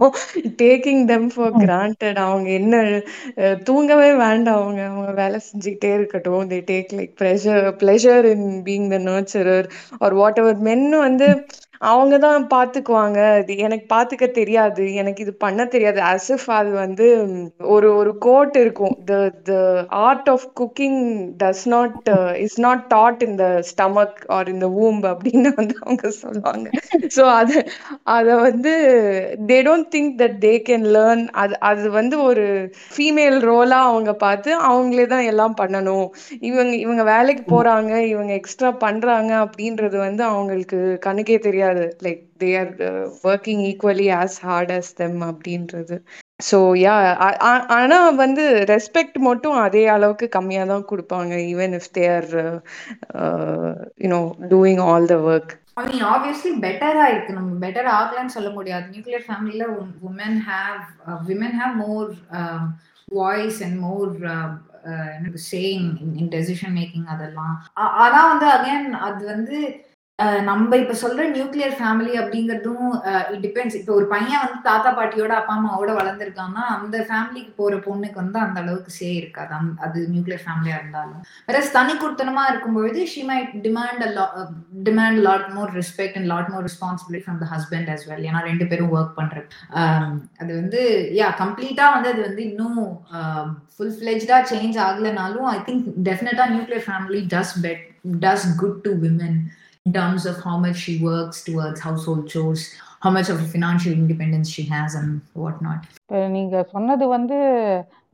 டேக்கிங் 0.62 1.02
தெம் 1.06 1.27
ஃபார் 1.32 1.55
கிராண்டட் 1.62 2.20
அவங்க 2.27 2.48
என்ன 2.59 2.74
தூங்கவே 3.69 4.11
வேண்டாம். 4.23 4.61
அவங்க 4.61 4.82
அவங்க 4.90 5.12
வேலை 5.23 5.40
செஞ்சுக்கிட்டே 5.48 5.90
இருக்கட்டும். 5.98 6.44
They 6.52 6.59
take 6.70 6.94
like 6.98 7.12
pressure 7.20 7.66
pleasure 7.82 8.27
in 8.35 8.47
being 8.69 8.89
the 8.94 8.98
nurturer 9.11 9.69
or 10.01 10.16
whatever 10.43 10.61
men 10.69 10.89
வந்து 11.06 11.28
அவங்கதான் 11.82 12.44
பாத்துக்குவாங்க. 12.51 13.18
அது 13.34 13.52
எனக்கு 13.59 13.86
பாத்துக்க 13.90 14.26
தெரியாது. 14.32 14.84
எனக்கு 14.94 15.22
இது 15.22 15.34
பண்ண 15.36 15.66
தெரியாது. 15.66 16.01
அசிஃப் 16.06 16.32
இஃப் 16.36 16.51
அது 16.52 16.70
வந்து 16.76 17.06
ஒரு 17.74 17.88
ஒரு 17.96 18.12
கோட் 18.18 18.56
இருக்கும். 18.56 18.94
The 19.05 19.14
the 19.44 19.52
art 20.02 20.28
of 20.28 20.46
cooking 20.60 21.01
does 21.38 21.64
not 21.68 22.09
is 22.44 22.59
not 22.60 22.84
taught 22.88 23.22
in 23.22 23.36
the 23.36 23.64
stomach 23.70 24.18
or 24.30 24.48
இந்த 24.48 24.68
வூம்ப் 24.76 25.06
அப்படின்னு 25.12 25.52
வந்து 25.56 25.76
அவங்க 25.82 26.10
சொல்லுவாங்க. 26.18 26.66
ஸோ 27.16 27.24
அது 27.34 27.56
அதை 28.14 28.34
வந்து 28.40 28.72
they 29.48 29.59
don't 29.66 29.90
think 29.94 30.12
that 30.20 30.38
they 30.40 30.55
can 30.66 30.86
learn 30.94 31.24
அது 31.38 31.55
அது 31.70 31.86
வந்து 31.90 32.16
ஒரு 32.24 32.46
ஃபீமேல் 32.90 33.38
ரோலா 33.44 33.80
அவங்க 33.88 34.12
பார்த்து 34.18 34.51
அவங்களே 34.66 35.06
தான் 35.06 35.26
எல்லாம் 35.30 35.56
பண்ணணும். 35.56 36.06
இவங்க 36.48 36.72
இவங்க 36.84 37.02
வேலைக்கு 37.10 37.44
போறாங்க 37.48 37.72
இவங்க 38.10 38.32
எக்ஸ்ட்ரா 38.34 38.70
பண்றாங்க 38.82 39.32
அப்படின்றது 39.44 39.96
வந்து 40.01 40.22
அவங்களுக்கு 40.26 40.78
கணக்கே 41.06 41.38
தெரியாது 41.40 41.62
like 42.07 42.23
they 42.43 42.51
are 42.61 42.73
working 43.31 43.62
equally 43.70 44.09
as 44.20 44.36
hard 44.49 44.73
as 44.78 44.93
them 45.01 45.19
அப்படின்றது. 45.31 45.99
ஸோ 46.49 46.59
யா 46.85 46.95
ஆனா 47.78 47.99
வந்து 48.23 48.45
ரெஸ்பெக்ட் 48.74 49.19
மட்டும் 49.28 49.59
அதே 49.66 49.85
அளவுக்கு 49.97 50.27
கம்மியாக 50.36 50.70
தான் 50.73 50.89
கொடுப்பாங்க 50.91 51.35
even 51.51 51.74
if 51.78 51.93
they 51.99 52.07
are 52.16 52.31
you know 54.05 54.23
doing 54.55 54.82
all 54.91 55.07
the 55.12 55.19
work 55.32 55.53
I 55.81 55.85
mean 55.86 56.05
obviously 56.15 56.51
பெட்டரா 56.65 57.05
இருக்கு 57.12 57.39
நம்ம 57.39 57.53
பெட்டர் 57.62 57.89
ஆகலன்னு 57.99 58.35
சொல்ல 58.35 58.51
முடியாது. 58.57 58.85
நியூக்ளியர் 58.93 59.24
ஃபேமிலியில 59.28 59.65
woman 60.09 60.39
have 60.51 60.82
women 61.31 61.57
have 61.61 61.74
more 61.85 62.11
voice 63.09 63.59
and 63.66 63.78
more 63.86 64.12
எனக்கு 65.16 65.41
சேயிங் 65.53 65.89
இன் 66.20 66.31
டெசிஷன் 66.36 66.77
மேக்கிங் 66.78 67.09
அதெல்லாம். 67.15 67.55
ஆனா 68.05 68.20
வந்து 68.32 68.47
அகைன் 68.57 68.89
அது 69.09 69.23
வந்து 69.32 69.59
நம்ம 70.19 70.77
இப்ப 70.81 70.95
சொல்ற 71.01 71.23
நியூக்ளியர் 71.36 71.73
ஃபேமிலி 71.78 72.12
அப்படிங்கிறதும் 72.19 72.85
இட் 73.32 73.41
டிபெண்ட்ஸ் 73.45 73.77
இப்போ 73.78 73.93
ஒரு 73.97 74.07
பையன் 74.12 74.43
வந்து 74.43 74.59
தாத்தா 74.66 74.91
பாட்டியோட 74.99 75.32
அப்பா 75.39 75.55
அம்மாவோட 75.57 75.93
வளர்ந்துருக்கான்னா, 75.97 76.65
அந்த 76.74 76.97
ஃபேமிலிக்கு 77.09 77.51
போற 77.57 77.77
பொண்ணுக்கு 77.86 78.19
வந்து 78.23 78.39
அந்த 78.43 78.59
அளவுக்கு 78.62 78.93
சே 78.99 79.09
இருக்காது. 79.15 79.57
அது 79.86 80.05
நியூக்ளியர் 80.12 80.45
ஃபேமிலியா 80.45 80.77
இருந்தாலும். 80.81 81.24
வேற 81.49 81.62
தனி 81.78 81.95
குடுத்தனமா 82.03 82.45
இருக்கும்பொழுது 82.51 83.01
she 83.15 83.24
might 83.31 83.51
demand 83.66 84.05
demand 84.91 85.20
lot 85.27 85.49
more 85.57 85.73
respect 85.81 86.19
and 86.20 86.31
lot 86.35 86.53
more 86.55 86.65
responsibility 86.69 87.24
from 87.27 87.41
the 87.43 87.49
husband 87.55 87.91
as 87.97 88.07
well 88.11 88.24
ஏன்னா 88.28 88.45
ரெண்டு 88.51 88.69
பேரும் 88.73 88.95
ஒர்க் 88.97 89.19
பண்றது 89.19 89.49
அது 90.43 90.51
வந்து 90.61 90.82
யா 91.20 91.31
கம்ப்ளீட்டா 91.43 91.89
வந்து 91.97 92.12
அது 92.15 92.24
வந்து 92.28 92.45
இன்னும் 92.51 92.81
ஃபுல் 93.74 93.95
ஃபிளெஜ்டா 93.99 94.39
சேஞ்ச் 94.53 94.78
ஆகலைனாலும் 94.86 95.51
ஐ 95.57 95.59
திங்க் 95.69 95.91
டெஃபினட்டா 96.11 96.47
nuclear 96.55 96.86
family 96.89 97.23
does 97.35 97.55
bet 97.66 97.85
does 98.24 98.49
good 98.62 98.81
to 98.86 98.93
women 99.05 99.39
in 99.86 99.93
terms 99.93 100.24
of 100.24 100.36
how 100.39 100.56
much 100.56 100.77
she 100.77 100.98
works 101.01 101.44
towards 101.44 101.78
household 101.78 102.27
chores, 102.27 102.62
how 103.02 103.11
much 103.11 103.28
of 103.28 103.39
a 103.39 103.44
financial 103.47 103.93
independence 103.93 104.48
she 104.48 104.62
has 104.66 104.94
and 104.94 105.11
whatnot. 105.36 105.81
இப்போ 105.98 106.20
நீங்க 106.35 106.55
சொன்னது 106.73 107.05
வந்து 107.16 107.39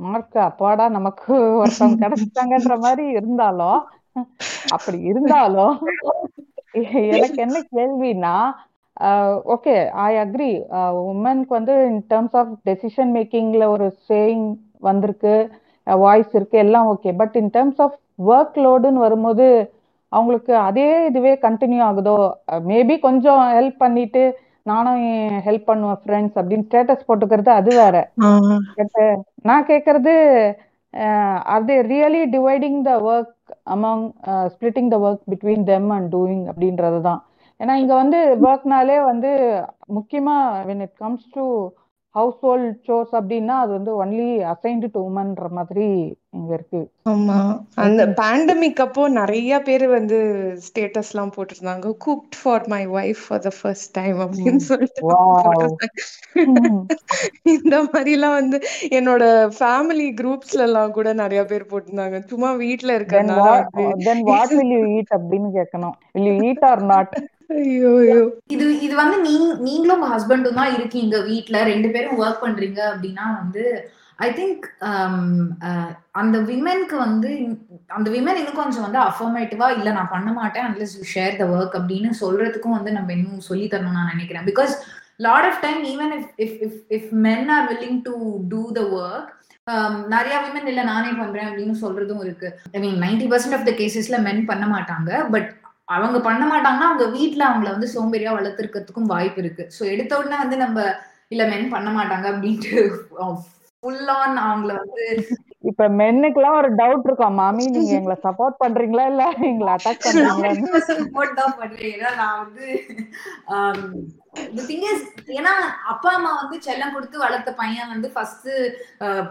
mark 0.00 0.38
அப்பாடா 0.46 0.86
நமக்கு 0.96 1.32
ஒருத்தவங்க 1.60 2.00
கிடைச்சிட்டாங்கன்ற 2.04 2.76
மாதிரி 2.86 3.04
இருந்தாலும் 3.18 3.80
அப்படி 4.76 4.98
இருந்தாலும் 5.12 5.74
எனக்கு 7.14 7.40
என்ன 7.46 7.58
கேள்வினா 7.72 8.34
ஓகே 9.54 9.74
ஐ 10.06 10.12
அக்ரி 10.24 10.52
உமனுக்கு 11.10 11.52
வந்து 11.58 11.74
இன் 11.90 12.04
டேர்ம்ஸ் 12.12 12.36
ஆஃப் 12.40 12.52
டெசிஷன் 12.68 13.12
மேக்கிங்ல 13.16 13.66
ஒரு 13.74 13.86
சேயிங் 14.10 14.46
வந்திருக்கு 14.88 15.34
வாய்ஸ் 15.86 16.32
இருக்கு 16.38 16.58
எல்லாம் 16.66 16.88
okay 16.94 17.12
but 17.20 17.36
in 17.42 17.52
terms 17.56 17.82
of 17.86 17.96
work 18.30 18.58
லோடுன்னு 18.64 19.06
வரும்போது 19.06 19.46
அவங்களுக்கு 20.12 20.52
அதே 20.68 20.86
இதுவே 21.08 21.32
கண்டினியூ 21.46 21.82
ஆகுதோ? 21.88 22.16
மேபி 22.70 22.94
கொஞ்சம் 23.06 23.42
ஹெல்ப் 23.56 23.78
பண்ணிட்டு 23.84 24.22
நானும் 24.70 25.02
ஹெல்ப் 25.46 25.68
பண்ணுவேன் 25.68 26.00
ஃப்ரெண்ட்ஸ் 26.02 26.38
அப்படின்னு 26.40 26.66
ஸ்டேட்டஸ் 26.68 27.06
போட்டுக்கிறது 27.08 27.50
அது 27.58 27.70
வேற. 27.82 27.96
நான் 29.48 29.68
கேட்கறது 29.70 30.14
are 31.54 31.66
they 31.68 31.76
really 31.92 32.22
dividing 32.36 32.78
the 32.88 32.92
work 33.10 33.34
among 33.74 34.04
splitting 34.54 34.90
the 34.94 34.96
work 35.06 35.22
between 35.32 35.66
them 35.72 35.90
and 35.96 36.08
doing 36.14 36.44
அப்படின்றது 36.52 36.98
தான். 37.08 37.20
ஏன்னா 37.60 37.74
இங்க 37.82 37.94
வந்து 38.02 38.18
ஒர்க்னாலே 38.48 38.98
வந்து 39.10 39.30
முக்கியமா 39.98 40.36
when 40.68 40.82
it 40.86 40.96
comes 41.02 41.28
to 41.36 41.44
household 42.44 42.70
chores 42.86 43.12
அப்படின்னா 43.18 43.56
அது 43.64 43.72
வந்து 43.78 43.92
ஒன்லி 44.02 44.30
அசைன்டு 44.52 44.88
டு 44.94 45.00
உமன்ற 45.08 45.48
மாதிரி 45.58 45.88
இங்க 46.32 46.50
இருக்கு. 46.56 46.80
ஆமா. 47.12 47.36
அந்த 47.84 48.02
பேண்டமிக் 48.18 48.80
அப்போ 48.84 49.02
நிறைய 49.16 49.52
பேர் 49.68 49.84
வந்து 49.94 50.18
ஸ்டேட்டஸ் 50.66 51.10
எல்லாம் 51.12 51.32
போட்டிருந்தாங்க. 51.36 51.88
Cooked 52.04 52.36
for 52.40 52.66
my 52.72 52.82
wife 52.98 53.22
for 53.24 53.42
the 53.46 53.50
first 53.56 53.90
time 53.98 54.18
அப்படின்னு 54.24 54.62
சொல்லிட்டு 54.68 55.00
இந்த 57.54 57.76
மாதிரி 57.88 58.12
எல்லாம் 58.18 58.36
வந்து 58.40 58.58
என்னோட 58.98 59.24
ஃபேமிலி 59.58 60.08
குரூப்ஸ்ல 60.20 60.66
எல்லாம் 60.68 60.94
கூட 60.98 61.08
நிறைய 61.22 61.42
பேர் 61.44 61.70
போட்டிருந்தாங்க. 61.72 62.20
சும்மா 62.32 62.50
வீட்ல 62.62 62.96
ஈட் 63.00 63.16
அப்படின்னு 65.18 65.50
கேட்கணும் 65.58 65.96
வில் 66.16 66.42
ஈட் 66.50 66.66
ஆர் 66.70 66.84
நாட் 66.94 67.14
ஐயோ 67.54 67.92
இது 68.54 68.66
இது 68.86 68.94
வந்து 68.94 69.16
நீங்க 69.28 69.46
நீங்களும் 69.66 69.96
உங்க 69.96 70.08
ஹஸ்பண்டும் 70.14 70.58
தான் 70.58 70.74
இருக்கீங்க 70.76 71.16
வீட்ல. 71.30 71.56
ரெண்டு 71.70 71.88
பேரும் 71.94 72.20
ஒர்க் 72.22 72.44
பண்றீங்க 72.44 72.80
அப்படின்னா 72.90 73.24
வந்து 73.40 73.64
ஐ 74.20 74.28
திங்க் 74.38 74.64
um, 74.88 75.18
uh, 75.68 75.88
அந்த 76.20 76.36
விமென்க்கு 76.48 76.96
வந்து 77.04 77.30
அந்த 77.96 78.08
விமன் 78.14 78.38
இன்னும் 78.40 78.58
கொஞ்சம் 78.60 78.84
வந்து 78.86 78.98
அஃபர்மேட்டிவா 79.08 79.66
இல்ல 79.76 79.90
நான் 79.98 80.10
பண்ண 80.14 80.30
மாட்டேன் 80.38 80.64
unless 80.68 80.94
you 80.98 81.04
share 81.12 81.38
the 81.40 81.44
work 81.54 81.76
அப்படின்னு 81.78 82.10
சொல்றதுக்கும் 82.22 82.76
வந்து 82.76 82.90
நம்ம 82.96 83.12
இன்னும் 83.16 83.46
சொல்லி 83.48 83.66
தரணும் 83.66 83.98
நான் 83.98 84.12
நினைக்கிறேன். 84.14 84.46
Because 84.50 84.72
lot 85.26 85.46
of 85.50 85.60
time 85.64 85.80
even 85.92 86.12
if 86.16 86.28
if 86.44 86.58
if 86.66 86.80
if 86.96 87.10
men 87.26 87.48
are 87.56 87.64
willing 87.70 88.00
to 88.08 88.14
do 88.52 88.62
the 88.78 88.82
work 88.98 89.30
நிறைய 90.14 90.36
விமன் 90.44 90.68
இல்லை 90.72 90.84
நானே 90.90 91.10
பண்றேன் 91.20 91.48
அப்படின்னு 91.48 91.76
சொல்றதும் 91.84 92.22
இருக்கு. 92.26 92.48
I 92.74 92.80
mean 92.84 92.98
ninety 93.04 93.28
percent 93.32 93.56
of 93.58 93.66
the 93.68 93.74
கேசஸ்ல 93.80 94.18
men 94.26 94.42
பண்ண 94.50 94.66
மாட்டாங்க 94.74 95.10
பட் 95.34 95.48
அவங்க 95.96 96.18
பண்ண 96.26 96.42
மாட்டாங்கன்னா 96.52 96.88
அவங்க 96.90 97.06
வீட்டுல 97.18 97.44
அவங்கள 97.50 97.70
வந்து 97.76 97.88
சோம்பேறியா 97.94 98.32
வளர்த்துருக்கிறதுக்கும் 98.36 99.10
வாய்ப்பு 99.14 99.40
இருக்கு. 99.44 99.64
ஸோ 99.76 99.82
எடுத்த 99.94 100.18
உடனே 100.20 100.38
வந்து 100.44 100.58
நம்ம 100.64 100.78
இல்ல 101.34 101.42
மென் 101.52 101.72
பண்ண 101.74 101.88
மாட்டாங்க 101.98 102.26
அப்படின்ட்டு 102.32 102.76
ஃபுல் 103.82 104.08
ஆன் 104.12 104.36
அவங்கள 104.40 104.72
வந்து 104.78 105.04
இப்ப 105.64 105.86
மென்னுக்குலாம் 106.00 106.58
ஒரு 106.58 106.68
டவுட் 106.78 107.06
இருக்கும் 107.06 107.38
மாமி 107.40 107.64
நீங்க 107.74 107.92
எங்களை 107.98 108.16
சப்போர்ட் 108.26 108.60
பண்றீங்களா? 108.62 109.04
இல்ல 109.12 109.24
எங்களை 109.50 109.72
அட்டாக் 109.74 110.04
பண்றீங்களா? 110.06 110.52
சப்போர்ட் 110.92 111.38
தான் 111.40 111.58
பண்றேன். 111.60 112.16
நான் 112.22 112.40
வந்து 112.42 112.66
um, 113.56 113.82
ஏன்னா 115.38 115.52
அப்பா 115.92 116.10
அம்மா 116.16 116.30
வந்து 116.40 116.56
செல்லம் 116.66 116.92
கொடுத்து 116.94 117.16
வளர்த்த 117.22 117.50
பையன் 117.60 117.90
வந்து 117.92 118.08
ஃபர்ஸ்ட் 118.12 118.46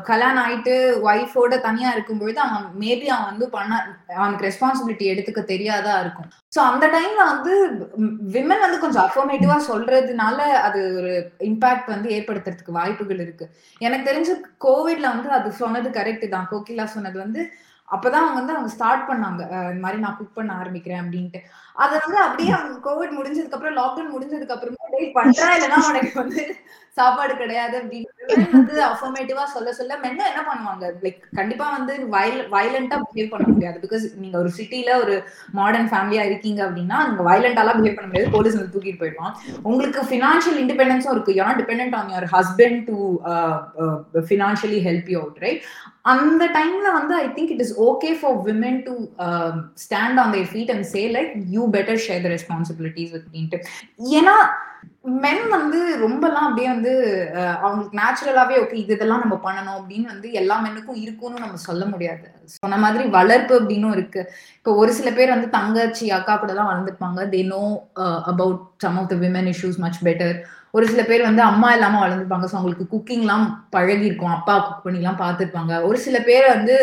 கல்யாணம் 0.10 0.42
ஆயிட்டு 0.44 0.74
ஒய்ஃபோட 1.06 1.58
தனியா 1.68 1.90
இருக்கும்பொழுது 1.96 2.40
அவன் 2.46 2.66
மேபி 2.82 3.08
அவன் 3.16 3.30
வந்து 3.32 3.46
பண்ண 3.56 3.72
அவனுக்கு 4.20 4.48
ரெஸ்பான்சிபிலிட்டி 4.48 5.06
எடுத்துக்க 5.12 5.42
தெரியாதா 5.54 5.94
இருக்கும். 6.04 6.28
ஸோ 6.56 6.60
அந்த 6.72 6.86
டைம்ல 6.96 7.24
வந்து 7.32 7.54
விமன் 8.36 8.66
வந்து 8.66 8.82
கொஞ்சம் 8.84 9.06
அஃபர்மேட்டிவா 9.06 9.58
சொல்றதுனால 9.70 10.38
அது 10.68 10.82
ஒரு 11.00 11.14
இம்பாக்ட் 11.50 11.94
வந்து 11.96 12.10
ஏற்படுத்துறதுக்கு 12.18 12.78
வாய்ப்புகள் 12.80 13.24
இருக்கு. 13.26 13.48
எனக்கு 13.82 14.10
தெரிஞ்சு 14.10 14.36
கோவிட்ல 14.68 15.14
வந்து 15.14 15.32
அது 15.40 15.52
சொன்னது 15.64 15.90
கரெக்ட் 16.00 16.19
தான். 16.28 16.48
கோகிலா 16.52 16.84
சொன்னது 16.84 17.18
வந்து 17.20 17.42
அப்பதான் 17.88 18.24
அவங்க 18.24 18.34
வந்து 18.34 18.54
அவங்க 18.54 18.72
ஸ்டார்ட் 18.74 19.10
பண்ணாங்க. 19.10 19.42
இந்த 19.72 19.82
மாதிரி 19.82 20.02
நான் 20.02 20.18
குக் 20.18 20.34
பண்ண 20.34 20.52
ஆரம்பிக்கிறேன் 20.54 21.02
அப்படின்ட்டு. 21.04 21.40
அதை 21.74 22.00
வந்து 22.06 22.18
அப்படியே 22.18 22.52
அவங்க 22.52 22.76
கோவிட் 22.88 23.18
முடிஞ்சதுக்கு 23.18 23.58
அப்புறம் 23.58 23.78
லாக்டவுன் 23.78 24.14
முடிஞ்சதுக்கு 24.16 24.56
அப்புறமா 24.56 24.78
பண்றா 25.20 25.48
இல்லைன்னா 25.58 25.80
உனக்கு 25.90 26.20
வந்து 26.20 26.42
சாப்பாடு 26.98 27.34
கிடையாது 27.42 27.76
அப்படின்னு 27.80 28.38
வந்து 28.54 28.76
அஃபர்மேட்டிவா 28.88 29.44
சொல்ல 29.54 29.70
சொல்ல 29.78 29.94
மென்ன 30.04 30.26
என்ன 30.32 30.42
பண்ணுவாங்க? 30.48 30.86
லைக் 31.04 31.20
கண்டிப்பா 31.40 31.66
வந்து 31.76 31.94
வயலண்டா 32.54 32.98
பிஹேவ் 33.04 33.32
பண்ண 33.34 33.46
முடியாது. 33.52 33.78
பிகாஸ் 33.86 34.06
நீங்க 34.22 34.36
ஒரு 34.44 34.52
சிட்டில 34.58 34.96
ஒரு 35.04 35.16
மாடர்ன் 35.60 35.90
ஃபேமிலியா 35.92 36.24
இருக்கீங்க 36.30 36.62
அப்படின்னா 36.68 36.98
நீங்க 37.10 37.24
வயலண்டாலாம் 37.30 37.80
பிஹேவ் 37.80 37.98
பண்ண 38.00 38.10
முடியாது. 38.10 38.34
போலீஸ் 38.38 38.58
வந்து 38.60 38.74
தூக்கிட்டு 38.76 39.02
போயிடுவான். 39.04 39.36
உங்களுக்கு 39.70 40.02
ஃபினான்ஷியல் 40.10 40.60
இண்டிபெண்டன்ஸும் 40.64 41.14
இருக்கு. 41.16 41.36
You 41.38 41.44
not 41.50 41.62
depend 41.64 41.96
on 42.00 42.12
your 42.14 42.28
husband 42.36 42.82
to 42.90 42.98
financially 44.30 44.82
help 44.90 45.12
you 45.14 45.20
out 45.24 45.42
right 45.46 45.64
அந்த 46.14 46.44
டைம்ல 46.58 46.90
வந்து 47.00 47.14
I 47.24 47.28
think 47.38 47.52
it 47.56 47.64
is 47.66 47.76
okay 47.90 48.12
for 48.20 48.38
women 48.50 48.80
to 48.88 48.94
stand 49.86 50.20
on 50.24 50.34
their 50.36 50.50
feet 50.54 50.72
and 50.76 50.88
say 50.94 51.02
like 51.18 51.32
you 51.56 51.64
better 51.78 52.02
share 52.08 52.24
the 52.26 52.32
responsibilities 52.36 53.14
அப்படின்ட்டு 53.20 53.60
ஏன்னா 54.20 54.36
மென் 55.24 55.44
வந்து 55.56 55.80
ரொம்பலாம் 56.04 56.48
அப்படியே 56.48 56.68
வந்து 56.74 56.92
அவங்களுக்கு 57.64 57.98
நேச்சுரலாவே 58.00 58.56
ஓகே 58.62 58.76
இது 58.82 58.94
இதெல்லாம் 58.96 59.24
நம்ம 59.24 59.36
பண்ணணும் 59.46 59.78
அப்படின்னு 59.80 60.08
வந்து 60.14 60.28
எல்லா 60.42 60.56
மென்னுக்கும் 60.66 61.02
இருக்கும்னு 61.04 61.44
நம்ம 61.44 61.60
சொல்ல 61.68 61.84
முடியாது. 61.92 62.26
சொன்ன 62.56 62.80
மாதிரி 62.84 63.04
வளர்ப்பு 63.18 63.54
அப்படின்னும் 63.60 63.96
இருக்கு. 63.98 64.22
இப்போ 64.60 64.72
ஒரு 64.82 64.92
சில 65.00 65.10
பேர் 65.18 65.34
வந்து 65.36 65.50
தங்கச்சி 65.58 66.06
அக்கா 66.18 66.36
கூட 66.36 66.54
எல்லாம் 66.54 66.72
வளர்ந்துருப்பாங்க 66.72 67.28
they 67.34 67.42
know 67.54 67.62
about 68.34 68.64
some 68.86 68.98
of 69.02 69.12
the 69.14 69.18
women 69.26 69.52
issues 69.54 69.80
much 69.86 70.02
better 70.08 70.36
ஒரு 70.78 70.86
சில 70.92 71.04
பேர் 71.10 71.28
வந்து 71.28 71.42
அம்மா 71.52 71.70
இல்லாம 71.76 72.02
வளர்ந்துருப்பாங்க. 72.04 72.48
ஸோ 72.52 72.58
அவங்களுக்கு 72.58 72.92
குக்கிங்லாம் 72.94 73.46
பழகி 73.76 74.06
இருக்கும் 74.10 74.36
அப்பா 74.38 74.56
குக் 74.68 74.86
பண்ணிலாம் 74.86 75.22
பார்த்துருப்பாங்க. 75.24 75.74
ஒரு 75.90 76.00
சில 76.08 76.18
பேர் 76.30 76.48
வந்து 76.56 76.76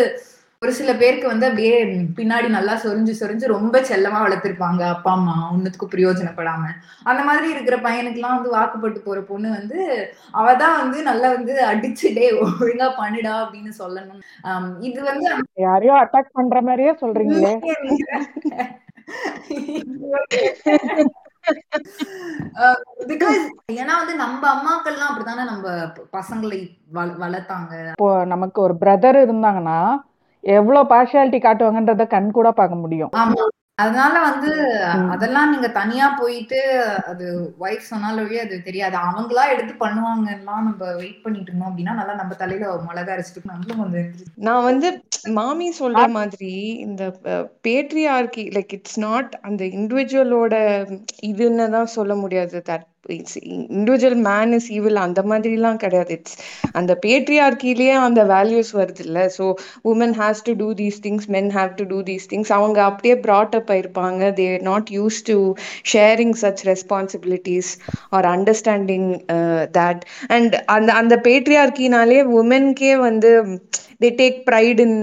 ஒரு 0.63 0.73
சில 0.73 0.91
பேருக்கு 1.01 1.27
வந்து 1.31 1.49
அப்படியே 1.49 1.75
பின்னாடி 2.19 2.49
நல்லா 2.49 2.75
சொரிஞ்சு 2.85 3.13
சொரிஞ்சு 3.19 3.47
ரொம்ப 3.55 3.81
செல்லமா 3.89 4.19
வளர்த்துருப்பாங்க 4.23 4.83
அப்பா 4.93 5.11
அம்மா 5.13 5.35
ஒன்னுத்துக்கும் 5.49 5.93
பிரயோஜனப்படாம. 5.95 6.63
அந்த 7.11 7.25
மாதிரி 7.25 7.51
இருக்கிற 7.55 7.79
பையனுக்குலாம் 7.79 8.37
வந்து 8.37 8.55
வாக்குப்பட்டு 8.55 9.01
போற 9.01 9.23
பொண்ணு 9.23 9.51
வந்து 9.51 10.09
அவதான் 10.41 10.81
வந்து 10.83 11.03
நல்லா 11.03 11.29
வந்து 11.37 11.67
அடிச்சுடே 11.71 12.29
ஒழுங்கா 12.45 12.89
பண்ணுடா 13.01 13.35
அப்படின்னு 13.43 13.73
சொல்லணும். 13.83 14.23
இது 14.89 15.03
வந்து 15.11 15.29
யாரையோ 15.67 15.95
அட்டாக் 16.01 16.35
பண்ற 16.39 16.63
மாதிரியே 16.69 16.95
சொல்றீங்களே. 17.03 17.55
பிகாஸ் 23.11 23.43
ஏன்னா 23.81 23.93
வந்து 24.01 24.15
நம்ம 24.23 24.43
அம்மாக்கள்லாம் 24.55 25.11
அப்படித்தானே 25.11 25.43
நம்ம 25.51 25.67
பசங்களை 26.17 26.59
வளர்த்தாங்க. 27.23 27.73
இப்போ 27.93 28.09
நமக்கு 28.33 28.59
ஒரு 28.63 28.75
பிரதர் 28.83 29.19
இருந்தாங்கன்னா 29.25 29.77
எவ்வளவு 30.47 30.91
பார்ஷியாலிட்டி 30.91 31.41
காட்டுவாங்கன்றத 31.41 32.07
கண் 32.07 32.31
கூட 32.31 32.51
பார்க்க 32.53 32.77
முடியும். 32.77 33.13
ஆமா. 33.17 33.45
அதனால 33.79 34.15
வந்து 34.21 34.51
அதெல்லாம் 35.09 35.51
நீங்க 35.51 35.69
தனியா 35.71 36.07
போயிட்டு 36.21 36.59
அது 37.07 37.25
ஒய்ஃப் 37.61 37.91
சொன்னாலே 37.91 38.39
அது 38.41 38.63
தெரியாது. 38.63 38.97
அவங்களா 39.07 39.43
எடுத்து 39.55 39.75
பண்ணுவாங்க 39.75 40.29
எல்லாம் 40.31 40.65
நம்ம 40.65 40.93
வெயிட் 40.93 41.21
பண்ணிட்டு 41.23 41.51
இருந்தோம் 41.51 41.71
அப்படின்னா 41.71 41.95
நல்லா 41.95 42.15
நம்ம 42.15 42.35
தலையில 42.35 42.71
மிளகா 42.87 43.13
அரைச்சிட்டு 43.15 43.51
நம்மளும் 43.51 43.83
வந்து 43.85 44.03
நான் 44.39 44.65
வந்து 44.65 44.91
மாமி 45.31 45.69
சொல்ற 45.81 46.07
மாதிரி 46.09 46.55
இந்த 46.87 47.05
பேட்ரியார்கி 47.63 48.45
லைக் 48.57 48.75
இட்ஸ் 48.75 48.99
நாட் 48.99 49.35
அந்த 49.43 49.65
இண்டிவிஜுவலோட 49.79 50.55
இதுன்னு 51.31 51.69
தான் 51.71 51.95
சொல்ல 51.99 52.15
முடியாது 52.15 52.59
that. 52.71 52.87
It's 53.15 53.37
individual 53.75 54.19
man 54.27 54.53
is 54.59 54.69
evil 54.77 55.01
அந்த 55.05 55.21
மாதிரிலாம் 55.31 55.81
கிடையாது. 55.85 56.13
இட்ஸ் 56.17 56.37
அந்த 56.79 56.93
பேட்ரியார்கிலேயே 57.05 57.95
அந்த 58.07 58.21
வேல்யூஸ் 58.33 58.73
வருது 58.81 59.05
இல்லை 59.07 59.25
so 59.37 59.47
woman 59.93 60.15
has 60.21 60.45
to 60.49 60.55
do 60.63 60.69
these 60.81 60.99
things 61.07 61.29
men 61.37 61.51
have 61.57 61.73
to 61.81 61.87
do 61.93 62.01
these 62.11 62.29
things 62.33 62.53
அவங்க 62.59 62.79
அப்படியே 62.91 63.17
brought 63.27 63.57
up 63.61 63.73
ஆயிருப்பாங்க. 63.75 64.05
They 64.39 64.49
not 64.71 64.91
use 64.99 65.21
to 65.31 65.39
sharing 65.93 66.37
such 66.43 66.63
responsibilities 66.71 67.73
or 68.17 68.29
understanding 68.35 69.09
that 69.79 70.03
and 70.37 70.55
அந்த 70.77 70.91
அந்த 71.03 71.17
பேட்ரியார்கினாலே 71.27 72.21
உமன்கே 72.41 72.95
வந்து 73.07 73.33
they 74.03 74.09
take 74.19 74.39
pride 74.49 74.81
in 74.85 74.99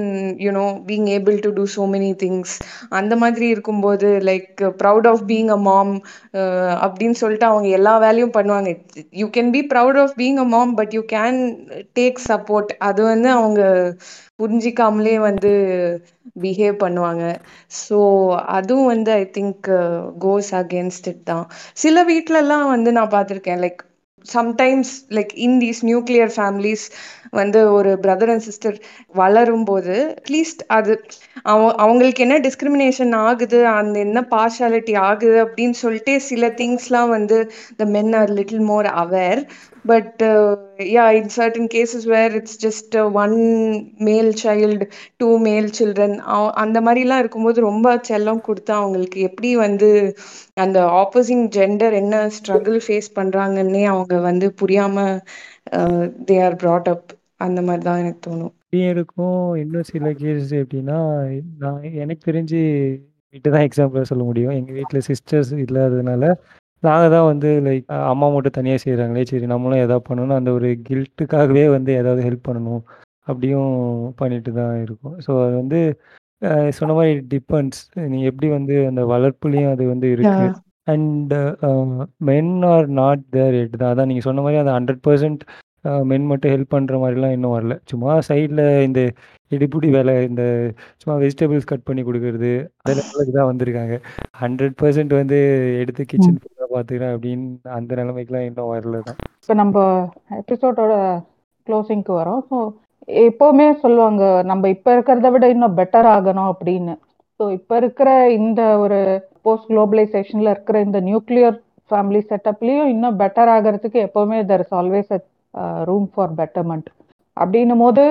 you know 0.46 0.66
being 0.90 1.08
able 1.16 1.38
to 1.46 1.50
do 1.52 1.64
so 1.76 1.84
many 1.94 2.10
things 2.24 2.54
அந்த 3.00 3.14
மாதிரி 3.16 3.46
இருக்கும்போது 3.54 4.10
like 4.30 4.50
proud 4.82 5.08
of 5.12 5.24
being 5.32 5.50
a 5.50 5.60
mom 5.68 5.94
அப்படின்னு 6.84 7.18
சொல்லிட்டு 7.22 7.46
அவங்க 7.46 7.70
எல்லா 7.80 7.93
வேலையும் 8.00 8.36
பண்ணுவாங்க. 8.36 8.70
You 9.14 9.26
can 9.30 9.52
be 9.52 9.62
proud 9.72 10.00
of 10.04 10.14
being 10.18 10.40
a 10.40 10.48
mom 10.50 10.74
but 10.76 10.94
you 10.94 11.02
can 11.10 11.40
take 11.96 12.20
support 12.28 12.72
அது 12.82 13.02
வந்து 13.04 13.30
அவங்க 13.32 13.62
புரிஞ்சிக்காமலே 14.40 15.16
வந்து 15.22 15.52
பிஹேவ் 16.44 16.76
பண்ணுவாங்க. 16.84 17.24
ஸோ 17.82 17.98
அதுவும் 18.58 18.92
வந்து 18.94 19.12
I 19.16 19.24
think 19.36 19.68
goes 20.24 20.52
against 20.62 21.10
it 21.12 21.24
தான். 21.26 21.46
சில 21.78 21.98
வீட்டிலலாம் 22.12 22.68
வந்து 22.70 22.92
நான் 22.98 23.14
பார்த்துருக்கேன் 23.16 23.62
like 23.66 23.82
sometimes 24.32 24.94
like 25.12 25.34
in 25.46 25.58
these 25.60 25.82
nuclear 25.86 26.32
families 26.36 26.86
வந்து 27.32 27.60
ஒரு 27.72 27.92
பிரதர் 28.02 28.32
அண்ட் 28.32 28.42
சிஸ்டர் 28.42 28.78
வளரும் 29.16 29.66
போது 29.66 29.96
அட்லீஸ்ட் 30.16 30.64
அது 30.68 30.94
அவ 31.44 31.60
அவங்களுக்கு 31.76 32.24
என்ன 32.24 32.38
டிஸ்கிரிமினேஷன் 32.40 33.14
ஆகுது 33.20 33.60
அந்த 33.68 34.00
என்ன 34.00 34.22
பார்ஷாலிட்டி 34.32 34.96
ஆகுது 35.02 35.38
அப்படின்னு 35.46 35.78
சொல்லிட்டு 35.82 36.16
சில 36.22 36.50
திங்ஸ்லாம் 36.60 37.10
வந்து 37.10 37.40
the 37.78 37.86
men 37.88 38.14
are 38.16 38.30
little 38.30 38.66
more 38.66 38.90
aware 38.96 39.42
but 39.86 40.22
yeah 40.90 41.06
in 41.12 41.32
certain 41.38 41.70
cases 41.74 42.06
where 42.06 42.34
it's 42.34 42.60
just 42.66 42.96
one 43.14 43.36
male 44.00 44.32
child 44.44 44.86
two 45.18 45.30
male 45.40 45.70
children 45.80 46.16
அந்த 46.64 46.78
மாதிரிலாம் 46.82 47.22
இருக்கும்போது 47.24 47.62
ரொம்ப 47.62 47.96
செல்லம் 48.10 48.46
கொடுத்தா 48.48 48.76
அவங்களுக்கு 48.82 49.20
எப்படி 49.22 49.52
வந்து 49.56 49.90
அந்த 50.56 50.80
ஆப்போசிங் 51.02 51.46
ஜெண்டர் 51.58 51.96
என்ன 52.02 52.16
ஸ்ட்ரகிள் 52.38 52.80
ஃபேஸ் 52.88 53.10
பண்ணுறாங்கன்னே 53.16 53.84
அவங்க 53.86 54.16
வந்து 54.30 54.50
புரியாம 54.62 55.06
தே 56.30 56.38
ஆர் 56.44 56.58
ப்ராட் 56.64 56.90
அப் 56.90 57.08
அந்த 57.38 57.60
மாதிரி 57.62 57.84
தான் 57.84 58.02
எனக்கு 58.02 58.22
தோணும். 58.28 58.54
இருக்கும். 58.90 59.56
இன்னும் 59.56 59.90
சில 59.92 60.12
கேஸ் 60.22 60.54
எப்படின்னா 60.62 61.00
நான் 61.58 61.82
எனக்கு 62.04 62.24
தெரிஞ்சு 62.32 62.60
வீட்டு 63.34 63.50
தான் 63.52 63.66
எக்ஸாம்பிளாக 63.68 64.10
சொல்ல 64.12 64.24
முடியும். 64.24 64.56
எங்கள் 64.60 64.78
வீட்டில் 64.80 65.08
சிஸ்டர்ஸ் 65.10 65.52
இல்லாததுனால 65.66 66.26
நாங்கள் 66.84 67.14
தான் 67.16 67.28
வந்து 67.32 67.50
லைக் 67.68 67.86
அம்மா 68.12 68.28
மட்டும் 68.36 68.58
தனியாக 68.58 68.82
செய்கிறாங்களே 68.84 69.24
சரி 69.32 69.48
நம்மளும் 69.54 69.84
எதாவது 69.86 70.08
பண்ணணும். 70.10 70.38
அந்த 70.40 70.52
ஒரு 70.58 70.70
கில்ட்டுக்காகவே 70.90 71.66
வந்து 71.76 71.92
ஏதாவது 72.02 72.22
ஹெல்ப் 72.28 72.48
பண்ணணும் 72.50 72.84
அப்படியும் 73.30 73.74
பண்ணிட்டு 74.22 74.52
தான் 74.60 74.76
இருக்கும். 74.86 75.16
ஸோ 75.26 75.32
அது 75.46 75.56
வந்து 75.62 75.80
சொன்ன 76.78 76.94
மாதிரி 76.98 77.14
டிபெண்ட்ஸ் 77.34 77.82
நீங்கள் 78.12 78.30
எப்படி 78.32 78.48
வந்து 78.58 78.76
அந்த 78.92 79.02
வளர்ப்புலேயும் 79.14 79.74
அது 79.76 79.84
வந்து 79.94 80.08
இருக்கு. 80.16 80.48
And 80.94 81.34
men 82.30 82.56
are 82.72 82.88
not 83.02 83.22
there 83.36 83.56
yet 83.62 83.78
தான். 83.82 83.92
அதான் 83.94 84.10
நீங்கள் 84.12 84.28
சொன்ன 84.30 84.44
மாதிரி 84.46 84.62
அந்த 84.64 84.74
ஹண்ட்ரட் 84.78 85.04
பர்சன்ட் 85.08 85.44
மென் 86.10 86.28
மட்டும் 86.32 86.54
ஹெல்ப் 86.54 86.74
பண்ணுற 86.74 86.98
மாதிரிலாம் 87.04 87.34
இன்னும் 87.36 87.56
வரல. 87.56 87.74
சும்மா 87.92 88.12
சைடில் 88.28 88.62
இந்த 88.88 89.00
இடிப்புடி 89.52 89.88
வேலை 89.96 90.14
இந்த 90.28 90.44
சும்மா 91.02 91.16
வெஜிடபிள்ஸ் 91.24 91.70
கட் 91.72 91.88
பண்ணி 91.88 92.02
கொடுக்கறது 92.08 92.52
அதெல்லாம் 92.84 93.38
தான் 93.38 93.50
வந்திருக்காங்க. 93.52 93.96
ஹண்ட்ரட் 94.44 94.76
பர்சன்ட் 94.82 95.14
வந்து 95.22 95.40
எடுத்து 95.82 96.04
கிச்சன் 96.12 96.40
ஃபுல்லாக 96.74 97.16
அப்படின்னு 97.16 97.48
அந்த 97.78 97.92
நிலைமைக்குலாம் 97.96 98.46
இன்னும் 98.48 98.72
வரல 98.74 99.02
தான். 99.08 99.20
இப்போ 99.42 99.56
நம்ம 99.62 99.78
எபிசோடோட 100.42 100.94
க்ளோசிங்க்கு 101.68 102.14
வரோம். 102.22 102.42
ஸோ 102.50 102.58
எப்போவுமே 103.26 103.68
சொல்லுவாங்க 103.84 104.24
நம்ம 104.52 104.70
இப்போ 104.76 104.90
இருக்கிறத 104.96 105.30
விட 105.36 105.46
இன்னும் 105.54 105.78
பெட்டர் 105.80 106.10
ஆகணும் 106.16 106.52
அப்படின்னு. 106.54 106.94
ஸோ 107.40 107.44
இப்போ 107.52 107.74
இருக்கிற 107.82 108.10
இந்த 108.40 108.62
ஒரு 108.78 109.00
போஸ்ட் 109.46 109.70
குளோபலைசேஷனில் 109.72 110.54
இருக்கிற 110.54 110.80
இந்த 110.80 111.00
நியூக்ளியர் 111.10 111.58
ஃபேமிலி 111.92 112.22
செட்டப்லேயும் 112.30 112.92
இன்னும் 112.94 113.20
பெட்டர் 113.22 113.52
ஆகிறதுக்கு 113.56 114.00
எப்போவுமே 114.08 114.38
there 114.52 114.64
is 114.66 114.76
always 114.82 115.12
a 115.54 115.64
room 115.90 116.08
for 116.14 116.36
betterment 116.40 116.90
அப்படின்னும் 117.38 117.84
போது 117.86 118.04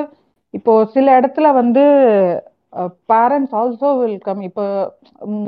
இப்போ 0.55 0.73
சில 0.95 1.07
இடத்துல 1.21 1.47
வந்து 1.61 1.85
பேரண்ட்ஸ் 3.11 3.55
ஆல்சோ 3.61 3.89
வெல்கம் 4.01 4.41
இப்போ 4.49 4.65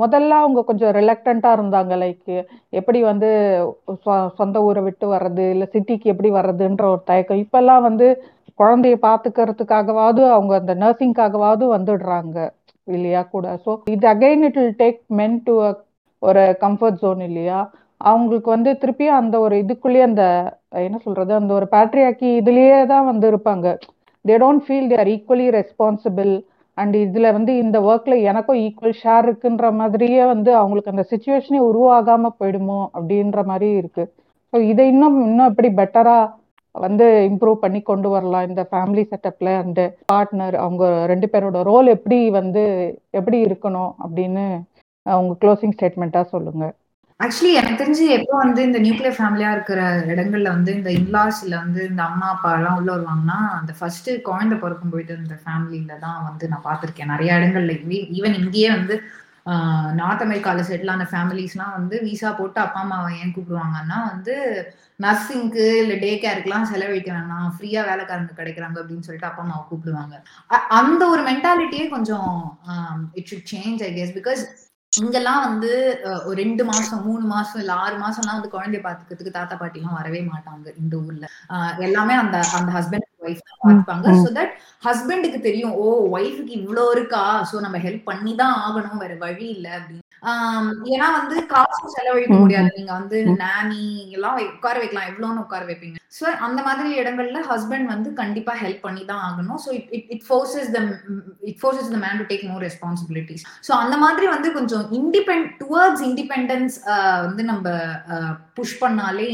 முதல்ல 0.01 0.33
அவங்க 0.41 0.59
கொஞ்சம் 0.67 0.93
ரிலக்டண்ட்டாக 0.97 1.57
இருந்தாங்க 1.57 1.93
லைக் 2.03 2.33
எப்படி 2.79 2.99
வந்து 3.09 3.29
சொந்த 4.39 4.57
ஊரை 4.67 4.81
விட்டு 4.87 5.05
வர்றது 5.13 5.45
இல்லை 5.53 5.67
சிட்டிக்கு 5.73 6.11
எப்படி 6.13 6.31
வர்றதுன்ற 6.37 6.85
ஒரு 6.93 7.01
தயக்கம். 7.11 7.41
இப்பெல்லாம் 7.45 7.85
வந்து 7.89 8.07
குழந்தைய 8.59 8.97
பார்த்துக்கிறதுக்காகவாவது 9.07 10.21
அவங்க 10.35 10.53
அந்த 10.61 10.73
நர்சிங்காகவாவது 10.83 11.65
வந்துடுறாங்க 11.75 12.37
இல்லையா 12.87 13.21
கூட. 13.33 13.45
ஸோ 13.65 13.71
இது 13.95 14.07
again 14.13 14.45
it 14.49 14.59
will 14.61 14.77
take 14.83 14.99
men 15.19 15.37
to 15.47 15.53
a 15.67 15.71
ஒரு 16.21 16.43
கம்ஃபர்ட் 16.63 17.01
ஜோன் 17.03 17.21
இல்லையா. 17.29 17.59
அவங்களுக்கு 18.01 18.49
வந்து 18.55 18.71
திருப்பியும் 18.81 19.19
அந்த 19.21 19.35
ஒரு 19.45 19.55
இதுக்குள்ளேயே 19.63 20.05
அந்த 20.09 20.23
என்ன 20.85 20.97
சொல்றது 21.05 21.31
அந்த 21.39 21.51
ஒரு 21.59 21.67
பேட்ரியாக்கி 21.73 22.29
இதுலேயே 22.41 22.79
தான் 22.93 23.07
வந்து 23.11 23.25
இருப்பாங்க. 23.31 23.67
They 24.25 24.35
don't 24.43 24.63
feel 24.65 24.89
they 24.91 24.97
are 25.03 25.11
equally 25.15 25.47
responsible 25.59 26.31
and 26.77 26.95
இதுல 27.03 27.27
வந்து 27.37 27.51
இந்த 27.63 27.77
ஒர்க்ல 27.89 28.15
எனக்கும் 28.29 28.61
ஈக்குவல் 28.65 28.99
ஷேர் 29.03 29.25
இருக்குன்ற 29.27 29.67
மாதிரியே 29.81 30.23
வந்து 30.33 30.51
அவங்களுக்கு 30.61 30.93
அந்த 30.93 31.05
சுச்சுவேஷனே 31.11 31.59
உருவாகாம 31.69 32.31
போயிடுமோ 32.39 32.79
அப்படின்ற 32.97 33.43
மாதிரி 33.51 33.69
இருக்கு. 33.81 34.05
ஸோ 34.53 34.57
இதை 34.71 34.85
இன்னும் 34.93 35.17
இன்னும் 35.27 35.49
எப்படி 35.51 35.69
பெட்டரா 35.79 36.17
வந்து 36.75 37.05
இம்ப்ரூவ் 37.29 37.57
பண்ணி 37.63 37.79
கொண்டு 37.81 38.07
வரலாம் 38.13 38.47
இந்த 38.49 38.61
ஃபேமிலி 38.71 39.03
செட்டப்ல 39.11 39.49
அந்த 39.63 39.81
பார்ட்னர் 40.11 40.55
அவங்க 40.63 40.85
ரெண்டு 41.11 41.27
பேரோட 41.33 41.59
ரோல் 41.69 41.89
எப்படி 41.97 42.17
வந்து 42.39 42.63
எப்படி 43.19 43.37
இருக்கணும் 43.47 43.91
அப்படின்னு 44.05 44.45
அவங்க 45.05 45.33
க்ளோசிங் 45.43 45.75
ஸ்டேட்மெண்ட்டா 45.77 46.23
சொல்லுங்க. 46.33 46.65
ஆக்சுவலி 47.19 47.51
எனக்கு 47.59 47.79
தெரிஞ்சு 47.81 48.05
எப்போ 48.15 48.33
வந்து 48.37 48.61
இந்த 48.63 48.79
நியூக்ளியர் 48.85 49.17
ஃபேமிலியா 49.17 49.49
இருக்கிற 49.55 49.81
இடங்கள்ல 50.13 50.47
வந்து 50.55 50.71
இந்த 50.79 50.89
இன்லாஸ்ல 50.99 51.53
வந்து 51.63 51.81
இந்த 51.91 52.01
அம்மா 52.03 52.27
அப்பா 52.33 52.49
எல்லாம் 52.57 52.77
உள்ள 52.79 52.89
வருவாங்கன்னா 52.93 53.37
அந்த 53.59 53.73
ஃபர்ஸ்ட் 53.77 54.09
குழந்தை 54.27 54.55
பிறக்கும் 54.63 54.91
போயிட்டு 54.93 55.13
இந்த 55.21 55.35
ஃபேமிலியில 55.43 55.93
தான் 56.05 56.17
வந்து 56.27 56.49
நான் 56.51 56.65
பார்த்திருக்கேன். 56.65 57.11
நிறைய 57.13 57.37
இடங்கள்ல 57.39 57.75
ஈவன் 58.17 58.35
இங்கேயே 58.41 58.71
வந்து 58.77 58.97
நார்த் 59.99 60.25
அமெரிக்கால 60.25 60.61
செட்டில் 60.69 60.91
ஆன 60.93 61.07
ஃபேமிலிஸ்லாம் 61.11 61.73
வந்து 61.77 61.95
விசா 62.05 62.29
போட்டு 62.31 62.59
அப்பா 62.63 62.79
அம்மாவை 62.83 63.09
ஏன் 63.21 63.33
கூப்பிடுவாங்கன்னா 63.35 63.97
வந்து 64.11 64.35
நர்சிங்க்கு 64.99 65.65
இல்லை 65.81 65.97
டே 66.03 66.11
கேருக்குலாம் 66.23 66.69
செலவழிக்க 66.71 67.09
வேணாம் 67.11 67.49
ஃப்ரீயா 67.55 67.81
வேலைக்காரங்க 67.89 68.35
கிடைக்கிறாங்க 68.39 68.77
அப்படின்னு 68.81 69.07
சொல்லிட்டு 69.07 69.29
அப்பா 69.29 69.43
அம்மாவை 69.45 69.63
கூப்பிடுவாங்க. 69.69 70.15
அந்த 70.79 71.01
ஒரு 71.13 71.23
மென்டாலிட்டியே 71.29 71.87
கொஞ்சம் 71.95 72.31
it 73.19 73.29
should 73.31 73.51
change 73.53 73.83
I 73.87 73.91
guess 73.97 74.15
because 74.19 74.43
இங்கெல்லாம் 75.01 75.41
வந்து 75.45 75.71
ஒரு 76.25 76.35
ரெண்டு 76.41 76.63
மாசம் 76.69 77.01
மூணு 77.07 77.25
மாசம் 77.31 77.59
இல்ல 77.61 77.73
ஆறு 77.83 77.95
மாசம்லாம் 78.03 78.37
வந்து 78.37 78.53
குழந்தைய 78.53 78.81
பாத்துக்கிறதுக்கு 78.83 79.35
தாத்தா 79.37 79.55
பாட்டி 79.61 79.79
எல்லாம் 79.79 79.97
வரவே 79.99 80.21
மாட்டாங்க 80.29 80.67
இந்த 80.81 80.93
ஊர்ல. 81.01 81.25
எல்லாமே 81.87 82.15
அந்த 82.23 82.37
அந்த 82.57 82.71
ஹஸ்பண்ட் 82.77 83.07
ஒய்ஃப் 83.27 83.43
பார்த்துப்பாங்க 83.61 84.15
ஸோ 84.23 84.31
தட் 84.37 84.53
ஹஸ்பண்டுக்கு 84.87 85.39
தெரியும் 85.47 85.75
ஓ 85.81 85.85
ஒய்ஃபுக்கு 86.15 86.53
இவ்வளோ 86.61 86.85
இருக்கா? 86.95 87.23
ஸோ 87.51 87.61
நம்ம 87.65 87.79
ஹெல்ப் 87.85 88.09
பண்ணி 88.11 88.33
தான் 88.43 88.55
ஆகணும் 88.65 89.03
வேற 89.03 89.15
வழி 89.25 89.47
இல்லை 89.55 89.71
அப்படின்னு. 89.79 90.03
ஏன்னா 90.93 91.07
வந்து 91.19 91.35
காசு 91.53 91.83
செலவழிக்க 91.95 92.37
முடியாது. 92.43 92.69
நீங்க 92.77 92.91
வந்து 92.99 93.17
நானி 93.43 93.83
எல்லாம் 94.17 94.39
உட்கார 94.55 94.75
வைக்கலாம். 94.81 95.09
எவ்வளோன்னு 95.11 95.43
உட்கார 95.45 95.63
வைப்பீங்க. 95.69 95.97
ஸோ 96.17 96.25
அந்த 96.45 96.59
மாதிரி 96.65 96.89
இடங்கள்ல 97.01 97.39
ஹஸ்பண்ட் 97.51 97.87
வந்து 97.93 98.09
கண்டிப்பா 98.19 98.53
ஹெல்ப் 98.61 98.85
பண்ணி 98.85 99.03
தான் 99.09 99.23
ஆகணும். 99.27 99.59
So 99.63 99.69
it 99.77 100.07
it 100.15 100.25
forces 100.27 100.69
the 100.75 100.79
it 101.49 101.59
forces 101.61 101.91
the 101.95 101.99
man 102.05 102.19
to 102.21 102.25
take 102.31 102.45
more 102.51 102.63
responsibilities 102.67 103.43
so 103.67 103.71
அந்த 103.83 103.95
மாதிரி 104.03 104.27
வந்து 104.35 104.51
கொஞ்சம் 104.57 104.85
இண்டிபெண்ட் 104.99 105.47
டுவர்ட்ஸ் 105.63 106.03
இண்டிபெண்டன்ஸ் 106.09 106.77
வந்து 107.27 107.45
நம்ம 107.51 107.73
புஷ் 108.59 108.77
பண்ணாலே 108.83 109.27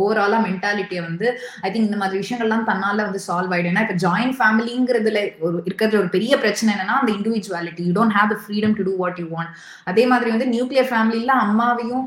ஓவராலா 0.00 0.38
மென்டாலிட்டியை 0.48 1.02
வந்து 1.08 1.26
ஐ 1.66 1.68
திங்க் 1.70 1.88
இந்த 1.88 2.00
மாதிரி 2.02 2.22
விஷயங்கள்லாம் 2.22 2.66
தன்னால 2.70 3.06
வந்து 3.08 3.22
சால்வ் 3.28 3.52
ஆயிடும். 3.54 3.72
ஏன்னா 3.72 3.84
இப்போ 3.86 3.98
ஜாயிண்ட் 4.04 4.36
ஃபேமிலிங்கிறதுல 4.40 5.20
ஒரு 5.46 5.56
இருக்கிற 5.68 5.98
ஒரு 6.02 6.10
பெரிய 6.16 6.32
பிரச்சனை 6.44 6.68
என்னன்னா 6.74 6.98
அந்த 7.02 7.12
individuality 7.18 7.86
you 7.88 7.94
don't 8.00 8.16
have 8.18 8.32
the 8.34 8.38
freedom 8.44 8.76
to 8.78 8.86
do 8.88 8.94
what 9.02 9.20
you 9.22 9.26
want 9.34 9.52
அதே 9.92 10.03
மாதிரி 10.06 10.30
வந்து 10.30 10.46
நியூக்ளியர் 10.52 10.90
ஃபேமிலியில 10.90 11.32
அம்மாவையும் 11.44 12.04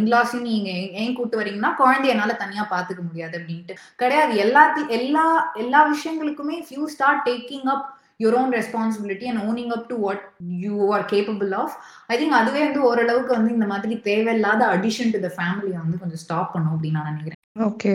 இன்லாஸையும் 0.00 0.48
நீங்க 0.48 0.70
ஏன் 1.02 1.14
கூட்டு 1.14 1.38
வரீங்கன்னா 1.40 1.70
குழந்தைய 1.80 2.14
என்னால 2.14 2.34
தனியா 2.42 2.64
பாத்துக்க 2.70 3.02
முடியாது 3.02 3.36
அப்படின்ட்டு. 3.38 3.74
கிடையாது. 3.96 4.32
எல்லாத்தையும் 4.44 4.92
எல்லா 4.98 5.26
எல்லா 5.64 5.80
விஷயங்களுக்குமே 5.92 6.58
few 6.66 6.84
start 6.94 7.24
taking 7.28 7.68
up 7.74 7.86
your 8.22 8.36
own 8.38 8.52
responsibility 8.54 9.26
and 9.30 9.42
owning 9.48 9.72
up 9.74 9.88
to 9.90 9.96
what 10.04 10.22
you 10.62 10.76
are 10.94 11.04
capable 11.12 11.52
of 11.62 11.74
I 12.08 12.16
think 12.20 12.38
அதுவே 12.38 12.62
வந்து 12.64 12.80
ஓரளவுக்கு 12.88 13.32
வந்து 13.36 13.56
இந்த 13.56 13.66
மாதிரி 13.66 13.96
தேவையில்லாத 14.08 14.62
அடிஷன் 14.76 15.12
டு 15.12 15.20
த 15.26 15.30
ஃபேமிலியை 15.36 15.78
வந்து 15.82 16.00
கொஞ்சம் 16.02 16.22
ஸ்டாப் 16.24 16.54
பண்ணும் 16.54 16.74
அப்படின்னு 16.74 16.98
நான் 16.98 17.10
நினைக்கிறேன். 17.10 17.36
ஓகே 17.68 17.94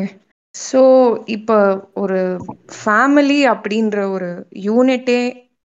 ஸோ 0.56 0.82
இப்போ 1.36 1.58
ஒரு 1.96 2.20
ஃபேமிலி 2.78 3.40
அப்படின்ற 3.54 4.00
ஒரு 4.16 4.30
யூனிட்டே 4.66 5.22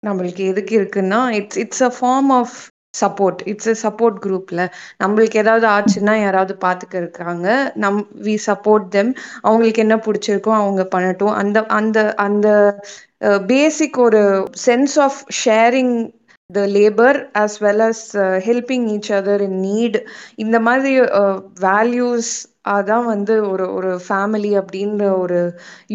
நம்மளுக்கு 0.03 0.43
எதுக்கு 0.51 0.73
இருக்குன்னா 0.79 1.19
it's 1.37 1.59
it's 1.63 1.83
a 1.83 1.91
form 1.97 2.31
of 2.37 2.55
support 2.97 3.41
it's 3.51 3.69
a 3.69 3.77
support 3.83 4.17
குரூப்ல 4.23 4.61
நம்மளுக்கு 5.01 5.41
ஏதாவது 5.43 5.65
ஆச்சுன்னா 5.73 6.13
யாராவது 6.19 6.53
பாத்துக்க 6.61 6.95
இருக்காங்க 7.01 7.47
நம் 7.83 7.99
வி 8.23 8.35
சப்போர்ட் 8.47 8.87
தெம் 8.89 9.11
அவங்களுக்கு 9.43 9.83
என்ன 9.85 9.97
பிடிச்சிருக்கோ 10.05 10.53
அவங்க 10.59 10.83
பண்ணட்டும். 10.91 11.35
அந்த 11.41 11.57
அந்த 11.77 11.97
அந்த 12.25 12.47
பேசிக் 13.49 13.97
ஒரு 13.99 14.21
sense 14.65 14.95
of 15.05 15.19
sharing 15.39 15.95
the 16.49 16.61
labour 16.73 17.17
as 17.41 17.55
well 17.61 17.83
as 17.85 18.03
helping 18.47 18.85
each 18.91 19.11
other 19.19 19.43
in 19.47 19.59
need 19.65 19.97
இந்த 20.43 20.57
மாதிரி 20.67 20.91
வேல்யூஸ் 21.65 22.33
அதான் 22.73 23.07
வந்து 23.07 23.33
ஒரு 23.49 23.65
ஒரு 23.77 23.91
ஃபேமிலி 24.05 24.51
அப்படின்ற 24.61 25.03
ஒரு 25.23 25.39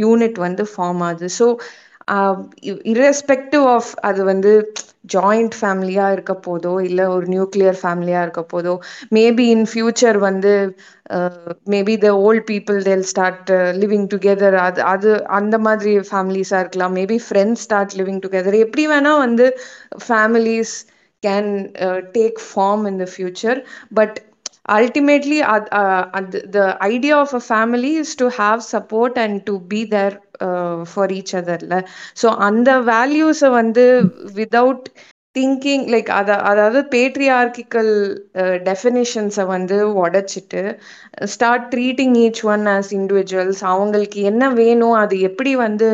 யூனிட் 0.03 0.39
வந்து 0.45 0.65
ஃபார்ம் 0.73 1.01
ஆகுது. 1.07 1.29
ஸோ 1.39 1.47
இரஸ்பெக்டிவ் 2.95 3.65
ஆஃப் 3.77 3.91
அது 4.09 4.25
வந்து 4.25 4.53
ஜாயிண்ட் 5.15 5.55
ஃபேமிலியாக 5.61 6.13
இருக்க 6.13 6.35
போதோ 6.47 6.73
இல்லை 6.89 7.05
ஒரு 7.07 7.27
நியூக்ளியர் 7.27 7.79
ஃபேமிலியாக 7.83 8.25
இருக்க 8.27 8.43
போதோ 8.53 8.75
மேபி 9.19 9.45
இன் 9.55 9.67
ஃபியூச்சர் 9.73 10.19
வந்து 10.19 10.53
maybe 11.75 11.95
the 11.99 12.11
old 12.27 12.47
people 12.51 12.83
they'll 12.83 13.07
start 13.13 13.51
living 13.83 14.07
together 14.15 14.55
அது 14.55 14.83
அது 14.83 15.11
அந்த 15.27 15.59
மாதிரி 15.59 15.99
ஃபேமிலிஸாக 15.99 16.63
இருக்கலாம். 16.65 16.95
Maybe 16.95 17.19
friends 17.29 17.65
start 17.67 17.97
living 18.01 18.23
together 18.27 18.59
எப்படி 18.67 18.87
வேணால் 18.89 19.23
வந்து 19.27 19.47
families 20.09 20.75
can 21.23 21.53
take 22.19 22.41
form 22.51 22.85
in 22.87 23.01
the 23.05 23.09
future 23.17 23.61
but 23.95 24.19
ultimately 24.69 25.43
uh, 25.43 25.61
uh, 25.73 26.21
the 26.57 26.79
idea 26.83 27.17
of 27.17 27.33
a 27.35 27.41
family 27.41 27.97
is 27.97 28.15
to 28.15 28.31
have 28.31 28.63
support 28.63 29.17
and 29.19 29.45
to 29.47 29.59
be 29.73 29.85
there 29.85 30.13
for 30.91 31.13
each 31.13 31.35
அதர்ல 31.37 31.77
so 32.23 32.29
அந்த 32.41 32.71
வேல்யூஸை 32.83 33.51
வந்து 33.51 33.85
without 34.35 34.87
thinking 35.37 35.85
like 35.93 36.09
அதை 36.11 36.37
அதாவது 36.49 36.79
patriarchal 36.93 37.91
டெஃபினேஷன்ஸை 38.65 39.45
வந்து 39.47 39.77
உடைச்சிட்டு 40.01 40.63
start 41.27 41.67
treating 41.73 42.17
each 42.23 42.41
one 42.47 42.65
as 42.69 42.91
individuals 42.93 43.63
அவங்களுக்கு 43.65 44.21
என்ன 44.23 44.49
வேணும் 44.53 44.97
அது 45.03 45.19
எப்படி 45.21 45.53
வந்து 45.57 45.91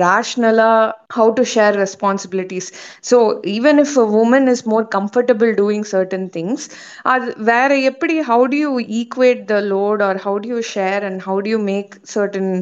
ரேஷ்னலாக 0.00 0.80
how 1.16 1.30
to 1.36 1.44
share 1.52 1.78
responsibilities 1.82 2.70
so 3.10 3.18
even 3.54 3.80
if 3.84 3.94
a 3.98 4.06
woman 4.22 4.50
is 4.54 4.64
more 4.66 4.88
comfortable 4.96 5.52
doing 5.54 5.86
certain 5.92 6.28
things 6.36 6.66
அது 7.08 7.28
வேற 7.44 7.78
எப்படி 7.84 8.16
how 8.30 8.48
do 8.52 8.60
you 8.64 8.72
equate 9.00 9.44
the 9.46 9.60
load 9.68 10.02
or 10.02 10.20
how 10.26 10.40
do 10.40 10.50
you 10.54 10.60
share 10.74 11.04
and 11.04 11.22
how 11.28 11.40
do 11.40 11.52
you 11.54 11.60
make 11.70 11.94
certain 12.14 12.52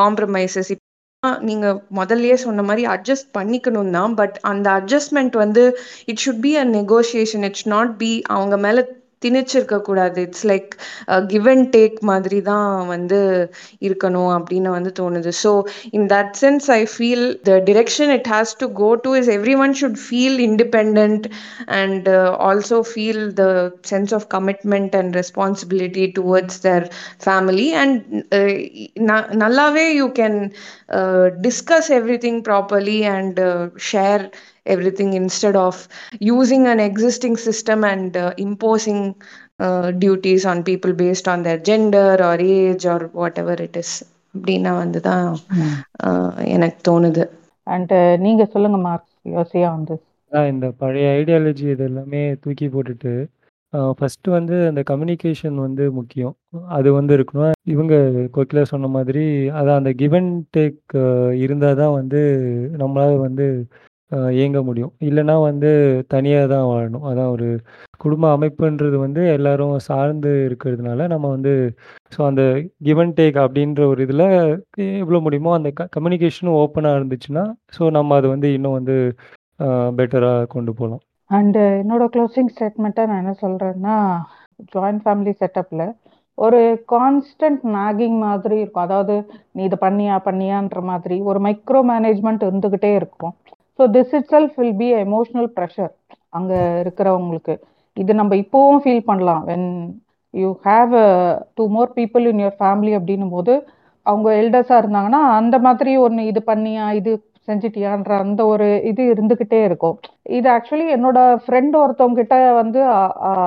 compromises 0.00 0.72
நீங்க 1.40 1.66
முதல்லயே 1.96 2.36
சொன்ன 2.42 2.62
மாதிரி 2.62 2.84
adjust 2.92 3.28
பண்ணிக்கணும் 3.34 3.90
தான் 3.90 4.14
but 4.14 4.36
அந்த 4.50 4.66
அட்ஜஸ்ட்மெண்ட் 4.76 5.34
வந்து 5.36 5.64
it 6.08 6.22
should 6.22 6.42
be 6.42 6.52
a 6.56 6.64
negotiation 6.70 7.44
it's 7.48 7.66
not 7.70 7.92
be 7.98 8.12
அவங்க 8.30 8.58
மேல 8.58 8.84
திணிச்சிருக்க 9.22 9.78
கூடாது 9.88 10.18
it's 10.26 10.46
like 10.50 10.70
give 11.32 11.46
and 11.52 11.68
take 11.76 11.96
மாதிரி 12.10 12.38
தான் 12.50 12.70
வந்து 12.92 13.20
இருக்கணும் 13.88 14.32
அப்படின்னு 14.36 14.70
வந்து 14.76 14.92
தோணுது. 15.00 15.32
So 15.42 15.52
in 15.98 16.06
that 16.14 16.32
sense 16.42 16.68
I 16.78 16.80
feel 16.94 17.26
the 17.48 17.58
direction 17.70 18.12
it 18.16 18.30
has 18.34 18.54
to 18.62 18.68
go 18.82 18.90
to 19.06 19.12
is 19.20 19.30
everyone 19.64 19.76
should 19.80 19.98
feel 20.04 20.38
independent 20.48 21.26
and 21.80 22.08
also 22.48 22.80
feel 22.90 23.22
the 23.42 23.44
sense 23.92 24.14
of 24.18 24.28
commitment 24.36 24.96
and 25.00 25.18
responsibility 25.20 26.06
towards 26.18 26.60
their 26.68 26.86
family 27.26 27.68
and 27.82 27.98
நல்லாவே 29.44 29.86
you 30.00 30.08
can 30.20 30.38
discuss 31.40 31.90
everything 32.26 32.40
properly 32.48 32.98
and 33.16 33.40
share 33.90 34.24
everything 34.66 35.10
instead 35.22 35.56
of 35.66 35.74
using 36.20 36.66
an 36.66 36.80
existing 36.88 37.36
system 37.46 37.84
and 37.92 38.16
uh, 38.16 38.32
imposing 38.36 39.00
uh, 39.58 39.90
duties 40.04 40.44
on 40.52 40.62
people 40.70 40.92
based 41.04 41.28
on 41.34 41.42
their 41.42 41.60
gender 41.70 42.10
or 42.28 42.36
age 42.58 42.86
or 42.86 43.00
whatever 43.22 43.56
it 43.68 43.76
is. 43.82 43.92
அப்படின்னா 44.34 44.72
வந்து 44.82 44.98
தான் 45.08 45.26
எனக்கு 46.54 46.80
தோணுது. 46.88 47.24
And 47.74 47.92
நீங்க 48.24 48.42
சொல்லுங்க 48.52 48.78
mark 48.84 49.08
யோசியா 49.36 49.68
வந்து. 49.76 49.94
இந்த 50.52 50.66
பழைய 50.82 51.06
ஐடியாலஜி 51.20 51.66
இது 51.74 51.84
எல்லாமே 51.90 52.22
தூக்கி 52.42 52.66
போட்டுட்டு 52.74 53.12
ஃபஸ்ட்டு 53.98 54.34
வந்து 54.36 54.56
அந்த 54.68 54.82
கம்யூனிகேஷன் 54.90 55.56
வந்து 55.64 55.84
முக்கியம். 55.98 56.34
அது 56.76 56.88
வந்து 56.96 57.12
இருக்கணும். 57.16 57.56
இவங்க 57.74 57.94
கோகிலா 58.36 58.62
சொன்ன 58.70 58.90
மாதிரி 58.96 59.24
அதான் 59.58 59.80
அந்த 59.80 59.92
கிவ் 60.00 60.16
அண்ட் 60.18 60.38
டேக் 60.56 60.96
இருந்தால் 61.44 61.80
தான் 61.82 61.96
வந்து 61.98 62.20
நம்மளால் 62.82 63.18
வந்து 63.26 63.46
இயங்க 64.38 64.58
முடியும். 64.68 64.92
இல்லைன்னா 65.08 65.36
வந்து 65.48 65.70
தனியாக 66.14 66.46
தான் 66.54 66.68
வாழணும். 66.70 67.04
அதான் 67.10 67.32
ஒரு 67.34 67.48
குடும்ப 68.04 68.26
அமைப்புன்றது 68.36 68.96
வந்து 69.04 69.22
எல்லாரும் 69.36 69.74
சார்ந்து 69.88 70.30
இருக்கிறதுனால 70.48 71.06
நம்ம 71.12 71.26
வந்து 71.36 71.52
ஸோ 72.14 72.20
அந்த 72.30 72.42
கிவ் 72.86 73.02
அண்ட் 73.02 73.16
டேக் 73.20 73.38
அப்படின்ற 73.44 73.82
ஒரு 73.92 74.00
இதில் 74.06 74.26
எவ்வளோ 75.02 75.20
முடியுமோ 75.26 75.52
அந்த 75.58 75.70
க 75.78 75.88
கம்யூனிகேஷனும் 75.96 76.58
ஓப்பனாக 76.62 76.98
இருந்துச்சுன்னா 77.00 77.44
ஸோ 77.78 77.90
நம்ம 77.98 78.16
அதை 78.20 78.28
வந்து 78.34 78.50
இன்னும் 78.56 78.78
வந்து 78.78 78.96
பெட்டராக 79.98 80.50
கொண்டு 80.54 80.72
போகலாம். 80.78 81.02
அண்டு 81.30 81.62
என்னோட 81.80 82.04
க்ளோசிங் 82.14 82.52
ஸ்டேட்மெண்ட்டாக 82.54 83.08
நான் 83.10 83.22
என்ன 83.24 83.34
சொல்கிறேன்னா 83.42 83.96
ஜாயிண்ட் 84.74 85.02
ஃபேமிலி 85.04 85.32
செட்டப்பில் 85.40 85.84
ஒரு 86.38 86.60
கான்ஸ்டன்ட் 86.92 87.62
நாகிங் 87.76 88.18
மாதிரி 88.26 88.56
இருக்கும். 88.60 88.86
அதாவது 88.86 89.14
நீ 89.54 89.60
இதை 89.68 89.78
பண்ணியா 89.82 90.14
பண்ணியான்ற 90.26 90.80
மாதிரி. 90.90 91.16
ஒரு 91.30 91.38
மைக்ரோ 91.46 91.80
மேனேஜ்மெண்ட் 91.90 92.46
இருந்துக்கிட்டே 92.48 92.92
இருக்கும். 93.00 93.34
So 93.80 93.84
this 93.96 94.14
itself 94.32 94.56
will 94.60 94.78
be 94.80 94.88
emotional 95.04 95.50
pressure 95.56 95.92
அங்கே 96.38 96.58
இருக்கிறவங்களுக்கு. 96.82 97.54
இது 97.96 98.12
நம்ம 98.18 98.32
இப்போவும் 98.42 98.82
ஃபீல் 98.84 99.06
பண்ணலாம். 99.10 99.42
When 99.50 99.68
you 100.34 100.48
have 100.66 100.92
two 101.58 101.64
more 101.76 101.90
people 101.98 102.24
in 102.30 102.42
your 102.42 102.58
family 102.60 102.92
அப்படின்னும் 102.98 103.34
போது 103.36 103.54
அவங்க 104.06 104.28
எல்டர்ஸாக 104.40 104.80
இருந்தாங்கன்னா 104.82 105.22
அந்த 105.38 105.56
மாதிரி 105.66 105.92
ஒன்று 106.04 106.22
இது 106.30 106.40
பண்ணியா 106.50 106.84
இது 107.00 107.12
செஞ்சிட்டியான்ற 107.48 108.12
அந்த 108.24 108.42
ஒரு 108.52 108.66
இது 108.90 109.02
இருந்துகிட்டே 109.12 109.60
இருக்கும். 109.68 109.96
இது 110.38 110.46
ஆக்சுவலி 110.56 110.86
என்னோட 110.96 111.18
ஃப்ரெண்ட் 111.44 111.74
ஒருத்தவங்க 111.82 112.20
கிட்ட 112.20 112.36
வந்து 112.60 112.80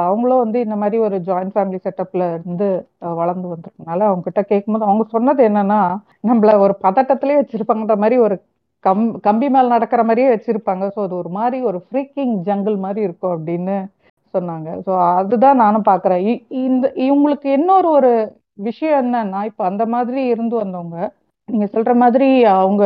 அவங்களும் 0.08 0.42
வந்து 0.44 0.58
இந்த 0.66 0.76
மாதிரி 0.82 0.98
ஒரு 1.08 1.18
ஜாயிண்ட் 1.28 1.54
ஃபேமிலி 1.56 1.80
செட்டப்ல 1.86 2.26
இருந்து 2.36 2.68
வளர்ந்து 3.20 3.48
வந்திருக்கனால 3.54 4.08
அவங்க 4.10 4.26
கிட்ட 4.30 4.44
கேட்கும்போது 4.52 4.88
அவங்க 4.90 5.06
சொன்னது 5.16 5.44
என்னன்னா 5.50 5.80
நம்மள 6.32 6.58
ஒரு 6.66 6.76
பதட்டத்திலே 6.86 7.40
வச்சிருப்பாங்கன்ற 7.42 7.98
மாதிரி 8.04 8.18
ஒரு 8.28 8.38
கம் 8.84 9.04
கம்பி 9.28 9.48
மேல் 9.56 9.74
நடக்கிற 9.76 10.02
மாதிரியே 10.08 10.30
வச்சிருப்பாங்க. 10.34 10.84
ஸோ 10.96 11.00
அது 11.08 11.16
ஒரு 11.22 11.32
மாதிரி 11.40 11.58
ஒரு 11.70 11.80
ஃப்ரீக்கிங் 11.86 12.34
ஜங்கிள் 12.48 12.78
மாதிரி 12.86 13.02
இருக்கும் 13.08 13.34
அப்படின்னு 13.36 13.76
சொன்னாங்க. 14.34 14.70
ஸோ 14.86 14.92
அதுதான் 15.18 15.62
நானும் 15.64 15.90
பார்க்குறேன் 15.92 16.24
இந்த 16.68 16.86
இவங்களுக்கு 17.08 17.50
இன்னொரு 17.58 17.90
ஒரு 17.98 18.12
விஷயம் 18.68 19.00
என்னன்னா 19.04 19.42
இப்போ 19.50 19.64
அந்த 19.72 19.84
மாதிரி 19.96 20.22
இருந்து 20.34 20.56
வந்தவங்க 20.64 20.98
நீங்க 21.50 21.68
சொல்ற 21.76 21.94
மாதிரி 22.04 22.30
அவங்க 22.60 22.84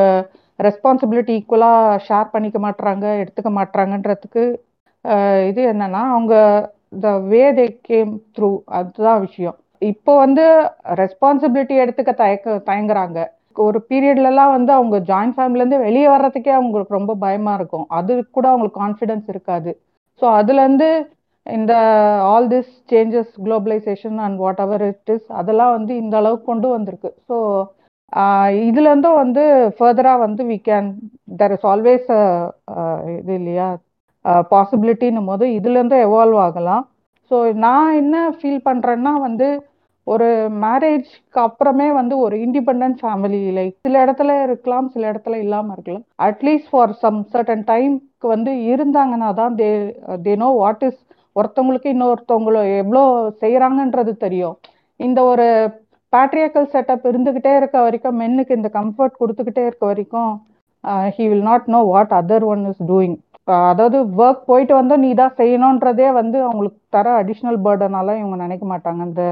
ரெஸ்பான்சிபிலிட்டி 0.59 1.33
ஈக்குவலா 1.39 1.71
ஷேர் 2.07 2.33
பண்ணிக்க 2.35 2.59
மாட்டாங்க 2.67 3.05
எடுத்துக்க 3.21 3.49
மாட்டாங்கன்றதுக்கு 3.59 4.43
இது 5.49 5.61
என்னன்னா 5.73 6.01
அவங்க 6.15 6.35
த 7.03 7.09
வே 7.31 7.43
தே 7.57 7.65
கேம் 7.89 8.13
த்ரூ 8.35 8.49
அதுதான் 8.77 9.19
விஷயம். 9.25 9.57
இப்போ 9.91 10.11
வந்து 10.23 10.43
ரெஸ்பான்சிபிலிட்டி 11.01 11.75
எடுத்துக்க 11.83 12.11
தயக்க 12.23 12.55
தயங்குறாங்க. 12.69 13.19
ஒரு 13.65 13.79
பீரியட்லலாம் 13.89 14.53
வந்து 14.55 14.71
அவங்க 14.77 14.97
ஜாயிண்ட் 15.09 15.35
ஃபேமிலிலேருந்து 15.37 15.79
வெளியே 15.87 16.07
வர்றதுக்கே 16.13 16.53
அவங்களுக்கு 16.59 16.97
ரொம்ப 16.97 17.13
பயமாக 17.25 17.57
இருக்கும். 17.59 17.85
அது 17.99 18.13
கூட 18.37 18.45
அவங்களுக்கு 18.51 18.81
கான்ஃபிடென்ஸ் 18.83 19.27
இருக்காது. 19.33 19.71
ஸோ 20.21 20.25
அதுலேருந்து 20.39 20.89
இந்த 21.45 21.73
all 22.33 22.47
this 22.53 22.71
changes 22.91 23.31
globalisation 23.45 24.17
and 24.25 24.39
whatever 24.65 24.83
it 24.91 25.11
is 25.15 25.27
அதெல்லாம் 25.41 25.73
வந்து 25.77 25.93
இந்த 26.03 26.15
அளவுக்கு 26.21 26.49
கொண்டு 26.51 26.69
வந்திருக்கு. 26.75 27.11
ஸோ 27.27 27.35
இதுலேருந்தும் 28.69 29.19
வந்து 29.23 29.43
ஃபர்தராக 29.77 30.23
வந்து 30.25 30.41
we 30.51 30.57
can 30.67 30.89
there 31.39 31.53
is 31.55 31.65
always 31.71 32.09
இது 33.19 33.33
இல்லையா? 33.39 33.69
பாசிபிலிட்டின்னும் 34.53 35.29
போது 35.31 35.45
இதுலேருந்து 35.57 35.97
எவால்வ் 36.07 36.39
ஆகலாம். 36.45 36.83
ஸோ 37.31 37.37
நான் 37.65 37.89
என்ன 38.01 38.15
ஃபீல் 38.37 38.61
பண்ணுறேன்னா 38.67 39.13
வந்து 39.27 39.47
ஒரு 40.07 40.27
மேரேஜ்க்கு 40.63 41.39
அப்புறமே 41.45 41.87
வந்து 41.99 42.15
ஒரு 42.25 42.35
இண்டிபெண்ட் 42.45 42.97
ஃபேமிலி 43.01 43.41
லைக் 43.57 43.75
சில 43.87 44.03
இடத்துல 44.05 44.31
இருக்கலாம் 44.45 44.87
சில 44.93 45.03
இடத்துல 45.11 45.37
இல்லாமல் 45.45 45.75
இருக்கலாம். 45.75 46.05
அட்லீஸ்ட் 46.27 46.71
ஃபார் 46.71 46.93
சம் 47.03 47.19
சர்டன் 47.33 47.65
டைம்க்கு 47.71 48.27
வந்து 48.35 48.51
இருந்தாங்கன்னா 48.71 49.29
தான் 49.41 49.57
they 49.61 49.69
they 50.25 50.35
know 50.43 50.49
what 50.61 50.85
is 50.89 51.01
ஒருத்தவங்களுக்கு 51.35 51.89
இன்னொருத்தவங்களோ 51.95 52.61
எவ்வளோ 52.81 53.03
செய்கிறாங்கன்றது 53.41 54.13
தெரியும். 54.25 54.55
இந்த 54.99 55.19
ஒரு 55.31 55.47
பேட்ரியாக்கல் 56.13 56.71
செட்டப் 56.73 57.07
இருந்துக்கிட்டே 57.09 57.53
இருக்க 57.57 57.77
வரைக்கும் 57.85 58.19
மென்னுக்கு 58.21 58.57
இந்த 58.59 58.69
கம்ஃபர்ட் 58.77 59.19
கொடுத்துக்கிட்டே 59.21 59.63
இருக்க 59.67 59.85
வரைக்கும் 59.91 60.31
he 61.15 61.25
will 61.29 61.47
not 61.49 61.67
know 61.73 61.79
what 61.93 62.13
other 62.19 62.45
one 62.51 62.63
is 62.71 62.83
doing 62.91 63.17
அதாவது 63.69 63.97
ஒர்க் 64.21 64.47
போயிட்டு 64.49 64.73
வந்தால் 64.77 65.03
நீ 65.03 65.09
தான் 65.21 65.35
செய்யணுன்றதே 65.39 66.07
வந்து 66.19 66.37
அவங்களுக்கு 66.47 66.79
தர 66.95 67.07
அடிஷ்னல் 67.19 67.59
பேர்டனால 67.65 68.15
இவங்க 68.21 68.37
நினைக்க 68.45 68.65
மாட்டாங்க. 68.71 69.01
இந்த 69.09 69.23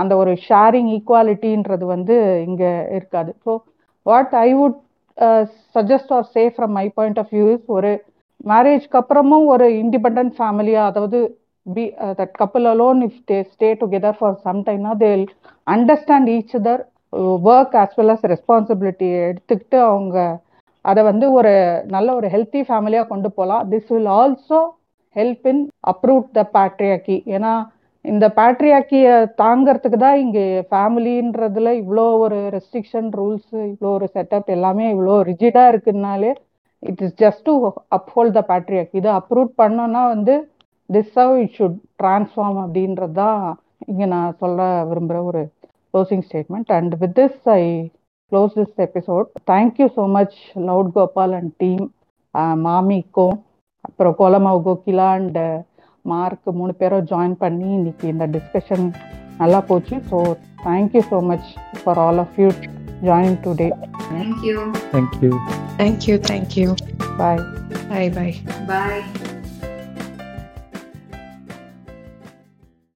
அந்த 0.00 0.12
ஒரு 0.22 0.32
ஷேரிங் 0.48 0.90
ஈக்குவாலிட்டின்றது 0.96 1.84
வந்து 1.94 2.16
இங்கே 2.48 2.72
இருக்காது. 2.96 3.30
So 3.44 3.52
what 4.06 4.34
I 4.44 4.48
would 4.60 4.78
suggest 5.76 6.12
or 6.16 6.28
say 6.34 6.42
from 6.54 6.74
my 6.80 6.86
point 6.98 7.20
of 7.22 7.32
view 7.36 7.46
is 7.54 7.66
ஒரு 7.76 7.90
மேரேஜ்க்கு 8.50 8.98
அப்புறமும் 9.02 9.46
ஒரு 9.54 9.66
இண்டிபெண்ட் 9.82 10.34
ஃபேமிலியாக 10.38 10.90
அதாவது 10.90 11.20
be 11.66 11.84
that 12.18 12.34
couple 12.42 12.66
alone 12.72 13.00
if 13.06 13.22
they 13.30 13.38
stay 13.52 13.68
together 13.80 14.18
for 14.18 14.36
some 14.44 14.60
டைம்னா 14.68 14.92
they 15.02 15.10
understand 15.66 16.30
each 16.36 16.54
other 16.60 16.82
work 17.48 17.74
as 17.82 17.96
well 17.98 18.12
as 18.14 18.28
responsibility 18.34 19.08
எடுத்துக்கிட்டு 19.30 19.78
அவங்க 19.88 20.16
அதை 20.84 21.02
வந்து 21.10 21.26
ஒரு 21.38 21.52
நல்ல 21.94 22.08
ஒரு 22.18 22.28
ஹெல்த்தி 22.34 22.60
ஃபேமிலியாக 22.68 23.10
கொண்டு 23.12 23.28
போகலாம். 23.38 23.64
This 23.72 23.90
will 23.94 24.10
also 24.20 24.60
help 25.16 25.46
in 25.52 25.62
approve 25.92 26.22
the 26.36 26.42
patriarchy 26.56 27.16
ஏன்னா 27.36 27.52
இந்த 28.08 28.24
பேட்ரியாக்கியை 28.36 29.14
தாங்கிறதுக்கு 29.40 29.98
தான் 29.98 30.20
இங்கே 30.20 30.44
ஃபேமிலின்றதுல 30.70 31.70
இவ்வளோ 31.80 32.04
ஒரு 32.24 32.38
ரெஸ்ட்ரிக்ஷன் 32.54 33.08
ரூல்ஸ் 33.14 33.50
இவ்வளோ 33.64 33.90
ஒரு 33.90 34.06
செட்டப் 34.14 34.50
எல்லாமே 34.56 34.86
இவ்வளோ 34.92 35.16
ரிஜிடாக 35.30 35.72
இருக்குன்னாலே 35.72 36.30
it 36.82 37.02
is 37.02 37.16
just 37.22 37.44
to 37.46 37.54
uphold 37.98 38.36
the 38.38 38.42
patriarch 38.50 38.98
இதை 39.00 39.12
அப்ரூவ் 39.20 39.50
பண்ணோன்னா 39.62 40.02
வந்து 40.08 40.34
this 40.90 41.14
how 41.18 41.34
it 41.42 41.54
should 41.56 41.78
transform 42.02 42.60
அப்படின்றது 42.64 43.16
தான் 43.16 43.42
இங்கே 43.86 44.06
நான் 44.06 44.38
சொல்ல 44.38 44.60
விரும்புகிற 44.90 45.22
ஒரு 45.24 45.42
closing 45.94 46.24
statement 46.28 46.72
and 46.72 46.94
with 47.02 47.16
this 47.18 47.40
I 47.54 47.62
close 48.32 48.54
this 48.54 48.80
episode 48.86 49.28
thank you 49.50 49.88
so 49.96 50.04
much 50.16 50.36
loud 50.68 50.92
Gopal 50.96 51.34
and 51.38 51.52
team 51.58 51.84
மாமிக்கும் 52.64 53.36
அப்புறம் 53.84 54.14
கோலமாவ் 54.14 54.60
கோகிலா 54.64 55.08
அண்ட் 55.18 55.38
மார்க் 56.08 56.48
மூணு 56.52 56.72
பேரும் 56.72 57.06
ஜாயின் 57.06 57.36
பண்ணி 57.36 57.68
இன்னைக்கு 57.72 58.06
இந்த 58.08 58.26
டிஸ்கஷன் 58.26 58.86
நல்லா 59.38 59.60
போச்சு. 59.60 59.96
So 60.10 60.18
thank you 60.64 61.02
so 61.10 61.18
much 61.22 61.48
for 61.80 61.98
all 61.98 62.20
of 62.24 62.36
you 62.42 62.48
join 63.02 63.38
today 63.44 63.68
thank you 64.08 64.56
thank you 64.92 65.32
thank you 65.78 66.16
thank you 66.28 66.68
bye 67.18 67.42
bye 67.90 68.10
bye 68.10 68.34
bye 68.68 69.02